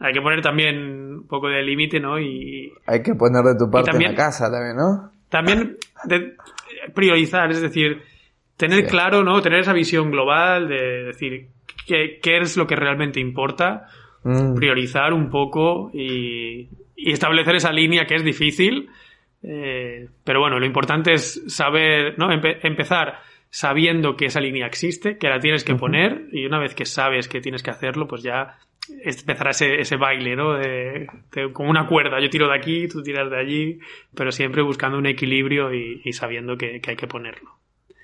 hay 0.00 0.12
que 0.12 0.20
poner 0.20 0.40
también 0.42 0.76
un 1.18 1.26
poco 1.28 1.48
de 1.48 1.62
límite, 1.62 2.00
¿no? 2.00 2.18
Y 2.18 2.72
Hay 2.86 3.02
que 3.02 3.14
poner 3.14 3.42
de 3.44 3.56
tu 3.56 3.70
parte 3.70 3.90
también- 3.92 4.10
en 4.12 4.16
la 4.16 4.24
casa 4.24 4.50
también, 4.50 4.76
¿no? 4.76 5.10
también 5.28 5.76
de 6.04 6.34
priorizar, 6.94 7.50
es 7.50 7.60
decir, 7.60 8.02
tener 8.56 8.84
Sí. 8.84 8.90
claro, 8.90 9.22
¿no? 9.24 9.40
Tener 9.42 9.60
esa 9.60 9.72
visión 9.72 10.10
global 10.10 10.68
de 10.68 11.04
decir 11.04 11.46
qué, 11.86 12.18
qué 12.22 12.38
es 12.38 12.56
lo 12.56 12.66
que 12.66 12.76
realmente 12.76 13.20
importa 13.20 13.86
Mm. 14.24 14.54
priorizar 14.54 15.12
un 15.12 15.30
poco 15.30 15.90
y, 15.92 16.68
y 16.96 17.10
establecer 17.12 17.56
esa 17.56 17.72
línea 17.72 18.04
que 18.06 18.14
es 18.14 18.24
difícil. 18.24 18.88
eh, 19.44 20.06
pero 20.22 20.38
bueno, 20.38 20.60
lo 20.60 20.66
importante 20.66 21.12
es 21.14 21.42
saber, 21.48 22.14
¿no? 22.16 22.28
Empe- 22.30 22.58
empezar 22.62 23.18
sabiendo 23.50 24.16
que 24.16 24.26
esa 24.26 24.40
línea 24.40 24.66
existe, 24.68 25.18
que 25.18 25.28
la 25.28 25.40
tienes 25.40 25.64
que 25.64 25.74
poner 25.74 26.26
y 26.32 26.46
una 26.46 26.60
vez 26.60 26.76
que 26.76 26.84
sabes 26.86 27.26
que 27.26 27.40
tienes 27.40 27.62
que 27.64 27.70
hacerlo, 27.72 28.06
pues 28.06 28.22
ya 28.22 28.56
empezará 28.88 29.50
ese, 29.50 29.80
ese 29.80 29.96
baile, 29.96 30.36
¿no? 30.36 30.54
De, 30.54 31.06
como 31.52 31.70
una 31.70 31.88
cuerda, 31.88 32.20
yo 32.20 32.30
tiro 32.30 32.48
de 32.48 32.56
aquí, 32.56 32.88
tú 32.88 33.02
tiras 33.02 33.30
de 33.30 33.38
allí, 33.38 33.80
pero 34.14 34.32
siempre 34.32 34.62
buscando 34.62 34.98
un 34.98 35.06
equilibrio 35.06 35.72
y, 35.72 36.12
sabiendo 36.12 36.56
que, 36.56 36.80
que 36.80 36.90
hay 36.90 36.96
que 36.96 37.06
ponerlo. 37.06 37.50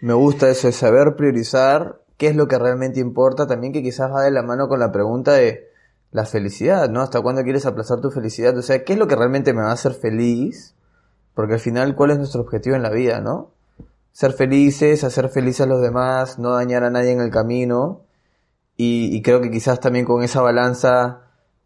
Me 0.00 0.14
gusta 0.14 0.48
eso 0.48 0.68
de 0.68 0.72
saber 0.72 1.16
priorizar 1.16 2.00
qué 2.16 2.28
es 2.28 2.36
lo 2.36 2.46
que 2.46 2.58
realmente 2.58 3.00
importa, 3.00 3.46
también 3.46 3.72
que 3.72 3.82
quizás 3.82 4.10
va 4.12 4.22
de 4.22 4.30
la 4.30 4.42
mano 4.42 4.68
con 4.68 4.78
la 4.78 4.92
pregunta 4.92 5.32
de 5.32 5.68
la 6.10 6.24
felicidad, 6.24 6.88
¿no? 6.88 7.02
¿Hasta 7.02 7.20
cuándo 7.20 7.42
quieres 7.42 7.66
aplazar 7.66 8.00
tu 8.00 8.10
felicidad? 8.10 8.56
O 8.56 8.62
sea, 8.62 8.84
¿qué 8.84 8.94
es 8.94 8.98
lo 8.98 9.08
que 9.08 9.16
realmente 9.16 9.52
me 9.52 9.62
va 9.62 9.70
a 9.70 9.74
hacer 9.74 9.92
feliz? 9.92 10.74
Porque 11.34 11.54
al 11.54 11.60
final, 11.60 11.94
¿cuál 11.94 12.12
es 12.12 12.18
nuestro 12.18 12.40
objetivo 12.40 12.76
en 12.76 12.82
la 12.82 12.90
vida, 12.90 13.20
no? 13.20 13.52
Ser 14.12 14.32
felices, 14.32 15.04
hacer 15.04 15.28
felices 15.28 15.62
a 15.62 15.66
los 15.66 15.80
demás, 15.80 16.38
no 16.38 16.54
dañar 16.54 16.82
a 16.82 16.90
nadie 16.90 17.12
en 17.12 17.20
el 17.20 17.30
camino. 17.30 18.02
Y, 18.78 19.14
y 19.14 19.22
creo 19.22 19.42
que 19.42 19.50
quizás 19.50 19.80
también 19.80 20.06
con 20.06 20.22
esa 20.22 20.40
balanza, 20.40 21.22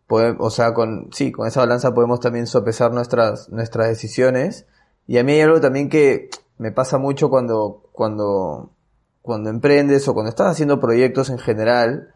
pode- 0.09 0.34
o 0.40 0.51
sea, 0.51 0.74
con, 0.74 1.10
sí, 1.12 1.30
con 1.30 1.47
esa 1.47 1.60
balanza 1.60 1.94
podemos 1.94 2.18
también 2.20 2.47
sopesar 2.48 2.93
nuestras, 2.93 3.51
nuestras 3.51 3.89
decisiones. 3.89 4.66
Y 5.06 5.18
a 5.18 5.24
mí 5.24 5.32
hay 5.32 5.43
algo 5.43 5.60
también 5.60 5.89
que 5.90 6.30
me 6.59 6.72
pasa 6.72 6.98
mucho 6.98 7.30
cuando, 7.30 7.84
cuando, 7.93 8.70
cuando 9.22 9.51
emprendes 9.51 10.09
o 10.09 10.14
cuando 10.14 10.30
estás 10.30 10.51
haciendo 10.52 10.80
proyectos 10.80 11.30
en 11.30 11.39
general 11.39 12.14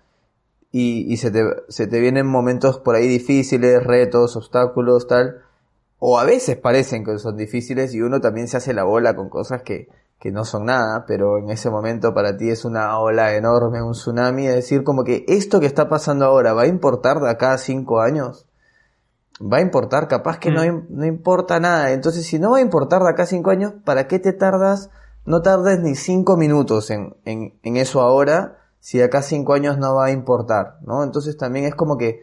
y, 0.73 1.13
y 1.13 1.17
se, 1.19 1.31
te, 1.31 1.45
se 1.69 1.87
te 1.87 2.01
vienen 2.01 2.27
momentos 2.27 2.79
por 2.81 2.97
ahí 2.97 3.07
difíciles, 3.09 3.85
retos, 3.85 4.37
obstáculos, 4.37 5.07
tal. 5.07 5.43
O 5.99 6.19
a 6.19 6.25
veces 6.25 6.57
parecen 6.57 7.05
que 7.05 7.19
son 7.19 7.37
difíciles 7.37 7.95
y 7.95 8.03
uno 8.03 8.21
también 8.21 8.49
se 8.49 8.57
hace 8.59 8.75
la 8.75 8.85
bola 8.85 9.15
con 9.17 9.29
cosas 9.29 9.63
que, 9.63 9.89
que 10.19 10.33
no 10.33 10.45
son 10.45 10.65
nada, 10.67 11.05
pero 11.07 11.39
en 11.39 11.51
ese 11.51 11.69
momento 11.71 12.15
para 12.15 12.37
ti 12.37 12.49
es 12.51 12.65
una 12.65 12.99
ola 12.99 13.35
enorme, 13.35 13.83
un 13.83 13.93
tsunami, 13.93 14.47
es 14.47 14.55
decir, 14.55 14.83
como 14.83 15.05
que 15.05 15.25
esto 15.29 15.61
que 15.61 15.67
está 15.67 15.89
pasando 15.89 16.25
ahora 16.25 16.55
va 16.55 16.63
a 16.63 16.67
importar 16.67 17.21
de 17.21 17.31
acá 17.31 17.53
a 17.53 17.59
cinco 17.59 18.01
años. 18.01 18.47
Va 19.41 19.59
a 19.59 19.61
importar, 19.61 20.09
capaz 20.09 20.39
que 20.39 20.51
no, 20.51 20.63
Mm. 20.65 20.87
no 20.89 21.05
importa 21.05 21.61
nada. 21.61 21.91
Entonces, 21.93 22.27
si 22.27 22.39
no 22.39 22.53
va 22.53 22.59
a 22.59 22.63
importar 22.63 23.03
de 23.03 23.11
acá 23.11 23.25
a 23.25 23.27
cinco 23.27 23.51
años, 23.51 23.75
¿para 23.85 24.09
qué 24.09 24.19
te 24.19 24.33
tardas? 24.33 24.89
No 25.27 25.43
tardes 25.43 25.81
ni 25.81 25.95
cinco 25.95 26.39
minutos 26.39 26.91
en, 26.91 27.15
en, 27.27 27.59
en 27.63 27.77
eso 27.77 28.01
ahora, 28.01 28.59
si 28.81 28.97
de 28.99 29.05
acá 29.05 29.19
a 29.19 29.23
cinco 29.23 29.53
años 29.53 29.77
no 29.77 29.95
va 29.97 30.07
a 30.07 30.11
importar, 30.13 30.79
¿no? 30.83 31.05
Entonces 31.05 31.37
también 31.37 31.67
es 31.67 31.75
como 31.75 31.99
que 31.99 32.23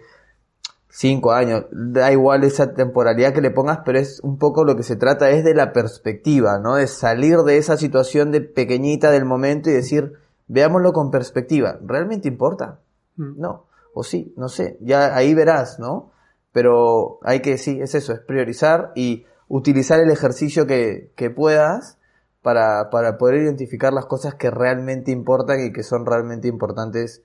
cinco 0.95 1.31
años, 1.31 1.65
da 1.71 2.11
igual 2.11 2.43
esa 2.43 2.75
temporalidad 2.75 3.33
que 3.33 3.41
le 3.41 3.49
pongas, 3.49 3.79
pero 3.83 3.97
es 3.97 4.19
un 4.19 4.37
poco 4.37 4.63
lo 4.63 4.75
que 4.75 4.83
se 4.83 4.95
trata 4.95 5.31
es 5.31 5.43
de 5.43 5.55
la 5.55 5.73
perspectiva, 5.73 6.59
¿no? 6.59 6.75
De 6.75 6.85
salir 6.85 7.39
de 7.39 7.57
esa 7.57 7.77
situación 7.77 8.31
de 8.31 8.41
pequeñita 8.41 9.09
del 9.09 9.25
momento 9.25 9.71
y 9.71 9.73
decir, 9.73 10.13
veámoslo 10.47 10.93
con 10.93 11.09
perspectiva, 11.09 11.79
¿realmente 11.83 12.27
importa? 12.27 12.79
Mm. 13.15 13.39
No, 13.41 13.65
o 13.95 14.03
sí, 14.03 14.35
no 14.37 14.49
sé, 14.49 14.77
ya 14.81 15.15
ahí 15.15 15.33
verás, 15.33 15.79
¿no? 15.79 16.11
Pero 16.51 17.17
hay 17.23 17.39
que, 17.39 17.57
sí, 17.57 17.79
es 17.81 17.95
eso, 17.95 18.13
es 18.13 18.19
priorizar 18.19 18.91
y 18.95 19.25
utilizar 19.47 19.99
el 19.99 20.11
ejercicio 20.11 20.67
que, 20.67 21.11
que 21.15 21.31
puedas 21.31 21.97
para, 22.43 22.91
para 22.91 23.17
poder 23.17 23.41
identificar 23.41 23.93
las 23.93 24.05
cosas 24.05 24.35
que 24.35 24.51
realmente 24.51 25.09
importan 25.11 25.59
y 25.59 25.73
que 25.73 25.81
son 25.81 26.05
realmente 26.05 26.47
importantes 26.47 27.23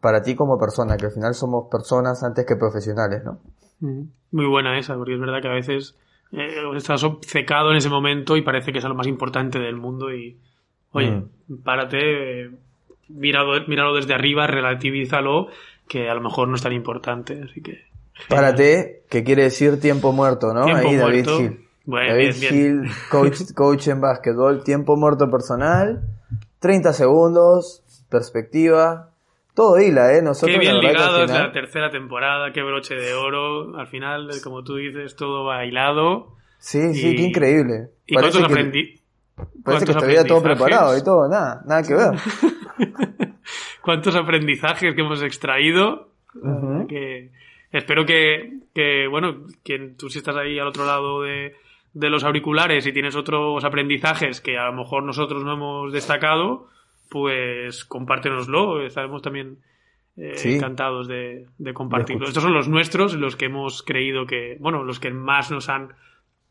para 0.00 0.22
ti 0.22 0.34
como 0.34 0.58
persona, 0.58 0.96
que 0.96 1.06
al 1.06 1.12
final 1.12 1.34
somos 1.34 1.68
personas 1.70 2.22
antes 2.22 2.46
que 2.46 2.56
profesionales, 2.56 3.22
¿no? 3.24 3.38
Mm. 3.80 4.02
Muy 4.32 4.46
buena 4.46 4.78
esa, 4.78 4.96
porque 4.96 5.14
es 5.14 5.20
verdad 5.20 5.42
que 5.42 5.48
a 5.48 5.54
veces 5.54 5.96
eh, 6.32 6.62
estás 6.76 7.02
obcecado 7.04 7.70
en 7.70 7.76
ese 7.76 7.88
momento 7.88 8.36
y 8.36 8.42
parece 8.42 8.72
que 8.72 8.78
es 8.78 8.84
lo 8.84 8.94
más 8.94 9.06
importante 9.06 9.58
del 9.58 9.76
mundo 9.76 10.12
y, 10.12 10.38
oye, 10.92 11.24
párate, 11.64 12.44
eh, 12.44 12.50
míralo, 13.08 13.66
míralo 13.66 13.94
desde 13.94 14.14
arriba, 14.14 14.46
relativízalo, 14.46 15.48
que 15.88 16.08
a 16.08 16.14
lo 16.14 16.20
mejor 16.20 16.48
no 16.48 16.54
es 16.54 16.62
tan 16.62 16.72
importante, 16.72 17.42
así 17.42 17.60
que... 17.60 17.90
Párate, 18.28 19.04
que 19.08 19.24
quiere 19.24 19.44
decir 19.44 19.80
tiempo 19.80 20.12
muerto, 20.12 20.52
¿no? 20.52 20.64
Tiempo 20.64 20.88
Ahí 20.88 20.96
David. 20.96 21.26
Hill. 21.26 21.66
Bueno, 21.86 22.12
David 22.12 22.34
bien, 22.38 22.54
bien. 22.54 22.54
Hill, 22.84 22.90
coach, 23.10 23.38
coach 23.54 23.88
en 23.88 24.00
básquetbol, 24.00 24.62
tiempo 24.62 24.96
muerto 24.96 25.30
personal, 25.30 26.02
30 26.60 26.92
segundos, 26.92 27.82
perspectiva, 28.10 29.10
todo 29.54 29.80
hila, 29.80 30.14
¿eh? 30.16 30.22
Nosotros 30.22 30.52
Qué 30.54 30.60
bien 30.60 30.74
la 30.76 30.80
verdad 30.80 30.92
que 30.92 30.96
al 30.98 31.12
ligado 31.12 31.24
es 31.24 31.30
la 31.30 31.52
tercera 31.52 31.90
temporada, 31.90 32.52
qué 32.52 32.62
broche 32.62 32.94
de 32.94 33.14
oro. 33.14 33.76
Al 33.78 33.86
final, 33.86 34.28
como 34.42 34.62
tú 34.64 34.76
dices, 34.76 35.16
todo 35.16 35.44
va 35.44 35.64
hilado. 35.64 36.36
Sí, 36.58 36.94
sí, 36.94 37.14
qué 37.16 37.22
increíble. 37.22 37.88
¿Y 38.06 38.14
Parece 38.14 38.32
cuántos 38.38 38.46
que- 38.54 38.60
aprendí? 38.60 39.00
Parece 39.64 39.86
que 39.86 39.92
estuviera 39.92 40.24
todo 40.24 40.42
preparado 40.42 40.96
y 40.98 41.02
todo, 41.02 41.26
nada, 41.28 41.62
nada 41.66 41.82
que 41.82 41.94
ver. 41.94 42.10
¿Cuántos 43.82 44.14
aprendizajes 44.16 44.94
que 44.94 45.00
hemos 45.00 45.22
extraído? 45.22 46.08
Que 46.88 47.30
espero 47.72 48.04
que, 48.04 48.58
que, 48.74 49.06
bueno, 49.08 49.44
que 49.64 49.94
tú 49.98 50.08
si 50.10 50.18
estás 50.18 50.36
ahí 50.36 50.58
al 50.58 50.68
otro 50.68 50.84
lado 50.84 51.22
de, 51.22 51.54
de 51.94 52.10
los 52.10 52.22
auriculares 52.24 52.86
y 52.86 52.92
tienes 52.92 53.16
otros 53.16 53.64
aprendizajes 53.64 54.40
que 54.40 54.58
a 54.58 54.66
lo 54.66 54.74
mejor 54.74 55.02
nosotros 55.04 55.42
no 55.44 55.54
hemos 55.54 55.92
destacado, 55.92 56.68
pues 57.10 57.84
compártenoslo. 57.84 58.82
Estaremos 58.86 59.20
también 59.22 59.58
eh, 60.16 60.32
Sí. 60.36 60.54
encantados 60.54 61.08
de, 61.08 61.46
de 61.58 61.72
compartirlo. 61.74 62.26
Estos 62.26 62.42
son 62.42 62.54
los 62.54 62.68
nuestros, 62.68 63.14
los 63.14 63.36
que 63.36 63.46
hemos 63.46 63.82
creído 63.82 64.26
que, 64.26 64.56
bueno, 64.60 64.82
los 64.84 64.98
que 65.00 65.10
más 65.10 65.50
nos 65.50 65.68
han 65.68 65.94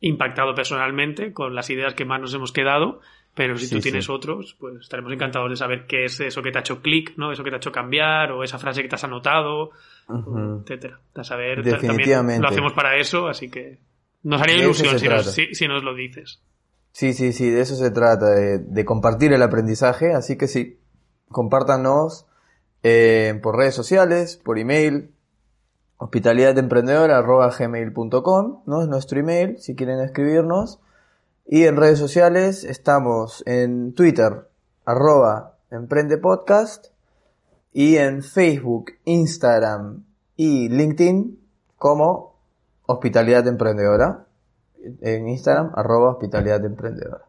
impactado 0.02 0.56
personalmente, 0.56 1.34
con 1.34 1.54
las 1.56 1.70
ideas 1.70 1.94
que 1.94 2.06
más 2.06 2.22
nos 2.22 2.34
hemos 2.34 2.52
quedado. 2.52 3.02
Pero 3.36 3.58
si 3.58 3.68
Sí, 3.68 3.76
tú 3.76 3.82
sí. 3.82 3.84
tienes 3.84 4.10
otros, 4.10 4.56
pues 4.60 4.76
estaremos 4.82 5.14
encantados 5.14 5.50
de 5.52 5.56
saber 5.56 5.86
qué 5.88 6.06
es 6.06 6.20
eso 6.20 6.42
que 6.42 6.52
te 6.52 6.58
ha 6.58 6.62
hecho 6.62 6.82
clic, 6.82 7.14
¿no? 7.16 7.32
Eso 7.32 7.44
que 7.44 7.52
te 7.52 7.58
ha 7.58 7.60
hecho 7.60 7.72
cambiar, 7.72 8.32
o 8.32 8.44
esa 8.44 8.58
frase 8.58 8.82
que 8.82 8.90
te 8.90 8.96
has 8.96 9.04
anotado, 9.04 9.70
Ujú. 10.08 10.62
etcétera. 10.64 11.00
A 11.16 11.24
saber, 11.24 11.64
ta- 11.64 11.78
también 11.78 12.42
lo 12.42 12.48
hacemos 12.48 12.74
para 12.74 12.98
eso, 12.98 13.28
así 13.28 13.50
que 13.50 13.78
nos 14.24 14.42
haría 14.42 14.56
De 14.56 14.64
ilusión 14.64 14.94
se 14.94 15.00
si 15.00 15.06
nos, 15.08 15.24
trata. 15.24 15.30
si, 15.32 15.54
si 15.54 15.68
nos 15.68 15.84
lo 15.84 15.94
dices. 15.94 16.42
Sí, 17.00 17.14
sí, 17.14 17.32
sí, 17.32 17.50
de 17.50 17.62
eso 17.62 17.78
se 17.78 17.92
trata, 17.92 18.30
de, 18.30 18.84
compartir 18.84 19.32
el 19.32 19.42
aprendizaje, 19.42 20.14
así 20.14 20.36
que 20.36 20.50
sí, 20.50 20.82
compártanos 21.30 22.28
eh, 22.84 23.40
por 23.42 23.56
redes 23.56 23.74
sociales, 23.74 24.36
por 24.36 24.60
email, 24.60 25.16
hospitalidademprendedora.gmail.com, 25.96 28.64
¿no? 28.66 28.82
Es 28.82 28.90
nuestro 28.90 29.18
email, 29.18 29.62
si 29.62 29.78
quieren 29.78 30.02
escribirnos. 30.02 30.82
Y 31.48 31.68
en 31.68 31.78
redes 31.78 32.00
sociales 32.00 32.66
estamos 32.66 33.44
en 33.46 33.94
Twitter, 33.94 34.50
arroba 34.84 35.56
emprendepodcast, 35.72 36.88
y 37.72 37.96
en 37.96 38.24
Facebook, 38.24 38.92
Instagram 39.06 40.04
y 40.36 40.68
LinkedIn 40.68 41.40
como 41.78 42.36
Hospitalidad 42.88 43.48
Emprendedora. 43.48 44.26
En 45.02 45.28
Instagram, 45.28 45.72
arroba 45.76 46.12
Hospitalidad 46.12 46.64
Emprendedora. 46.64 47.26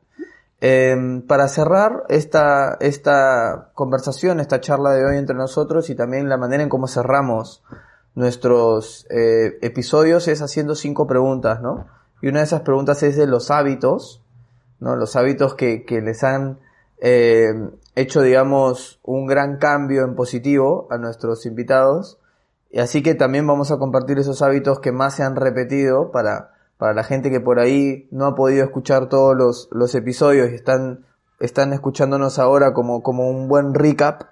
Eh, 0.63 1.23
para 1.27 1.49
cerrar 1.49 2.05
esta, 2.09 2.77
esta 2.81 3.71
conversación, 3.75 4.41
esta 4.41 4.61
charla 4.61 4.91
de 4.91 5.07
hoy 5.07 5.17
entre 5.17 5.35
nosotros 5.35 5.89
y 5.89 5.95
también 5.95 6.29
la 6.29 6.37
manera 6.37 6.63
en 6.63 6.69
cómo 6.69 6.87
cerramos 6.87 7.63
nuestros 8.15 9.07
eh, 9.11 9.59
episodios 9.63 10.29
es 10.29 10.43
haciendo 10.43 10.75
cinco 10.75 11.07
preguntas, 11.07 11.63
¿no? 11.63 11.87
Y 12.21 12.29
una 12.29 12.41
de 12.41 12.45
esas 12.45 12.61
preguntas 12.61 13.03
es 13.03 13.17
de 13.17 13.27
los 13.27 13.51
hábitos, 13.51 14.23
¿no? 14.81 14.97
Los 14.97 15.17
hábitos 15.17 15.55
que, 15.55 15.87
que 15.87 16.03
les 16.03 16.23
han 16.23 16.59
eh, 17.01 17.55
hecho, 17.95 18.21
digamos, 18.21 19.01
un 19.03 19.27
gran 19.27 19.57
cambio 19.57 20.05
en 20.05 20.15
positivo 20.15 20.89
a 20.91 20.99
nuestros 20.99 21.47
invitados. 21.47 22.19
Y 22.71 22.81
así 22.81 23.03
que 23.03 23.15
también 23.15 23.47
vamos 23.47 23.71
a 23.71 23.79
compartir 23.79 24.19
esos 24.19 24.43
hábitos 24.43 24.81
que 24.81 24.93
más 24.93 25.15
se 25.15 25.23
han 25.23 25.37
repetido 25.37 26.11
para, 26.11 26.53
para 26.81 26.95
la 26.95 27.05
gente 27.05 27.31
que 27.31 27.41
por 27.41 27.61
ahí 27.61 28.09
no 28.11 28.25
ha 28.25 28.35
podido 28.35 28.65
escuchar 28.65 29.11
todos 29.11 29.37
los, 29.37 29.69
los 29.71 29.95
episodios 29.95 30.51
y 30.51 30.55
están, 30.55 31.05
están 31.39 31.75
escuchándonos 31.75 32.39
ahora 32.39 32.73
como, 32.73 33.03
como 33.03 33.29
un 33.29 33.49
buen 33.49 33.75
recap. 33.75 34.23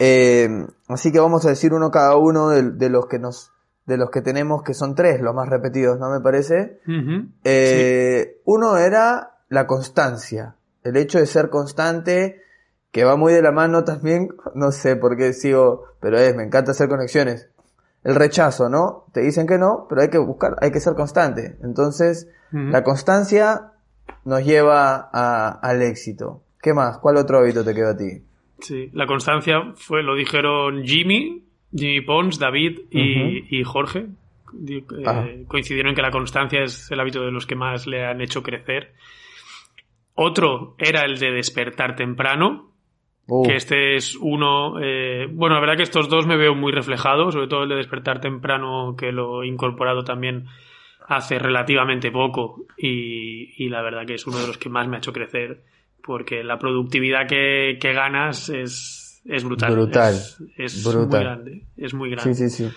Eh, 0.00 0.66
así 0.88 1.12
que 1.12 1.20
vamos 1.20 1.46
a 1.46 1.50
decir 1.50 1.72
uno 1.72 1.92
cada 1.92 2.16
uno 2.16 2.48
de, 2.48 2.72
de, 2.72 2.90
los 2.90 3.06
que 3.06 3.20
nos, 3.20 3.52
de 3.86 3.98
los 3.98 4.10
que 4.10 4.20
tenemos, 4.20 4.64
que 4.64 4.74
son 4.74 4.96
tres, 4.96 5.20
los 5.20 5.32
más 5.32 5.48
repetidos, 5.48 6.00
¿no 6.00 6.10
me 6.10 6.18
parece? 6.18 6.80
Uh 6.88 6.90
-huh. 6.90 7.28
eh, 7.44 8.32
sí. 8.34 8.40
Uno 8.46 8.78
era 8.78 9.36
la 9.48 9.68
constancia, 9.68 10.56
el 10.82 10.96
hecho 10.96 11.20
de 11.20 11.26
ser 11.26 11.50
constante, 11.50 12.42
que 12.90 13.04
va 13.04 13.14
muy 13.14 13.32
de 13.32 13.42
la 13.42 13.52
mano 13.52 13.84
también, 13.84 14.30
no 14.56 14.72
sé 14.72 14.96
por 14.96 15.16
qué 15.16 15.32
sigo, 15.32 15.84
pero 16.00 16.18
es, 16.18 16.34
me 16.34 16.42
encanta 16.42 16.72
hacer 16.72 16.88
conexiones. 16.88 17.48
El 18.06 18.14
rechazo, 18.14 18.68
¿no? 18.68 19.04
Te 19.12 19.20
dicen 19.20 19.48
que 19.48 19.58
no, 19.58 19.86
pero 19.88 20.00
hay 20.02 20.10
que 20.10 20.18
buscar, 20.18 20.52
hay 20.62 20.70
que 20.70 20.78
ser 20.78 20.94
constante. 20.94 21.56
Entonces, 21.62 22.28
uh 22.52 22.56
-huh. 22.56 22.70
la 22.70 22.84
constancia 22.84 23.72
nos 24.24 24.44
lleva 24.44 25.10
a, 25.12 25.58
al 25.60 25.82
éxito. 25.82 26.42
¿Qué 26.62 26.72
más? 26.72 26.98
¿Cuál 26.98 27.16
otro 27.16 27.38
hábito 27.38 27.64
te 27.64 27.74
queda 27.74 27.90
a 27.90 27.96
ti? 27.96 28.22
Sí, 28.60 28.90
la 28.92 29.06
constancia 29.06 29.56
fue, 29.74 30.04
lo 30.04 30.14
dijeron 30.14 30.84
Jimmy, 30.84 31.44
Jimmy 31.74 32.00
Pons, 32.02 32.38
David 32.38 32.78
y, 32.90 33.00
uh 33.00 33.26
-huh. 33.26 33.46
y 33.50 33.64
Jorge. 33.64 34.06
Eh, 34.68 35.44
coincidieron 35.48 35.90
en 35.90 35.96
que 35.96 36.02
la 36.02 36.12
constancia 36.12 36.62
es 36.62 36.88
el 36.92 37.00
hábito 37.00 37.22
de 37.22 37.32
los 37.32 37.44
que 37.44 37.56
más 37.56 37.88
le 37.88 38.06
han 38.06 38.20
hecho 38.20 38.42
crecer. 38.42 38.94
Otro 40.14 40.76
era 40.78 41.04
el 41.04 41.18
de 41.18 41.32
despertar 41.32 41.96
temprano, 41.96 42.70
uh. 43.28 43.46
que 43.46 43.56
este 43.56 43.96
es 43.96 44.16
uno... 44.16 44.80
Eh, 44.80 45.26
bueno, 45.30 45.54
la 45.54 45.60
verdad 45.60 45.76
que 45.76 45.82
estos 45.82 46.08
dos 46.08 46.26
me 46.26 46.36
veo 46.36 46.54
muy 46.54 46.72
reflejados, 46.72 47.34
sobre 47.34 47.48
todo 47.48 47.64
el 47.64 47.68
de 47.68 47.76
despertar 47.76 48.20
temprano, 48.20 48.94
que 48.96 49.12
lo 49.12 49.42
he 49.42 49.46
incorporado 49.46 50.04
también 50.04 50.46
hace 51.08 51.38
relativamente 51.38 52.10
poco 52.10 52.64
y, 52.76 53.64
y 53.64 53.68
la 53.68 53.80
verdad 53.80 54.04
que 54.06 54.14
es 54.14 54.26
uno 54.26 54.38
de 54.38 54.46
los 54.48 54.58
que 54.58 54.68
más 54.68 54.88
me 54.88 54.96
ha 54.96 54.98
hecho 54.98 55.12
crecer, 55.12 55.62
porque 56.04 56.42
la 56.42 56.58
productividad 56.58 57.28
que, 57.28 57.78
que 57.80 57.92
ganas 57.92 58.48
es, 58.48 59.22
es 59.24 59.44
brutal. 59.44 59.72
Brutal. 59.72 60.14
Es, 60.14 60.40
es 60.56 60.84
brutal. 60.84 61.06
muy 61.06 61.20
grande. 61.20 61.62
Es 61.76 61.94
muy 61.94 62.10
grande. 62.10 62.34
Sí, 62.34 62.48
sí, 62.48 62.64
sí. 62.64 62.76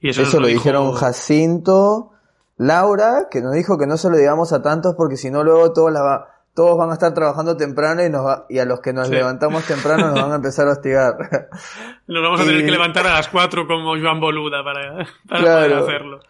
Y 0.00 0.08
eso, 0.08 0.22
eso 0.22 0.36
lo, 0.36 0.42
lo 0.42 0.46
dijo... 0.48 0.60
dijeron 0.60 0.92
Jacinto, 0.92 2.12
Laura, 2.56 3.28
que 3.30 3.40
nos 3.40 3.52
dijo 3.52 3.76
que 3.76 3.86
no 3.86 3.96
se 3.96 4.08
lo 4.08 4.16
digamos 4.16 4.52
a 4.52 4.62
tantos 4.62 4.94
porque 4.96 5.16
si 5.16 5.30
no 5.30 5.44
luego 5.44 5.72
todos, 5.72 5.92
la 5.92 6.00
va, 6.02 6.37
todos 6.58 6.76
van 6.76 6.90
a 6.90 6.94
estar 6.94 7.14
trabajando 7.14 7.56
temprano 7.56 8.04
y, 8.04 8.10
nos 8.10 8.26
va, 8.26 8.44
y 8.48 8.58
a 8.58 8.64
los 8.64 8.80
que 8.80 8.92
nos 8.92 9.06
sí. 9.06 9.14
levantamos 9.14 9.64
temprano 9.64 10.08
nos 10.08 10.20
van 10.20 10.32
a 10.32 10.34
empezar 10.34 10.66
a 10.66 10.72
hostigar. 10.72 11.14
Nos 12.08 12.20
vamos 12.20 12.40
a 12.40 12.44
tener 12.44 12.62
y... 12.62 12.64
que 12.64 12.72
levantar 12.72 13.06
a 13.06 13.12
las 13.12 13.28
4 13.28 13.68
como 13.68 13.96
Joan 13.96 14.18
Boluda 14.18 14.64
para, 14.64 15.06
para 15.28 15.40
claro. 15.40 15.68
poder 15.68 15.78
hacerlo. 15.84 16.20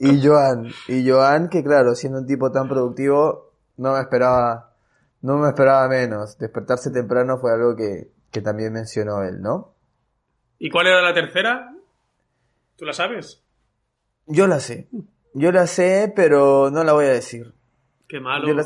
Y 0.00 0.26
Joan, 0.26 0.66
y 0.88 1.08
Joan, 1.08 1.48
que 1.48 1.62
claro, 1.62 1.94
siendo 1.94 2.18
un 2.18 2.26
tipo 2.26 2.50
tan 2.50 2.66
productivo, 2.66 3.52
no 3.76 3.92
me 3.92 4.00
esperaba, 4.00 4.74
no 5.22 5.36
me 5.36 5.46
esperaba 5.46 5.86
menos. 5.86 6.36
Despertarse 6.38 6.90
temprano 6.90 7.38
fue 7.38 7.52
algo 7.52 7.76
que, 7.76 8.10
que 8.32 8.40
también 8.40 8.72
mencionó 8.72 9.22
él, 9.22 9.40
¿no? 9.40 9.74
¿Y 10.58 10.70
cuál 10.70 10.88
era 10.88 11.02
la 11.02 11.14
tercera? 11.14 11.72
¿Tú 12.76 12.84
la 12.84 12.94
sabes? 12.94 13.44
Yo 14.26 14.48
la 14.48 14.58
sé. 14.58 14.88
Yo 15.34 15.52
la 15.52 15.68
sé, 15.68 16.12
pero 16.16 16.68
no 16.72 16.82
la 16.82 16.94
voy 16.94 17.04
a 17.04 17.10
decir. 17.10 17.54
Qué 18.08 18.18
malo. 18.18 18.48
Yo 18.48 18.54
la, 18.54 18.64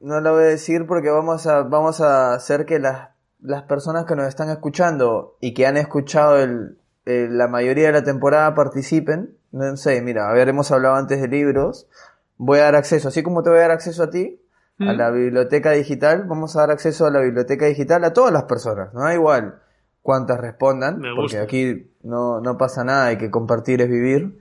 no 0.00 0.20
la 0.20 0.30
voy 0.30 0.44
a 0.44 0.46
decir 0.46 0.86
porque 0.86 1.10
vamos 1.10 1.46
a, 1.46 1.62
vamos 1.62 2.00
a 2.00 2.34
hacer 2.34 2.66
que 2.66 2.78
las, 2.78 3.10
las 3.40 3.62
personas 3.64 4.04
que 4.04 4.16
nos 4.16 4.26
están 4.26 4.50
escuchando 4.50 5.36
y 5.40 5.54
que 5.54 5.66
han 5.66 5.76
escuchado 5.76 6.38
el, 6.38 6.78
el, 7.04 7.36
la 7.36 7.48
mayoría 7.48 7.86
de 7.86 7.92
la 7.92 8.04
temporada 8.04 8.54
participen. 8.54 9.36
No 9.50 9.76
sé, 9.76 10.00
mira, 10.02 10.30
habíamos 10.30 10.70
hablado 10.70 10.94
antes 10.96 11.20
de 11.20 11.28
libros. 11.28 11.88
Voy 12.36 12.60
a 12.60 12.64
dar 12.64 12.76
acceso, 12.76 13.08
así 13.08 13.22
como 13.22 13.42
te 13.42 13.50
voy 13.50 13.58
a 13.58 13.62
dar 13.62 13.70
acceso 13.72 14.04
a 14.04 14.10
ti, 14.10 14.40
¿Mm? 14.78 14.88
a 14.88 14.92
la 14.92 15.10
biblioteca 15.10 15.72
digital, 15.72 16.24
vamos 16.28 16.54
a 16.54 16.60
dar 16.60 16.70
acceso 16.70 17.06
a 17.06 17.10
la 17.10 17.20
biblioteca 17.20 17.66
digital 17.66 18.04
a 18.04 18.12
todas 18.12 18.32
las 18.32 18.44
personas. 18.44 18.94
No 18.94 19.00
da 19.00 19.14
igual 19.14 19.60
cuántas 20.02 20.38
respondan, 20.38 21.02
porque 21.16 21.38
aquí 21.38 21.90
no, 22.02 22.40
no 22.40 22.56
pasa 22.56 22.84
nada, 22.84 23.06
hay 23.06 23.18
que 23.18 23.30
compartir 23.30 23.82
es 23.82 23.88
vivir. 23.88 24.38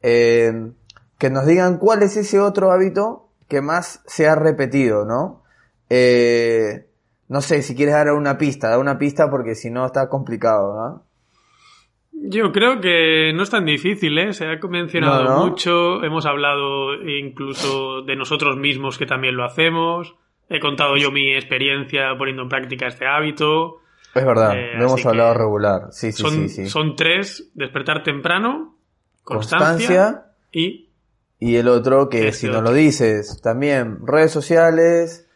Eh, 0.00 0.72
que 1.18 1.30
nos 1.30 1.46
digan 1.46 1.78
cuál 1.78 2.02
es 2.02 2.16
ese 2.16 2.40
otro 2.40 2.72
hábito 2.72 3.23
que 3.48 3.60
más 3.60 4.02
se 4.06 4.28
ha 4.28 4.34
repetido, 4.34 5.04
¿no? 5.04 5.42
Eh, 5.90 6.86
no 7.28 7.40
sé, 7.40 7.62
si 7.62 7.74
quieres 7.74 7.94
dar 7.94 8.12
una 8.12 8.38
pista, 8.38 8.68
da 8.68 8.78
una 8.78 8.98
pista 8.98 9.30
porque 9.30 9.54
si 9.54 9.70
no 9.70 9.86
está 9.86 10.08
complicado, 10.08 10.74
¿no? 10.76 11.04
Yo 12.26 12.52
creo 12.52 12.80
que 12.80 13.32
no 13.34 13.42
es 13.42 13.50
tan 13.50 13.64
difícil, 13.64 14.16
¿eh? 14.18 14.32
Se 14.32 14.46
ha 14.46 14.56
mencionado 14.68 15.24
no, 15.24 15.30
no. 15.30 15.46
mucho, 15.46 16.02
hemos 16.04 16.26
hablado 16.26 16.94
incluso 17.02 18.02
de 18.02 18.16
nosotros 18.16 18.56
mismos 18.56 18.98
que 18.98 19.04
también 19.04 19.36
lo 19.36 19.44
hacemos, 19.44 20.14
he 20.48 20.60
contado 20.60 20.96
yo 20.96 21.10
mi 21.10 21.34
experiencia 21.34 22.16
poniendo 22.16 22.42
en 22.42 22.48
práctica 22.48 22.86
este 22.86 23.06
hábito. 23.06 23.80
Es 24.14 24.24
verdad, 24.24 24.56
eh, 24.56 24.74
lo 24.76 24.84
hemos 24.84 25.04
hablado 25.04 25.34
regular, 25.34 25.88
sí, 25.90 26.12
sí, 26.12 26.22
son, 26.22 26.32
sí, 26.32 26.48
sí. 26.48 26.68
Son 26.68 26.94
tres, 26.94 27.50
despertar 27.54 28.02
temprano, 28.02 28.76
constancia, 29.24 29.66
constancia 29.66 30.22
y 30.52 30.88
y 31.44 31.58
el 31.58 31.68
otro 31.68 32.08
que 32.08 32.32
si 32.32 32.48
nos 32.48 32.62
lo 32.62 32.72
dices, 32.72 33.42
también 33.42 34.06
redes 34.06 34.32
sociales, 34.32 35.26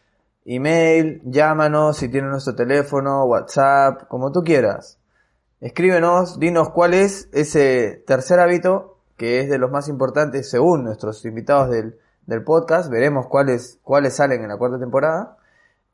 email, 0.46 1.20
llámanos 1.22 1.98
si 1.98 2.08
tienes 2.08 2.30
nuestro 2.30 2.54
teléfono, 2.54 3.26
WhatsApp, 3.26 4.08
como 4.08 4.32
tú 4.32 4.42
quieras. 4.42 4.98
Escríbenos, 5.60 6.40
dinos 6.40 6.70
cuál 6.70 6.94
es 6.94 7.28
ese 7.34 8.02
tercer 8.06 8.40
hábito 8.40 8.96
que 9.18 9.40
es 9.40 9.50
de 9.50 9.58
los 9.58 9.70
más 9.70 9.86
importantes 9.88 10.48
según 10.48 10.84
nuestros 10.84 11.22
invitados 11.26 11.68
del, 11.68 11.98
del 12.24 12.42
podcast. 12.42 12.90
Veremos 12.90 13.26
cuáles, 13.26 13.78
cuáles 13.82 14.14
salen 14.14 14.40
en 14.42 14.48
la 14.48 14.56
cuarta 14.56 14.78
temporada. 14.78 15.36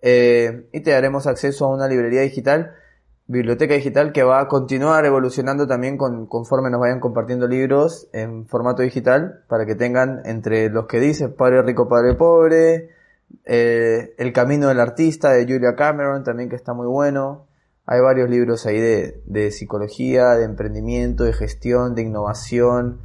Eh, 0.00 0.68
y 0.70 0.78
te 0.82 0.92
daremos 0.92 1.26
acceso 1.26 1.64
a 1.64 1.74
una 1.74 1.88
librería 1.88 2.20
digital 2.20 2.76
biblioteca 3.26 3.74
digital 3.74 4.12
que 4.12 4.22
va 4.22 4.40
a 4.40 4.48
continuar 4.48 5.06
evolucionando 5.06 5.66
también 5.66 5.96
con, 5.96 6.26
conforme 6.26 6.70
nos 6.70 6.80
vayan 6.80 7.00
compartiendo 7.00 7.46
libros 7.46 8.08
en 8.12 8.46
formato 8.46 8.82
digital 8.82 9.44
para 9.48 9.64
que 9.64 9.74
tengan 9.74 10.20
entre 10.26 10.68
los 10.68 10.86
que 10.86 11.00
dice 11.00 11.28
Padre 11.30 11.62
Rico, 11.62 11.88
Padre 11.88 12.14
Pobre, 12.14 12.90
eh, 13.46 14.14
El 14.18 14.32
Camino 14.32 14.68
del 14.68 14.80
Artista 14.80 15.32
de 15.32 15.44
Julia 15.44 15.74
Cameron 15.74 16.22
también 16.22 16.50
que 16.50 16.56
está 16.56 16.74
muy 16.74 16.86
bueno. 16.86 17.46
Hay 17.86 18.00
varios 18.00 18.30
libros 18.30 18.64
ahí 18.66 18.80
de, 18.80 19.20
de 19.26 19.50
psicología, 19.50 20.34
de 20.34 20.44
emprendimiento, 20.44 21.24
de 21.24 21.32
gestión, 21.32 21.94
de 21.94 22.02
innovación. 22.02 23.00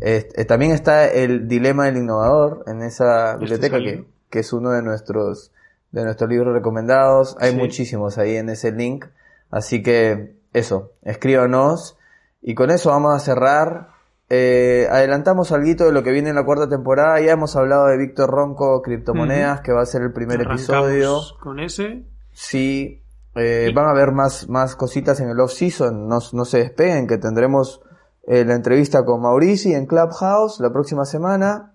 Eh, 0.00 0.28
eh, 0.34 0.44
también 0.44 0.70
está 0.72 1.06
el 1.06 1.48
Dilema 1.48 1.86
del 1.86 1.96
Innovador 1.96 2.64
en 2.68 2.82
esa 2.82 3.36
biblioteca 3.36 3.78
que, 3.78 4.04
que 4.30 4.38
es 4.40 4.52
uno 4.52 4.70
de 4.70 4.82
nuestros, 4.82 5.52
de 5.90 6.04
nuestros 6.04 6.30
libros 6.30 6.54
recomendados. 6.54 7.36
Hay 7.40 7.50
sí. 7.50 7.56
muchísimos 7.56 8.18
ahí 8.18 8.36
en 8.36 8.50
ese 8.50 8.70
link. 8.70 9.06
Así 9.50 9.82
que 9.82 10.36
eso, 10.52 10.92
escríbanos. 11.02 11.98
Y 12.42 12.54
con 12.54 12.70
eso 12.70 12.90
vamos 12.90 13.14
a 13.14 13.18
cerrar. 13.18 13.88
Eh, 14.28 14.86
adelantamos 14.90 15.50
algo 15.50 15.86
de 15.86 15.92
lo 15.92 16.02
que 16.02 16.12
viene 16.12 16.30
en 16.30 16.36
la 16.36 16.44
cuarta 16.44 16.68
temporada. 16.68 17.20
Ya 17.20 17.32
hemos 17.32 17.56
hablado 17.56 17.86
de 17.88 17.98
Víctor 17.98 18.30
Ronco, 18.30 18.80
Criptomonedas, 18.82 19.58
uh 19.58 19.60
-huh. 19.60 19.64
que 19.64 19.72
va 19.72 19.82
a 19.82 19.86
ser 19.86 20.02
el 20.02 20.12
primer 20.12 20.40
Arrancamos 20.40 20.62
episodio. 20.62 21.20
Con 21.40 21.58
ese. 21.58 22.04
Sí. 22.32 23.02
Eh, 23.34 23.70
van 23.74 23.86
a 23.86 23.90
haber 23.90 24.12
más, 24.12 24.48
más 24.48 24.76
cositas 24.76 25.20
en 25.20 25.30
el 25.30 25.40
off-season. 25.40 26.08
No, 26.08 26.18
no 26.32 26.44
se 26.44 26.58
despeguen, 26.58 27.06
que 27.06 27.18
tendremos 27.18 27.82
eh, 28.26 28.44
la 28.44 28.54
entrevista 28.54 29.04
con 29.04 29.20
Maurici 29.22 29.72
en 29.74 29.86
Clubhouse 29.86 30.60
la 30.60 30.72
próxima 30.72 31.04
semana. 31.04 31.74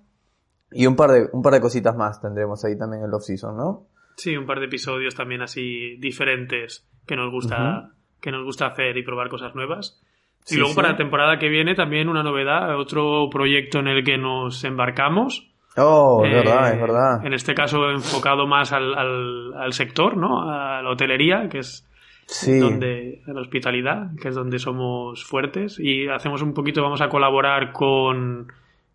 Y 0.71 0.87
un 0.87 0.95
par 0.95 1.11
de, 1.11 1.29
un 1.31 1.41
par 1.41 1.53
de 1.53 1.61
cositas 1.61 1.95
más 1.95 2.21
tendremos 2.21 2.63
ahí 2.65 2.77
también 2.77 3.03
en 3.03 3.09
el 3.09 3.13
off-season, 3.13 3.55
¿no? 3.55 3.87
Sí, 4.17 4.35
un 4.35 4.45
par 4.45 4.59
de 4.59 4.65
episodios 4.65 5.13
también 5.15 5.41
así 5.41 5.97
diferentes 5.97 6.87
que 7.05 7.15
nos 7.15 7.31
gusta, 7.31 7.55
uh 7.55 7.61
-huh. 7.61 7.91
que 8.21 8.31
nos 8.31 8.43
gusta 8.43 8.67
hacer 8.67 8.97
y 8.97 9.03
probar 9.03 9.29
cosas 9.29 9.55
nuevas. 9.55 10.01
Sí, 10.43 10.55
y 10.55 10.57
luego 10.57 10.71
sí. 10.71 10.75
para 10.75 10.91
la 10.91 10.97
temporada 10.97 11.39
que 11.39 11.49
viene 11.49 11.73
también 11.73 12.07
una 12.07 12.21
novedad, 12.21 12.77
otro 12.77 13.29
proyecto 13.31 13.79
en 13.79 13.87
el 13.87 14.03
que 14.03 14.17
nos 14.17 14.63
embarcamos. 14.63 15.51
Oh, 15.77 16.21
es 16.23 16.31
eh, 16.31 16.35
verdad, 16.35 16.73
es 16.73 16.81
verdad. 16.81 17.25
En 17.25 17.33
este 17.33 17.53
caso 17.53 17.89
enfocado 17.89 18.47
más 18.47 18.71
al, 18.71 18.93
al, 18.95 19.53
al, 19.57 19.73
sector, 19.73 20.15
¿no? 20.15 20.49
A 20.49 20.81
la 20.81 20.89
hotelería, 20.89 21.49
que 21.49 21.59
es 21.59 21.85
sí. 22.27 22.59
donde, 22.59 23.21
a 23.27 23.33
la 23.33 23.41
hospitalidad, 23.41 24.11
que 24.21 24.29
es 24.29 24.35
donde 24.35 24.59
somos 24.59 25.25
fuertes. 25.25 25.79
Y 25.79 26.07
hacemos 26.07 26.41
un 26.41 26.53
poquito, 26.53 26.81
vamos 26.81 27.01
a 27.01 27.09
colaborar 27.09 27.71
con 27.71 28.47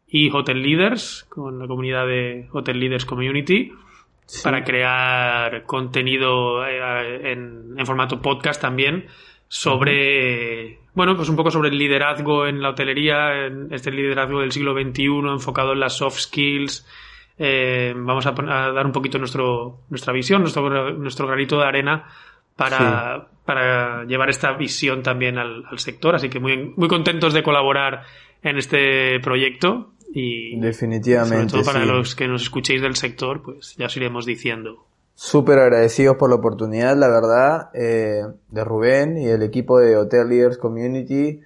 eHotel 0.09 0.62
Leaders, 0.62 1.27
con 1.28 1.59
la 1.59 1.66
comunidad 1.66 2.07
de 2.07 2.49
Hotel 2.53 2.78
Leaders 2.78 3.05
Community 3.05 3.73
sí. 4.31 4.43
para 4.43 4.65
crear 4.65 5.65
contenido 5.65 6.66
eh, 6.66 7.32
en, 7.32 7.74
en, 7.77 7.86
formato 7.86 8.20
podcast 8.20 8.61
también 8.61 9.07
sobre 9.48 10.81
bueno, 10.94 11.16
pues 11.16 11.28
un 11.28 11.36
poco 11.36 11.51
sobre 11.51 11.69
el 11.69 11.78
liderazgo 11.78 12.47
en 12.47 12.61
la 12.61 12.70
hotelería, 12.70 13.47
en 13.47 13.69
este 13.73 13.90
liderazgo 13.90 14.40
del 14.40 14.52
siglo 14.52 14.74
XXI 14.74 15.05
enfocado 15.32 15.73
en 15.73 15.81
las 15.81 15.97
soft 15.97 16.19
skills. 16.19 16.86
Eh, 17.39 17.94
vamos 17.97 18.27
a, 18.27 18.32
dar 18.32 18.85
un 18.85 18.93
poquito 18.93 19.19
nuestro, 19.19 19.81
nuestra 19.89 20.12
visión, 20.12 20.43
nuestro, 20.43 20.93
nuestro 20.93 21.27
granito 21.27 21.59
de 21.59 21.66
arena 21.66 22.07
para, 22.57 23.28
para 23.47 24.05
llevar 24.05 24.31
esta 24.31 24.52
visión 24.52 25.02
también 25.02 25.39
al, 25.39 25.65
sector. 25.77 26.15
Así 26.16 26.28
que 26.28 26.40
muy, 26.40 26.74
muy 26.77 26.89
contentos 26.89 27.32
de 27.32 27.43
colaborar 27.43 28.02
en 28.43 28.59
este 28.59 29.20
proyecto 29.20 29.93
y 30.12 30.59
definitivamente 30.59 31.51
sobre 31.51 31.62
todo 31.62 31.73
para 31.73 31.85
los 31.85 32.15
que 32.15 32.27
nos 32.27 32.43
escuchéis 32.43 32.82
del 32.82 32.97
sector, 32.97 33.43
pues 33.43 33.77
ya 33.77 33.87
os 33.87 33.97
iremos 33.97 34.27
diciendo. 34.27 34.87
Súper 35.15 35.59
agradecidos 35.59 36.16
por 36.16 36.31
la 36.31 36.37
oportunidad, 36.37 36.97
la 36.97 37.09
verdad, 37.09 37.70
eh, 37.74 38.23
de 38.49 38.65
Rubén 38.65 39.19
y 39.19 39.28
el 39.28 39.43
equipo 39.43 39.78
de 39.78 39.97
Hotel 39.97 40.28
Leaders 40.28 40.59
Community, 40.59 41.41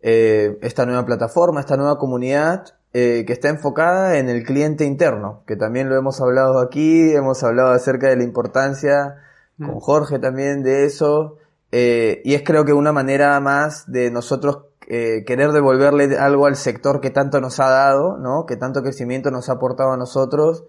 eh, 0.00 0.58
esta 0.62 0.86
nueva 0.86 1.04
plataforma, 1.04 1.60
esta 1.60 1.76
nueva 1.76 1.98
comunidad 1.98 2.74
eh, 2.94 3.24
que 3.26 3.32
está 3.34 3.50
enfocada 3.50 4.18
en 4.18 4.28
el 4.28 4.44
cliente 4.44 4.84
interno, 4.84 5.42
que 5.46 5.56
también 5.56 5.88
lo 5.88 5.96
hemos 5.96 6.20
hablado 6.20 6.58
aquí, 6.58 7.12
hemos 7.12 7.44
hablado 7.44 7.70
acerca 7.70 8.08
de 8.08 8.16
la 8.16 8.24
importancia 8.24 9.16
con 9.58 9.76
mm. 9.76 9.80
Jorge 9.80 10.18
también 10.18 10.62
de 10.62 10.86
eso, 10.86 11.36
y 11.70 12.32
es 12.32 12.42
creo 12.46 12.64
que 12.64 12.72
una 12.72 12.92
manera 12.92 13.38
más 13.40 13.92
de 13.92 14.10
nosotros 14.10 14.67
querer 14.88 15.52
devolverle 15.52 16.16
algo 16.16 16.46
al 16.46 16.56
sector 16.56 17.00
que 17.00 17.10
tanto 17.10 17.40
nos 17.40 17.60
ha 17.60 17.68
dado, 17.68 18.16
¿no? 18.16 18.46
Que 18.46 18.56
tanto 18.56 18.82
crecimiento 18.82 19.30
nos 19.30 19.50
ha 19.50 19.54
aportado 19.54 19.92
a 19.92 19.98
nosotros 19.98 20.64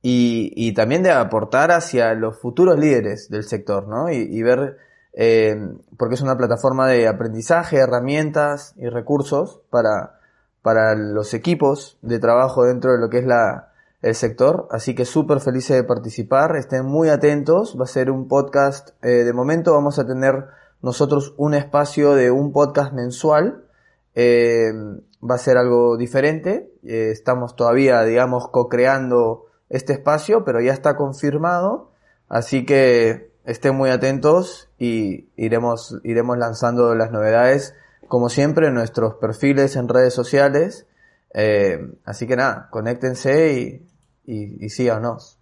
y, 0.00 0.52
y, 0.54 0.74
también 0.74 1.02
de 1.02 1.10
aportar 1.10 1.72
hacia 1.72 2.14
los 2.14 2.38
futuros 2.38 2.78
líderes 2.78 3.28
del 3.30 3.42
sector, 3.44 3.88
¿no? 3.88 4.10
Y, 4.10 4.42
ver, 4.42 4.76
eh, 5.12 5.56
porque 5.96 6.14
es 6.14 6.20
una 6.20 6.36
plataforma 6.36 6.86
de 6.86 7.08
aprendizaje, 7.08 7.78
herramientas 7.78 8.74
y 8.76 8.88
recursos 8.88 9.60
para, 9.70 10.20
para 10.62 10.94
los 10.94 11.34
equipos 11.34 11.98
de 12.02 12.20
trabajo 12.20 12.64
dentro 12.64 12.92
de 12.92 12.98
lo 12.98 13.10
que 13.10 13.18
es 13.18 13.26
la, 13.26 13.72
el 14.02 14.14
sector. 14.14 14.68
Así 14.70 14.94
que 14.94 15.04
súper 15.04 15.40
felices 15.40 15.76
de 15.76 15.84
participar, 15.84 16.54
estén 16.54 16.86
muy 16.86 17.08
atentos, 17.08 17.76
va 17.78 17.84
a 17.84 17.88
ser 17.88 18.10
un 18.12 18.28
podcast, 18.28 18.90
eh, 19.02 19.24
de 19.24 19.32
momento 19.32 19.72
vamos 19.72 19.98
a 19.98 20.06
tener 20.06 20.46
nosotros 20.82 21.34
un 21.36 21.54
espacio 21.54 22.14
de 22.14 22.30
un 22.30 22.52
podcast 22.52 22.92
mensual, 22.92 23.64
eh, 24.14 24.72
va 25.22 25.34
a 25.34 25.38
ser 25.38 25.56
algo 25.56 25.96
diferente, 25.96 26.72
eh, 26.84 27.10
estamos 27.10 27.56
todavía, 27.56 28.02
digamos, 28.02 28.48
co-creando 28.48 29.46
este 29.68 29.92
espacio, 29.92 30.44
pero 30.44 30.60
ya 30.60 30.72
está 30.72 30.96
confirmado, 30.96 31.92
así 32.28 32.64
que 32.64 33.30
estén 33.44 33.74
muy 33.74 33.90
atentos 33.90 34.70
y 34.78 35.28
iremos, 35.36 35.98
iremos 36.04 36.38
lanzando 36.38 36.94
las 36.94 37.10
novedades, 37.10 37.74
como 38.06 38.28
siempre, 38.28 38.68
en 38.68 38.74
nuestros 38.74 39.14
perfiles 39.14 39.76
en 39.76 39.88
redes 39.88 40.14
sociales. 40.14 40.86
Eh, 41.34 41.78
así 42.04 42.26
que 42.26 42.36
nada, 42.36 42.68
conéctense 42.70 43.52
y, 43.52 44.32
y, 44.32 44.64
y 44.64 44.68
síganos. 44.70 45.38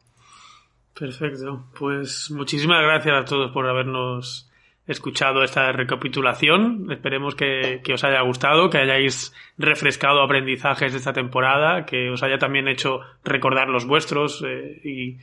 Perfecto. 0.98 1.66
Pues 1.78 2.30
muchísimas 2.30 2.82
gracias 2.82 3.14
a 3.22 3.24
todos 3.24 3.52
por 3.52 3.68
habernos 3.68 4.45
escuchado 4.86 5.42
esta 5.42 5.72
recapitulación. 5.72 6.86
Esperemos 6.90 7.34
que, 7.34 7.80
que, 7.82 7.94
os 7.94 8.04
haya 8.04 8.20
gustado, 8.22 8.70
que 8.70 8.78
hayáis 8.78 9.34
refrescado 9.58 10.22
aprendizajes 10.22 10.92
de 10.92 10.98
esta 10.98 11.12
temporada, 11.12 11.84
que 11.86 12.10
os 12.10 12.22
haya 12.22 12.38
también 12.38 12.68
hecho 12.68 13.00
recordar 13.24 13.68
los 13.68 13.86
vuestros 13.86 14.44
eh, 14.46 14.80
y, 14.84 15.16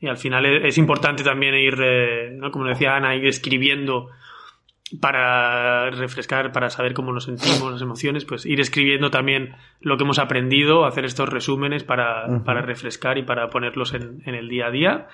y, 0.00 0.08
al 0.08 0.18
final 0.18 0.46
es, 0.46 0.78
importante 0.78 1.24
también 1.24 1.54
ir, 1.54 1.76
eh, 1.82 2.30
¿no? 2.32 2.50
como 2.50 2.66
decía 2.66 2.94
Ana, 2.96 3.16
ir 3.16 3.26
escribiendo 3.26 4.08
para 5.00 5.90
refrescar, 5.90 6.50
para 6.50 6.70
saber 6.70 6.94
cómo 6.94 7.12
nos 7.12 7.24
sentimos, 7.24 7.72
las 7.72 7.82
emociones, 7.82 8.24
pues 8.24 8.46
ir 8.46 8.60
escribiendo 8.60 9.10
también 9.10 9.54
lo 9.80 9.98
que 9.98 10.04
hemos 10.04 10.18
aprendido, 10.18 10.86
hacer 10.86 11.04
estos 11.04 11.28
resúmenes 11.28 11.84
para, 11.84 12.42
para 12.44 12.62
refrescar 12.62 13.18
y 13.18 13.22
para 13.22 13.50
ponerlos 13.50 13.92
en, 13.92 14.22
en 14.24 14.34
el 14.34 14.48
día 14.48 14.68
a 14.68 14.70
día. 14.70 15.08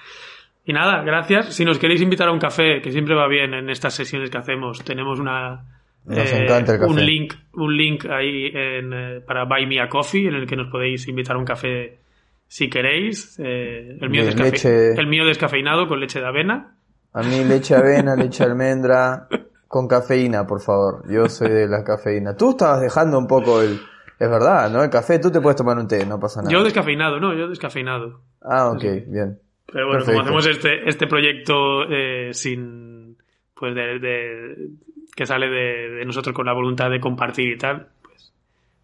Y 0.65 0.73
nada, 0.73 1.03
gracias. 1.03 1.55
Si 1.55 1.65
nos 1.65 1.79
queréis 1.79 2.01
invitar 2.01 2.29
a 2.29 2.33
un 2.33 2.39
café, 2.39 2.81
que 2.81 2.91
siempre 2.91 3.15
va 3.15 3.29
bien 3.29 3.53
en 3.53 3.69
estas 3.69 3.95
sesiones 3.95 4.31
que 4.31 4.39
hacemos, 4.39 4.83
tenemos 4.83 5.21
una 5.21 5.65
eh, 6.09 6.47
un 6.87 7.05
link, 7.05 7.35
un 7.55 7.77
link 7.77 8.05
ahí 8.07 8.47
en, 8.53 8.93
eh, 8.93 9.21
para 9.27 9.45
Buy 9.45 9.67
Me 9.67 9.81
a 9.81 9.89
Coffee, 9.89 10.29
en 10.29 10.35
el 10.35 10.47
que 10.47 10.57
nos 10.57 10.71
podéis 10.71 11.09
invitar 11.09 11.37
a 11.37 11.39
un 11.39 11.45
café 11.47 11.99
si 12.47 12.69
queréis. 12.69 13.39
Eh, 13.39 13.99
el, 14.01 14.11
mío 14.11 14.23
el 14.23 15.07
mío 15.07 15.25
descafeinado 15.25 15.89
con 15.89 16.01
leche 16.01 16.21
de 16.21 16.27
avena. 16.27 16.77
A 17.13 17.23
mí 17.23 17.45
leche 17.45 17.75
de 17.75 17.81
avena, 17.81 18.17
leche 18.17 18.45
de 18.45 18.51
almendra, 18.51 19.29
con 19.67 19.89
cafeína, 19.89 20.47
por 20.47 20.61
favor. 20.61 21.05
Yo 21.11 21.29
soy 21.29 21.49
de 21.49 21.69
la 21.69 21.85
cafeína. 21.85 22.37
Tú 22.37 22.51
estabas 22.51 22.81
dejando 22.81 23.19
un 23.19 23.27
poco 23.27 23.63
el... 23.63 23.81
Es 24.19 24.31
verdad, 24.31 24.71
¿no? 24.71 24.83
El 24.83 24.91
café, 24.91 25.19
tú 25.19 25.31
te 25.31 25.41
puedes 25.41 25.57
tomar 25.57 25.77
un 25.77 25.89
té, 25.89 26.07
no 26.07 26.21
pasa 26.21 26.41
nada. 26.41 26.53
Yo 26.53 26.63
descafeinado, 26.63 27.19
no, 27.19 27.35
yo 27.35 27.49
descafeinado. 27.49 28.21
Ah, 28.43 28.71
ok, 28.71 28.83
bien. 29.09 29.41
Pero 29.73 29.89
bueno, 29.89 30.05
como 30.05 30.21
hacemos 30.21 30.47
este, 30.47 30.89
este 30.89 31.07
proyecto 31.07 31.85
eh, 31.91 32.31
sin. 32.33 33.17
Pues 33.55 33.75
de, 33.75 34.69
que 35.15 35.27
sale 35.27 35.49
de, 35.49 36.05
nosotros 36.05 36.35
con 36.35 36.47
la 36.47 36.53
voluntad 36.53 36.91
de 36.91 37.01
compartir 37.01 37.53
y 37.53 37.59
tal, 37.59 37.89
pues 38.03 38.33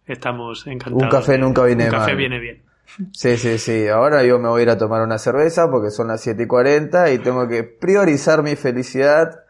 estamos 0.05 0.65
encantados. 0.65 1.03
Un 1.03 1.09
café 1.09 1.37
nunca 1.37 1.65
viene 1.65 1.85
mal. 1.85 1.93
Un 1.93 1.99
café 1.99 2.15
viene 2.15 2.39
bien. 2.39 2.61
Sí, 3.13 3.37
sí, 3.37 3.57
sí. 3.57 3.87
Ahora 3.87 4.23
yo 4.23 4.39
me 4.39 4.49
voy 4.49 4.61
a 4.61 4.63
ir 4.63 4.69
a 4.69 4.77
tomar 4.77 5.01
una 5.01 5.17
cerveza 5.17 5.69
porque 5.69 5.91
son 5.91 6.07
las 6.07 6.21
7 6.21 6.43
y 6.43 6.47
40 6.47 7.11
y 7.11 7.19
tengo 7.19 7.47
que 7.47 7.63
priorizar 7.63 8.43
mi 8.43 8.55
felicidad. 8.55 9.43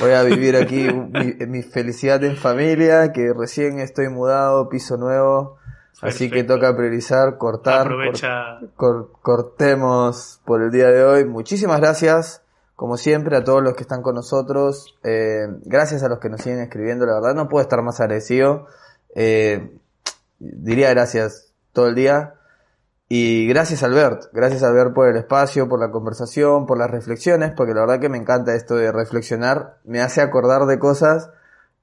Voy 0.00 0.12
a 0.12 0.22
vivir 0.22 0.56
aquí 0.56 0.88
mi, 1.38 1.46
mi, 1.46 1.62
felicidad 1.62 2.22
en 2.24 2.36
familia, 2.36 3.12
que 3.12 3.32
recién 3.36 3.80
estoy 3.80 4.08
mudado, 4.08 4.68
piso 4.68 4.96
nuevo. 4.96 5.57
Así 6.00 6.30
que 6.30 6.44
toca 6.44 6.76
priorizar, 6.76 7.38
cortar. 7.38 7.82
Aprovecha. 7.82 8.60
cortemos 8.76 10.40
por 10.44 10.62
el 10.62 10.70
día 10.70 10.88
de 10.88 11.04
hoy. 11.04 11.24
Muchísimas 11.24 11.80
gracias, 11.80 12.42
como 12.76 12.96
siempre, 12.96 13.36
a 13.36 13.44
todos 13.44 13.62
los 13.62 13.74
que 13.74 13.82
están 13.82 14.02
con 14.02 14.14
nosotros. 14.14 14.96
Eh, 15.02 15.46
gracias 15.64 16.02
a 16.02 16.08
los 16.08 16.20
que 16.20 16.28
nos 16.28 16.40
siguen 16.40 16.60
escribiendo. 16.60 17.04
La 17.04 17.14
verdad, 17.14 17.34
no 17.34 17.48
puedo 17.48 17.62
estar 17.62 17.82
más 17.82 18.00
agradecido. 18.00 18.66
Eh, 19.14 19.76
diría 20.38 20.90
gracias 20.90 21.52
todo 21.72 21.88
el 21.88 21.94
día. 21.94 22.34
Y 23.10 23.48
gracias 23.48 23.82
Albert, 23.82 24.24
gracias 24.34 24.62
Albert 24.62 24.92
por 24.92 25.08
el 25.08 25.16
espacio, 25.16 25.66
por 25.66 25.80
la 25.80 25.90
conversación, 25.90 26.66
por 26.66 26.76
las 26.76 26.90
reflexiones, 26.90 27.52
porque 27.56 27.72
la 27.72 27.80
verdad 27.80 28.00
que 28.00 28.10
me 28.10 28.18
encanta 28.18 28.54
esto 28.54 28.76
de 28.76 28.92
reflexionar, 28.92 29.78
me 29.84 30.02
hace 30.02 30.20
acordar 30.20 30.66
de 30.66 30.78
cosas 30.78 31.30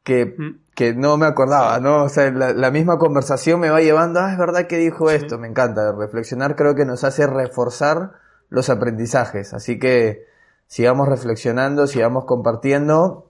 que, 0.04 0.36
mm. 0.38 0.60
Que 0.76 0.94
no 0.94 1.18
me 1.18 1.26
acordaba, 1.26 1.80
¿no? 1.80 2.04
O 2.04 2.10
sea, 2.10 2.30
la, 2.32 2.72
misma 2.72 2.98
conversación 2.98 3.62
me 3.62 3.70
va 3.70 3.80
llevando, 3.80 4.20
ah, 4.20 4.32
es 4.32 4.38
verdad 4.38 4.68
que 4.68 4.78
dijo 4.78 5.10
esto, 5.10 5.38
me 5.40 5.48
encanta. 5.48 5.94
Reflexionar 5.98 6.56
creo 6.56 6.76
que 6.76 6.86
nos 6.86 7.04
hace 7.04 7.26
reforzar 7.26 8.12
los 8.50 8.70
aprendizajes. 8.70 9.54
Así 9.54 9.80
que 9.80 10.26
sigamos 10.68 11.08
reflexionando, 11.08 11.88
sigamos 11.88 12.26
compartiendo. 12.26 13.30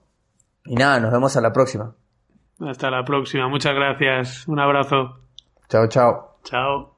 Y 0.64 0.74
nada, 0.74 0.98
nos 0.98 1.12
vemos 1.12 1.36
a 1.36 1.40
la 1.40 1.52
próxima. 1.52 1.94
Hasta 2.60 2.90
la 2.90 3.04
próxima, 3.04 3.48
muchas 3.48 3.74
gracias. 3.74 4.48
Un 4.48 4.58
abrazo. 4.58 5.20
Chao, 5.68 5.86
chao. 5.88 6.38
Chao. 6.42 6.95